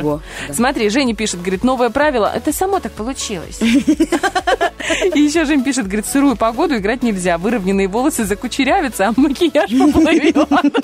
тоже. 0.47 0.55
Смотри, 0.55 0.89
Женя 0.89 1.15
пишет, 1.15 1.41
говорит, 1.41 1.63
новое 1.63 1.91
правило, 1.91 2.33
это 2.35 2.53
само 2.53 2.81
так 2.81 2.91
получилось. 2.93 3.61
И 3.61 5.21
еще 5.21 5.45
Жень 5.45 5.63
пишет, 5.63 5.85
говорит, 5.87 6.07
сырую 6.07 6.35
погоду 6.35 6.77
играть 6.77 7.05
нельзя, 7.05 7.39
выровненные 7.39 7.87
волосы 7.87 8.25
закучерявятся, 8.25 9.09
а 9.09 9.13
макияж 9.17 9.71
поплывет. 9.71 10.37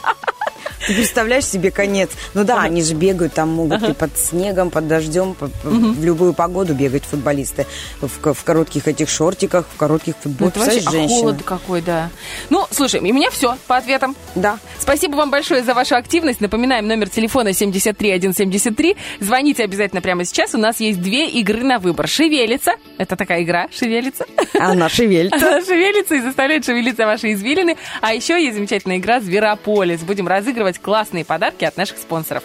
Ты 0.86 0.94
представляешь 0.94 1.44
себе 1.44 1.70
конец? 1.70 2.10
Ну 2.34 2.44
да, 2.44 2.60
они 2.62 2.82
же 2.82 2.94
бегают, 2.94 3.34
там 3.34 3.48
могут 3.50 3.82
и 3.82 3.92
под 3.92 4.16
снегом, 4.16 4.70
под 4.70 4.86
дождем, 4.88 5.36
в 5.64 6.04
любую 6.04 6.32
погоду 6.34 6.74
бегать 6.74 7.04
футболисты. 7.04 7.66
В, 8.00 8.20
ко- 8.20 8.34
в 8.34 8.44
коротких 8.44 8.86
этих 8.88 9.08
шортиках, 9.08 9.66
в 9.72 9.76
коротких 9.76 10.14
Ну, 10.24 10.30
футболках. 10.30 10.56
это 10.56 10.60
вообще, 10.60 10.78
а 10.78 10.82
Представляешь, 10.90 11.10
холод 11.10 11.42
какой, 11.44 11.80
да. 11.82 12.10
Ну, 12.50 12.66
слушай, 12.70 13.00
и 13.00 13.10
у 13.10 13.14
меня 13.14 13.30
все 13.30 13.56
по 13.66 13.76
ответам. 13.76 14.14
Да. 14.34 14.58
Спасибо 14.78 15.16
вам 15.16 15.30
большое 15.30 15.62
за 15.62 15.74
вашу 15.74 15.96
активность. 15.96 16.40
Напоминаем, 16.40 16.86
номер 16.86 17.08
телефона 17.08 17.52
73173. 17.52 18.96
Звоните 19.20 19.64
обязательно 19.64 20.00
прямо 20.00 20.24
сейчас. 20.24 20.54
У 20.54 20.58
нас 20.58 20.80
есть 20.80 21.00
две 21.00 21.28
игры 21.28 21.62
на 21.64 21.78
выбор. 21.78 22.06
Шевелится. 22.08 22.72
Это 22.98 23.16
такая 23.16 23.42
игра. 23.42 23.68
Шевелится. 23.76 24.26
Она 24.58 24.88
шевелится. 24.88 25.36
Она 25.46 25.60
шевелится 25.64 26.14
и 26.14 26.20
заставляет 26.20 26.64
шевелиться 26.64 27.04
ваши 27.06 27.32
извилины. 27.32 27.76
А 28.00 28.14
еще 28.14 28.42
есть 28.42 28.56
замечательная 28.56 28.98
игра 28.98 29.20
«Зверополис». 29.20 30.00
Будем 30.02 30.28
разыгрывать 30.28 30.67
классные 30.76 31.24
подарки 31.24 31.64
от 31.64 31.76
наших 31.76 31.96
спонсоров. 31.98 32.42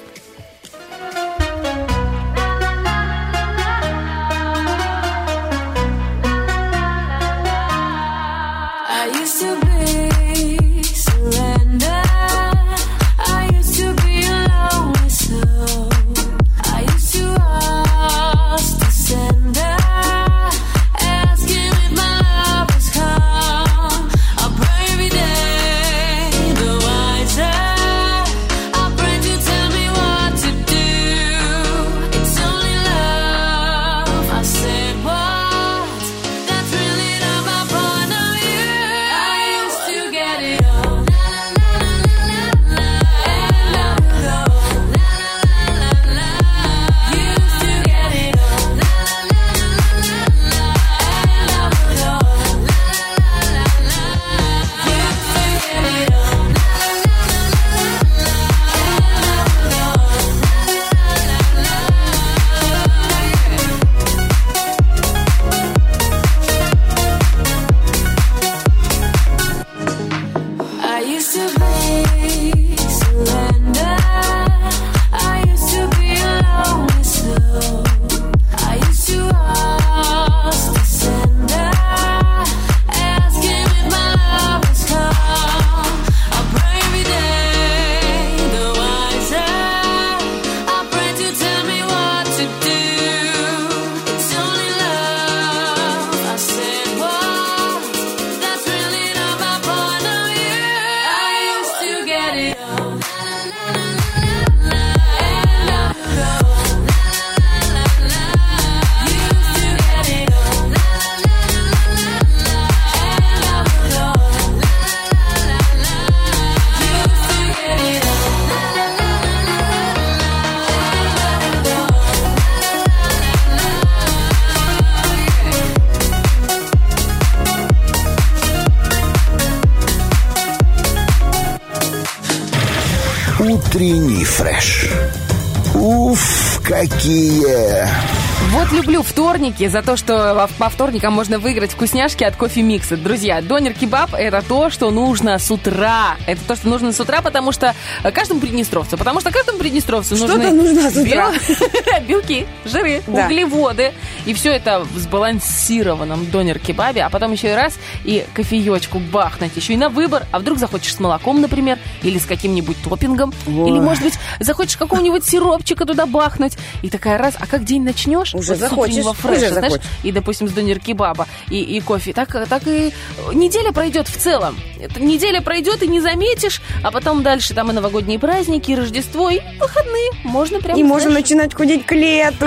Вторники 139.63 139.67
за 139.67 139.81
то, 139.81 139.97
что 139.97 140.49
по 140.57 140.69
вторникам 140.69 141.13
можно 141.13 141.39
выиграть 141.39 141.71
вкусняшки 141.71 142.23
от 142.23 142.35
кофе 142.35 142.61
микса. 142.61 142.97
Друзья, 142.97 143.41
донер-кебаб– 143.41 144.13
это 144.17 144.41
то, 144.47 144.69
что 144.69 144.91
нужно 144.91 145.37
с 145.39 145.49
утра. 145.51 146.15
Это 146.27 146.41
то, 146.47 146.55
что 146.55 146.67
нужно 146.69 146.91
с 146.91 146.99
утра, 146.99 147.21
потому 147.21 147.51
что 147.51 147.73
э, 148.03 148.11
каждому 148.11 148.39
приднестровцу. 148.39 148.97
Потому 148.97 149.19
что 149.21 149.31
каждому 149.31 149.57
приднестровцу 149.59 150.15
Что-то 150.15 150.37
нужны 150.37 150.51
нужно 150.51 150.89
с 150.91 150.97
утра. 150.97 151.31
бел- 151.31 152.01
белки, 152.07 152.45
жиры, 152.65 153.01
Да. 153.07 153.25
углеводы. 153.25 153.93
И 154.25 154.33
все 154.33 154.51
это 154.53 154.79
в 154.79 154.97
сбалансированном 154.97 156.29
донер-кебабе. 156.31 157.01
А 157.01 157.09
потом 157.09 157.31
еще 157.31 157.51
и 157.51 157.55
раз 157.55 157.77
и 158.03 158.25
кофеечку 158.33 158.99
бахнуть. 158.99 159.55
Еще 159.55 159.73
и 159.73 159.77
на 159.77 159.89
выбор. 159.89 160.25
А 160.31 160.39
вдруг 160.39 160.57
захочешь 160.57 160.95
с 160.95 160.99
молоком, 160.99 161.41
например, 161.41 161.77
или 162.01 162.17
с 162.17 162.25
каким-нибудь 162.25 162.77
топпингом. 162.83 163.33
Ой. 163.47 163.69
Или, 163.69 163.79
может 163.79 164.03
быть, 164.03 164.13
захочешь 164.39 164.77
какого-нибудь 164.77 165.25
сиропчика 165.25 165.85
туда 165.85 166.05
бахнуть. 166.05 166.53
И 166.81 166.89
такая 166.89 167.17
раз, 167.17 167.35
а 167.39 167.47
как 167.47 167.63
день 167.65 167.83
начнешь? 167.83 168.33
Уже 168.33 168.53
Вот 168.53 168.59
захочешь, 168.59 169.05
фреша, 169.17 169.45
уже 169.45 169.49
знаешь, 169.49 169.71
захочешь. 169.73 169.91
и, 170.03 170.11
допустим, 170.11 170.47
с 170.47 170.51
донер 170.51 170.79
кебаба 170.79 171.27
и, 171.49 171.61
и 171.61 171.81
кофе. 171.81 172.13
Так, 172.13 172.47
так 172.47 172.67
и 172.67 172.93
неделя 173.33 173.71
пройдет 173.71 174.07
в 174.07 174.17
целом. 174.17 174.55
Это 174.83 175.01
неделя 175.01 175.41
пройдет, 175.41 175.81
и 175.81 175.87
не 175.87 176.01
заметишь, 176.01 176.61
а 176.83 176.91
потом 176.91 177.23
дальше 177.23 177.53
там 177.53 177.69
и 177.71 177.73
новогодние 177.73 178.19
праздники, 178.19 178.71
и 178.71 178.75
Рождество, 178.75 179.29
и 179.29 179.39
выходные. 179.59 180.11
Можно 180.23 180.59
прям, 180.59 180.77
И 180.77 180.83
можно 180.83 181.09
знаешь, 181.09 181.23
начинать 181.23 181.53
худеть 181.53 181.85
к 181.85 181.91
лету. 181.93 182.45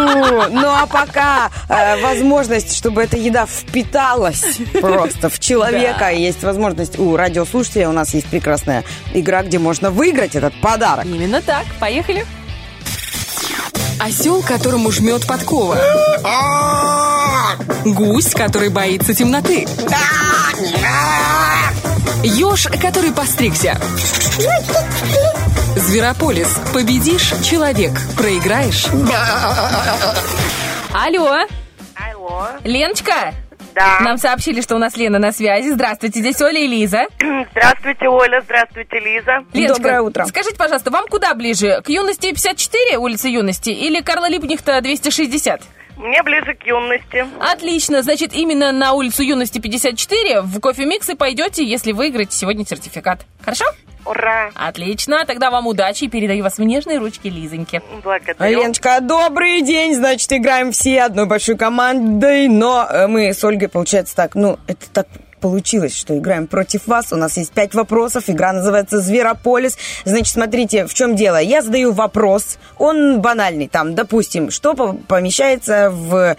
Ну 0.51 0.69
а 0.69 0.87
пока 0.87 1.51
э, 1.69 2.01
возможность, 2.03 2.77
чтобы 2.77 3.03
эта 3.03 3.17
еда 3.17 3.47
впиталась 3.47 4.45
просто 4.81 5.31
в 5.31 5.39
человека, 5.41 5.97
Да. 6.01 6.09
есть 6.11 6.43
возможность 6.43 6.99
у 6.99 7.17
радиослушателя, 7.17 7.89
у 7.89 7.93
нас 7.93 8.13
есть 8.13 8.27
прекрасная 8.27 8.85
игра, 9.15 9.43
где 9.43 9.59
можно 9.59 9.91
выиграть 9.91 10.35
этот 10.35 10.61
подарок. 10.61 11.07
Именно 11.07 11.41
так. 11.41 11.65
Поехали. 11.81 12.27
Осел, 13.99 14.43
которому 14.43 14.91
жмет 14.91 15.27
подкова. 15.27 15.79
Гусь, 17.87 18.31
который 18.35 18.69
боится 18.69 19.15
темноты. 19.15 19.67
Еж, 22.23 22.67
который 22.81 23.13
постригся. 23.13 23.77
Зверополис. 25.77 26.59
Победишь– 26.73 27.33
человек. 27.45 27.93
Проиграешь– 28.17 28.87
Алло, 30.93 31.39
Алло. 31.95 32.49
Леночка? 32.65 33.35
Да. 33.75 34.01
Нам 34.01 34.17
сообщили, 34.17 34.63
что 34.63 34.75
у 34.75 34.79
нас 34.79 34.97
Лена 34.97 35.19
на 35.19 35.33
связи. 35.33 35.69
Здравствуйте, 35.71 36.21
здесь 36.21 36.41
Оля 36.41 36.59
и 36.59 36.67
Лиза. 36.67 37.07
Здравствуйте, 37.51 38.09
Оля. 38.09 38.41
Здравствуйте, 38.43 38.99
Лиза. 38.99 39.45
Леночка, 39.53 39.77
Доброе 39.77 40.01
утро. 40.01 40.25
Скажите, 40.25 40.57
пожалуйста, 40.57 40.91
вам 40.91 41.07
куда 41.09 41.35
ближе? 41.35 41.83
К 41.85 41.91
юности 41.91 42.33
54, 42.33 42.97
улица 42.97 43.29
юности, 43.29 43.69
или 43.69 44.01
Карла 44.01 44.31
Липнихта 44.31 44.81
260? 44.81 45.61
Мне 45.97 46.23
ближе 46.23 46.55
к 46.55 46.63
юности. 46.65 47.27
Отлично, 47.41 48.03
значит, 48.03 48.35
именно 48.35 48.73
на 48.73 48.93
улицу 48.93 49.23
юности 49.23 49.59
54 49.59 50.43
в 50.43 50.61
кофе 50.61 50.85
Микс 50.85 51.09
и 51.09 51.15
пойдете, 51.15 51.65
если 51.65 51.93
выиграете 51.93 52.37
сегодня 52.37 52.67
сертификат. 52.67 53.21
Хорошо? 53.41 53.65
Ура. 54.05 54.51
Отлично, 54.55 55.25
тогда 55.27 55.51
вам 55.51 55.67
удачи 55.67 56.05
и 56.05 56.09
передаю 56.09 56.45
вас 56.45 56.59
в 56.59 56.63
нежные 56.63 56.99
ручки 56.99 57.27
Лизоньки. 57.27 57.83
Благодарю. 58.05 58.61
Леночка, 58.61 59.01
добрый 59.01 59.63
день. 59.63 59.95
Значит, 59.95 60.33
играем 60.33 60.71
все 60.71 61.03
одной 61.03 61.27
большой 61.27 61.57
командой, 61.57 62.47
но 62.47 62.87
э, 62.89 63.09
мы 63.09 63.33
с 63.33 63.43
Ольгой, 63.43 63.69
получается, 63.69 64.15
так, 64.15 64.37
ну, 64.37 64.59
это 64.69 64.89
так 64.93 65.09
получилось, 65.41 65.97
что 65.97 66.17
играем 66.17 66.47
против 66.47 66.87
вас. 66.87 67.13
У 67.13 67.17
нас 67.17 67.37
есть 67.37 67.53
пять 67.53 67.75
вопросов. 67.75 68.25
Игра 68.29 68.53
называется 68.53 69.01
«Зверополис». 69.01 69.77
Значит, 70.05 70.29
смотрите, 70.29 70.87
в 70.87 70.95
чем 70.95 71.17
дело. 71.17 71.37
Я 71.37 71.63
задаю 71.63 71.93
вопрос. 71.93 72.59
Он 72.79 73.21
банальный. 73.21 73.69
Там, 73.69 73.95
допустим, 73.95 74.51
что 74.51 74.75
по- 74.75 74.93
помещается 74.95 75.91
в 75.91 76.37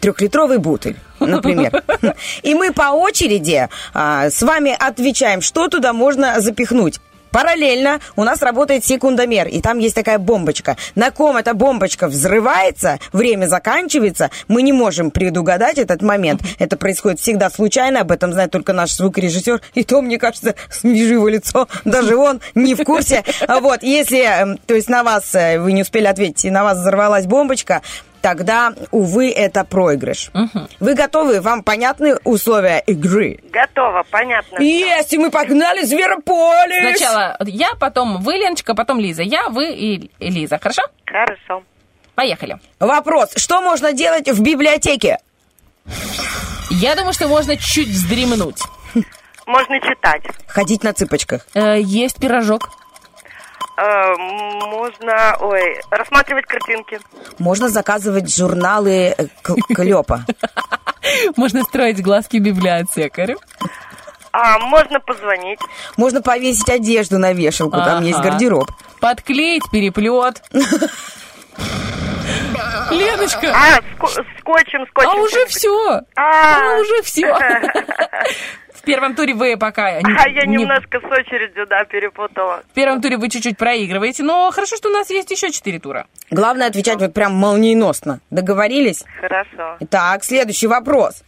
трехлитровый 0.00 0.58
бутыль, 0.58 0.96
например. 1.20 1.82
И 2.42 2.54
мы 2.54 2.72
по 2.72 2.92
очереди 2.92 3.68
а, 3.94 4.30
с 4.30 4.42
вами 4.42 4.76
отвечаем, 4.78 5.40
что 5.40 5.68
туда 5.68 5.92
можно 5.92 6.40
запихнуть. 6.40 7.00
Параллельно 7.30 8.00
у 8.16 8.24
нас 8.24 8.42
работает 8.42 8.84
секундомер, 8.84 9.48
и 9.48 9.60
там 9.60 9.78
есть 9.78 9.94
такая 9.94 10.18
бомбочка. 10.18 10.76
На 10.94 11.10
ком 11.10 11.36
эта 11.36 11.54
бомбочка 11.54 12.08
взрывается, 12.08 12.98
время 13.12 13.46
заканчивается, 13.46 14.30
мы 14.48 14.62
не 14.62 14.72
можем 14.72 15.10
предугадать 15.10 15.78
этот 15.78 16.02
момент. 16.02 16.42
Это 16.58 16.76
происходит 16.76 17.20
всегда 17.20 17.50
случайно, 17.50 18.00
об 18.00 18.10
этом 18.10 18.32
знает 18.32 18.50
только 18.50 18.72
наш 18.72 18.92
звукорежиссер, 18.94 19.60
и 19.74 19.84
то, 19.84 20.02
мне 20.02 20.18
кажется, 20.18 20.54
вижу 20.82 21.14
его 21.14 21.28
лицо, 21.28 21.68
даже 21.84 22.16
он 22.16 22.40
не 22.54 22.74
в 22.74 22.84
курсе. 22.84 23.24
Вот, 23.60 23.82
если, 23.82 24.24
эм, 24.24 24.58
то 24.58 24.74
есть 24.74 24.88
на 24.88 25.02
вас, 25.02 25.34
э, 25.34 25.58
вы 25.58 25.72
не 25.72 25.82
успели 25.82 26.06
ответить, 26.06 26.46
и 26.46 26.50
на 26.50 26.64
вас 26.64 26.78
взорвалась 26.78 27.26
бомбочка, 27.26 27.82
тогда, 28.20 28.72
увы, 28.90 29.30
это 29.30 29.64
проигрыш. 29.64 30.30
Вы 30.80 30.94
готовы? 30.94 31.40
Вам 31.40 31.62
понятны 31.62 32.16
условия 32.24 32.78
игры? 32.86 33.40
Готово, 33.50 34.04
понятно. 34.10 34.58
Есть, 34.62 35.12
и 35.12 35.18
мы 35.18 35.30
погнали 35.30 35.82
Зверополис! 35.82 36.98
Сначала 36.98 37.36
я, 37.44 37.74
потом 37.78 38.22
вы, 38.22 38.34
Леночка, 38.34 38.74
потом 38.74 38.98
Лиза. 39.00 39.22
Я, 39.22 39.48
вы 39.48 39.72
и 39.72 40.10
и 40.18 40.30
Лиза. 40.30 40.58
Хорошо? 40.58 40.82
Хорошо. 41.04 41.62
Поехали. 42.14 42.58
Вопрос. 42.78 43.30
Что 43.36 43.60
можно 43.62 43.92
делать 43.92 44.28
в 44.28 44.42
библиотеке? 44.42 45.18
Я 46.70 46.94
думаю, 46.94 47.12
что 47.12 47.28
можно 47.28 47.56
чуть 47.56 47.88
вздремнуть. 47.88 48.60
Можно 49.46 49.80
читать. 49.80 50.22
Ходить 50.46 50.84
на 50.84 50.92
цыпочках. 50.92 51.46
Э, 51.54 51.80
есть 51.80 52.20
пирожок. 52.20 52.70
Э, 53.82 54.14
можно, 54.16 55.36
ой, 55.40 55.80
рассматривать 55.90 56.44
картинки. 56.46 57.00
Можно 57.38 57.68
заказывать 57.70 58.34
журналы 58.34 59.14
э, 59.16 59.26
к- 59.42 59.54
Клёпа. 59.74 60.24
Можно 61.36 61.62
строить 61.62 62.02
глазки 62.02 62.36
библиотекарю. 62.36 63.38
А, 64.32 64.58
можно 64.58 65.00
позвонить. 65.00 65.58
Можно 65.96 66.20
повесить 66.22 66.68
одежду 66.68 67.18
на 67.18 67.32
вешалку, 67.32 67.78
там 67.78 67.96
Ага. 67.98 68.04
есть 68.04 68.20
гардероб. 68.20 68.70
Подклеить 69.00 69.68
переплет. 69.72 70.42
Леночка! 72.90 73.52
А, 73.54 73.80
ско- 73.96 74.24
скотчем, 74.40 74.86
скотчем. 74.90 75.10
А 75.10 75.14
уже 75.16 75.46
все. 75.46 76.00
А, 76.16 76.76
уже 76.80 77.02
все. 77.02 77.34
В 78.80 78.82
первом 78.82 79.14
туре 79.14 79.34
вы 79.34 79.56
пока... 79.58 79.88
А 79.98 80.00
не- 80.00 80.34
я 80.34 80.46
не- 80.46 80.56
немножко 80.56 81.00
с 81.00 81.04
очередью, 81.04 81.66
да, 81.66 81.84
перепутала. 81.84 82.62
В 82.70 82.74
первом 82.74 83.02
туре 83.02 83.18
вы 83.18 83.28
чуть-чуть 83.28 83.58
проигрываете, 83.58 84.22
но 84.22 84.50
хорошо, 84.50 84.76
что 84.76 84.88
у 84.88 84.92
нас 84.92 85.10
есть 85.10 85.30
еще 85.30 85.50
четыре 85.50 85.78
тура. 85.78 86.06
Главное 86.30 86.66
отвечать 86.68 86.98
вот 87.00 87.12
прям 87.12 87.34
молниеносно. 87.34 88.20
Договорились? 88.30 89.04
Хорошо. 89.20 89.76
Так, 89.90 90.24
следующий 90.24 90.66
вопрос. 90.66 91.22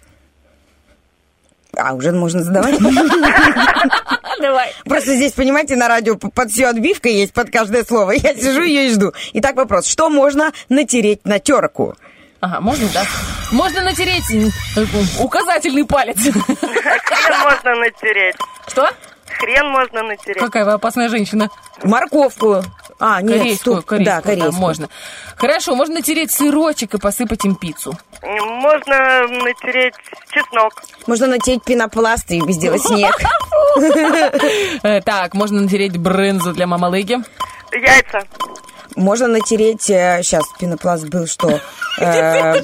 А, 1.76 1.94
уже 1.94 2.12
можно 2.12 2.42
задавать? 2.42 2.78
Давай. 4.40 4.72
Просто 4.84 5.14
здесь, 5.14 5.32
понимаете, 5.32 5.76
на 5.76 5.88
радио 5.88 6.16
под 6.16 6.50
всю 6.50 6.66
отбивка 6.66 7.08
есть 7.08 7.32
под 7.32 7.50
каждое 7.50 7.84
слово. 7.84 8.12
Я 8.12 8.34
сижу 8.34 8.62
ее 8.62 8.86
и 8.88 8.90
жду. 8.90 9.12
Итак, 9.34 9.56
вопрос. 9.56 9.86
Что 9.86 10.08
можно 10.10 10.52
натереть 10.68 11.24
на 11.24 11.38
терку? 11.38 11.94
Ага, 12.42 12.60
можно, 12.60 12.88
да? 12.92 13.04
Можно 13.52 13.82
натереть 13.84 14.24
э, 14.76 14.84
указательный 15.20 15.84
палец. 15.86 16.16
Хрен 16.18 17.40
можно 17.44 17.74
натереть. 17.76 18.34
Что? 18.66 18.90
Хрен 19.38 19.68
можно 19.68 20.02
натереть. 20.02 20.38
Какая 20.42 20.64
вы 20.64 20.72
опасная 20.72 21.08
женщина. 21.08 21.48
Морковку. 21.84 22.64
А, 22.98 23.22
нет, 23.22 23.38
корейскую, 23.38 23.76
стоп. 23.76 23.86
корейскую, 23.86 24.16
Да, 24.16 24.20
корейскую. 24.22 24.52
можно. 24.54 24.88
Хорошо, 25.36 25.76
можно 25.76 25.94
натереть 25.96 26.32
сырочек 26.32 26.94
и 26.94 26.98
посыпать 26.98 27.44
им 27.44 27.54
пиццу. 27.54 27.96
Можно 28.22 29.26
натереть 29.28 29.94
чеснок. 30.32 30.82
Можно 31.06 31.28
натереть 31.28 31.62
пенопласт 31.62 32.28
и 32.32 32.40
сделать 32.52 32.82
снег. 32.82 33.14
Э, 34.82 35.00
Так, 35.00 35.34
можно 35.34 35.60
натереть 35.60 35.96
брынзу 35.96 36.52
для 36.52 36.66
мамалыги. 36.66 37.18
Яйца. 37.72 38.22
Можно 38.96 39.28
натереть... 39.28 39.82
Сейчас, 39.82 40.44
пенопласт 40.58 41.06
был 41.08 41.26
что? 41.26 41.60
Э, 41.98 42.54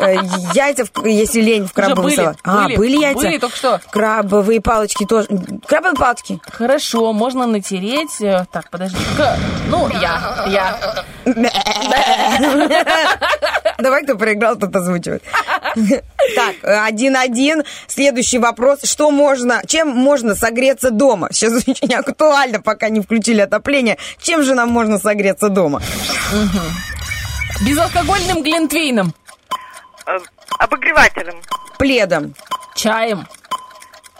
э, 0.00 0.14
Яйца, 0.54 0.84
если 1.04 1.40
лень, 1.40 1.66
в 1.66 1.72
крабовый 1.72 2.14
салат. 2.14 2.36
А, 2.44 2.68
были, 2.68 2.98
яйца? 3.00 3.20
были 3.20 3.38
только 3.38 3.56
что. 3.56 3.80
Крабовые 3.90 4.60
палочки 4.60 5.04
тоже. 5.06 5.28
Крабовые 5.66 5.96
палочки. 5.96 6.40
Хорошо, 6.50 7.12
можно 7.12 7.46
натереть... 7.46 8.20
э, 8.20 8.44
Так, 8.52 8.70
подожди. 8.70 8.96
Ну, 9.68 9.88
я, 10.00 10.44
я. 10.48 10.78
Давай, 13.78 14.04
кто 14.04 14.16
проиграл, 14.16 14.56
тот 14.56 14.74
озвучивает. 14.74 15.22
Так, 16.34 16.56
один-один. 16.62 17.62
Следующий 17.86 18.38
вопрос. 18.38 18.80
Что 18.84 19.10
можно, 19.10 19.62
чем 19.66 19.88
можно 19.88 20.34
согреться 20.34 20.90
дома? 20.90 21.28
Сейчас 21.32 21.66
очень 21.66 21.94
актуально, 21.94 22.60
пока 22.60 22.88
не 22.88 23.00
включили 23.00 23.40
отопление. 23.40 23.98
Чем 24.20 24.42
же 24.42 24.54
нам 24.54 24.70
можно 24.70 24.98
согреться 24.98 25.48
дома? 25.48 25.80
Безалкогольным 27.66 28.42
глинтвейном. 28.42 29.14
Э, 30.06 30.18
Обогревателем. 30.58 31.40
Пледом. 31.78 32.34
Чаем. 32.74 33.26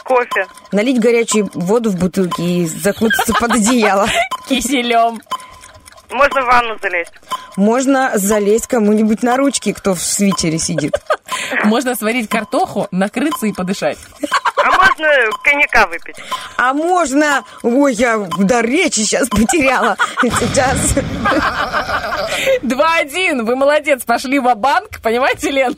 Кофе. 0.05 0.47
Налить 0.73 0.99
горячую 1.01 1.51
воду 1.55 1.91
в 1.91 1.97
бутылке 1.97 2.43
и 2.43 2.67
закутаться 2.67 3.33
под 3.35 3.53
одеяло. 3.53 4.09
Киселем. 4.49 5.21
Можно 6.11 6.43
в 6.43 6.47
ванну 6.47 6.79
залезть. 6.81 7.13
Можно 7.57 8.13
залезть 8.15 8.67
кому-нибудь 8.67 9.23
на 9.23 9.37
ручки, 9.37 9.73
кто 9.73 9.95
в 9.95 10.01
свитере 10.01 10.59
сидит. 10.59 10.93
Можно 11.65 11.95
сварить 11.95 12.29
картоху, 12.29 12.89
накрыться 12.91 13.47
и 13.47 13.53
подышать. 13.53 13.99
А 14.57 14.71
можно 14.73 15.07
коньяка 15.45 15.87
выпить. 15.87 16.17
А 16.57 16.75
можно... 16.75 17.45
Ой, 17.63 17.95
я 17.95 18.19
дар 18.39 18.67
речи 18.67 19.01
сейчас 19.01 19.29
потеряла. 19.29 19.97
Сейчас. 20.21 20.95
2-1. 22.63 23.45
Вы 23.45 23.57
молодец, 23.57 24.03
пошли 24.05 24.41
в 24.41 24.55
банк 24.57 25.01
понимаете, 25.01 25.51
Лен? 25.51 25.77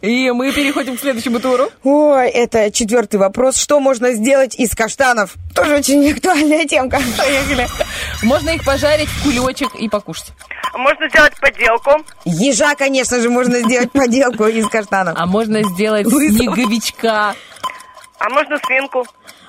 И 0.00 0.30
мы 0.32 0.52
переходим 0.52 0.96
к 0.96 1.00
следующему 1.00 1.38
туру. 1.38 1.70
Ой, 1.84 2.28
это 2.28 2.72
четвертый 2.72 3.16
вопрос. 3.16 3.56
Что 3.56 3.78
можно 3.78 4.12
сделать 4.12 4.56
из 4.56 4.74
каштанов? 4.74 5.34
Тоже 5.54 5.76
очень 5.76 6.10
актуальная 6.10 6.66
темка. 6.66 7.00
Поехали. 7.16 7.68
Можно 8.22 8.50
их 8.50 8.64
пожарить 8.64 8.85
в 8.86 9.22
кулечек 9.24 9.74
и 9.74 9.88
покушать. 9.88 10.32
Можно 10.74 11.08
сделать 11.08 11.34
поделку. 11.40 12.04
Ежа, 12.24 12.74
конечно 12.74 13.20
же, 13.20 13.30
можно 13.30 13.60
сделать 13.60 13.90
поделку 13.92 14.46
из 14.46 14.68
каштанов. 14.68 15.18
А 15.18 15.26
можно 15.26 15.62
сделать 15.62 16.08
снеговичка. 16.08 17.34
А 18.18 18.28
можно 18.30 18.58
свинку. 18.64 19.06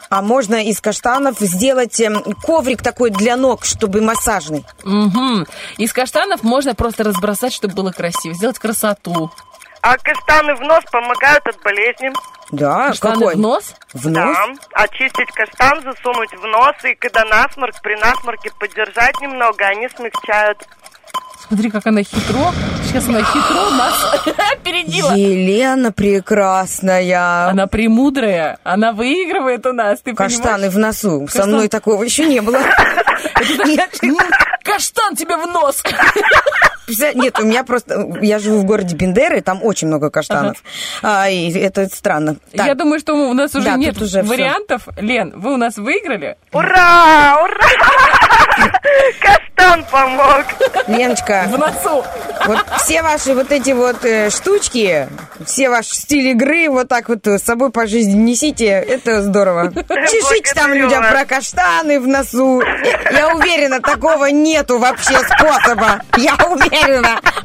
А 0.09 0.21
можно 0.21 0.63
из 0.63 0.79
каштанов 0.79 1.37
сделать 1.39 1.99
эм, 1.99 2.23
коврик 2.45 2.81
такой 2.81 3.09
для 3.09 3.35
ног, 3.35 3.65
чтобы 3.65 4.01
массажный. 4.01 4.65
Мгм. 4.83 5.45
Из 5.77 5.91
каштанов 5.91 6.43
можно 6.43 6.75
просто 6.75 7.03
разбросать, 7.03 7.53
чтобы 7.53 7.73
было 7.73 7.91
красиво. 7.91 8.33
Сделать 8.33 8.57
красоту. 8.57 9.31
А 9.81 9.97
каштаны 9.97 10.55
в 10.55 10.61
нос 10.61 10.83
помогают 10.91 11.47
от 11.47 11.61
болезней. 11.61 12.11
Да, 12.51 12.87
Каштаны 12.89 13.15
какой? 13.15 13.35
в 13.35 13.39
нос? 13.39 13.73
В 13.93 14.09
нос? 14.09 14.37
Да. 14.37 14.83
Очистить 14.83 15.31
каштан, 15.33 15.81
засунуть 15.83 16.31
в 16.33 16.45
нос, 16.45 16.75
и 16.83 16.95
когда 16.95 17.23
насморк, 17.25 17.81
при 17.81 17.95
насморке 17.95 18.51
подержать 18.59 19.19
немного, 19.21 19.65
они 19.65 19.87
смягчают. 19.89 20.57
Смотри, 21.47 21.69
как 21.69 21.85
она 21.87 22.03
хитро. 22.03 22.51
Сейчас 22.85 23.07
она 23.07 23.21
хитро 23.23 23.69
нас 23.71 24.25
опередила. 24.53 25.13
Елена 25.13 25.91
прекрасная. 25.91 27.49
Она 27.49 27.67
премудрая. 27.67 28.59
Она 28.63 28.91
выигрывает 28.91 29.65
у 29.65 29.73
нас, 29.73 30.01
ты 30.01 30.13
Каштаны 30.13 30.69
понимаешь? 30.69 30.73
в 30.73 30.77
носу. 30.77 31.27
Со 31.29 31.39
Каштан- 31.39 31.47
мной 31.49 31.67
такого 31.69 32.03
еще 32.03 32.25
не 32.25 32.41
было. 32.41 32.59
Каштан 34.63 35.15
тебе 35.15 35.37
в 35.37 35.47
нос. 35.47 35.81
Нет, 37.15 37.39
у 37.39 37.43
меня 37.43 37.63
просто... 37.63 38.17
Я 38.21 38.39
живу 38.39 38.59
в 38.59 38.65
городе 38.65 38.95
Бендеры, 38.95 39.41
там 39.41 39.63
очень 39.63 39.87
много 39.87 40.09
каштанов. 40.09 40.57
А, 41.01 41.29
и 41.29 41.51
это 41.51 41.87
странно. 41.87 42.37
Так, 42.55 42.67
Я 42.67 42.75
думаю, 42.75 42.99
что 42.99 43.13
у 43.13 43.33
нас 43.33 43.53
уже 43.55 43.65
Да, 43.65 43.75
нет 43.75 44.01
уже 44.01 44.23
вариантов. 44.23 44.87
Лен, 44.97 45.33
вы 45.35 45.53
у 45.53 45.57
нас 45.57 45.77
выиграли? 45.77 46.37
Ура! 46.53 47.37
Ура! 47.43 48.67
Каштан 49.21 49.83
помог. 49.91 50.45
Леночка, 50.87 51.45
В 51.49 51.57
носу. 51.57 52.05
вот 52.45 52.65
все 52.79 53.01
ваши 53.01 53.33
вот 53.33 53.51
эти 53.51 53.71
вот 53.71 54.03
э, 54.05 54.29
штучки, 54.29 55.07
все 55.45 55.69
ваш 55.69 55.87
стиль 55.87 56.29
игры 56.29 56.69
вот 56.69 56.87
так 56.87 57.09
вот 57.09 57.25
с 57.27 57.43
собой 57.43 57.71
по 57.71 57.87
жизни 57.87 58.13
несите, 58.17 58.65
это 58.67 59.21
здорово. 59.21 59.71
Чешите 59.87 60.53
там 60.55 60.73
людям 60.73 61.03
про 61.09 61.25
каштаны 61.25 61.99
в 61.99 62.07
носу. 62.07 62.61
Я, 62.61 63.19
я 63.19 63.35
уверена, 63.35 63.79
такого 63.81 64.25
нету 64.25 64.79
вообще 64.79 65.17
способа. 65.19 66.01
Я 66.17 66.35
уверена. 66.49 66.76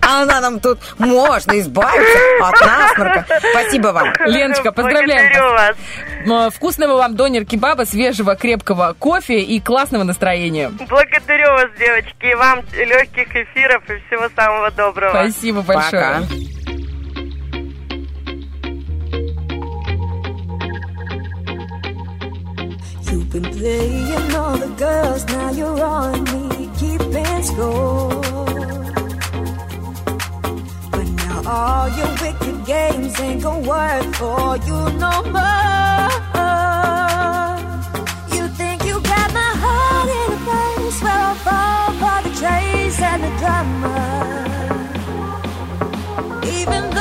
А 0.05 0.23
она 0.23 0.41
нам 0.41 0.61
тут 0.61 0.79
можно 0.99 1.59
избавиться 1.61 2.19
от 2.41 2.61
насморка. 2.61 3.27
Спасибо 3.51 3.89
вам. 3.89 4.13
Леночка, 4.27 4.73
поздравляем 4.73 5.29
Благодарю 5.29 5.53
вас. 5.53 5.77
М, 6.27 6.51
Вкусного 6.51 6.97
вам 6.97 7.15
донер-кебаба, 7.17 7.85
свежего 7.85 8.37
крепкого 8.37 8.95
кофе 8.99 9.41
и 9.41 9.61
классного 9.61 10.05
настроения. 10.05 10.71
Благодарю 10.89 11.51
вас, 11.53 11.67
девочки, 11.79 12.27
и 12.31 12.35
вам 12.35 12.63
легких 12.73 13.29
эфиров 13.35 13.83
и 13.89 13.99
всего 14.07 14.29
самого 14.37 14.71
доброго. 14.71 15.11
Спасибо 15.11 15.63
большое. 15.63 16.21
Пока. 16.21 16.23
Been 23.33 23.45
playing 23.45 24.35
all 24.35 24.59
the 24.59 24.69
girls, 24.77 25.25
now 25.25 25.51
you're 25.53 25.83
on 25.83 26.23
me, 26.25 26.69
keeping 26.79 27.43
score. 27.43 28.82
All 31.45 31.89
your 31.89 32.09
wicked 32.21 32.65
games 32.65 33.19
ain't 33.21 33.43
gonna 33.43 33.67
work 33.67 34.15
for 34.15 34.57
you 34.59 34.79
no 34.97 35.23
more. 35.35 36.09
You 38.33 38.47
think 38.59 38.85
you 38.85 39.01
got 39.01 39.33
my 39.35 39.53
heart 39.65 40.09
in 40.09 40.33
a 40.33 40.41
place 40.47 41.03
where 41.03 41.13
I 41.13 41.35
fall 41.45 41.91
for 42.01 42.19
the 42.23 42.33
chase 42.41 43.01
and 43.03 43.25
the 43.25 43.31
drama. 43.41 43.95
Even 46.47 46.92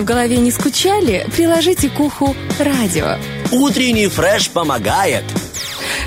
в 0.00 0.04
голове 0.04 0.38
не 0.38 0.50
скучали, 0.50 1.26
приложите 1.34 1.88
к 1.88 2.00
уху 2.00 2.34
радио. 2.58 3.16
Утренний 3.52 4.08
фреш 4.08 4.50
помогает. 4.50 5.24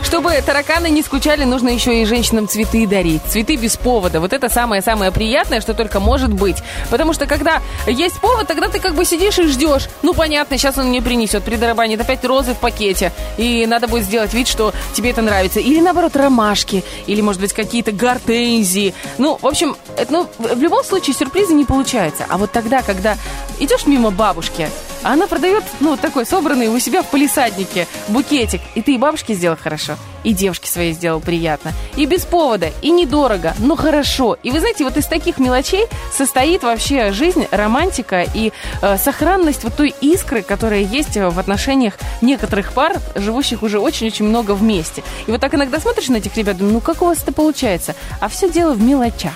Чтобы 0.03 0.31
тараканы 0.45 0.89
не 0.89 1.03
скучали, 1.03 1.43
нужно 1.43 1.69
еще 1.69 2.01
и 2.01 2.05
женщинам 2.05 2.47
цветы 2.47 2.87
дарить. 2.87 3.21
Цветы 3.27 3.55
без 3.55 3.77
повода. 3.77 4.19
Вот 4.19 4.33
это 4.33 4.49
самое-самое 4.49 5.11
приятное, 5.11 5.61
что 5.61 5.73
только 5.73 5.99
может 5.99 6.33
быть. 6.33 6.57
Потому 6.89 7.13
что 7.13 7.25
когда 7.27 7.61
есть 7.85 8.19
повод, 8.19 8.47
тогда 8.47 8.69
ты 8.69 8.79
как 8.79 8.95
бы 8.95 9.05
сидишь 9.05 9.37
и 9.39 9.43
ждешь. 9.43 9.87
Ну, 10.01 10.13
понятно, 10.13 10.57
сейчас 10.57 10.77
он 10.77 10.87
мне 10.87 11.01
принесет, 11.01 11.43
придорабанит 11.43 12.01
опять 12.01 12.23
розы 12.25 12.53
в 12.53 12.57
пакете. 12.57 13.11
И 13.37 13.65
надо 13.67 13.87
будет 13.87 14.05
сделать 14.05 14.33
вид, 14.33 14.47
что 14.47 14.73
тебе 14.93 15.11
это 15.11 15.21
нравится. 15.21 15.59
Или 15.59 15.79
наоборот, 15.79 16.15
ромашки. 16.15 16.83
Или, 17.05 17.21
может 17.21 17.41
быть, 17.41 17.53
какие-то 17.53 17.91
гортензии. 17.91 18.93
Ну, 19.17 19.37
в 19.41 19.45
общем, 19.45 19.75
это, 19.97 20.11
ну, 20.11 20.29
в 20.39 20.61
любом 20.61 20.83
случае 20.83 21.15
сюрприза 21.15 21.53
не 21.53 21.65
получается. 21.65 22.25
А 22.29 22.37
вот 22.37 22.51
тогда, 22.51 22.81
когда 22.81 23.15
идешь 23.59 23.85
мимо 23.85 24.11
бабушки, 24.11 24.69
а 25.03 25.13
она 25.13 25.27
продает, 25.27 25.63
ну, 25.79 25.97
такой 25.97 26.25
собранный 26.25 26.67
у 26.67 26.79
себя 26.79 27.03
в 27.03 27.07
полисаднике 27.07 27.87
букетик. 28.07 28.61
И 28.75 28.81
ты 28.81 28.95
и 28.95 28.97
бабушке 28.97 29.33
сделал 29.33 29.57
хорошо, 29.61 29.95
и 30.23 30.33
девушке 30.33 30.69
своей 30.69 30.93
сделал 30.93 31.19
приятно. 31.19 31.73
И 31.99 32.05
без 32.05 32.23
повода, 32.23 32.71
и 32.81 32.91
недорого, 32.91 33.53
но 33.59 33.75
хорошо. 33.75 34.37
И 34.41 34.51
вы 34.51 34.61
знаете, 34.61 34.85
вот 34.85 34.95
из 34.95 35.05
таких 35.05 35.37
мелочей 35.37 35.85
состоит 36.13 36.63
вообще 36.63 37.11
жизнь, 37.11 37.45
романтика 37.51 38.25
и 38.33 38.53
э, 38.81 38.97
сохранность 38.97 39.65
вот 39.65 39.73
той 39.75 39.93
искры, 39.99 40.41
которая 40.41 40.79
есть 40.79 41.17
в 41.17 41.37
отношениях 41.37 41.95
некоторых 42.21 42.71
пар, 42.71 42.95
живущих 43.15 43.63
уже 43.63 43.79
очень-очень 43.79 44.23
много 44.23 44.53
вместе. 44.53 45.03
И 45.27 45.31
вот 45.31 45.41
так 45.41 45.53
иногда 45.53 45.77
смотришь 45.81 46.07
на 46.07 46.15
этих 46.15 46.37
ребят, 46.37 46.55
думаю, 46.55 46.75
ну 46.75 46.79
как 46.79 47.01
у 47.01 47.05
вас 47.05 47.21
это 47.21 47.33
получается? 47.33 47.95
А 48.21 48.29
все 48.29 48.49
дело 48.49 48.71
в 48.71 48.81
мелочах. 48.81 49.33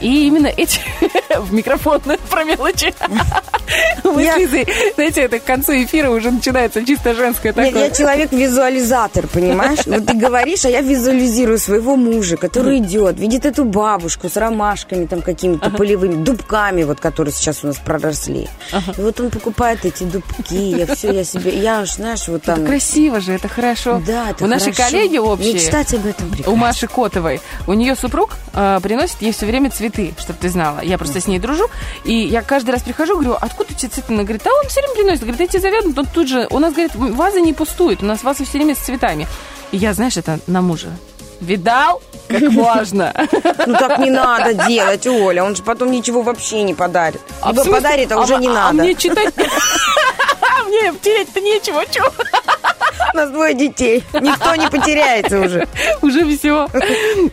И 0.00 0.26
именно 0.26 0.48
эти... 0.48 0.80
В 1.34 1.52
микрофон 1.52 2.00
про 2.30 2.44
мелочи. 2.44 2.94
Мы 4.04 4.24
с 4.24 4.36
Лизой, 4.36 4.66
знаете, 4.94 5.22
это 5.22 5.38
к 5.38 5.44
концу 5.44 5.72
эфира 5.72 6.10
уже 6.10 6.30
начинается 6.30 6.84
чисто 6.84 7.14
женское 7.14 7.52
такое. 7.52 7.84
я 7.84 7.90
человек-визуализатор, 7.90 9.26
понимаешь? 9.26 9.80
Вот 9.86 10.06
ты 10.06 10.14
говоришь, 10.14 10.64
а 10.64 10.68
я 10.68 10.80
визуализирую 10.80 11.58
своего 11.84 11.96
мужа, 11.96 12.36
который 12.36 12.78
идет, 12.78 13.18
видит 13.18 13.44
эту 13.44 13.64
бабушку 13.64 14.28
с 14.28 14.36
ромашками 14.36 15.06
там 15.06 15.20
какими-то 15.20 15.70
полевыми, 15.70 16.24
дубками, 16.24 16.82
вот, 16.84 17.00
которые 17.00 17.32
сейчас 17.32 17.62
у 17.62 17.66
нас 17.66 17.76
проросли. 17.76 18.48
И 18.96 19.00
вот 19.00 19.20
он 19.20 19.30
покупает 19.30 19.84
эти 19.84 20.04
дубки, 20.04 20.54
я 20.54 20.86
все, 20.94 21.12
я 21.12 21.24
себе, 21.24 21.58
я 21.58 21.80
аж, 21.80 21.96
знаешь, 21.96 22.26
вот 22.28 22.42
там... 22.42 22.60
Это 22.60 22.66
красиво 22.66 23.20
же, 23.20 23.32
это 23.32 23.48
хорошо. 23.48 24.02
Да, 24.06 24.30
это 24.30 24.44
У 24.44 24.46
нашей 24.46 24.72
коллеги 24.72 25.18
общие... 25.18 25.54
Мечтать 25.54 25.92
об 25.94 26.06
этом 26.06 26.30
прекрасно. 26.30 26.52
У 26.52 26.56
Маши 26.56 26.86
Котовой. 26.86 27.40
У 27.66 27.74
нее 27.74 27.94
супруг 27.96 28.30
э, 28.54 28.80
приносит 28.82 29.20
ей 29.20 29.32
все 29.32 29.46
время 29.46 29.70
цветы, 29.70 30.14
чтобы 30.18 30.38
ты 30.40 30.48
знала. 30.48 30.80
Я 30.82 30.96
просто 30.96 31.20
с 31.20 31.26
ней 31.26 31.38
дружу. 31.38 31.66
И 32.04 32.14
я 32.14 32.42
каждый 32.42 32.70
раз 32.70 32.82
прихожу, 32.82 33.14
говорю, 33.14 33.36
откуда 33.38 33.74
тебя 33.74 33.90
цветы? 33.90 34.12
Она 34.12 34.22
говорит, 34.22 34.46
а 34.46 34.50
он 34.50 34.68
все 34.68 34.80
время 34.80 34.94
приносит. 34.94 35.20
Говорит, 35.20 35.40
эти 35.40 35.58
завянут. 35.58 35.98
Он 35.98 36.06
тут 36.06 36.28
же... 36.28 36.46
У 36.50 36.58
нас, 36.58 36.72
говорит, 36.72 36.94
ваза 36.94 37.40
не 37.40 37.52
пустует. 37.52 38.02
У 38.02 38.06
нас 38.06 38.22
ваза 38.22 38.44
все 38.44 38.58
время 38.58 38.74
с 38.74 38.78
цветами. 38.78 39.26
И 39.72 39.76
я, 39.76 39.92
знаешь, 39.92 40.16
это 40.16 40.38
на 40.46 40.62
мужа. 40.62 40.88
Видал? 41.44 42.02
Как 42.28 42.42
важно. 42.52 43.12
Ну 43.66 43.74
так 43.74 43.98
не 43.98 44.10
надо 44.10 44.54
делать, 44.66 45.06
Оля, 45.06 45.44
он 45.44 45.54
же 45.54 45.62
потом 45.62 45.90
ничего 45.90 46.22
вообще 46.22 46.62
не 46.62 46.74
подарит. 46.74 47.20
А 47.42 47.52
Либо 47.52 47.64
подарит, 47.64 48.10
а 48.12 48.20
уже 48.20 48.36
не 48.38 48.48
а 48.48 48.52
надо. 48.52 48.82
мне 48.82 48.94
читать... 48.94 49.32
А 50.56 50.62
мне 50.64 50.92
терять-то 51.00 51.40
нечего, 51.40 51.84
чё? 51.86 52.04
У 53.12 53.16
нас 53.16 53.30
двое 53.30 53.54
детей. 53.54 54.02
Никто 54.12 54.54
не 54.56 54.68
потеряется 54.68 55.40
уже. 55.40 55.66
Уже 56.02 56.36
все. 56.36 56.68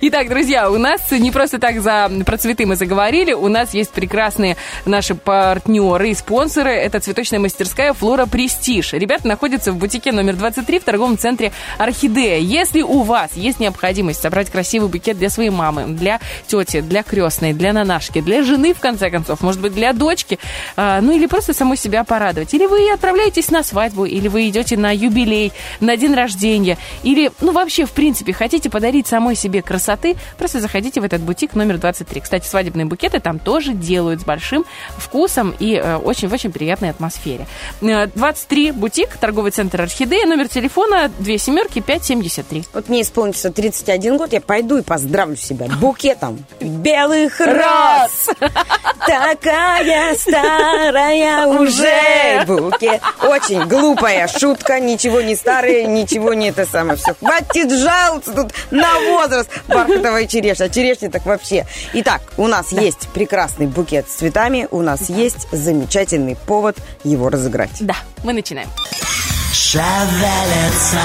Итак, 0.01 0.29
друзья, 0.29 0.69
у 0.69 0.77
нас 0.77 1.01
не 1.11 1.31
просто 1.31 1.59
так 1.59 1.81
за 1.81 2.09
про 2.25 2.37
цветы 2.37 2.65
мы 2.65 2.75
заговорили. 2.75 3.33
У 3.33 3.47
нас 3.47 3.73
есть 3.73 3.91
прекрасные 3.91 4.57
наши 4.85 5.15
партнеры 5.15 6.09
и 6.09 6.13
спонсоры. 6.13 6.71
Это 6.71 6.99
цветочная 6.99 7.39
мастерская 7.39 7.93
Флора 7.93 8.25
Престиж. 8.25 8.93
Ребята 8.93 9.27
находятся 9.27 9.71
в 9.71 9.77
бутике 9.77 10.11
номер 10.11 10.35
23 10.35 10.79
в 10.79 10.83
торговом 10.83 11.17
центре 11.17 11.51
Орхидея. 11.77 12.39
Если 12.39 12.81
у 12.81 13.01
вас 13.01 13.31
есть 13.35 13.59
необходимость 13.59 14.21
собрать 14.21 14.49
красивый 14.49 14.89
букет 14.89 15.17
для 15.17 15.29
своей 15.29 15.49
мамы, 15.49 15.85
для 15.87 16.19
тети, 16.47 16.81
для 16.81 17.03
крестной, 17.03 17.53
для 17.53 17.73
нанашки, 17.73 18.21
для 18.21 18.43
жены, 18.43 18.73
в 18.73 18.79
конце 18.79 19.09
концов, 19.09 19.41
может 19.41 19.61
быть, 19.61 19.73
для 19.73 19.93
дочки, 19.93 20.39
а, 20.75 21.01
ну 21.01 21.11
или 21.15 21.25
просто 21.25 21.53
саму 21.53 21.75
себя 21.75 22.03
порадовать. 22.03 22.53
Или 22.53 22.65
вы 22.65 22.91
отправляетесь 22.91 23.49
на 23.51 23.63
свадьбу, 23.63 24.05
или 24.05 24.27
вы 24.27 24.47
идете 24.49 24.77
на 24.77 24.95
юбилей, 24.95 25.50
на 25.79 25.97
день 25.97 26.13
рождения, 26.13 26.77
или, 27.03 27.31
ну, 27.41 27.51
вообще, 27.51 27.85
в 27.85 27.91
принципе, 27.91 28.33
хотите 28.33 28.69
подарить 28.69 29.07
самой 29.07 29.35
себе 29.35 29.61
красоты, 29.61 30.15
просто 30.37 30.59
заходите 30.59 31.01
в 31.01 31.03
этот 31.03 31.21
бутик 31.21 31.55
номер 31.55 31.77
23. 31.77 32.21
Кстати, 32.21 32.47
свадебные 32.47 32.85
букеты 32.85 33.19
там 33.19 33.39
тоже 33.39 33.73
делают 33.73 34.21
с 34.21 34.23
большим 34.23 34.65
вкусом 34.97 35.53
и 35.59 35.75
э, 35.75 35.97
очень-очень 35.97 36.51
приятной 36.51 36.89
атмосфере. 36.89 37.47
Э, 37.81 38.07
23 38.07 38.71
бутик, 38.71 39.17
торговый 39.17 39.51
центр 39.51 39.81
Орхидея, 39.81 40.25
номер 40.25 40.47
телефона 40.47 41.11
2 41.19 41.37
семерки 41.37 41.79
573. 41.79 42.65
Вот 42.73 42.89
мне 42.89 43.01
исполнится 43.01 43.51
31 43.51 44.17
год, 44.17 44.33
я 44.33 44.41
пойду 44.41 44.77
и 44.77 44.81
поздравлю 44.81 45.35
себя 45.35 45.67
букетом 45.79 46.43
белых. 46.59 47.39
Роз! 47.39 48.29
Такая 49.05 50.15
старая 50.15 51.47
уже 51.59 52.45
букет. 52.45 53.01
Очень 53.21 53.67
глупая 53.67 54.27
шутка, 54.27 54.79
ничего 54.79 55.21
не 55.21 55.35
старое, 55.41 55.85
ничего 55.87 56.33
не 56.33 56.49
это 56.49 56.65
самое. 56.65 56.97
Все, 56.97 57.13
хватит 57.15 57.71
жаловаться 57.71 58.33
тут 58.33 58.53
на 58.69 58.99
возраст. 58.99 59.49
Бархатовая 59.67 60.27
черешня, 60.27 60.69
черешня 60.69 61.09
так 61.09 61.25
вообще. 61.25 61.65
Итак, 61.93 62.21
у 62.37 62.47
нас 62.47 62.71
есть 62.71 63.09
прекрасный 63.09 63.67
букет 63.67 64.07
с 64.07 64.13
цветами, 64.13 64.67
у 64.71 64.81
нас 64.81 65.09
есть 65.09 65.47
замечательный 65.51 66.35
повод 66.35 66.77
его 67.03 67.29
разыграть. 67.29 67.71
Да, 67.79 67.95
мы 68.23 68.33
начинаем. 68.33 68.69
Шевелится 69.53 71.01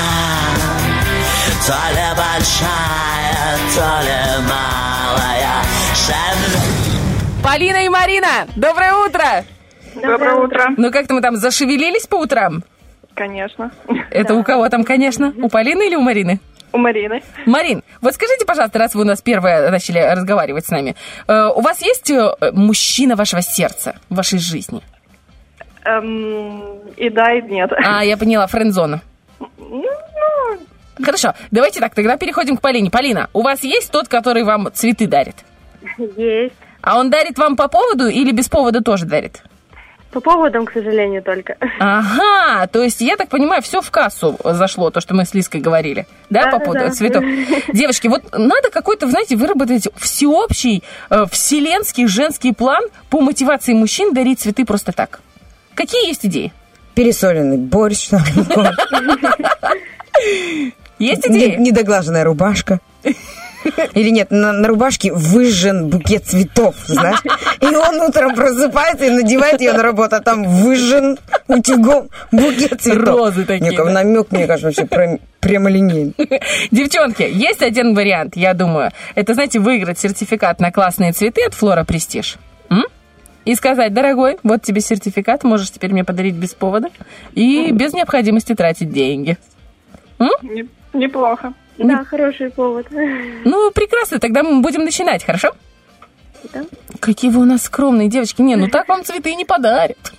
То 1.67 1.73
ли 1.73 2.09
большая, 2.17 3.59
то 3.75 4.03
ли 4.03 4.47
малая 4.47 5.63
Шевелится 5.95 7.43
Полина 7.43 7.85
и 7.85 7.89
Марина, 7.89 8.47
доброе 8.57 8.95
утро! 8.95 9.45
Доброе 9.95 10.35
утро. 10.35 10.67
Ну 10.77 10.91
как-то 10.91 11.15
мы 11.15 11.23
там 11.23 11.37
зашевелились 11.37 12.07
по 12.07 12.17
утрам? 12.17 12.63
Конечно. 13.17 13.73
Это 14.11 14.35
у 14.35 14.45
кого 14.45 14.69
там, 14.69 14.85
конечно? 14.85 15.33
У 15.43 15.49
Полины 15.49 15.87
или 15.89 15.97
у 15.97 16.03
Марины? 16.03 16.39
У 16.73 16.79
Марины. 16.79 17.23
Марин, 17.47 17.83
вот 18.03 18.15
скажите, 18.15 18.45
пожалуйста, 18.45 18.79
раз 18.79 18.95
вы 18.95 19.01
у 19.01 19.05
нас 19.05 19.23
первые 19.23 19.71
начали 19.71 19.99
разговаривать 19.99 20.67
с 20.67 20.71
нами, 20.71 20.95
э, 21.27 21.49
у 21.55 21.63
вас 21.63 21.81
есть 21.81 22.11
э, 22.11 22.31
мужчина 22.53 23.17
вашего 23.17 23.41
сердца 23.41 23.97
в 24.11 24.17
вашей 24.17 24.39
жизни? 24.39 24.83
Эм, 25.85 26.63
и 26.99 27.09
да, 27.09 27.33
и 27.33 27.41
нет. 27.41 27.73
А, 27.73 28.05
я 28.05 28.19
поняла, 28.19 28.47
френдзона. 28.47 29.01
Ну, 29.41 29.85
Хорошо, 31.03 31.33
давайте 31.51 31.81
так, 31.81 31.95
тогда 31.95 32.19
переходим 32.19 32.59
к 32.59 32.61
Полине. 32.61 32.91
Полина, 32.91 33.31
у 33.33 33.41
вас 33.41 33.63
есть 33.63 33.91
тот, 33.91 34.09
который 34.09 34.45
вам 34.45 34.71
цветы 34.75 35.07
дарит? 35.07 35.37
есть. 36.17 36.55
А 36.83 36.99
он 36.99 37.09
дарит 37.09 37.39
вам 37.39 37.57
по 37.57 37.69
поводу 37.69 38.09
или 38.09 38.33
без 38.33 38.49
повода 38.49 38.83
тоже 38.83 39.07
дарит? 39.07 39.43
По 40.17 40.21
поводам, 40.23 40.65
к 40.65 40.73
сожалению, 40.73 41.23
только. 41.23 41.57
Ага, 41.79 42.67
то 42.69 42.83
есть, 42.83 43.03
я 43.03 43.17
так 43.17 43.29
понимаю, 43.29 43.61
все 43.61 43.83
в 43.83 43.91
кассу 43.91 44.39
зашло, 44.43 44.91
то, 44.91 45.03
что 45.03 45.15
мы 45.15 45.27
с 45.27 45.35
Лиской 45.35 45.61
говорили, 45.61 46.07
да, 46.31 46.45
по 46.45 46.53
Да-да-да. 46.53 46.65
поводу 46.65 46.95
цветов. 46.95 47.23
Девочки, 47.75 48.09
вот 48.09 48.23
надо 48.33 48.71
какой-то, 48.71 49.11
знаете, 49.11 49.37
выработать 49.37 49.89
всеобщий, 49.97 50.83
э, 51.11 51.25
вселенский 51.31 52.07
женский 52.07 52.55
план 52.55 52.83
по 53.11 53.21
мотивации 53.21 53.75
мужчин 53.75 54.15
дарить 54.15 54.41
цветы 54.41 54.65
просто 54.65 54.93
так. 54.93 55.21
Какие 55.75 56.07
есть 56.09 56.25
идеи? 56.25 56.51
Пересоленный 56.95 57.59
борщ, 57.59 58.09
Есть 60.99 61.27
идеи? 61.27 61.57
недоглаженная 61.59 62.25
рубашка. 62.25 62.81
Или 63.95 64.11
нет, 64.11 64.31
на, 64.31 64.53
на 64.53 64.69
рубашке 64.69 65.13
выжжен 65.13 65.89
букет 65.89 66.25
цветов, 66.27 66.75
знаешь? 66.87 67.19
И 67.61 67.67
он 67.67 68.01
утром 68.01 68.35
просыпается 68.35 69.07
и 69.07 69.11
надевает 69.11 69.61
ее 69.61 69.73
на 69.73 69.83
работу, 69.83 70.17
а 70.17 70.21
там 70.21 70.45
выжжен 70.45 71.19
утюгом 71.49 72.09
букет 72.33 72.81
цветов. 72.81 73.05
Розы 73.07 73.45
такие, 73.45 73.69
Мне 73.69 73.77
как 73.77 73.87
да? 73.87 73.93
намек, 73.93 74.31
мне 74.31 74.47
кажется, 74.47 74.67
вообще 74.69 74.85
прям- 74.87 75.19
прямолинейный. 75.41 76.15
Девчонки, 76.71 77.23
есть 77.23 77.63
один 77.63 77.95
вариант, 77.95 78.37
я 78.37 78.55
думаю. 78.55 78.91
Это, 79.15 79.35
знаете, 79.35 79.59
выиграть 79.59 79.99
сертификат 79.99 80.61
на 80.61 80.71
классные 80.73 81.13
цветы 81.13 81.43
от 81.47 81.55
Флора 81.55 81.85
Престиж. 81.85 82.37
М? 82.71 82.85
И 83.45 83.55
сказать, 83.55 83.95
дорогой, 83.95 84.39
вот 84.43 84.63
тебе 84.63 84.81
сертификат, 84.81 85.45
можешь 85.45 85.71
теперь 85.71 85.93
мне 85.93 86.05
подарить 86.05 86.35
без 86.35 86.53
повода 86.55 86.89
и 87.33 87.71
без 87.71 87.93
необходимости 87.93 88.55
тратить 88.55 88.91
деньги. 88.93 89.39
М? 90.19 90.31
Не- 90.43 90.67
неплохо. 90.95 91.53
Да, 91.79 92.05
хороший 92.05 92.51
повод. 92.51 92.87
Ну, 93.45 93.71
прекрасно, 93.71 94.19
тогда 94.19 94.43
мы 94.43 94.61
будем 94.61 94.85
начинать, 94.85 95.25
хорошо? 95.25 95.53
Да. 96.53 96.65
Какие 97.01 97.31
вы 97.31 97.43
у 97.43 97.45
нас 97.45 97.63
скромные 97.63 98.09
девочки. 98.09 98.43
Не, 98.43 98.57
ну 98.57 98.69
так 98.69 98.89
вам 98.89 99.05
цветы 99.05 99.35
не 99.35 99.45
подарят. 99.45 99.99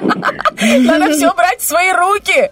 Надо 0.00 1.12
все 1.12 1.32
брать 1.34 1.60
в 1.60 1.66
свои 1.66 1.92
руки. 1.92 2.50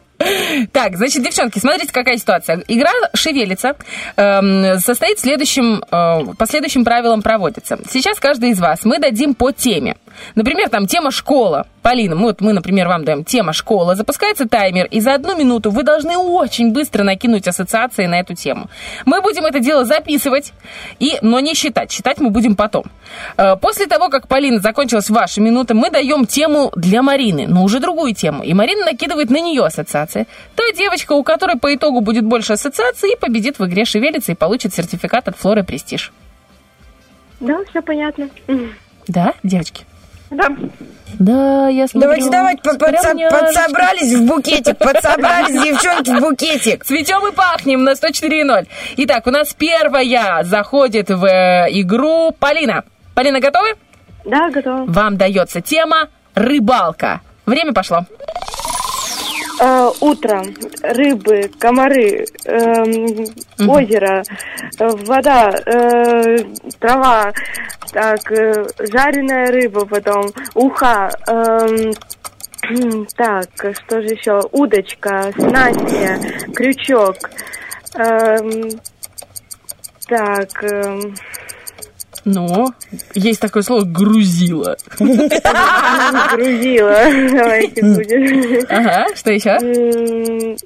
Так, 0.73 0.97
значит, 0.97 1.23
девчонки, 1.23 1.59
смотрите, 1.59 1.93
какая 1.93 2.16
ситуация. 2.16 2.65
Игра 2.69 2.91
«Шевелится» 3.15 3.77
эм, 4.16 4.78
состоит 4.78 5.19
следующим, 5.19 5.83
э, 5.91 6.35
по 6.39 6.47
следующим 6.47 6.85
правилам 6.85 7.20
проводится. 7.20 7.78
Сейчас 7.91 8.19
каждый 8.19 8.51
из 8.51 8.61
вас 8.61 8.85
мы 8.85 8.99
дадим 8.99 9.35
по 9.35 9.53
теме. 9.53 9.97
Например, 10.34 10.68
там 10.68 10.86
тема 10.86 11.10
школа. 11.10 11.66
Полина, 11.82 12.16
мы, 12.16 12.28
вот 12.28 12.40
мы, 12.40 12.52
например, 12.52 12.88
вам 12.88 13.05
даем 13.05 13.24
тема 13.24 13.52
школа. 13.52 13.94
Запускается 13.94 14.48
таймер, 14.48 14.86
и 14.86 15.01
за 15.01 15.14
одну 15.14 15.36
минуту 15.36 15.70
вы 15.70 15.82
должны 15.82 16.16
очень 16.16 16.72
быстро 16.72 17.05
накинуть 17.05 17.47
ассоциации 17.47 18.06
на 18.06 18.18
эту 18.20 18.34
тему. 18.34 18.68
Мы 19.05 19.20
будем 19.22 19.44
это 19.44 19.60
дело 19.60 19.84
записывать, 19.84 20.52
и, 20.98 21.18
но 21.22 21.40
не 21.40 21.55
считать. 21.55 21.93
Считать 21.93 22.18
мы 22.18 22.30
будем 22.30 22.56
потом. 22.56 22.84
Э, 23.36 23.56
После 23.56 23.86
того, 23.86 24.09
как, 24.09 24.28
Полина, 24.28 24.60
закончилась 24.60 25.10
ваша 25.10 25.40
минута, 25.40 25.74
мы 25.74 25.90
даем 25.90 26.26
тему 26.26 26.72
для 26.74 27.02
Марины, 27.02 27.47
но 27.47 27.62
уже 27.62 27.80
другую 27.80 28.14
тему. 28.14 28.43
И 28.43 28.52
Марина 28.55 28.84
накидывает 28.86 29.30
на 29.30 29.40
нее 29.40 29.64
ассоциации. 29.64 30.26
Та 30.55 30.62
девочка, 30.76 31.12
у 31.12 31.22
которой 31.22 31.56
по 31.56 31.74
итогу 31.74 32.01
будет 32.01 32.24
больше 32.24 32.55
ассоциаций, 32.55 33.12
и 33.12 33.16
победит 33.16 33.59
в 33.59 33.66
игре 33.66 33.84
«Шевелится» 33.84 34.32
и 34.32 34.34
получит 34.34 34.74
сертификат 34.74 35.28
от 35.28 35.36
Флоры 35.36 35.62
Престиж. 35.62 36.12
Да, 37.40 37.59
все 37.70 37.82
понятно. 37.82 38.28
Да, 39.06 39.34
девочки? 39.43 39.84
Да. 40.31 40.48
Да, 41.19 41.69
я 41.69 41.89
смотрю. 41.89 42.01
Давайте, 42.11 42.31
давайте, 42.31 42.62
по- 42.62 42.74
Прям 42.77 42.93
подсо- 42.94 43.15
няшечки. 43.15 43.40
подсобрались 43.47 44.12
в 44.15 44.27
букетик, 44.27 44.77
подсобрались 44.78 45.62
девчонки 45.62 46.11
в 46.11 46.20
букетик. 46.20 46.85
Цветем 46.85 47.27
и 47.27 47.32
пахнем 47.32 47.85
на 47.85 47.93
104.0. 47.94 48.66
Итак, 48.98 49.27
у 49.27 49.31
нас 49.31 49.55
первая 49.55 50.43
заходит 50.44 51.09
в 51.09 51.24
э, 51.24 51.69
игру 51.70 52.32
Полина. 52.39 52.85
Полина, 53.15 53.40
готовы? 53.40 53.69
Да, 54.24 54.51
готова. 54.51 54.85
Вам 54.86 55.16
дается 55.16 55.61
тема 55.62 56.09
«Рыбалка». 56.35 57.20
Время 57.47 57.73
пошло. 57.73 58.05
Э, 59.59 59.91
утро, 60.01 60.45
рыбы, 60.83 61.51
комары, 61.59 62.27
эм, 62.45 63.24
озеро, 63.66 64.23
э, 64.78 64.89
вода, 65.07 65.51
э, 65.65 66.39
трава, 66.78 67.33
так, 67.91 68.31
э, 68.33 68.66
жареная 68.93 69.47
рыба 69.51 69.87
потом, 69.87 70.27
уха, 70.55 71.09
эм, 71.27 71.95
так, 73.16 73.49
что 73.57 74.03
же 74.03 74.09
еще, 74.09 74.41
удочка, 74.53 75.33
снастья, 75.39 76.19
крючок, 76.55 77.16
эм, 77.95 78.70
так, 80.07 80.62
эм, 80.65 81.15
Ну, 82.28 82.73
есть 83.15 83.39
такое 83.40 83.62
слово 83.62 83.85
«грузило». 83.85 84.77
грузила, 84.98 87.05
давайте 87.31 87.82
будем. 87.85 88.66
Ага, 88.69 89.07
что 89.15 89.31
еще? 89.31 90.57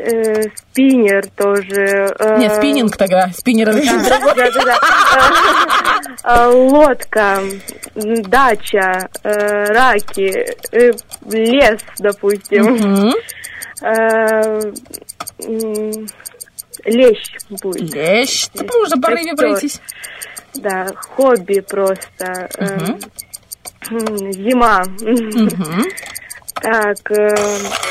Э, 0.00 0.42
Спиннер 0.54 1.26
тоже. 1.34 2.14
э, 2.20 2.38
Нет, 2.38 2.54
спиннинг 2.54 2.96
тогда. 2.96 3.28
Спиннер. 3.36 3.70
Э, 6.22 6.46
Лодка, 6.46 7.40
дача, 7.96 9.08
раки, 9.24 10.46
лес, 11.28 11.80
допустим. 11.98 13.12
Лещ 16.84 17.32
будет. 17.62 17.92
Лещ. 17.94 18.48
Можно 18.54 19.00
по 19.00 19.08
рыбе 19.08 19.30
Костер. 19.30 19.36
пройтись. 19.36 19.80
Да, 20.54 20.86
хобби 21.16 21.60
просто. 21.60 22.48
м, 22.58 22.98
Зима. 24.32 24.82
Так, 26.60 27.10
э, 27.12 27.28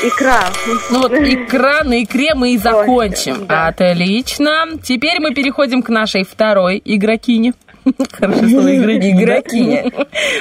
икра. 0.04 0.42
Ну 0.90 1.00
вот 1.00 1.12
икра 1.12 1.82
на 1.84 2.02
икре 2.02 2.34
мы 2.34 2.52
и 2.52 2.58
закончим. 2.58 3.46
Отлично. 3.48 4.78
Теперь 4.82 5.20
мы 5.20 5.32
переходим 5.32 5.82
к 5.82 5.88
нашей 5.88 6.24
второй 6.24 6.82
игрокине. 6.84 7.54
Хорошее 8.12 8.48
слово 8.50 8.76
игрокиня. 8.76 9.22
Игрокиня. 9.22 9.92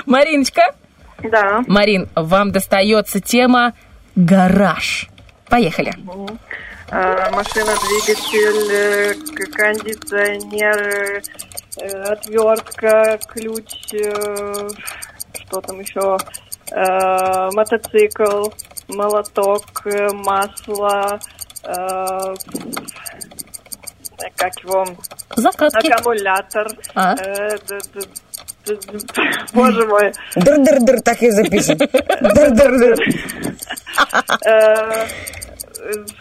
Мариночка. 0.06 0.62
Да. 1.24 1.62
Марин, 1.68 2.10
вам 2.16 2.52
достается 2.52 3.22
тема 3.22 3.74
гараж. 4.16 5.08
Поехали. 5.50 5.94
А, 6.08 6.28
машина, 6.92 7.74
двигатель, 7.76 8.72
э, 8.72 9.14
кондиционер, 9.52 11.22
э, 11.78 11.88
отвертка, 12.04 13.20
ключ, 13.28 13.94
э, 13.94 14.70
что 15.34 15.62
там 15.62 15.80
еще, 15.80 16.18
мотоцикл, 17.54 18.50
молоток, 18.90 19.64
масло, 20.14 21.18
как 24.36 24.60
его, 24.64 24.86
Закатки. 25.36 25.88
аккумулятор. 25.90 26.68
А? 26.96 27.16
Боже 29.54 29.86
мой. 29.88 30.12
Дыр-дыр-дыр, 30.36 31.00
так 31.02 31.22
и 31.24 31.32
запишем. 31.32 31.78
Дыр-дыр-дыр. 31.78 32.98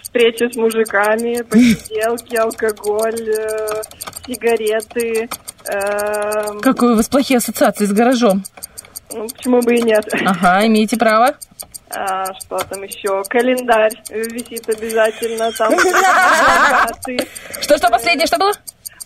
Встречи 0.02 0.52
с 0.52 0.56
мужиками, 0.56 1.42
посиделки, 1.42 2.36
алкоголь, 2.36 3.28
э, 3.30 3.82
сигареты. 4.26 5.28
э, 5.68 6.60
Какой 6.60 6.92
у 6.92 6.96
вас 6.96 7.08
плохие 7.08 7.38
ассоциации 7.38 7.84
с 7.86 7.92
гаражом? 7.92 8.44
ну, 9.12 9.26
почему 9.28 9.60
бы 9.62 9.74
и 9.76 9.82
нет? 9.82 10.06
Ага, 10.24 10.66
имеете 10.66 10.96
право. 10.96 11.34
А, 11.90 12.24
что 12.34 12.58
там 12.58 12.82
еще? 12.82 13.22
Календарь 13.28 13.94
висит 14.10 14.68
обязательно. 14.68 15.50
Там 15.52 15.72
плакаты. 15.76 17.18
Что-что 17.60 17.88
последнее, 17.88 18.26
что 18.26 18.38
было? 18.38 18.52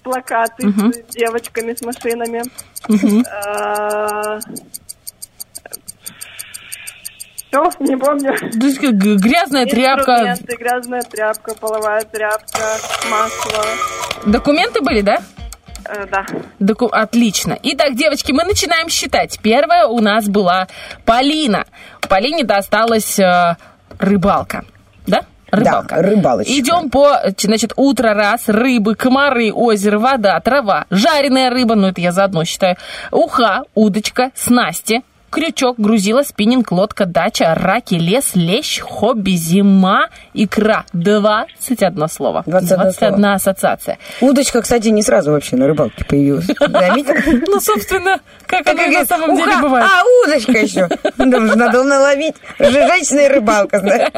Плакаты 0.03 0.66
Мгм. 0.66 0.93
с 0.95 1.15
девочками, 1.15 1.74
с 1.74 1.82
машинами. 1.82 2.43
Мгм. 2.89 3.23
Все, 7.51 7.71
не 7.81 7.97
помню. 7.97 8.33
Грязная 9.19 9.67
тряпка. 9.67 10.31
Инструменты, 10.31 10.57
грязная 10.57 11.03
тряпка, 11.03 11.55
половая 11.59 12.03
тряпка, 12.03 12.61
масло. 13.11 13.65
Документы 14.27 14.81
были, 14.83 15.01
да? 15.01 15.19
Э, 15.85 16.07
да. 16.11 16.25
Доку- 16.61 16.91
Отлично. 16.93 17.59
Итак, 17.63 17.97
девочки, 17.97 18.31
мы 18.33 18.45
начинаем 18.45 18.89
считать. 18.89 19.41
Первая 19.43 19.87
у 19.87 19.99
нас 20.01 20.29
была 20.29 20.69
Полина. 21.05 21.65
Полине 22.09 22.45
досталась 22.45 23.19
э, 23.19 23.57
рыбалка. 23.99 24.65
Да? 25.07 25.23
Рыбалка. 25.51 25.97
Да, 25.97 26.03
рыбалочка. 26.03 26.53
Идем 26.53 26.91
по, 26.91 27.19
значит, 27.37 27.73
утро 27.75 28.15
раз, 28.15 28.43
рыбы, 28.47 28.95
комары, 28.95 29.53
озеро, 29.53 29.99
вода, 29.99 30.39
трава, 30.39 30.85
жареная 30.91 31.51
рыба, 31.51 31.75
ну 31.75 31.89
это 31.89 32.01
я 32.01 32.13
заодно 32.13 32.45
считаю, 32.45 32.77
уха, 33.11 33.63
удочка, 33.75 34.31
снасти, 34.37 35.03
крючок, 35.31 35.78
грузила, 35.78 36.23
спиннинг, 36.23 36.70
лодка, 36.73 37.07
дача, 37.07 37.55
раки, 37.55 37.94
лес, 37.94 38.32
лещ, 38.35 38.81
хобби, 38.81 39.31
зима, 39.32 40.09
икра. 40.35 40.85
21 40.93 42.09
слово. 42.09 42.43
21 42.47 43.24
ассоциация. 43.24 43.98
Удочка, 44.20 44.62
кстати, 44.62 44.89
не 44.89 45.02
сразу 45.02 45.32
вообще 45.32 45.57
на 45.57 45.66
рыбалке 45.66 46.05
появилась. 46.05 46.47
Заметил? 46.47 47.15
Ну, 47.51 47.61
собственно, 47.61 48.20
как 48.47 48.69
и 48.69 48.90
на 48.90 49.05
самом 49.05 49.36
деле 49.36 49.52
«Уха, 49.52 49.62
бывает. 49.62 49.86
А, 49.86 50.02
удочка 50.24 50.52
еще. 50.52 50.89
Надо 51.16 51.82
наловить. 51.85 52.35
Же 52.59 52.70
Женщина 52.70 53.20
и 53.20 53.28
рыбалка, 53.28 53.78
знаешь. 53.78 54.09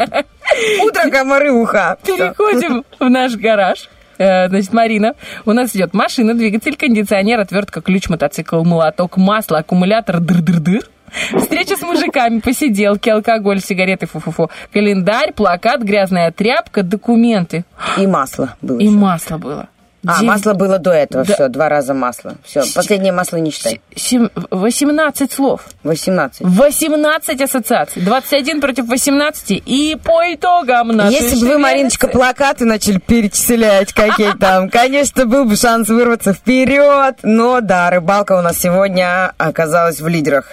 Утро, 0.83 1.11
комары, 1.11 1.53
уха. 1.53 1.99
Переходим 2.05 2.85
в 2.99 3.09
наш 3.09 3.37
гараж. 3.37 3.89
Э, 4.19 4.49
Значит, 4.49 4.73
Марина, 4.73 5.15
у 5.47 5.53
нас 5.53 5.75
идет 5.75 5.95
машина, 5.95 6.35
двигатель, 6.35 6.77
кондиционер, 6.77 7.41
отвертка, 7.41 7.81
ключ, 7.81 8.09
мотоцикл, 8.09 8.63
молоток, 8.63 9.17
масло, 9.17 9.59
аккумулятор, 9.59 10.21
дыр-дыр-дыр. 10.21 10.89
Встреча 11.37 11.77
с 11.77 11.83
мужиками, 11.83 12.41
посиделки, 12.41 13.09
алкоголь, 13.11 13.61
сигареты, 13.61 14.07
фу-фу-фу, 14.07 14.51
календарь, 14.73 15.33
плакат, 15.33 15.83
грязная 15.83 16.31
тряпка, 16.33 16.83
документы. 16.83 17.65
И 17.99 18.07
масло 18.07 18.55
было. 18.63 18.79
И 18.79 18.89
масло 18.89 19.39
было. 19.39 19.69
А, 20.05 20.15
Девять- 20.19 20.29
масло 20.35 20.55
было 20.55 20.79
до 20.81 20.91
этого, 20.91 21.25
Да. 21.25 21.33
все, 21.35 21.47
два 21.49 21.69
раза 21.69 21.95
масло. 21.95 22.35
Все, 22.43 22.65
последнее 22.75 23.13
масло 23.13 23.37
не 23.37 23.53
считай. 23.53 23.81
Сем- 23.95 24.33
18 24.51 25.31
слов. 25.31 25.61
18. 25.85 26.41
18 26.41 27.41
ассоциаций. 27.41 28.03
21 28.03 28.61
против 28.61 28.87
18. 28.89 29.63
И 29.65 29.97
по 30.03 30.35
итогам 30.35 30.89
нашей 30.89 31.15
Если 31.21 31.41
бы 31.47 31.53
вы, 31.53 31.59
Мариночка, 31.59 32.09
плакаты 32.09 32.65
начали 32.65 32.99
перечислять, 32.99 33.93
какие 33.93 34.33
там, 34.41 34.71
конечно, 34.71 35.25
был 35.25 35.45
бы 35.45 35.55
шанс 35.55 35.89
вырваться 35.89 36.33
вперед. 36.33 37.19
Но 37.23 37.61
да, 37.61 37.89
рыбалка 37.91 38.37
у 38.37 38.43
нас 38.43 38.59
сегодня 38.59 39.33
оказалась 39.39 40.01
в 40.01 40.09
лидерах. 40.09 40.47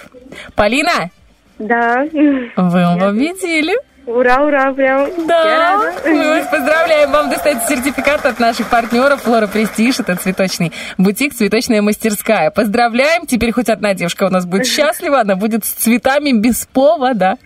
Полина, 0.54 1.10
Да. 1.58 2.04
вы 2.12 2.50
победили. 2.98 3.74
Ура, 4.06 4.42
ура, 4.44 4.72
прям. 4.72 5.08
Да, 5.26 5.92
мы 6.04 6.18
вас 6.18 6.46
поздравляем. 6.48 7.12
Вам 7.12 7.30
достается 7.30 7.68
сертификат 7.68 8.24
от 8.26 8.40
наших 8.40 8.68
партнеров 8.68 9.22
Флора 9.22 9.46
Престиж. 9.46 10.00
Это 10.00 10.16
цветочный 10.16 10.72
бутик, 10.98 11.32
цветочная 11.34 11.80
мастерская. 11.82 12.50
Поздравляем. 12.50 13.26
Теперь 13.26 13.52
хоть 13.52 13.68
одна 13.68 13.94
девушка 13.94 14.24
у 14.24 14.30
нас 14.30 14.46
будет 14.46 14.66
счастлива. 14.74 15.20
Она 15.20 15.36
будет 15.36 15.64
с 15.64 15.68
цветами 15.70 16.32
без 16.32 16.66
повода. 16.66 17.36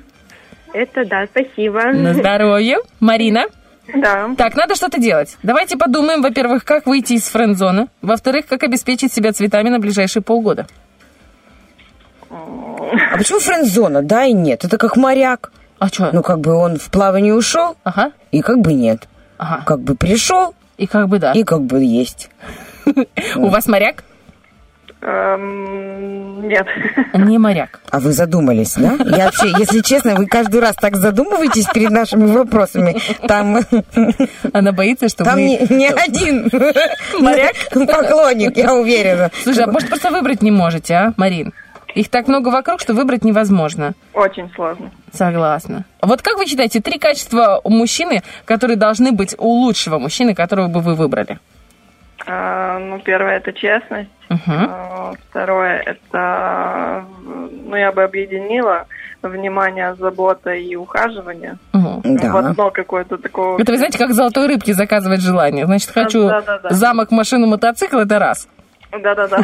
Это 0.73 1.05
да, 1.05 1.27
спасибо. 1.27 1.93
На 1.93 2.15
здоровье. 2.15 2.79
Марина. 2.99 3.45
Да. 3.95 4.31
Так, 4.39 4.55
надо 4.57 4.75
что-то 4.77 4.99
делать. 4.99 5.37
Давайте 5.43 5.77
подумаем, 5.77 6.23
во-первых, 6.23 6.65
как 6.65 6.87
выйти 6.87 7.15
из 7.15 7.29
френд-зоны. 7.29 7.89
Во-вторых, 8.01 8.47
как 8.47 8.63
обеспечить 8.63 9.13
себя 9.13 9.33
цветами 9.33 9.69
на 9.69 9.79
ближайшие 9.81 10.23
полгода. 10.23 10.67
А 13.13 13.17
почему 13.19 13.39
френд-зона? 13.41 14.03
Да 14.03 14.25
и 14.25 14.33
нет. 14.33 14.65
Это 14.65 14.79
как 14.79 14.97
моряк. 14.97 15.51
А 15.79 15.89
что? 15.89 16.11
Ну, 16.13 16.23
как 16.23 16.41
бы 16.41 16.53
он 16.55 16.79
в 16.79 16.91
плавание 16.91 17.35
ушел, 17.35 17.77
Ага. 17.85 18.13
и 18.31 18.41
как 18.43 18.61
бы 18.61 18.73
нет. 18.73 19.09
Ага. 19.39 19.63
Как 19.67 19.81
бы 19.81 19.95
пришел, 19.97 20.55
И 20.77 20.87
как 20.87 21.09
бы 21.09 21.19
да. 21.19 21.33
и 21.33 21.43
как 21.45 21.63
бы 21.63 21.83
есть. 21.85 22.31
У 23.37 23.49
вас 23.49 23.67
моряк? 23.67 24.05
Эм, 25.03 26.49
Нет. 26.49 26.67
Не 27.15 27.37
моряк. 27.39 27.81
А 27.91 28.01
вы 28.01 28.13
задумались, 28.13 28.75
да? 28.77 28.95
Я 29.05 29.27
вообще, 29.27 29.53
если 29.59 29.81
честно, 29.81 30.15
вы 30.15 30.27
каждый 30.27 30.61
раз 30.61 30.77
так 30.77 30.97
задумываетесь 30.97 31.67
перед 31.75 31.91
нашими 31.91 32.27
вопросами. 32.27 32.97
Там, 33.27 33.59
Она 34.55 34.73
боится, 34.73 35.09
что 35.11 35.25
там 35.25 35.35
вы... 35.35 35.43
не, 35.43 35.59
не 35.69 35.89
один 35.91 36.49
Моряк? 37.21 37.53
поклонник, 37.71 38.57
я 38.57 38.75
уверена. 38.75 39.31
Слушай, 39.43 39.65
а 39.65 39.71
может 39.71 39.89
просто 39.91 40.11
выбрать 40.11 40.41
не 40.43 40.51
можете, 40.51 40.95
а, 40.95 41.13
Марин? 41.19 41.53
Их 41.95 42.09
так 42.09 42.27
много 42.29 42.49
вокруг, 42.49 42.81
что 42.81 42.93
выбрать 42.95 43.25
невозможно. 43.25 43.95
Очень 44.13 44.51
сложно. 44.55 44.91
Согласна. 45.13 45.85
Вот 46.03 46.23
как 46.23 46.37
вы 46.39 46.47
считаете, 46.47 46.81
три 46.81 46.99
качества 46.99 47.61
у 47.63 47.71
мужчины, 47.71 48.23
которые 48.45 48.77
должны 48.77 49.13
быть 49.13 49.35
у 49.39 49.49
лучшего 49.49 49.99
мужчины, 49.99 50.35
которого 50.35 50.69
бы 50.69 50.81
вы 50.81 50.95
выбрали? 50.95 51.39
А, 52.27 52.79
Ну, 52.79 52.99
первое 53.01 53.37
это 53.37 53.53
честность. 53.53 54.11
Мгм. 54.29 54.41
А, 54.71 55.13
Второе 55.31 55.79
это, 55.79 57.05
ну, 57.67 57.77
я 57.77 57.93
бы 57.93 58.03
объединила 58.03 58.87
внимание, 59.23 59.95
забота 59.95 60.53
и 60.53 60.75
ухаживание 60.77 61.57
Мгм. 61.73 62.03
в 62.03 62.37
одно 62.37 62.71
какое-то 62.71 63.17
такое. 63.19 63.59
Это 63.59 63.73
вы 63.73 63.79
знаете, 63.79 63.99
как 63.99 64.13
золотой 64.13 64.49
рыбки 64.49 64.73
заказывать 64.73 65.21
желание. 65.21 65.67
Значит, 65.67 65.91
хочу 65.91 66.29
Да-да-да. 66.29 66.71
замок, 66.71 67.11
машину, 67.11 67.47
мотоцикл, 67.47 67.99
это 67.99 68.19
раз. 68.19 68.49
Да-да-да. 69.03 69.39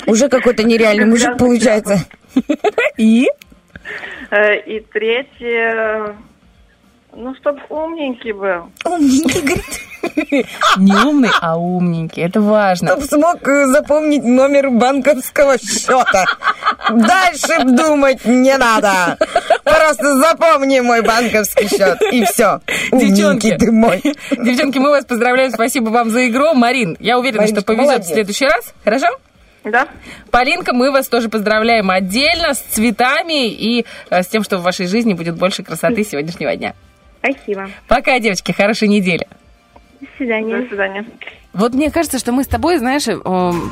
Уже 0.06 0.28
какой-то 0.28 0.62
нереальный 0.62 1.06
мужик 1.06 1.36
получается. 1.38 1.98
И? 2.98 3.28
Э, 4.30 4.56
И 4.66 4.80
третье, 4.80 6.14
ну, 7.16 7.34
чтобы 7.36 7.60
умненький 7.70 8.32
был. 8.32 8.70
Умненький, 8.84 9.40
говорит. 9.40 10.44
Не 10.76 10.94
умный, 11.06 11.30
а 11.40 11.56
умненький. 11.58 12.22
Это 12.22 12.40
важно. 12.40 12.88
Чтоб 12.88 13.02
смог 13.04 13.48
э, 13.48 13.66
запомнить 13.66 14.22
номер 14.22 14.70
банковского 14.70 15.58
счета. 15.58 16.24
Дальше 16.90 17.64
думать 17.64 18.24
не 18.24 18.56
надо. 18.56 19.16
Просто 19.64 20.16
запомни 20.18 20.80
мой 20.80 21.02
банковский 21.02 21.68
счет. 21.68 22.00
И 22.12 22.24
все. 22.24 22.60
Умненький 22.92 23.56
ты 23.56 23.72
мой. 23.72 24.02
Девчонки, 24.30 24.78
мы 24.78 24.90
вас 24.90 25.04
поздравляем. 25.06 25.50
Спасибо 25.50 25.88
вам 25.88 26.10
за 26.10 26.28
игру. 26.28 26.54
Марин, 26.54 26.96
я 27.00 27.18
уверена, 27.18 27.40
Мариночка, 27.42 27.62
что 27.62 27.66
повезет 27.66 27.86
молодец. 27.86 28.06
в 28.06 28.12
следующий 28.12 28.46
раз. 28.46 28.74
Хорошо? 28.84 29.06
Да. 29.64 29.88
Полинка, 30.30 30.72
мы 30.72 30.92
вас 30.92 31.08
тоже 31.08 31.28
поздравляем 31.28 31.90
отдельно 31.90 32.54
с 32.54 32.58
цветами 32.58 33.48
и 33.48 33.84
э, 34.10 34.22
с 34.22 34.28
тем, 34.28 34.44
что 34.44 34.58
в 34.58 34.62
вашей 34.62 34.86
жизни 34.86 35.14
будет 35.14 35.36
больше 35.36 35.64
красоты 35.64 36.04
сегодняшнего 36.04 36.54
дня. 36.54 36.74
Спасибо. 37.32 37.70
Пока, 37.88 38.18
девочки, 38.18 38.52
хорошей 38.52 38.88
недели. 38.88 39.26
До 40.18 40.24
свидания. 40.24 40.56
До 40.62 40.68
свидания. 40.68 41.04
Вот 41.52 41.72
мне 41.72 41.90
кажется, 41.90 42.18
что 42.18 42.32
мы 42.32 42.44
с 42.44 42.46
тобой, 42.46 42.76
знаешь, 42.78 43.08
э, 43.08 43.18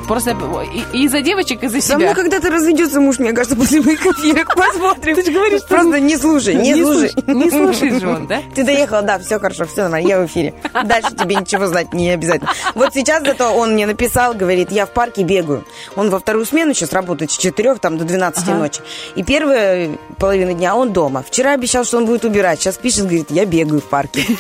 просто 0.09 0.31
и- 0.31 0.97
и 0.99 1.05
из-за 1.05 1.21
девочек, 1.21 1.63
и 1.63 1.69
за 1.69 1.81
Со 1.83 1.89
себя. 1.89 1.99
мной 1.99 2.15
когда-то 2.15 2.51
разведется 2.51 2.99
муж, 3.01 3.19
мне 3.19 3.33
кажется, 3.33 3.57
после 3.57 3.83
моих 3.83 4.01
эфиров. 4.07 4.47
Посмотрим. 4.57 5.17
Ты 5.17 5.25
же 5.25 5.33
говоришь, 5.33 5.59
что 5.61 5.69
Просто 5.69 6.01
не 6.01 6.17
слушай, 6.17 6.55
не, 6.55 6.73
Не 6.73 6.83
слушай. 6.83 7.11
слуш- 7.11 7.35
не 7.35 7.51
слушает 7.51 8.01
же 8.01 8.09
он, 8.09 8.27
да? 8.27 8.41
Ты 8.55 8.65
доехала, 8.65 9.03
да, 9.03 9.19
все 9.19 9.39
хорошо, 9.39 9.67
все 9.67 9.83
нормально, 9.83 10.07
я 10.09 10.21
в 10.21 10.27
эфире. 10.27 10.55
Дальше 10.85 11.15
тебе 11.15 11.37
ничего 11.37 11.67
знать 11.67 11.93
не 11.93 12.11
обязательно. 12.11 12.51
Вот 12.75 12.95
сейчас 12.95 13.23
зато 13.23 13.51
он 13.55 13.73
мне 13.75 13.87
написал, 13.87 14.33
говорит, 14.33 14.71
я 14.73 14.87
в 14.87 14.91
парке 14.91 15.23
бегаю. 15.23 15.65
Он 15.97 16.09
во 16.09 16.19
вторую 16.19 16.47
смену 16.47 16.73
сейчас 16.73 16.93
работает 16.95 17.33
с 17.33 17.37
4 17.37 17.75
там, 17.77 17.99
до 17.99 18.05
12 18.05 18.49
Ага. 18.49 18.59
ночи. 18.59 18.81
И 19.15 19.23
первая 19.23 19.91
половина 20.19 20.55
дня 20.55 20.75
он 20.75 20.93
дома. 20.95 21.23
Вчера 21.23 21.53
обещал, 21.53 21.85
что 21.85 21.99
он 21.99 22.07
будет 22.07 22.25
убирать. 22.25 22.61
Сейчас 22.61 22.79
пишет, 22.79 23.03
говорит, 23.03 23.31
я 23.31 23.45
бегаю 23.45 23.81
в 23.83 23.85
парке. 23.85 24.25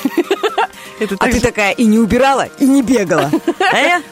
Это 1.00 1.16
А 1.18 1.24
ты 1.26 1.32
же- 1.34 1.40
такая 1.40 1.72
и 1.72 1.84
не 1.84 1.98
убирала, 1.98 2.46
и 2.58 2.64
не 2.66 2.82
бегала. 2.82 3.30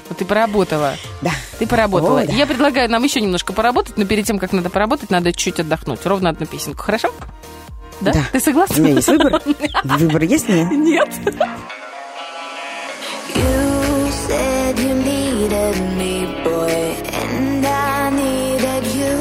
Ну, 0.08 0.14
Ты 0.16 0.24
поработала. 0.24 0.96
Да. 1.22 1.30
Ты 1.58 1.66
поработала. 1.66 2.20
О, 2.22 2.26
да. 2.26 2.32
Я 2.32 2.46
предлагаю 2.46 2.90
нам 2.90 3.02
еще 3.04 3.20
немножко 3.20 3.52
поработать, 3.52 3.96
но 3.96 4.04
перед 4.04 4.26
тем, 4.26 4.38
как 4.38 4.52
надо 4.52 4.68
поработать, 4.70 5.10
надо 5.10 5.32
чуть 5.32 5.60
отдохнуть. 5.60 6.04
Ровно 6.04 6.30
одну 6.30 6.46
песенку, 6.46 6.82
хорошо? 6.82 7.10
Да? 8.00 8.12
Да. 8.12 8.20
Ты 8.32 8.40
согласна? 8.40 8.76
У 8.76 8.80
меня 8.80 8.94
есть 8.96 9.08
выбор. 9.08 9.40
Выбор 9.84 10.22
есть 10.24 10.48
у 10.48 10.52
меня? 10.52 10.68
Нет. 10.70 11.08
You 13.34 14.10
said 14.28 14.78
you 14.78 14.94
needed 15.04 15.76
me, 15.96 16.26
boy, 16.44 16.96
and 17.22 17.64
I 17.66 18.10
needed 18.10 18.84
you. 18.94 19.16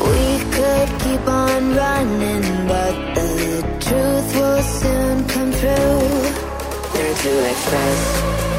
We 0.00 0.38
could 0.54 0.88
keep 1.02 1.26
on 1.28 1.74
running, 1.74 2.66
but 2.68 2.94
truth 3.90 4.36
will 4.36 4.62
soon 4.62 5.24
come 5.26 5.50
through. 5.50 6.00
There 6.94 7.14
to 7.24 7.50
express. 7.50 8.49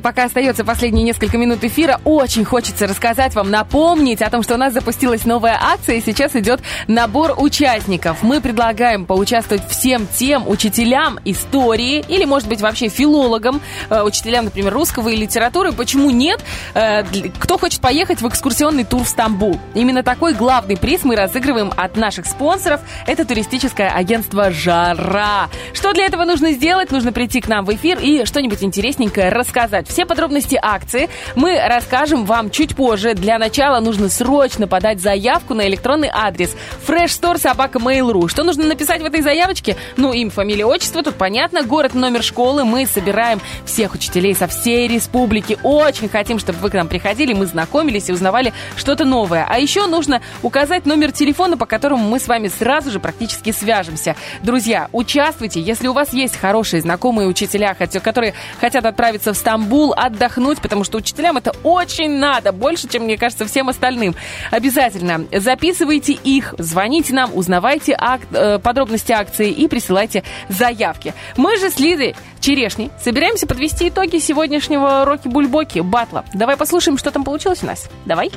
Пока 0.00 0.24
остается 0.24 0.64
последние 0.64 1.04
несколько 1.04 1.38
минут 1.38 1.62
эфира. 1.64 2.00
Очень 2.04 2.44
хочется 2.44 2.86
рассказать 2.86 3.34
вам, 3.34 3.50
напомнить 3.50 4.22
о 4.22 4.30
том, 4.30 4.42
что 4.42 4.54
у 4.54 4.56
нас 4.56 4.72
запустилась 4.72 5.24
новая 5.24 5.58
акция, 5.60 5.96
и 5.96 6.02
сейчас 6.02 6.34
идет 6.36 6.60
набор 6.88 7.34
участников. 7.36 8.22
Мы 8.22 8.40
предлагаем 8.40 9.06
поучаствовать 9.06 9.66
всем 9.68 10.06
тем 10.16 10.48
учителям 10.48 11.18
истории, 11.24 12.04
или, 12.08 12.24
может 12.24 12.48
быть, 12.48 12.60
вообще 12.60 12.88
филологам, 12.88 13.60
э, 13.88 14.02
учителям, 14.02 14.46
например, 14.46 14.72
русского 14.72 15.08
и 15.08 15.16
литературы. 15.16 15.72
Почему 15.72 16.10
нет? 16.10 16.40
Э, 16.74 17.04
Кто 17.38 17.58
хочет 17.58 17.80
поехать 17.80 18.20
в 18.20 18.28
экскурсионный 18.28 18.84
тур 18.84 19.04
в 19.04 19.08
Стамбул? 19.08 19.58
Именно 19.74 20.02
такой 20.02 20.34
главный 20.34 20.76
приз 20.76 21.04
мы 21.04 21.16
разыгрываем 21.16 21.72
от 21.76 21.96
наших 21.96 22.26
спонсоров. 22.26 22.80
Это 23.06 23.24
туристическое 23.24 23.90
агентство 23.90 24.50
«Жара». 24.50 25.48
Что 25.72 25.92
для 25.92 26.06
этого 26.06 26.24
нужно 26.24 26.52
сделать? 26.52 26.90
Нужно 26.90 27.12
прийти 27.12 27.40
к 27.40 27.48
нам 27.48 27.64
в 27.64 27.74
эфир 27.74 27.98
и 28.00 28.24
что-нибудь 28.24 28.62
интересненькое 28.62 29.30
рассказать. 29.30 29.89
Все 29.90 30.06
подробности 30.06 30.56
акции 30.60 31.10
мы 31.34 31.60
расскажем 31.66 32.24
вам 32.24 32.50
чуть 32.50 32.76
позже. 32.76 33.14
Для 33.14 33.38
начала 33.38 33.80
нужно 33.80 34.08
срочно 34.08 34.68
подать 34.68 35.00
заявку 35.00 35.54
на 35.54 35.66
электронный 35.66 36.08
адрес 36.12 36.54
freshstore.mail.ru. 36.86 38.28
Что 38.28 38.44
нужно 38.44 38.66
написать 38.66 39.02
в 39.02 39.04
этой 39.04 39.20
заявочке? 39.20 39.76
Ну, 39.96 40.12
имя, 40.12 40.30
фамилия, 40.30 40.64
отчество, 40.64 41.02
тут 41.02 41.16
понятно. 41.16 41.64
Город, 41.64 41.94
номер 41.94 42.22
школы. 42.22 42.62
Мы 42.62 42.86
собираем 42.86 43.40
всех 43.66 43.94
учителей 43.94 44.32
со 44.36 44.46
всей 44.46 44.86
республики. 44.86 45.58
Очень 45.64 46.08
хотим, 46.08 46.38
чтобы 46.38 46.60
вы 46.60 46.70
к 46.70 46.74
нам 46.74 46.86
приходили, 46.86 47.32
мы 47.32 47.46
знакомились 47.46 48.08
и 48.10 48.12
узнавали 48.12 48.52
что-то 48.76 49.04
новое. 49.04 49.44
А 49.48 49.58
еще 49.58 49.88
нужно 49.88 50.22
указать 50.42 50.86
номер 50.86 51.10
телефона, 51.10 51.56
по 51.56 51.66
которому 51.66 52.08
мы 52.08 52.20
с 52.20 52.28
вами 52.28 52.46
сразу 52.46 52.92
же 52.92 53.00
практически 53.00 53.50
свяжемся. 53.50 54.14
Друзья, 54.44 54.88
участвуйте. 54.92 55.60
Если 55.60 55.88
у 55.88 55.94
вас 55.94 56.12
есть 56.12 56.36
хорошие 56.36 56.80
знакомые 56.80 57.26
учителя, 57.26 57.74
которые 57.74 58.34
хотят 58.60 58.86
отправиться 58.86 59.32
в 59.32 59.36
Стамбул, 59.36 59.79
отдохнуть, 59.88 60.60
потому 60.60 60.84
что 60.84 60.98
учителям 60.98 61.36
это 61.36 61.52
очень 61.62 62.18
надо, 62.18 62.52
больше, 62.52 62.88
чем, 62.88 63.04
мне 63.04 63.16
кажется, 63.16 63.46
всем 63.46 63.68
остальным. 63.68 64.14
Обязательно 64.50 65.26
записывайте 65.32 66.12
их, 66.12 66.54
звоните 66.58 67.14
нам, 67.14 67.30
узнавайте 67.34 67.94
ак- 67.98 68.20
э, 68.32 68.58
подробности 68.58 69.12
акции 69.12 69.50
и 69.50 69.66
присылайте 69.68 70.22
заявки. 70.48 71.14
Мы 71.36 71.56
же 71.58 71.70
с 71.70 71.78
Лизой 71.78 72.14
Черешней 72.40 72.90
собираемся 73.02 73.46
подвести 73.46 73.88
итоги 73.88 74.18
сегодняшнего 74.18 75.04
Роки-Бульбоки 75.04 75.80
батла. 75.80 76.24
Давай 76.34 76.56
послушаем, 76.56 76.98
что 76.98 77.10
там 77.10 77.24
получилось 77.24 77.62
у 77.62 77.66
нас. 77.66 77.88
Давай. 78.06 78.30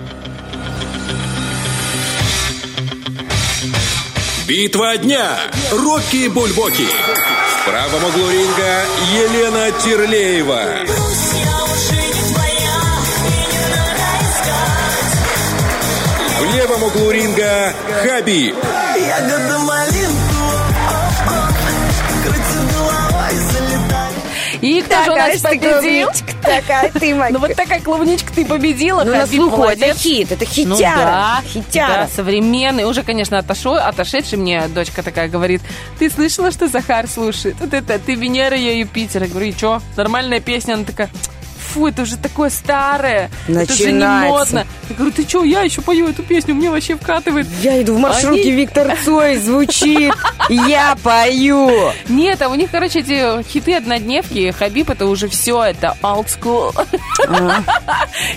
Битва 4.47 4.97
дня. 4.97 5.37
Рокки 5.71 6.27
Бульбоки. 6.27 6.85
В 6.85 7.65
правом 7.65 8.03
углу 8.03 8.29
ринга 8.29 8.85
Елена 9.13 9.71
Терлеева. 9.71 10.63
В 16.39 16.55
левом 16.55 16.83
углу 16.83 17.11
ринга 17.11 17.73
Хабиб. 18.03 18.55
Ягода 18.97 19.59
И 24.63 24.81
кто 24.81 25.03
же 25.03 25.11
у 25.11 25.15
нас 25.15 25.41
Такая 25.41 25.59
ты 25.59 25.69
победил? 25.81 26.09
такая 26.41 26.91
ты, 26.91 27.15
Манька. 27.15 27.33
Ну 27.33 27.39
вот 27.39 27.55
такая 27.55 27.81
клубничка 27.81 28.33
ты 28.33 28.45
победила. 28.45 29.03
Ну, 29.03 29.11
на 29.11 29.27
слуху, 29.27 29.63
это 29.63 29.93
хит, 29.93 30.31
это 30.31 30.45
Ну 30.45 30.75
хитяра. 30.75 30.95
да, 30.97 31.41
Хитяра. 31.45 31.93
да, 32.03 32.07
современный. 32.07 32.85
Уже, 32.85 33.03
конечно, 33.03 33.37
отошел, 33.37 33.75
отошедший 33.75 34.37
мне 34.37 34.67
дочка 34.69 35.03
такая 35.03 35.27
говорит, 35.27 35.61
ты 35.99 36.09
слышала, 36.09 36.51
что 36.51 36.67
Захар 36.69 37.07
слушает? 37.09 37.57
Вот 37.59 37.73
это, 37.73 37.99
ты 37.99 38.15
Венера, 38.15 38.55
я 38.55 38.77
Юпитер. 38.77 39.23
Я 39.23 39.27
говорю, 39.29 39.47
и 39.47 39.51
что? 39.51 39.81
Нормальная 39.97 40.39
песня? 40.39 40.75
Она 40.75 40.85
такая, 40.85 41.09
фу, 41.73 41.87
это 41.87 42.03
уже 42.03 42.17
такое 42.17 42.49
старое. 42.49 43.29
Это 43.47 43.73
же 43.73 43.85
не 43.85 43.93
Начинается. 43.93 44.29
модно. 44.29 44.67
Я 44.89 44.95
говорю, 44.95 45.11
ты 45.13 45.23
что, 45.27 45.43
я 45.43 45.61
еще 45.61 45.81
пою 45.81 46.07
эту 46.07 46.23
песню, 46.23 46.53
мне 46.55 46.69
вообще 46.69 46.95
вкатывает. 46.95 47.47
Я 47.61 47.81
иду 47.81 47.95
в 47.95 47.99
маршрутке, 47.99 48.41
Они- 48.41 48.51
Виктор 48.51 48.95
Цой 49.03 49.37
звучит. 49.37 50.13
Я 50.49 50.95
пою. 51.03 51.71
Нет, 52.09 52.41
а 52.41 52.49
у 52.49 52.55
них, 52.55 52.69
короче, 52.71 52.99
эти 52.99 53.43
хиты 53.43 53.75
однодневки. 53.75 54.51
Хабиб 54.51 54.89
это 54.89 55.05
уже 55.07 55.27
все, 55.27 55.63
это 55.63 55.97
old 56.01 56.27
school. 56.27 56.73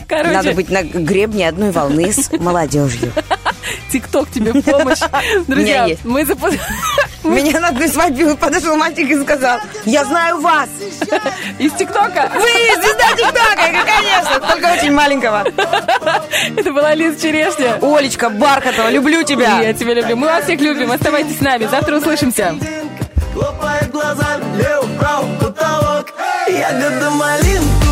Короче, 0.08 0.30
Надо 0.32 0.52
быть 0.52 0.70
на 0.70 0.82
гребне 0.82 1.48
одной 1.48 1.70
волны 1.70 2.12
с 2.12 2.30
молодежью. 2.32 3.12
ТикТок 3.90 4.30
тебе 4.30 4.52
в 4.52 4.62
помощь. 4.62 5.00
Друзья, 5.46 5.88
мы 6.04 6.24
запускаем... 6.24 6.60
Меня 7.24 7.58
на 7.60 7.68
одной 7.68 7.88
свадьбе 7.88 8.36
подошел 8.36 8.76
мальчик 8.76 9.10
и 9.10 9.20
сказал, 9.20 9.58
я 9.84 10.04
знаю 10.04 10.40
вас. 10.40 10.68
Из 11.58 11.72
ТикТока? 11.72 12.30
Вы 12.34 12.40
звезда 12.80 13.26
Говорю, 13.32 13.78
конечно, 13.86 14.40
только 14.40 14.73
очень 14.73 14.93
маленького. 14.93 15.44
Это 16.57 16.73
была 16.73 16.94
Лиза 16.94 17.20
Черешня. 17.20 17.78
Олечка 17.82 18.31
Бархатова, 18.31 18.90
люблю 18.90 19.23
тебя. 19.23 19.61
Я 19.61 19.73
тебя 19.73 19.94
люблю. 19.94 20.16
Мы 20.16 20.27
вас 20.27 20.44
всех 20.44 20.61
любим. 20.61 20.93
Оставайтесь 20.93 21.39
с 21.39 21.40
нами. 21.40 21.66
Завтра 21.66 21.97
услышимся. 21.97 22.55
Хлопает 23.35 23.90
глазами, 23.90 24.44
лево, 24.57 24.86
право, 24.98 25.27
потолок 25.39 26.07
Ягода 26.48 27.11
малинку, 27.11 27.85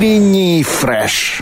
Утренний 0.00 0.62
фреш. 0.62 1.39